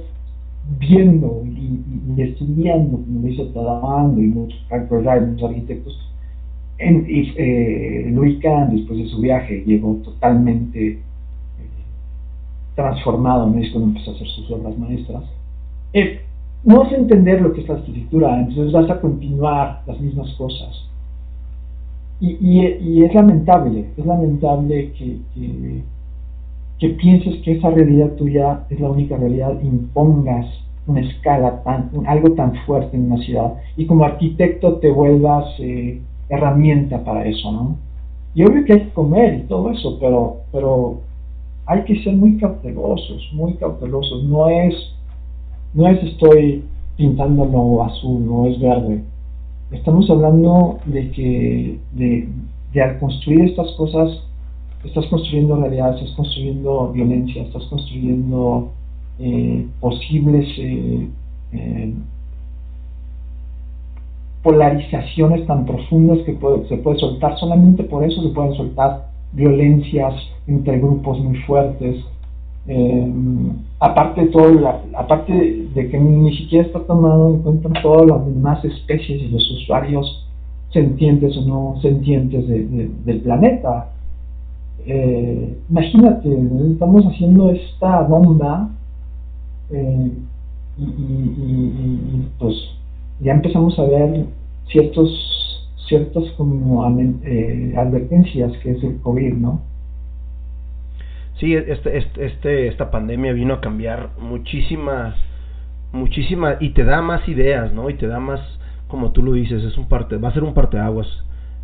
viendo 0.79 1.43
y, 1.45 2.21
estudiando, 2.23 2.99
como 2.99 3.21
lo 3.21 3.29
hizo 3.29 3.47
Tadamando 3.49 4.21
y 4.21 4.27
muchos, 4.27 4.59
muchos 4.71 5.51
arquitectos. 5.51 6.01
En, 6.79 7.07
y, 7.09 7.33
eh, 7.37 8.11
Louis 8.13 8.41
Kahn, 8.41 8.77
después 8.77 8.99
de 8.99 9.07
su 9.07 9.21
viaje, 9.21 9.63
llegó 9.67 9.95
totalmente 10.05 10.93
eh, 10.93 10.99
transformado, 12.75 13.47
¿no? 13.47 13.59
es 13.59 13.71
cuando 13.71 13.91
empezó 13.91 14.13
a 14.13 14.15
hacer 14.15 14.27
sus 14.29 14.51
obras 14.51 14.77
maestras. 14.79 15.25
No 16.65 16.79
vas 16.81 16.93
a 16.93 16.97
entender 16.97 17.43
lo 17.43 17.53
que 17.53 17.61
es 17.61 17.69
la 17.69 17.75
arquitectura, 17.75 18.41
entonces 18.41 18.73
vas 18.73 18.91
a 18.91 19.01
continuar 19.01 19.83
las 19.87 20.01
mismas 20.01 20.33
cosas. 20.35 20.89
Y, 22.21 22.37
y, 22.41 23.05
es 23.05 23.15
lamentable, 23.15 23.91
es 23.97 24.07
lamentable 24.07 24.93
que 24.93 25.19
pienses 26.81 27.37
que 27.43 27.53
esa 27.53 27.71
realidad 27.71 28.13
tuya 28.13 28.65
es 28.71 28.81
la 28.81 28.91
única 28.91 29.17
realidad, 29.17 29.61
impongas 29.63 30.47
una 30.87 31.01
escala, 31.01 31.63
tan, 31.63 31.91
algo 32.07 32.33
tan 32.33 32.55
fuerte 32.67 32.97
en 32.97 33.11
una 33.11 33.23
ciudad 33.25 33.55
y 33.77 33.87
como 33.87 34.05
arquitecto 34.05 34.75
te 34.75 34.91
vuelvas 34.91 35.47
eh, 35.59 36.01
herramienta 36.29 37.03
para 37.05 37.27
eso, 37.27 37.51
¿no? 37.51 37.77
Y 38.35 38.43
obvio 38.43 38.65
que 38.65 38.73
hay 38.73 38.81
que 38.81 38.93
comer 38.93 39.35
y 39.35 39.43
todo 39.43 39.71
eso, 39.71 39.97
pero, 40.01 40.39
pero 40.51 41.01
hay 41.67 41.83
que 41.85 42.03
ser 42.03 42.15
muy 42.15 42.37
cautelosos, 42.37 43.31
muy 43.33 43.55
cautelosos. 43.55 44.25
No 44.25 44.49
es, 44.49 44.75
no 45.73 45.87
es 45.87 46.03
estoy 46.03 46.65
pintándolo 46.97 47.83
azul, 47.85 48.27
no 48.27 48.47
es 48.47 48.61
verde. 48.61 49.03
Estamos 49.71 50.11
hablando 50.11 50.79
de 50.85 51.11
que 51.13 51.79
de, 51.93 52.29
de 52.73 52.83
al 52.83 52.99
construir 52.99 53.51
estas 53.51 53.71
cosas 53.73 54.21
estás 54.85 55.07
construyendo 55.07 55.57
realidad, 55.57 55.95
estás 55.95 56.15
construyendo 56.15 56.93
violencia, 56.93 57.43
estás 57.43 57.65
construyendo 57.65 58.73
eh, 59.19 59.67
posibles 59.81 60.47
eh, 60.59 61.09
eh, 61.53 61.95
polarizaciones 64.43 65.47
tan 65.47 65.65
profundas 65.65 66.19
que 66.27 66.37
se 66.69 66.77
puede 66.77 66.99
soltar. 66.99 67.39
Solamente 67.39 67.85
por 67.85 68.05
eso 68.05 68.23
se 68.23 68.29
pueden 68.29 68.55
soltar 68.55 69.09
violencias 69.33 70.15
entre 70.47 70.79
grupos 70.79 71.19
muy 71.19 71.37
fuertes. 71.39 72.05
aparte 73.79 74.23
de 74.23 74.27
todo, 74.29 74.49
aparte 74.95 75.33
de 75.75 75.89
que 75.89 75.99
ni 75.99 76.37
siquiera 76.37 76.67
está 76.67 76.81
tomado 76.81 77.35
en 77.35 77.43
cuenta 77.43 77.83
todas 77.83 78.07
las 78.07 78.27
demás 78.27 78.65
especies 78.65 79.23
y 79.23 79.29
los 79.29 79.51
usuarios 79.51 80.27
sentientes 80.71 81.37
o 81.37 81.43
no 81.43 81.81
sentientes 81.81 82.47
del 82.49 83.21
planeta 83.21 83.91
eh, 84.87 85.57
imagínate, 85.71 86.29
estamos 86.71 87.05
haciendo 87.07 87.51
esta 87.51 88.03
bomba 88.03 88.69
eh, 89.71 90.13
y, 90.79 92.27
pues 92.39 92.55
ya 93.21 93.33
empezamos 93.33 93.79
a 93.79 93.85
ver 93.85 94.27
ciertos 94.67 95.11
ciertas 95.89 96.25
como 96.37 96.85
eh, 96.99 97.75
advertencias 97.77 98.53
que 98.63 98.73
es 98.73 98.83
el 98.83 99.01
COVID, 99.01 99.35
¿no? 99.35 99.61
Sí, 101.39 101.55
este, 101.55 101.99
este, 101.99 102.27
este, 102.27 102.69
esta 102.69 102.91
pandemia 102.91 103.33
vino 103.33 103.55
a 103.55 103.61
cambiar 103.61 104.11
muchísimas, 104.19 105.17
muchísimas, 105.93 106.57
y 106.61 106.71
te 106.71 106.85
da 106.85 107.03
más 107.03 107.29
ideas, 107.29 107.73
¿no? 107.73 107.91
Y 107.91 107.95
te 107.95 108.07
da 108.07 108.21
más, 108.21 108.41
como 108.89 109.13
tú 109.13 109.23
lo 109.23 109.33
dices, 109.33 109.63
es 109.65 109.77
un 109.77 109.89
parte, 109.89 110.17
va 110.17 110.29
a 110.29 110.33
ser 110.33 110.45
un 110.45 110.55
parteaguas, 110.55 111.09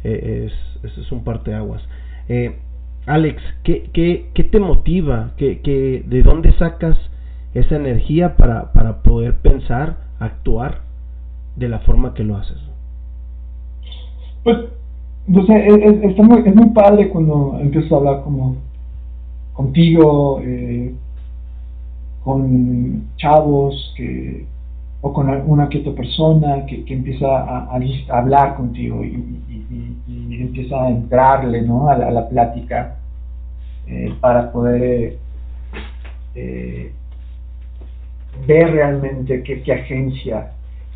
eh, 0.03 0.51
es, 0.82 0.99
es, 0.99 1.12
un 1.12 1.23
parteaguas. 1.23 1.82
Eh, 2.28 2.57
Alex, 3.06 3.43
¿qué, 3.64 3.90
qué, 3.93 4.31
qué 4.35 4.44
te 4.44 4.60
motiva? 4.60 5.32
¿Qué, 5.36 5.60
qué, 5.60 6.05
¿De 6.06 6.22
dónde 6.22 6.52
sacas 6.52 6.97
esa 7.55 7.77
energía 7.77 8.36
para, 8.36 8.72
para 8.72 9.02
poder 9.02 9.36
pensar, 9.36 9.97
actuar 10.18 10.82
de 11.56 11.68
la 11.68 11.81
forma 11.81 12.14
que 12.14 12.24
lo 12.24 12.36
haces? 12.36 12.59
Pues, 14.44 14.59
no 15.27 15.44
sé, 15.47 15.66
es, 15.66 16.05
es, 16.12 16.18
muy, 16.18 16.43
es 16.47 16.55
muy 16.55 16.70
padre 16.70 17.09
cuando 17.10 17.59
empiezo 17.60 17.94
a 17.94 17.98
hablar 17.98 18.22
como 18.22 18.56
contigo, 19.52 20.40
eh, 20.43 20.94
con 22.24 23.09
chavos 23.16 23.94
que 23.97 24.47
o 25.02 25.12
con 25.12 25.28
una 25.28 25.68
que 25.68 25.78
otra 25.78 25.94
persona 25.94 26.66
que, 26.66 26.85
que 26.85 26.94
empieza 26.94 27.27
a, 27.27 27.70
a, 27.74 28.18
hablar 28.18 28.56
contigo 28.56 29.02
y, 29.05 29.49
y, 30.11 30.35
y, 30.35 30.43
empieza 30.43 30.82
a 30.82 30.89
entrarle 30.89 31.62
¿no? 31.62 31.89
a, 31.89 31.97
la, 31.97 32.28
plática 32.28 32.97
eh, 33.87 34.12
para 34.20 34.51
poder 34.51 35.19
eh, 36.35 36.93
ver 38.47 38.73
realmente 38.73 39.43
qué, 39.43 39.62
qué 39.62 39.73
agencia 39.73 40.53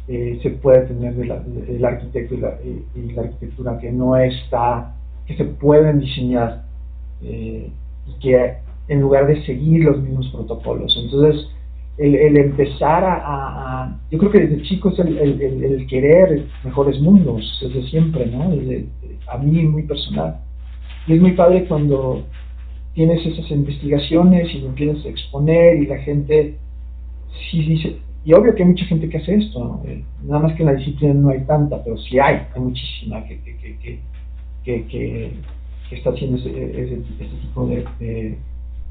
eh, 0.08 0.38
se 0.42 0.50
puede 0.50 0.86
tener 0.86 1.14
del 1.14 1.80
de 1.80 1.86
arquitecto 1.86 2.34
y 2.34 2.38
la, 2.38 2.54
y 2.94 3.12
la, 3.12 3.22
arquitectura 3.22 3.78
que 3.78 3.90
no 3.90 4.16
está, 4.16 4.94
que 5.26 5.36
se 5.36 5.44
pueden 5.44 6.00
diseñar 6.00 6.64
y 7.22 7.70
que 8.20 8.54
en 8.88 9.00
lugar 9.00 9.26
de 9.26 9.42
seguir 9.46 9.84
los 9.84 10.02
mismos 10.02 10.28
protocolos. 10.28 10.94
Entonces, 11.02 11.48
el, 11.96 12.36
empezar 12.36 13.04
a, 13.04 13.96
Yo 14.10 14.18
creo 14.18 14.32
que 14.32 14.40
desde 14.40 14.62
chicos 14.62 14.98
el, 14.98 15.16
el, 15.18 15.86
querer 15.86 16.46
mejores 16.64 17.00
mundos, 17.00 17.58
desde 17.62 17.88
siempre, 17.88 18.26
¿no? 18.26 18.50
A 19.28 19.38
mí 19.38 19.62
muy 19.62 19.82
personal. 19.82 20.40
Y 21.06 21.14
es 21.14 21.20
muy 21.20 21.32
padre 21.32 21.66
cuando 21.66 22.24
tienes 22.94 23.24
esas 23.26 23.50
investigaciones 23.50 24.54
y 24.54 24.60
lo 24.60 24.68
empiezas 24.68 25.04
a 25.04 25.08
exponer 25.08 25.82
y 25.82 25.86
la 25.86 25.98
gente 25.98 26.56
sí 27.50 27.62
dice... 27.62 27.96
Y 28.24 28.32
obvio 28.32 28.54
que 28.54 28.62
hay 28.62 28.70
mucha 28.70 28.86
gente 28.86 29.06
que 29.10 29.18
hace 29.18 29.34
esto, 29.34 29.82
eh, 29.84 30.02
nada 30.24 30.40
más 30.40 30.54
que 30.54 30.62
en 30.62 30.66
la 30.68 30.74
disciplina 30.76 31.12
no 31.12 31.28
hay 31.28 31.40
tanta, 31.40 31.84
pero 31.84 31.98
sí 31.98 32.18
hay, 32.18 32.40
hay 32.54 32.60
muchísima 32.60 33.22
que, 33.24 33.38
que, 33.38 33.58
que, 33.58 33.98
que, 34.64 35.30
que 35.90 35.96
está 35.96 36.08
haciendo 36.08 36.38
ese, 36.38 36.48
ese, 36.48 36.96
tipo 37.42 37.66
de 37.66 38.38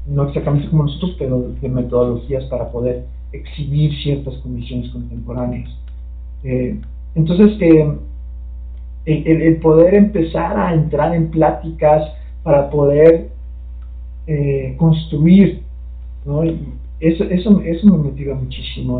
no 0.06 0.24
exactamente 0.28 0.68
como 0.68 0.84
nosotros, 0.84 1.16
pero 1.18 1.40
de 1.60 1.68
metodologías 1.68 2.44
para 2.44 2.70
poder 2.70 3.06
exhibir 3.32 3.92
ciertas 4.02 4.34
condiciones 4.36 4.90
contemporáneas. 4.90 5.70
Eh, 6.42 6.78
entonces, 7.14 7.56
eh, 7.60 7.96
el, 9.06 9.56
poder 9.56 9.94
empezar 9.94 10.58
a 10.58 10.74
entrar 10.74 11.14
en 11.14 11.30
pláticas 11.30 12.10
para 12.42 12.70
poder 12.70 13.28
eh, 14.26 14.74
construir, 14.78 15.62
eso, 17.00 17.24
eso, 17.24 17.50
me 17.50 17.98
motiva 17.98 18.34
muchísimo. 18.34 18.96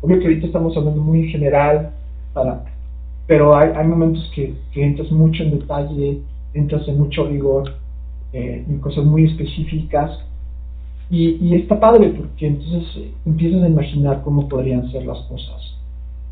obvio 0.00 0.18
que 0.18 0.24
ahorita 0.24 0.46
estamos 0.46 0.76
hablando 0.76 1.02
muy 1.02 1.22
en 1.22 1.28
general, 1.28 1.90
para, 2.32 2.64
pero 3.28 3.54
hay, 3.54 3.86
momentos 3.86 4.28
que, 4.34 4.54
entras 4.74 5.12
mucho 5.12 5.42
en 5.42 5.58
detalle, 5.58 6.18
entras 6.54 6.88
en 6.88 6.98
mucho 6.98 7.26
rigor 7.28 7.74
eh, 8.32 8.64
en 8.66 8.78
cosas 8.78 9.04
muy 9.04 9.24
específicas. 9.24 10.18
Y, 11.10 11.36
y, 11.40 11.54
está 11.54 11.78
padre 11.78 12.08
porque 12.08 12.46
entonces 12.46 12.84
eh, 12.96 13.12
empiezas 13.26 13.62
a 13.62 13.68
imaginar 13.68 14.22
cómo 14.22 14.48
podrían 14.48 14.90
ser 14.90 15.04
las 15.04 15.18
cosas. 15.26 15.74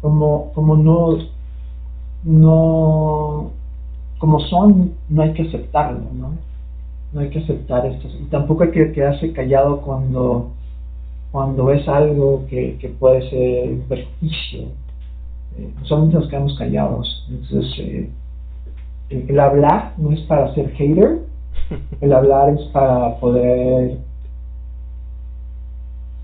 Como, 0.01 0.53
como 0.55 0.75
no, 0.77 1.19
no, 2.25 3.51
como 4.19 4.41
son, 4.41 4.95
no 5.09 5.23
hay 5.23 5.33
que 5.33 5.43
aceptarlo, 5.43 6.07
¿no? 6.13 6.47
no 7.13 7.21
hay 7.21 7.31
que 7.31 7.39
aceptar 7.39 7.87
esto. 7.87 8.09
Y 8.21 8.25
tampoco 8.25 8.65
hay 8.65 8.71
que 8.71 8.93
quedarse 8.93 9.33
callado 9.33 9.81
cuando, 9.81 10.51
cuando 11.33 11.71
es 11.71 11.89
algo 11.89 12.45
que, 12.49 12.77
que 12.79 12.89
puede 12.89 13.29
ser 13.31 13.73
un 13.73 13.81
perjuicio. 13.89 14.63
Eh, 15.59 15.71
solamente 15.85 16.19
nos 16.19 16.29
quedamos 16.29 16.59
callados. 16.59 17.27
Entonces, 17.31 17.75
eh, 17.79 18.11
el, 19.09 19.41
hablar 19.41 19.95
no 19.97 20.13
es 20.13 20.21
para 20.23 20.55
ser 20.55 20.73
hater, 20.73 21.21
el 22.01 22.13
hablar 22.13 22.51
es 22.51 22.63
para 22.67 23.19
poder 23.19 23.99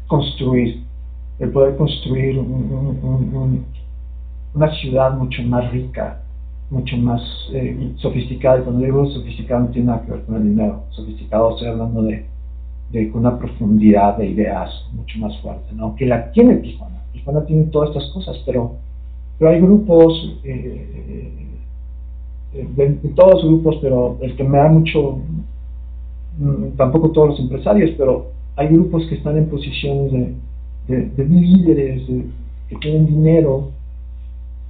construir, 0.07 0.83
el 1.39 1.51
poder 1.53 1.77
construir 1.77 2.39
una 4.55 4.71
ciudad 4.77 5.17
mucho 5.17 5.43
más 5.43 5.71
rica, 5.71 6.21
mucho 6.71 6.97
más 6.97 7.23
eh, 7.53 7.93
sofisticada. 7.97 8.61
Y 8.61 8.63
cuando 8.63 8.85
digo 8.85 9.07
sofisticado 9.11 9.61
no 9.61 9.69
tiene 9.69 9.87
nada 9.89 10.03
que 10.03 10.13
ver 10.13 10.23
con 10.25 10.37
el 10.37 10.45
dinero. 10.45 10.85
Sofisticado 10.91 11.51
estoy 11.51 11.69
hablando 11.69 12.03
de, 12.03 12.27
de 12.93 13.11
una 13.15 13.39
profundidad 13.39 14.19
de 14.19 14.29
ideas 14.29 14.71
mucho 14.93 15.19
más 15.19 15.37
fuerte, 15.41 15.73
¿no? 15.75 15.97
Que 15.97 16.07
la 16.07 16.31
tiene 16.33 16.57
Tijuana. 16.57 17.03
Tijuana 17.13 17.45
tiene 17.47 17.65
todas 17.65 17.91
estas 17.91 18.11
cosas, 18.13 18.37
pero, 18.45 18.73
pero 19.39 19.51
hay 19.51 19.61
grupos, 19.61 20.39
eh, 20.45 21.31
eh, 22.55 22.69
de, 22.77 23.09
todos 23.17 23.43
los 23.43 23.45
grupos, 23.45 23.79
pero 23.81 24.19
el 24.21 24.37
que 24.37 24.45
me 24.45 24.59
da 24.59 24.69
mucho, 24.69 25.21
mm, 26.39 26.77
tampoco 26.77 27.11
todos 27.11 27.31
los 27.31 27.41
empresarios, 27.41 27.93
pero 27.97 28.27
hay 28.57 28.69
grupos 28.69 29.07
que 29.07 29.15
están 29.15 29.39
en 29.39 29.49
posiciones 29.49 30.13
de, 30.87 31.07
de, 31.07 31.25
líderes, 31.25 32.03
que 32.69 32.77
tienen 32.77 33.07
dinero, 33.07 33.71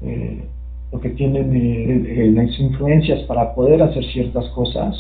eh, 0.05 0.45
o 0.91 1.01
que 1.01 1.11
tienen 1.11 1.53
eh, 1.55 2.31
las 2.35 2.59
influencias 2.59 3.23
para 3.23 3.55
poder 3.55 3.83
hacer 3.83 4.05
ciertas 4.07 4.47
cosas 4.49 4.95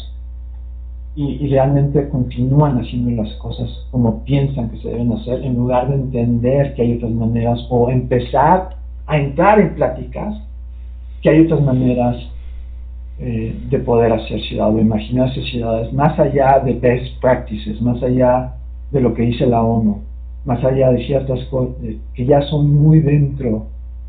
y, 1.14 1.46
realmente 1.48 2.08
continúan 2.08 2.78
haciendo 2.78 3.22
las 3.22 3.34
cosas 3.34 3.68
como 3.90 4.24
piensan 4.24 4.70
que 4.70 4.78
se 4.78 4.88
deben 4.88 5.12
hacer 5.12 5.42
en 5.42 5.56
lugar 5.56 5.88
de 5.88 5.96
entender 5.96 6.74
que 6.74 6.82
hay 6.82 6.96
otras 6.96 7.10
maneras 7.10 7.66
o 7.68 7.90
empezar 7.90 8.76
a 9.06 9.18
entrar 9.18 9.60
en 9.60 9.74
pláticas 9.74 10.40
que 11.20 11.28
hay 11.28 11.40
otras 11.40 11.60
maneras 11.60 12.16
eh, 13.18 13.54
de 13.68 13.78
poder 13.80 14.12
hacer 14.12 14.40
ciudad 14.40 14.74
o 14.74 14.80
imaginarse 14.80 15.42
ciudades 15.42 15.92
más 15.92 16.18
allá 16.18 16.60
de 16.60 16.72
best 16.74 17.20
practices, 17.20 17.82
más 17.82 18.02
allá 18.02 18.54
de 18.90 19.00
lo 19.00 19.12
que 19.12 19.22
dice 19.22 19.46
la 19.46 19.62
ONU, 19.62 20.00
más 20.46 20.64
allá 20.64 20.90
de 20.92 21.04
ciertas 21.06 21.44
cosas 21.46 21.74
que 22.14 22.24
ya 22.24 22.40
son 22.42 22.72
muy 22.72 23.00
dentro 23.00 23.66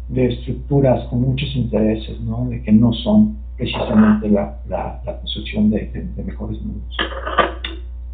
de 0.09 0.27
estructuras 0.27 1.07
con 1.07 1.21
muchos 1.21 1.55
intereses, 1.55 2.19
¿no? 2.21 2.47
de 2.49 2.61
que 2.61 2.71
no 2.71 2.93
son 2.93 3.37
precisamente 3.57 4.29
la, 4.29 4.59
la, 4.67 5.01
construcción 5.19 5.69
de, 5.69 6.07
mejores 6.25 6.61
mundos. 6.61 6.97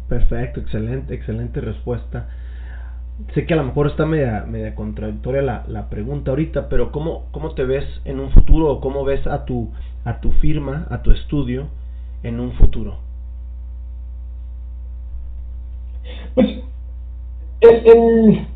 Perfecto, 0.08 0.60
excelente, 0.60 1.14
excelente 1.14 1.60
respuesta. 1.60 2.28
Sé 3.34 3.46
que 3.46 3.54
a 3.54 3.56
lo 3.56 3.64
mejor 3.64 3.88
está 3.88 4.06
media, 4.06 4.44
media 4.48 4.74
contradictoria 4.74 5.42
la, 5.42 5.64
la 5.68 5.90
pregunta 5.90 6.30
ahorita, 6.30 6.68
pero 6.68 6.90
¿cómo, 6.90 7.26
¿cómo 7.32 7.54
te 7.54 7.64
ves 7.64 7.84
en 8.04 8.18
un 8.18 8.30
futuro 8.30 8.70
o 8.72 8.80
cómo 8.80 9.04
ves 9.04 9.26
a 9.26 9.44
tu, 9.44 9.70
a 10.04 10.20
tu 10.20 10.32
firma, 10.32 10.86
a 10.90 11.02
tu 11.02 11.10
estudio 11.10 11.68
en 12.22 12.40
un 12.40 12.52
futuro? 12.52 12.98
Pues 16.34 16.60
el, 17.60 18.46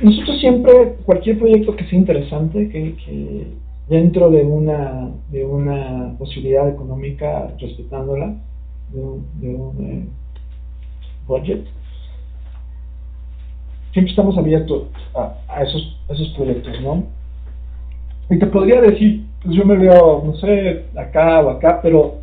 nosotros 0.00 0.40
siempre, 0.40 0.96
cualquier 1.04 1.38
proyecto 1.38 1.74
que 1.74 1.84
sea 1.84 1.98
interesante, 1.98 2.68
que, 2.68 3.46
dentro 3.88 4.30
de 4.30 4.42
una, 4.42 5.10
de 5.30 5.44
una 5.44 6.14
posibilidad 6.18 6.68
económica, 6.68 7.52
respetándola, 7.58 8.34
de 8.92 9.00
un, 9.00 9.26
de 9.40 9.54
un 9.54 9.84
eh, 9.84 10.06
budget, 11.26 11.64
siempre 13.92 14.10
estamos 14.10 14.36
abiertos 14.38 14.84
a, 15.48 15.62
esos, 15.62 15.98
esos 16.08 16.28
proyectos, 16.36 16.80
¿no? 16.82 17.04
Y 18.30 18.38
te 18.38 18.46
podría 18.46 18.80
decir, 18.82 19.24
pues 19.42 19.56
yo 19.56 19.64
me 19.64 19.76
veo, 19.76 20.22
no 20.24 20.34
sé, 20.36 20.84
acá 20.96 21.40
o 21.40 21.50
acá, 21.50 21.80
pero 21.82 22.18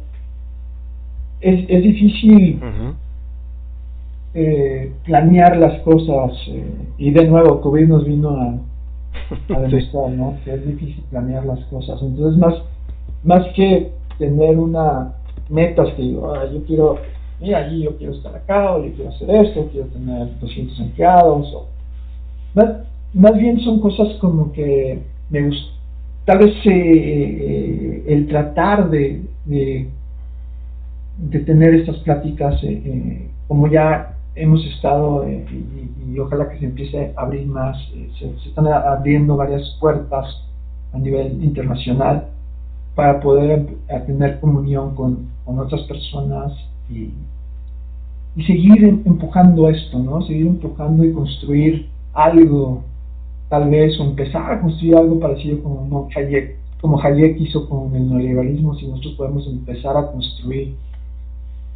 es, 1.42 1.66
es 1.68 1.84
difícil 1.84 2.60
eh, 4.36 4.92
planear 5.06 5.58
las 5.58 5.82
cosas. 5.82 6.38
Eh, 6.50 6.64
y 6.98 7.12
de 7.12 7.26
nuevo, 7.26 7.62
COVID 7.62 7.88
nos 7.88 8.06
vino 8.06 8.30
a, 8.30 8.58
a 9.56 9.60
demostrar, 9.62 10.12
¿no? 10.12 10.38
Que 10.44 10.54
es 10.54 10.68
difícil 10.68 11.04
planear 11.10 11.46
las 11.46 11.64
cosas. 11.66 12.00
Entonces, 12.02 12.38
más, 12.38 12.56
más 13.24 13.48
que 13.56 13.92
tener 14.20 14.58
una 14.58 15.14
metas 15.50 15.90
que 15.96 16.02
digo, 16.02 16.34
ah, 16.34 16.46
yo 16.52 16.64
quiero 16.66 17.00
mira, 17.40 17.60
allí 17.60 17.84
yo 17.84 17.98
quiero 17.98 18.14
estar 18.14 18.36
acá, 18.36 18.76
o 18.76 18.86
yo 18.86 18.94
quiero 18.94 19.10
hacer 19.12 19.30
esto, 19.30 19.70
quiero 19.72 19.88
tener 19.88 20.40
200 20.40 20.80
empleados, 20.80 21.54
o 21.54 21.68
más, 23.14 23.38
bien 23.38 23.60
son 23.60 23.80
cosas 23.80 24.16
como 24.20 24.52
que 24.52 25.00
me 25.30 25.48
gusta, 25.48 25.72
tal 26.26 26.40
vez 26.40 26.56
eh, 26.66 26.72
eh, 26.72 28.04
el 28.08 28.28
tratar 28.28 28.90
de, 28.90 29.24
de, 29.46 29.90
tener 31.46 31.76
estas 31.76 31.98
pláticas, 31.98 32.60
como 33.48 33.68
ya 33.68 34.15
hemos 34.36 34.66
estado, 34.66 35.28
y, 35.28 36.20
ojalá 36.20 36.50
que 36.50 36.60
se 36.60 36.66
empiece 36.66 37.14
a 37.16 37.22
abrir 37.22 37.46
más, 37.48 37.78
se, 38.20 38.30
están 38.48 38.68
abriendo 38.68 39.36
varias 39.36 39.78
puertas 39.80 40.26
a 40.94 40.98
nivel 40.98 41.44
internacional 41.44 42.28
para 42.96 43.20
poder 43.20 43.68
tener 44.06 44.40
comunión 44.40 44.96
con, 44.96 45.28
con 45.44 45.60
otras 45.60 45.82
personas 45.84 46.54
y, 46.90 47.10
y 48.36 48.44
seguir 48.44 48.84
em, 48.84 49.02
empujando 49.06 49.70
esto, 49.70 50.00
¿no? 50.00 50.22
Seguir 50.22 50.48
empujando 50.48 51.04
y 51.04 51.12
construir 51.12 51.90
algo, 52.14 52.84
tal 53.50 53.70
vez, 53.70 54.00
o 54.00 54.04
empezar 54.04 54.52
a 54.52 54.62
construir 54.62 54.96
algo 54.96 55.20
parecido 55.20 55.62
como 55.64 56.10
Hayek, 56.16 56.58
como 56.82 57.02
Hayek 57.02 57.40
hizo 57.40 57.68
con 57.68 57.96
el 57.96 58.10
neoliberalismo, 58.10 58.76
si 58.76 58.88
nosotros 58.88 59.16
podemos 59.16 59.48
empezar 59.48 59.98
a 59.98 60.12
construir 60.12 60.76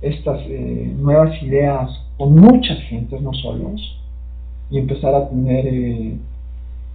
estas 0.01 0.41
eh, 0.47 0.93
nuevas 0.97 1.41
ideas 1.43 1.89
con 2.17 2.35
muchas 2.35 2.79
gentes, 2.83 3.21
no 3.21 3.33
solos, 3.33 3.97
y 4.69 4.77
empezar 4.77 5.13
a 5.15 5.29
tener 5.29 5.67
eh, 5.67 6.17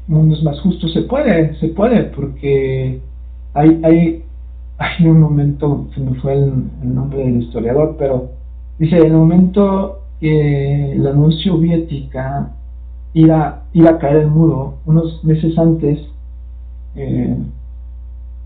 mundos 0.06 0.43
más 0.43 0.60
justos, 0.60 0.93
se 0.93 1.02
puede, 1.02 1.55
se 1.56 1.68
puede, 1.68 2.05
porque 2.05 3.01
hay, 3.55 3.81
hay, 3.82 4.22
hay 4.78 5.06
un 5.06 5.20
momento, 5.20 5.89
se 5.94 6.01
me 6.01 6.14
fue 6.20 6.35
el, 6.35 6.52
nombre 6.82 7.20
del 7.20 7.43
historiador, 7.43 7.97
pero 7.98 8.31
dice, 8.78 8.98
en 8.98 9.06
el 9.06 9.12
momento 9.12 10.01
que 10.20 10.94
la 10.98 11.10
Unión 11.10 11.32
Soviética 11.32 12.52
iba, 13.14 13.62
iba 13.72 13.90
a 13.90 13.98
caer 13.98 14.16
el 14.16 14.26
muro, 14.28 14.74
unos 14.86 15.22
meses 15.24 15.56
antes, 15.59 15.98
eh, 16.97 17.36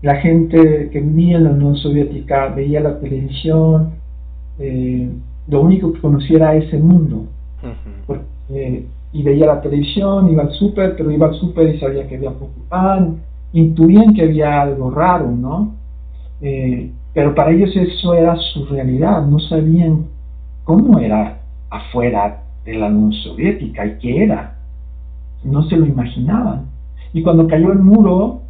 la 0.01 0.15
gente 0.15 0.89
que 0.91 1.01
vivía 1.01 1.37
en 1.37 1.43
la 1.43 1.51
Unión 1.51 1.75
Soviética 1.75 2.47
veía 2.47 2.79
la 2.79 2.99
televisión, 2.99 3.98
eh, 4.59 5.09
lo 5.47 5.61
único 5.61 5.93
que 5.93 6.01
conocía 6.01 6.37
era 6.37 6.55
ese 6.55 6.77
mundo. 6.77 7.25
y 9.11 9.23
veía 9.23 9.47
la 9.47 9.61
televisión, 9.61 10.29
iba 10.29 10.43
al 10.43 10.51
súper, 10.51 10.95
pero 10.95 11.11
iba 11.11 11.27
al 11.27 11.33
súper 11.35 11.75
y 11.75 11.79
sabía 11.79 12.07
que 12.07 12.15
había 12.15 12.31
poco 12.31 12.53
pan, 12.69 13.17
intuían 13.53 14.13
que 14.13 14.23
había 14.23 14.61
algo 14.61 14.91
raro, 14.91 15.31
¿no? 15.31 15.73
Eh, 16.41 16.91
pero 17.13 17.33
para 17.33 17.51
ellos 17.51 17.75
eso 17.75 18.13
era 18.13 18.35
su 18.35 18.65
realidad, 18.67 19.25
no 19.25 19.39
sabían 19.39 20.05
cómo 20.63 20.99
era 20.99 21.39
afuera 21.71 22.43
de 22.65 22.75
la 22.75 22.87
Unión 22.87 23.13
Soviética 23.13 23.85
y 23.85 23.97
qué 23.97 24.23
era 24.23 24.59
no 25.43 25.63
se 25.63 25.77
lo 25.77 25.85
imaginaban. 25.85 26.65
Y 27.13 27.23
cuando 27.23 27.47
cayó 27.47 27.71
el 27.71 27.79
muro, 27.79 28.41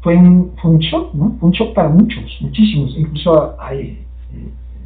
fue 0.00 0.16
un, 0.16 0.52
fue 0.60 0.72
un 0.72 0.78
shock, 0.78 1.14
¿no? 1.14 1.36
Fue 1.38 1.48
un 1.48 1.54
shock 1.54 1.74
para 1.74 1.88
muchos, 1.88 2.38
muchísimos. 2.40 2.94
Incluso 2.96 3.56
eh, 3.72 3.98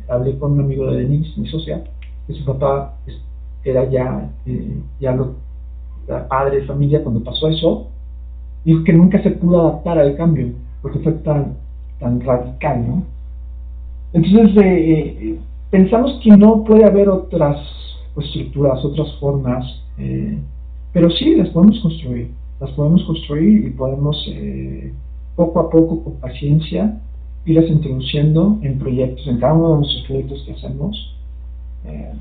hablé 0.08 0.38
con 0.38 0.52
un 0.52 0.60
amigo 0.60 0.90
de 0.90 1.02
Denise, 1.02 1.40
mi 1.40 1.48
socia, 1.48 1.84
que 2.26 2.34
su 2.34 2.44
papá 2.44 2.96
era 3.64 3.88
ya, 3.90 4.30
eh, 4.46 4.80
ya 5.00 5.12
lo, 5.12 5.34
padre 6.28 6.60
de 6.60 6.66
familia 6.66 7.02
cuando 7.02 7.22
pasó 7.22 7.48
eso, 7.48 7.88
dijo 8.64 8.84
que 8.84 8.92
nunca 8.92 9.22
se 9.22 9.30
pudo 9.32 9.60
adaptar 9.60 9.98
al 9.98 10.16
cambio, 10.16 10.48
porque 10.82 10.98
fue 11.00 11.12
tan, 11.12 11.56
tan 11.98 12.20
radical, 12.20 12.86
¿no? 12.86 13.02
Entonces, 14.12 14.56
eh, 14.56 15.38
pensamos 15.70 16.20
que 16.22 16.30
no 16.36 16.64
puede 16.64 16.84
haber 16.84 17.08
otras 17.08 17.58
estructuras, 18.16 18.84
otras 18.84 19.12
formas. 19.18 19.64
Eh, 19.98 20.38
pero 20.92 21.10
sí, 21.10 21.34
las 21.34 21.48
podemos 21.50 21.78
construir, 21.80 22.30
las 22.60 22.70
podemos 22.72 23.04
construir 23.04 23.66
y 23.66 23.70
podemos 23.70 24.16
eh, 24.28 24.92
poco 25.34 25.60
a 25.60 25.70
poco, 25.70 26.04
con 26.04 26.14
paciencia, 26.14 26.98
irlas 27.46 27.70
introduciendo 27.70 28.58
en 28.62 28.78
proyectos, 28.78 29.26
en 29.26 29.38
cada 29.38 29.54
uno 29.54 29.70
de 29.70 29.76
nuestros 29.78 30.04
proyectos 30.04 30.42
que 30.44 30.52
hacemos. 30.52 31.16
Eh, 31.86 32.12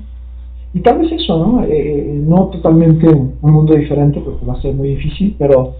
y 0.72 0.80
tal 0.80 0.98
vez 0.98 1.12
eso, 1.12 1.38
¿no? 1.38 1.64
Eh, 1.64 2.22
no 2.26 2.46
totalmente 2.46 3.06
un 3.08 3.36
mundo 3.40 3.74
diferente 3.74 4.20
porque 4.20 4.46
va 4.46 4.54
a 4.54 4.62
ser 4.62 4.74
muy 4.74 4.88
difícil, 4.90 5.34
pero, 5.38 5.74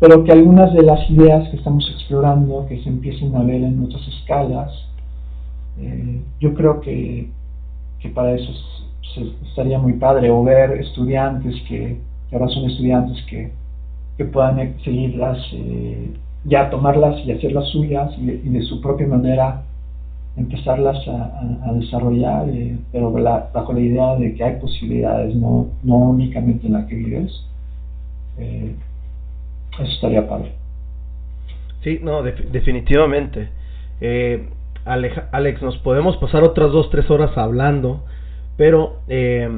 pero 0.00 0.24
que 0.24 0.32
algunas 0.32 0.72
de 0.74 0.82
las 0.82 1.08
ideas 1.10 1.48
que 1.48 1.56
estamos 1.56 1.88
explorando, 1.94 2.66
que 2.68 2.82
se 2.82 2.88
empiecen 2.88 3.34
a 3.36 3.42
ver 3.42 3.62
en 3.62 3.82
otras 3.84 4.06
escalas, 4.08 4.72
Eh, 5.78 6.22
yo 6.40 6.54
creo 6.54 6.80
que, 6.80 7.28
que 8.00 8.08
para 8.08 8.34
eso 8.34 8.50
estaría 9.48 9.78
muy 9.78 9.92
padre, 9.94 10.30
o 10.30 10.42
ver 10.42 10.70
estudiantes 10.80 11.54
que, 11.68 11.98
ahora 12.32 12.48
son 12.48 12.64
estudiantes 12.70 13.22
que, 13.28 13.50
que 14.16 14.24
puedan 14.24 14.56
seguirlas, 14.82 15.36
eh, 15.52 16.08
ya 16.46 16.70
tomarlas 16.70 17.18
y 17.26 17.32
hacerlas 17.32 17.68
suyas 17.68 18.12
y, 18.18 18.26
de 18.26 18.62
su 18.62 18.80
propia 18.80 19.06
manera 19.06 19.62
empezarlas 20.36 20.96
a, 21.08 21.72
desarrollar, 21.74 22.48
eh, 22.50 22.76
pero 22.92 23.10
bajo 23.10 23.72
la 23.72 23.80
idea 23.80 24.16
de 24.16 24.34
que 24.34 24.44
hay 24.44 24.56
posibilidades, 24.60 25.34
no, 25.34 25.68
no 25.82 25.96
únicamente 25.96 26.66
en 26.66 26.74
la 26.74 26.86
que 26.86 26.94
vives. 26.94 27.32
Eh, 28.38 28.74
eso 29.78 29.92
estaría 29.92 30.28
padre. 30.28 30.52
Sí, 31.82 32.00
no, 32.02 32.22
definitivamente. 32.22 33.48
Eh, 34.00 34.48
Alex, 34.84 35.62
nos 35.62 35.78
podemos 35.78 36.16
pasar 36.18 36.44
otras 36.44 36.70
dos, 36.70 36.90
tres 36.90 37.10
horas 37.10 37.36
hablando, 37.36 38.04
pero 38.56 39.00
eh, 39.08 39.48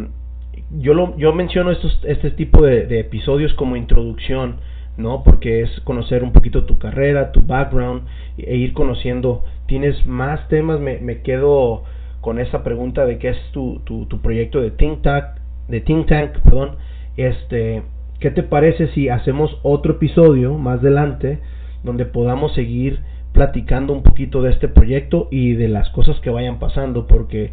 yo, 0.78 0.94
lo, 0.94 1.16
yo 1.18 1.32
menciono 1.32 1.70
estos, 1.70 2.00
este 2.04 2.30
tipo 2.30 2.64
de, 2.64 3.00
episodios 3.00 3.52
como 3.54 3.76
introducción, 3.76 4.56
¿no? 4.98 5.22
Porque 5.22 5.62
es 5.62 5.80
conocer 5.80 6.22
un 6.22 6.32
poquito 6.32 6.64
tu 6.64 6.78
carrera, 6.78 7.32
tu 7.32 7.40
background 7.40 8.02
e 8.36 8.56
ir 8.56 8.74
conociendo. 8.74 9.44
¿Tienes 9.66 10.06
más 10.06 10.46
temas? 10.48 10.80
Me, 10.80 10.98
me 10.98 11.22
quedo 11.22 11.84
con 12.20 12.38
esa 12.38 12.64
pregunta 12.64 13.06
de 13.06 13.18
qué 13.18 13.30
es 13.30 13.38
tu, 13.52 13.80
tu, 13.84 14.06
tu 14.06 14.20
proyecto 14.20 14.60
de 14.60 14.72
Think 14.72 15.02
Tank, 15.02 15.24
de 15.68 15.80
Think 15.80 16.08
Tank, 16.08 16.38
perdón. 16.40 16.76
Este, 17.16 17.82
¿qué 18.20 18.30
te 18.30 18.42
parece 18.42 18.88
si 18.88 19.08
hacemos 19.08 19.58
otro 19.62 19.94
episodio 19.94 20.54
más 20.58 20.80
adelante 20.80 21.38
donde 21.84 22.04
podamos 22.04 22.54
seguir 22.54 23.00
platicando 23.32 23.92
un 23.92 24.02
poquito 24.02 24.42
de 24.42 24.50
este 24.50 24.68
proyecto 24.68 25.28
y 25.30 25.52
de 25.54 25.68
las 25.68 25.88
cosas 25.90 26.18
que 26.20 26.30
vayan 26.30 26.58
pasando 26.58 27.06
porque 27.06 27.52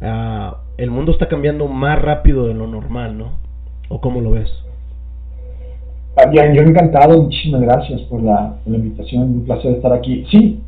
uh, 0.00 0.56
el 0.76 0.90
mundo 0.90 1.12
está 1.12 1.28
cambiando 1.28 1.68
más 1.68 2.00
rápido 2.02 2.48
de 2.48 2.54
lo 2.54 2.66
normal, 2.66 3.16
¿no? 3.16 3.38
¿O 3.88 4.00
cómo 4.00 4.20
lo 4.20 4.32
ves? 4.32 4.63
Bien, 6.30 6.54
yo 6.54 6.62
encantado, 6.62 7.22
muchísimas 7.22 7.62
gracias 7.62 8.00
por 8.02 8.22
la, 8.22 8.56
invitación, 8.66 9.22
un 9.22 9.44
placer 9.44 9.72
estar 9.72 9.92
aquí. 9.92 10.24
Sí, 10.30 10.60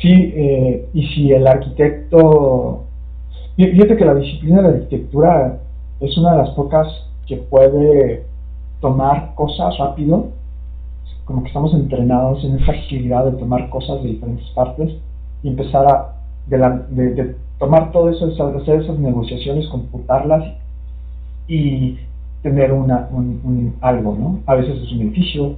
sí, 0.00 0.32
eh, 0.34 0.88
y 0.92 1.06
si 1.08 1.32
el 1.32 1.46
arquitecto, 1.46 2.84
fíjate 3.56 3.96
que 3.96 4.04
la 4.04 4.14
disciplina 4.14 4.56
de 4.56 4.62
la 4.62 4.74
arquitectura 4.74 5.58
es 6.00 6.18
una 6.18 6.32
de 6.32 6.38
las 6.38 6.50
pocas 6.50 6.88
que 7.26 7.36
puede 7.36 8.24
tomar 8.80 9.34
cosas 9.34 9.78
rápido 9.78 10.30
como 11.24 11.42
que 11.42 11.48
estamos 11.48 11.72
entrenados 11.74 12.44
en 12.44 12.58
esa 12.58 12.72
agilidad 12.72 13.24
de 13.24 13.38
tomar 13.38 13.70
cosas 13.70 14.02
de 14.02 14.10
diferentes 14.10 14.48
partes 14.50 14.92
y 15.42 15.48
empezar 15.48 15.86
a 15.86 16.14
de, 16.46 17.36
tomar 17.58 17.92
todo 17.92 18.10
eso, 18.10 18.26
hacer 18.26 18.82
esas 18.82 18.98
negociaciones, 18.98 19.68
computarlas 19.68 20.44
y 21.46 21.98
tener 22.42 22.72
una, 22.72 23.08
un, 23.12 23.76
algo, 23.80 24.16
¿no? 24.18 24.40
A 24.46 24.56
veces 24.56 24.82
es 24.82 24.92
un 24.92 25.02
edificio 25.02 25.56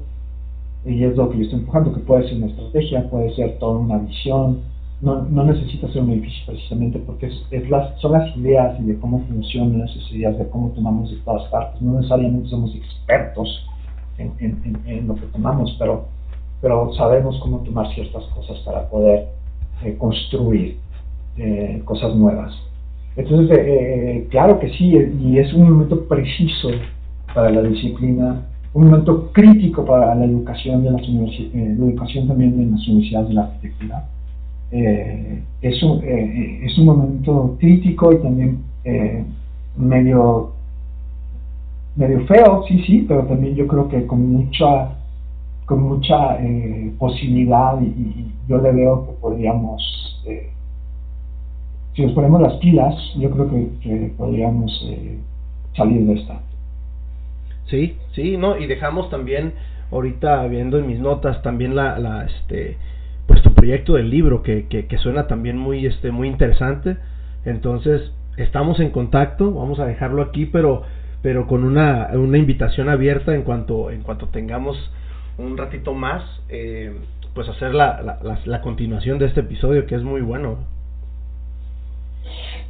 y 0.84 1.02
es 1.02 1.16
lo 1.16 1.30
que 1.30 1.38
yo 1.38 1.44
estoy 1.44 1.60
empujando, 1.60 1.94
que 1.94 2.00
puede 2.00 2.28
ser 2.28 2.36
una 2.36 2.46
estrategia, 2.46 3.08
puede 3.08 3.34
ser 3.34 3.58
toda 3.58 3.78
una 3.78 3.98
visión, 3.98 4.60
no, 5.00 5.22
no 5.22 5.44
necesita 5.44 5.88
ser 5.88 6.02
un 6.02 6.10
edificio 6.10 6.44
precisamente 6.46 6.98
porque 6.98 7.30
es, 7.50 7.70
las, 7.70 7.98
son 8.00 8.12
las 8.12 8.36
ideas 8.36 8.78
y 8.80 8.84
de 8.84 8.98
cómo 8.98 9.24
funcionan 9.26 9.88
esas 9.88 10.12
ideas, 10.12 10.38
de 10.38 10.48
cómo 10.48 10.70
tomamos 10.70 11.10
de 11.10 11.16
todas 11.18 11.48
partes, 11.50 11.80
no 11.80 11.94
necesariamente 11.94 12.48
somos 12.48 12.74
expertos 12.74 13.66
en, 14.18 15.06
lo 15.08 15.14
que 15.14 15.26
tomamos, 15.26 15.74
pero, 15.78 16.06
pero 16.60 16.92
sabemos 16.94 17.38
cómo 17.40 17.58
tomar 17.58 17.92
ciertas 17.94 18.24
cosas 18.26 18.58
para 18.60 18.88
poder 18.88 19.28
eh, 19.82 19.96
construir 19.96 20.78
eh, 21.36 21.82
cosas 21.84 22.14
nuevas. 22.14 22.54
Entonces, 23.16 23.58
eh, 23.60 24.26
claro 24.30 24.58
que 24.58 24.70
sí, 24.70 24.96
y 25.20 25.38
es 25.38 25.52
un 25.52 25.70
momento 25.70 26.04
preciso 26.06 26.70
para 27.34 27.50
la 27.50 27.62
disciplina, 27.62 28.42
un 28.72 28.86
momento 28.86 29.30
crítico 29.32 29.84
para 29.84 30.14
la 30.14 30.24
educación 30.24 30.82
de 30.82 30.90
las 30.90 31.08
la 31.08 31.84
educación 31.86 32.26
también 32.26 32.58
en 32.60 32.72
las 32.72 32.88
universidades 32.88 33.28
de 33.28 33.34
la 33.34 33.42
arquitectura. 33.42 34.08
es, 34.72 35.82
un, 35.82 36.02
es 36.02 36.78
un 36.78 36.86
momento 36.86 37.56
crítico 37.60 38.12
y 38.12 38.18
también 38.18 38.58
medio 39.76 40.54
medio 41.96 42.26
feo, 42.26 42.64
sí, 42.66 42.82
sí, 42.84 43.04
pero 43.06 43.24
también 43.24 43.54
yo 43.54 43.66
creo 43.66 43.88
que 43.88 44.06
con 44.06 44.32
mucha 44.32 44.90
con 45.66 45.82
mucha 45.82 46.36
eh, 46.42 46.92
posibilidad 46.98 47.80
y, 47.80 48.30
yo 48.46 48.58
le 48.58 48.72
veo 48.72 49.06
que 49.06 49.12
podríamos, 49.12 50.22
eh, 50.26 50.50
si 51.94 52.02
nos 52.02 52.12
ponemos 52.12 52.40
las 52.40 52.54
pilas, 52.54 52.94
yo 53.16 53.30
creo 53.30 53.50
que, 53.50 54.12
podríamos 54.16 54.84
eh, 54.88 55.18
salir 55.76 56.06
de 56.06 56.14
esta. 56.14 56.40
Sí, 57.66 57.96
sí, 58.12 58.36
no, 58.36 58.58
y 58.58 58.66
dejamos 58.66 59.10
también, 59.10 59.54
ahorita 59.90 60.46
viendo 60.46 60.78
en 60.78 60.86
mis 60.86 60.98
notas, 60.98 61.42
también 61.42 61.74
la, 61.74 61.98
la 61.98 62.24
este, 62.24 62.76
pues 63.26 63.42
tu 63.42 63.54
proyecto 63.54 63.94
del 63.94 64.10
libro, 64.10 64.42
que, 64.42 64.66
que, 64.66 64.98
suena 64.98 65.26
también 65.26 65.56
muy, 65.56 65.86
este, 65.86 66.10
muy 66.10 66.28
interesante, 66.28 66.96
entonces 67.44 68.12
estamos 68.36 68.80
en 68.80 68.90
contacto, 68.90 69.52
vamos 69.52 69.78
a 69.78 69.86
dejarlo 69.86 70.22
aquí, 70.22 70.46
pero 70.46 70.82
pero 71.24 71.46
con 71.46 71.64
una, 71.64 72.10
una 72.12 72.36
invitación 72.36 72.90
abierta 72.90 73.34
en 73.34 73.44
cuanto, 73.44 73.90
en 73.90 74.02
cuanto 74.02 74.28
tengamos 74.28 74.76
un 75.38 75.56
ratito 75.56 75.94
más, 75.94 76.22
eh, 76.50 76.94
pues 77.32 77.48
hacer 77.48 77.74
la, 77.74 78.02
la, 78.02 78.38
la, 78.44 78.60
continuación 78.60 79.18
de 79.18 79.24
este 79.24 79.40
episodio 79.40 79.86
que 79.86 79.94
es 79.94 80.02
muy 80.02 80.20
bueno. 80.20 80.58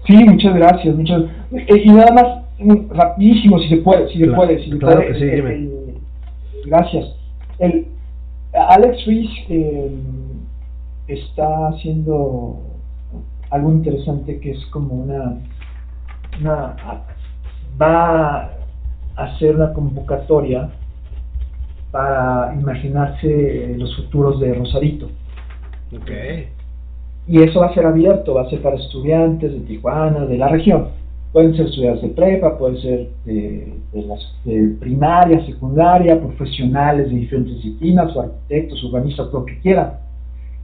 Sí, 0.07 0.25
muchas 0.25 0.55
gracias, 0.55 0.95
muchas 0.97 1.23
eh, 1.53 1.83
y 1.85 1.91
nada 1.91 2.13
más 2.13 2.87
rapidísimo 2.91 3.59
si 3.59 3.69
se 3.69 3.77
puede, 3.79 4.09
si 4.11 4.19
se 4.19 4.29
puede, 4.29 4.63
si 4.63 4.71
claro 4.79 4.97
puede, 4.97 5.13
que 5.13 5.19
sí, 5.19 5.25
dime. 5.25 5.69
gracias. 6.67 7.17
El 7.59 7.87
Alex 8.53 9.07
Ruiz 9.07 9.31
está 11.09 11.69
haciendo 11.69 12.61
algo 13.51 13.73
interesante 13.73 14.41
que 14.41 14.53
es 14.53 14.67
como 14.67 14.95
una 14.95 15.37
una 16.41 16.77
va 17.81 18.43
a 18.43 18.51
hacer 19.17 19.57
una 19.57 19.73
convocatoria 19.73 20.71
para 21.91 22.53
imaginarse 22.55 23.75
los 23.79 23.95
futuros 23.97 24.41
de 24.41 24.55
Rosarito. 24.55 25.09
Okay. 26.03 26.49
Y 27.27 27.43
eso 27.43 27.61
va 27.61 27.67
a 27.67 27.75
ser 27.75 27.87
abierto, 27.87 28.35
va 28.35 28.43
a 28.43 28.51
ser 28.51 28.61
para 28.61 28.77
estudiantes 28.77 29.53
de 29.53 29.61
Tijuana, 29.61 30.27
de 30.27 30.37
la 30.37 30.49
región. 30.49 30.89
Pueden 31.33 31.57
ser 31.57 31.67
estudiantes 31.67 32.03
de 32.03 32.09
prepa, 32.09 32.59
pueden 32.59 32.77
ser 32.79 33.09
de, 33.25 33.75
las, 33.93 34.21
primaria, 34.79 35.45
secundaria, 35.47 36.21
profesionales 36.21 37.11
de 37.11 37.17
diferentes 37.17 37.57
disciplinas, 37.57 38.15
o 38.15 38.21
arquitectos, 38.21 38.85
urbanistas, 38.85 39.33
lo 39.33 39.45
que 39.45 39.59
quieran. 39.61 39.95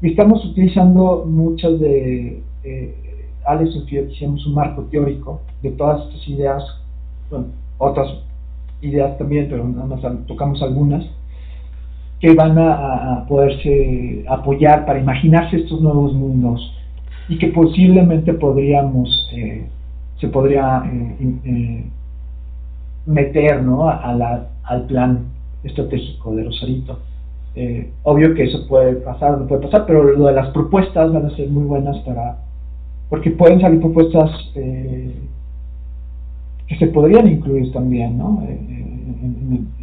Y 0.02 0.10
estamos 0.10 0.44
utilizando 0.44 1.24
muchas 1.26 1.80
de, 1.80 2.42
eh, 2.64 2.94
Alex 3.46 3.74
y 3.88 3.98
hicimos 3.98 4.46
un 4.46 4.54
marco 4.54 4.82
teórico 4.90 5.40
de 5.62 5.70
todas 5.72 6.06
estas 6.06 6.28
ideas 6.28 6.62
otras 7.78 8.08
ideas 8.82 9.16
también, 9.18 9.48
pero 9.48 9.64
más 9.64 10.00
tocamos 10.26 10.62
algunas, 10.62 11.04
que 12.20 12.34
van 12.34 12.58
a, 12.58 13.24
poderse 13.28 14.24
apoyar 14.28 14.84
para 14.84 15.00
imaginarse 15.00 15.56
estos 15.56 15.80
nuevos 15.80 16.12
mundos 16.14 16.74
y 17.28 17.38
que 17.38 17.48
posiblemente 17.48 18.34
podríamos, 18.34 19.08
eh, 19.32 19.66
se 20.20 20.28
podría 20.28 20.82
eh, 20.86 21.38
eh, 21.44 21.84
meter 23.06 23.64
al 24.64 24.86
plan 24.86 25.24
estratégico 25.64 26.34
de 26.34 26.44
Rosarito. 26.44 26.98
obvio 28.02 28.34
que 28.34 28.44
eso 28.44 28.66
puede 28.68 28.96
pasar, 28.96 29.38
no 29.38 29.46
puede 29.46 29.62
pasar, 29.62 29.86
pero 29.86 30.02
lo 30.02 30.26
de 30.26 30.34
las 30.34 30.48
propuestas 30.50 31.12
van 31.12 31.26
a 31.26 31.36
ser 31.36 31.48
muy 31.48 31.64
buenas 31.64 31.96
para, 32.00 32.38
porque 33.08 33.30
pueden 33.30 33.60
salir 33.60 33.80
propuestas 33.80 34.30
que 36.70 36.76
se 36.76 36.86
podrían 36.86 37.26
incluir 37.26 37.72
también, 37.72 38.16
¿no? 38.16 38.44
Eh, 38.48 38.60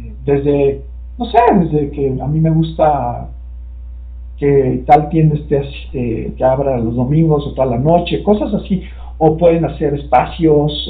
eh, 0.00 0.12
desde, 0.24 0.82
no 1.18 1.24
sé, 1.26 1.38
desde 1.54 1.90
que 1.90 2.16
a 2.20 2.26
mí 2.26 2.40
me 2.40 2.50
gusta 2.50 3.28
que 4.38 4.84
tal 4.86 5.08
tienda 5.08 5.34
esté 5.34 5.62
eh, 5.92 6.32
que 6.36 6.44
abra 6.44 6.78
los 6.78 6.94
domingos 6.94 7.46
o 7.46 7.54
toda 7.54 7.66
la 7.66 7.78
noche, 7.78 8.22
cosas 8.22 8.54
así, 8.54 8.84
o 9.18 9.36
pueden 9.36 9.64
hacer 9.64 9.94
espacios 9.94 10.88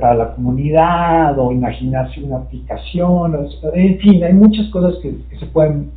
para 0.00 0.14
la 0.14 0.34
comunidad 0.34 1.38
o 1.38 1.50
imaginarse 1.50 2.22
una 2.22 2.36
aplicación, 2.36 3.48
en 3.74 3.98
fin, 3.98 4.22
hay 4.22 4.32
muchas 4.32 4.68
cosas 4.70 4.94
que, 5.02 5.14
se 5.38 5.46
pueden 5.46 5.90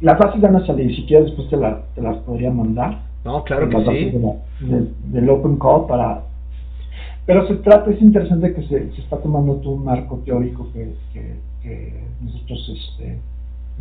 la 0.00 0.16
fácil 0.16 0.40
van 0.40 0.56
a 0.56 0.66
salir, 0.66 0.94
si 0.94 1.04
quieres 1.06 1.28
después 1.28 1.48
te, 1.48 1.56
la, 1.56 1.80
te 1.94 2.02
las 2.02 2.16
podría 2.18 2.50
mandar. 2.50 2.98
No, 3.24 3.42
claro 3.44 3.68
que 3.68 3.84
sí. 3.84 4.12
del 5.04 5.30
Open 5.30 5.58
Call 5.58 5.86
para... 5.86 6.22
Pero 7.26 7.46
se 7.48 7.56
trata, 7.56 7.90
es 7.90 8.00
interesante 8.00 8.54
que 8.54 8.62
se, 8.62 8.92
se 8.92 9.00
está 9.00 9.18
tomando 9.18 9.56
todo 9.56 9.72
un 9.72 9.84
marco 9.84 10.22
teórico 10.24 10.70
que, 10.72 10.94
que, 11.12 12.06
nosotros 12.20 12.72
este, 12.72 13.18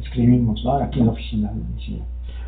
escribimos, 0.01 0.63
¿no? 0.65 0.77
Aquí 0.77 0.99
en 0.99 1.05
la 1.05 1.11
oficina 1.11 1.51
de 1.53 2.01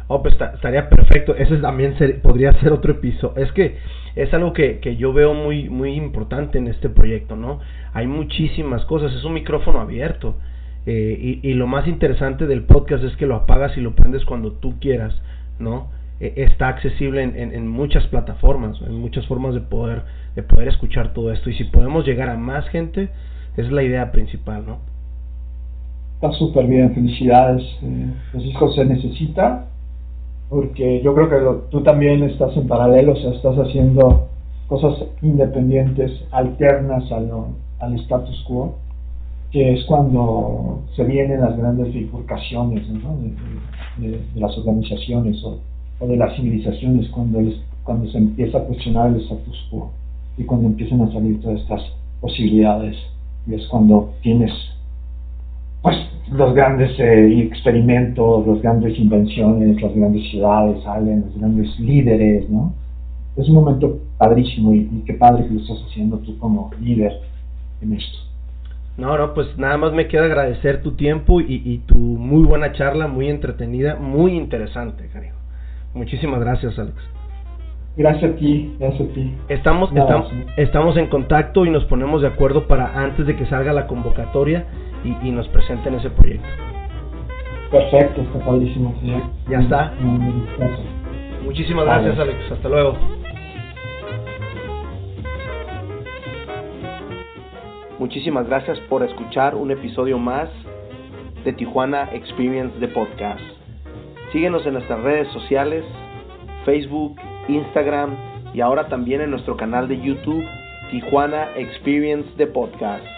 Oh, 0.08 0.22
pues 0.24 0.36
estaría 0.56 0.90
perfecto. 0.90 1.36
Ese 1.36 1.58
también 1.58 1.96
podría 2.24 2.54
ser 2.54 2.72
otro 2.72 2.94
episodio. 2.94 3.36
Es 3.36 3.52
que 3.52 3.78
es 4.16 4.34
algo 4.34 4.54
que, 4.54 4.80
que, 4.80 4.96
yo 4.96 5.14
veo 5.14 5.34
muy, 5.34 5.70
muy 5.70 5.94
importante 5.94 6.58
en 6.58 6.68
este 6.68 6.90
proyecto, 6.90 7.36
¿no? 7.36 7.60
Hay 7.94 8.08
muchísimas 8.08 8.84
cosas, 8.86 9.14
es 9.14 9.24
un 9.24 9.34
micrófono 9.34 9.80
abierto. 9.82 10.36
Eh, 10.86 11.40
y, 11.44 11.48
y, 11.48 11.54
lo 11.54 11.68
más 11.68 11.86
interesante 11.88 12.48
del 12.48 12.64
podcast 12.64 13.04
es 13.04 13.16
que 13.18 13.26
lo 13.28 13.36
apagas 13.36 13.78
y 13.78 13.82
lo 13.82 13.94
prendes 13.94 14.24
cuando 14.24 14.54
tú 14.54 14.80
quieras, 14.80 15.14
¿no? 15.60 15.90
Eh, 16.20 16.34
está 16.38 16.70
accesible 16.70 17.24
en, 17.24 17.36
en, 17.38 17.68
muchas 17.68 18.06
plataformas, 18.08 18.82
en 18.82 18.96
muchas 18.96 19.26
formas 19.28 19.54
de 19.54 19.62
poder, 19.62 20.04
de 20.36 20.44
poder 20.44 20.68
escuchar 20.68 21.14
todo 21.14 21.32
esto. 21.32 21.50
Y 21.50 21.54
si 21.54 21.66
podemos 21.66 22.06
llegar 22.06 22.30
a 22.30 22.38
más 22.38 22.68
gente, 22.70 23.10
es 23.56 23.72
la 23.72 23.84
idea 23.84 24.12
principal, 24.12 24.66
¿no? 24.66 24.78
Está 26.16 26.32
súper 26.34 26.66
bien, 26.66 26.94
felicidades. 26.96 27.64
Eh, 27.84 28.14
Francisco, 28.32 28.72
se 28.74 28.86
necesita 28.86 29.68
porque 30.50 31.02
yo 31.04 31.14
creo 31.14 31.30
que 31.30 31.70
tú 31.70 31.82
también 31.82 32.24
estás 32.24 32.56
en 32.56 32.68
paralelo, 32.68 33.14
o 33.14 33.16
sea, 33.18 33.32
estás 33.32 33.58
haciendo 33.58 34.28
cosas 34.68 35.04
independientes, 35.22 36.12
alternas 36.32 37.12
al, 37.12 37.30
al 37.80 37.96
status 38.00 38.44
quo, 38.48 38.76
que 39.52 39.74
es 39.74 39.86
cuando 39.86 40.84
se 40.96 41.04
vienen 41.04 41.42
las 41.42 41.58
grandes 41.58 41.94
bifurcaciones 41.94 42.86
de, 43.98 44.20
las 44.36 44.58
organizaciones 44.58 45.44
de 46.06 46.18
las 46.18 46.36
civilizaciones, 46.36 47.10
cuando, 47.10 47.40
cuando 47.84 48.10
se 48.12 48.18
empieza 48.18 48.60
a 48.60 48.64
cuestionar 48.64 49.10
el 49.10 49.22
status 49.22 49.68
quo 49.72 49.92
y 50.38 50.44
cuando 50.44 50.68
empiezan 50.68 51.02
a 51.02 51.12
salir 51.12 51.42
todas 51.42 51.62
estas 51.62 51.82
posibilidades, 52.22 52.96
y 53.48 53.56
es 53.56 53.66
cuando 53.68 54.14
tienes 54.22 54.52
pues 55.82 55.96
los 56.32 56.54
grandes 56.54 57.00
eh, 57.00 57.42
experimentos, 57.44 58.46
las 58.46 58.62
grandes 58.62 58.98
invenciones, 59.00 59.82
las 59.82 59.96
grandes 59.96 60.30
ciudades 60.30 60.84
salen, 60.84 61.22
los 61.22 61.38
grandes 61.38 61.80
líderes, 61.80 62.50
¿no? 62.50 62.74
Es 63.38 63.48
un 63.48 63.56
momento 63.56 64.00
padrísimo 64.18 64.74
y, 64.74 65.04
qué 65.06 65.14
padre 65.14 65.48
que 65.48 65.54
lo 65.54 65.62
estás 65.62 65.78
haciendo 65.88 66.18
tú 66.20 66.38
como 66.40 66.72
líder 66.82 67.14
en 67.82 67.94
esto. 67.94 68.18
No, 68.98 69.16
no, 69.16 69.34
pues 69.36 69.48
nada 69.58 69.78
más 69.78 69.94
me 69.94 70.08
queda 70.08 70.26
agradecer 70.26 70.82
tu 70.82 70.94
tiempo 70.94 71.40
y, 71.40 71.62
y 71.64 71.78
tu 71.86 71.98
muy 71.98 72.44
buena 72.44 72.74
charla, 72.74 73.08
muy 73.08 73.30
entretenida, 73.30 73.96
muy 73.96 74.36
interesante, 74.36 75.08
cariño. 75.14 75.37
Muchísimas 75.94 76.40
gracias, 76.40 76.78
Alex. 76.78 76.96
Gracias 77.98 78.32
a 78.32 78.36
ti, 78.36 78.76
gracias 78.80 79.10
a 79.10 79.14
ti. 79.14 79.36
Estamos, 79.50 79.90
estamos, 79.90 80.32
estamos 80.56 80.98
en 80.98 81.08
contacto 81.08 81.66
y 81.66 81.72
nos 81.72 81.84
ponemos 81.86 82.22
de 82.22 82.28
acuerdo 82.28 82.68
para 82.68 83.00
antes 83.02 83.26
de 83.26 83.36
que 83.36 83.48
salga 83.48 83.74
la 83.74 83.88
convocatoria 83.88 84.68
y, 85.04 85.32
nos 85.32 85.48
presenten 85.48 85.96
ese 85.96 86.10
proyecto. 86.12 86.48
Perfecto, 87.72 88.22
está 88.22 88.40
padrísimo. 88.46 88.94
Ya, 89.50 89.60
está. 89.60 89.94
Muchísimas 91.44 91.86
gracias, 91.86 92.20
Alex. 92.20 92.52
Hasta 92.52 92.70
luego. 92.70 92.98
Muchísimas 98.00 98.48
gracias 98.48 98.80
por 98.82 99.02
escuchar 99.04 99.56
un 99.56 99.72
episodio 99.72 100.20
más 100.20 100.50
de 101.44 101.54
Tijuana 101.54 102.10
Experience 102.14 102.78
de 102.80 102.88
Podcast. 102.90 103.57
Síguenos 104.32 104.66
en 104.66 104.74
nuestras 104.74 105.02
redes 105.04 105.28
sociales, 105.32 105.86
Facebook, 106.66 107.16
Instagram 107.48 108.16
y 108.54 108.62
ahora 108.62 108.88
también 108.90 109.22
en 109.22 109.32
nuestro 109.32 109.56
canal 109.56 109.88
de 109.88 110.00
YouTube 110.02 110.44
Tijuana 110.92 111.50
Experience 111.56 112.30
de 112.38 112.48
Podcast. 112.48 113.17